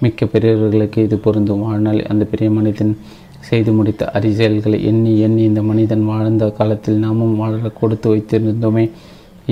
மிக்க 0.00 0.26
பெரியவர்களுக்கு 0.26 0.98
இது 1.02 1.16
பொருந்தும். 1.18 1.62
வாழ்நாள் 1.66 2.00
அந்த 2.04 2.24
பெரிய 2.24 2.48
மனிதன் 2.50 2.92
செய்து 3.40 3.72
முடித்த 3.72 4.02
அறிசெயல்களை 4.16 4.78
எண்ணி 4.90 5.12
எண்ணி 5.20 5.42
இந்த 5.42 5.62
மனிதன் 5.62 6.04
வாழ்ந்த 6.04 6.50
காலத்தில் 6.58 7.02
நாமும் 7.04 7.36
வாழ 7.36 7.70
கொடுத்து 7.80 8.06
வைத்திருந்தோமே 8.12 8.84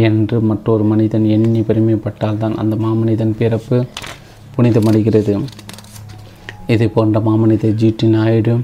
என்று 0.08 0.36
மற்றொரு 0.50 0.84
மனிதன் 0.84 1.26
எண்ணி 1.36 1.60
பெருமைப்பட்டால் 1.60 2.38
தான் 2.38 2.56
அந்த 2.62 2.76
மாமனிதன் 2.76 3.34
பிறப்பு 3.40 3.78
புனிதமடைகிறது. 4.56 5.34
இதை 6.66 6.88
போன்ற 6.88 7.20
மாமனிதர் 7.20 7.76
ஜிடி 7.82 8.08
நாயுடு 8.08 8.54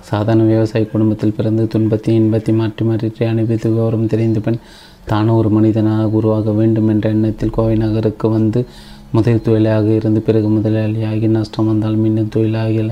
சாதாரண 0.00 0.42
விவசாய 0.44 0.84
குடும்பத்தில் 0.86 1.36
பிறந்து 1.36 1.62
துன்பத்தை 1.68 2.10
இன்பத்தை 2.14 2.52
மாற்றி 2.54 2.82
மாற்றி 2.84 3.24
அனுபவித்து 3.32 3.68
விவரம் 3.70 4.06
தெரிந்த 4.06 4.40
பின் 4.40 4.60
தான் 5.06 5.28
ஒரு 5.28 5.48
மனிதனாக 5.48 6.08
உருவாக 6.08 6.50
வேண்டும் 6.50 6.88
என்ற 6.88 7.08
எண்ணத்தில் 7.08 7.50
கோவை 7.50 7.76
நகருக்கு 7.76 8.30
வந்து 8.30 8.64
முதல் 9.12 9.42
தொழிலாக 9.42 9.86
இருந்து 9.88 10.20
பிறகு 10.20 10.48
முதலாளியாகி 10.48 11.26
நஷ்டம் 11.26 11.66
வந்தால் 11.66 11.94
மீண்டும் 11.94 12.30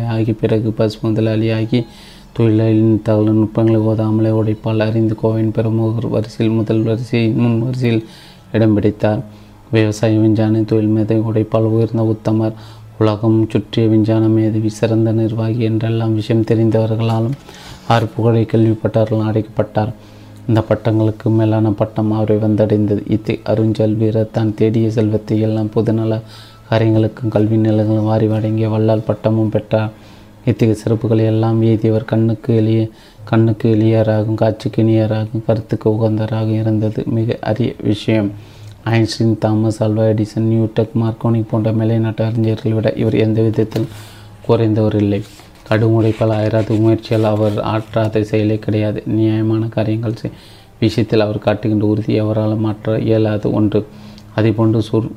ஆகி 0.09 0.33
பிறகு 0.33 0.71
பஸ் 0.71 0.99
முதலாளியாகி 1.07 1.87
தொழிலாளியின் 2.39 3.03
தகவல் 3.03 3.35
நுட்பங்களை 3.35 3.81
ஓதாமலே 3.81 4.31
உடைப்பால் 4.31 4.79
அறிந்து 4.79 5.17
கோவையின் 5.23 5.51
பிரமுகர் 5.51 6.09
வரிசையில் 6.09 6.55
முதல் 6.55 6.83
வரிசையில் 6.83 7.33
முன் 7.33 7.63
வரிசையில் 7.63 8.05
இடம் 8.53 8.75
பிடித்தார். 8.75 9.23
விவசாய 9.71 10.19
விஞ்ஞான 10.19 10.63
தொழில் 10.63 10.87
மேதை 10.87 11.21
உடைப்பால் 11.21 11.69
உயர்ந்த 11.75 12.17
உத்தமர். 12.17 12.53
உலகம் 12.99 13.47
சுற்றிய 13.51 13.89
விஞ்ஞான 13.89 14.27
மேதவி 14.27 14.69
சிறந்த 14.69 15.13
நிர்வாகி 15.13 15.59
என்றெல்லாம் 15.59 16.15
விஷயம் 16.15 16.45
தெரிந்தவர்களாலும் 16.45 17.37
ஆறு 17.89 18.07
புகழை 18.07 18.47
கேள்விப்பட்டவர்கள் 18.53 19.27
அடைக்கப்பட்டார் 19.29 19.93
இந்த 20.49 20.61
பட்டங்களுக்கு 20.69 21.29
மேலான 21.39 21.71
பட்டம் 21.81 22.11
அவரை 22.13 22.37
வந்தடைந்தது. 22.37 23.03
இத்தை 23.17 23.37
அருஞ்சல் 23.53 23.95
வீரர் 24.01 24.35
தான் 24.37 24.55
தேடிய 24.55 24.89
செல்வத்தை 24.91 25.39
எல்லாம் 25.41 25.71
பொதுநல 25.75 26.21
காரியங்களுக்கும் 26.69 27.33
கல்வி 27.35 27.57
நிலங்களும் 27.57 28.09
வாரி 28.11 28.27
வழங்கிய 28.27 28.69
வல்லால் 28.69 29.07
பட்டமும் 29.07 29.53
பெற்றார். 29.55 29.93
இத்தகைய 30.51 30.77
சிறப்புகளை 30.81 31.25
எல்லாம் 31.33 31.59
எய்தியவர் 31.63 32.11
கண்ணுக்கு 32.13 32.51
எளிய 32.61 32.81
கண்ணுக்கு 33.31 33.67
எளியராகும் 33.75 34.41
காட்சிக்கு 34.41 34.81
இனியராகும் 34.83 35.45
கருத்துக்கு 35.47 35.87
உகந்தராக 35.91 36.49
இருந்தது. 36.63 37.03
மிக 37.19 37.39
அரிய 37.51 37.71
விஷயம். 37.91 38.29
ஐன்ஸ்டீன் 38.97 39.39
தாமஸ் 39.39 39.81
அல்வா 39.85 40.05
எடிசன் 40.05 40.51
நியூடெக் 40.51 40.99
மார்க்கோனி 41.03 41.41
போன்ற 41.51 41.71
மேலைநாட்டு 41.73 42.23
அறிஞர்களை 42.29 42.73
விட 42.79 42.91
இவர் 43.03 43.17
எந்த 43.27 43.39
விதத்தில் 43.43 43.89
குறைந்தவர் 44.47 44.97
இல்லை. 45.03 45.21
கடும் 45.69 45.95
உழைப்பால் 45.99 46.35
ஆயிராத 46.39 46.77
முயற்சியால் 46.85 47.27
அவர் 47.35 47.57
ஆற்றாத 47.73 48.23
செயலே 48.31 48.57
கிடையாது. 48.65 48.99
நியாயமான 49.19 49.69
காரியங்கள் 49.77 50.17
விஷயத்தில் 50.83 51.25
அவர் 51.27 51.45
காட்டுகின்ற 51.47 51.85
உறுதி 51.93 52.15
அவரால் 52.25 52.63
மாற்ற 52.65 52.97
இயலாது 53.09 53.49
ஒன்று. 53.59 53.81
அதேபோன்று 54.37 54.81
சொல் 54.89 55.11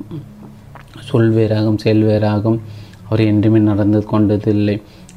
சொல் 1.08 1.32
வேறாகும் 1.36 1.80
செயல் 1.82 2.04
வேறாகும் 2.10 2.58
அவர் 3.08 3.22
என்றுமே 3.30 3.60
நடந்து 3.70 4.00
கொண்டதில்லை. 4.12 4.76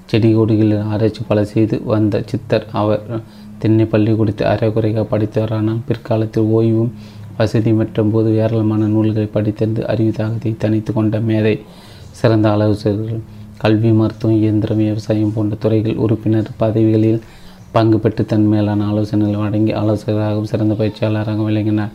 செடி 0.10 0.30
கொடிகளில் 0.36 0.88
ஆராய்ச்சி 0.94 1.22
பல 1.28 1.40
செய்து 1.52 1.76
வந்த 1.92 2.24
சித்தர் 2.30 2.66
அவர் 2.80 3.04
திண்ணை 3.62 3.86
பள்ளி 3.92 4.12
கொடுத்து 4.20 4.44
அரைகுறையாக 4.52 5.06
படித்தவரானால் 5.12 5.84
பிற்காலத்தில் 5.88 6.50
ஓய்வும் 6.58 6.94
வசதி 7.38 7.72
மற்றும் 7.80 8.12
போது 8.14 8.30
ஏராளமான 8.44 8.88
நூல்களை 8.94 9.28
படித்திருந்து 9.36 9.82
அறிவுதாகத்தை 9.94 10.52
தனித்து 10.64 10.92
கொண்ட 10.94 11.20
மேதை 11.30 11.54
சிறந்த 12.20 12.48
ஆலோசகர்கள். 12.56 13.22
கல்வி 13.62 13.90
மருத்துவம் 13.98 14.38
இயந்திரம் 14.42 14.80
விவசாயம் 14.82 15.34
போன்ற 15.34 15.56
துறைகள் 15.64 16.00
உறுப்பினர் 16.04 16.48
பதவிகளில் 16.62 17.20
பங்கு 17.76 17.98
பெற்று 18.04 18.24
தன் 18.32 18.48
மேலான 18.52 18.86
ஆலோசனைகள் 18.92 19.42
வழங்கி 19.42 19.74
ஆலோசகராகவும் 19.82 20.50
சிறந்த 20.52 20.74
பயிற்சியாளராகவும் 20.80 21.50
விளங்கினார். 21.50 21.92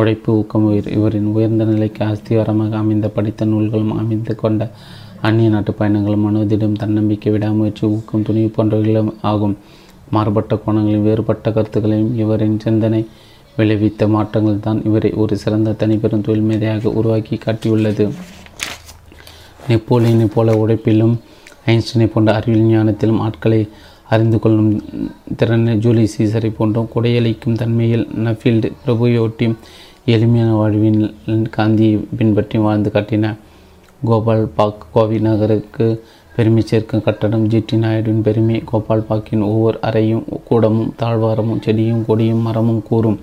உழைப்பு 0.00 0.28
ஊக்கம் 0.38 0.66
உயிர் 0.70 0.88
இவரின் 0.96 1.28
உயர்ந்த 1.34 1.64
நிலைக்கு 1.64 2.02
அஸ்திவாரமாக 2.04 2.76
அமைந்த 2.82 3.08
படித்த 3.16 3.44
நூல்களும் 3.44 3.92
அமைந்து 4.02 4.34
கொண்ட 4.42 4.70
அந்நிய 5.28 5.48
நாட்டு 5.48 5.72
பயணங்களும் 5.78 6.24
மனோதிடம் 6.26 6.80
தன்னம்பிக்கை 6.82 7.32
விடாமுயற்சி 7.32 7.84
ஊக்கம் 7.96 8.26
துணிவு 8.28 8.50
போன்றவைகளும் 8.56 9.12
ஆகும். 9.32 9.56
மாறுபட்ட 10.16 10.54
கோணங்களையும் 10.64 11.08
வேறுபட்ட 11.08 11.50
கருத்துக்களையும் 11.50 12.12
இவரின் 12.22 12.58
சிந்தனை 12.66 13.02
விளைவித்த 13.58 14.08
மாற்றங்கள் 14.16 14.64
தான் 14.66 14.80
இவரை 14.88 15.10
ஒரு 15.22 15.36
சிறந்த 15.42 15.76
தனிப்பெரும் 15.82 16.24
தொழில் 16.28 16.48
மேதையாக 16.50 16.92
உருவாக்கி 17.00 17.36
காட்டியுள்ளது. 17.36 18.06
நெப்போலியனை 19.68 20.26
போல 20.26 20.54
உழைப்பிலும் 20.56 21.14
ஐன்ஸ்டீனை 21.66 22.06
போன்ற 22.06 22.32
அறிவியல் 22.32 22.70
ஞானத்திலும் 22.70 23.20
ஆட்களை 23.20 23.60
அறிந்து 24.08 24.38
கொள்ளும் 24.38 24.70
திறனை 25.36 25.74
ஜூலி 25.78 26.04
சீசரை 26.06 26.50
போன்றும் 26.50 26.90
கொடையளிக்கும் 26.94 27.56
தன்மையில் 27.56 28.06
நஃபீல்டு 28.24 28.68
பிரபுவையொட்டி 28.82 29.46
எளிமையான 30.04 30.50
வாழ்வின் 30.54 31.00
காந்தியை 31.50 32.04
பின்பற்றி 32.18 32.58
வாழ்ந்து 32.58 32.90
காட்டின 32.90 33.26
கோபால் 34.04 34.46
பாக் 34.54 34.86
கோவி 34.92 35.18
நகருக்கு 35.18 35.86
பெருமை 36.36 36.62
சேர்க்கும் 36.62 37.02
கட்டடம் 37.02 37.46
ஜிடி 37.48 37.76
நாயுடுவின் 37.76 38.22
பெருமை 38.22 38.64
கோபால் 38.64 39.06
பாக்கின் 39.08 39.42
ஒவ்வொரு 39.42 39.78
அறையும் 39.80 40.24
கூடமும் 40.44 40.92
தாழ்வாரமும் 41.02 41.62
செடியும் 41.66 42.04
கொடியும் 42.04 42.42
மரமும் 42.42 42.82
கூறும் 42.82 43.18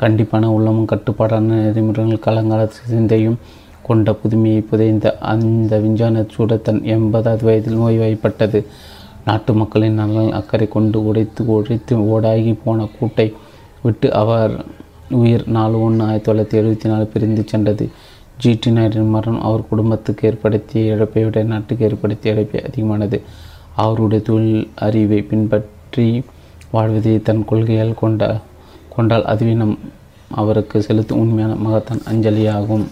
கண்டிப்பான 0.00 0.44
உள்ளமும் 0.46 0.84
கட்டுப்பாடான 0.84 1.54
நெறிமுறைகள் 1.54 2.24
கலங்கால 2.26 2.68
சிந்தையும் 2.74 3.38
கொண்ட 3.82 4.12
புதுமையை 4.12 4.60
புதைந்த 4.60 5.18
அந்த 5.18 5.78
விஞ்ஞான 5.78 6.24
சூட 6.28 6.56
தன் 6.56 6.82
எண்பதாவது 6.82 7.42
வயதில் 7.42 7.78
நோய்வாய்ப்பட்டது 7.78 8.64
நாட்டு 9.24 9.52
மக்களின் 9.54 9.94
நலன் 9.94 10.32
அக்கறை 10.32 10.68
கொண்டு 10.68 11.06
உடைத்து 11.06 11.46
உழைத்து 11.46 11.96
ஓடாகி 11.96 12.58
போன 12.64 12.88
கூட்டை 13.00 13.32
விட்டு 13.82 14.12
அவர் 14.12 14.64
உயிர் 15.10 15.44
நாலு 15.48 15.82
ஒன்று 15.82 16.04
ஆயிரத்தி 16.04 16.26
தொள்ளாயிரத்தி 16.32 16.60
எழுபத்தி 16.62 16.86
நாலு 16.86 17.06
பிரிந்து 17.06 17.42
சென்றது. 17.46 17.90
ஜிடி 18.42 18.70
நாயுடின் 18.70 19.08
மரணம் 19.08 19.42
அவர் 19.42 19.68
குடும்பத்துக்கு 19.68 20.28
ஏற்படுத்திய 20.28 20.94
இழப்பை 20.94 21.24
விட 21.24 21.42
நாட்டுக்கு 21.42 21.84
ஏற்படுத்திய 21.84 22.34
இழப்பை 22.34 22.62
அதிகமானது. 22.62 23.20
அவருடைய 23.76 24.24
தொழில் 24.24 24.68
அறிவை 24.74 25.22
பின்பற்றி 25.22 26.24
வாழ்வதை 26.70 27.22
தன் 27.22 27.44
கொள்கையால் 27.50 27.94
கொண்ட 27.94 28.40
கொண்டால் 28.96 29.24
அதுவே 29.24 29.52
நம் 29.52 29.78
அவருக்கு 30.30 30.82
செலுத்தும் 30.82 31.18
உண்மையான 31.18 31.54
மகத்தான் 31.54 32.02
அஞ்சலியாகும். 32.12 32.84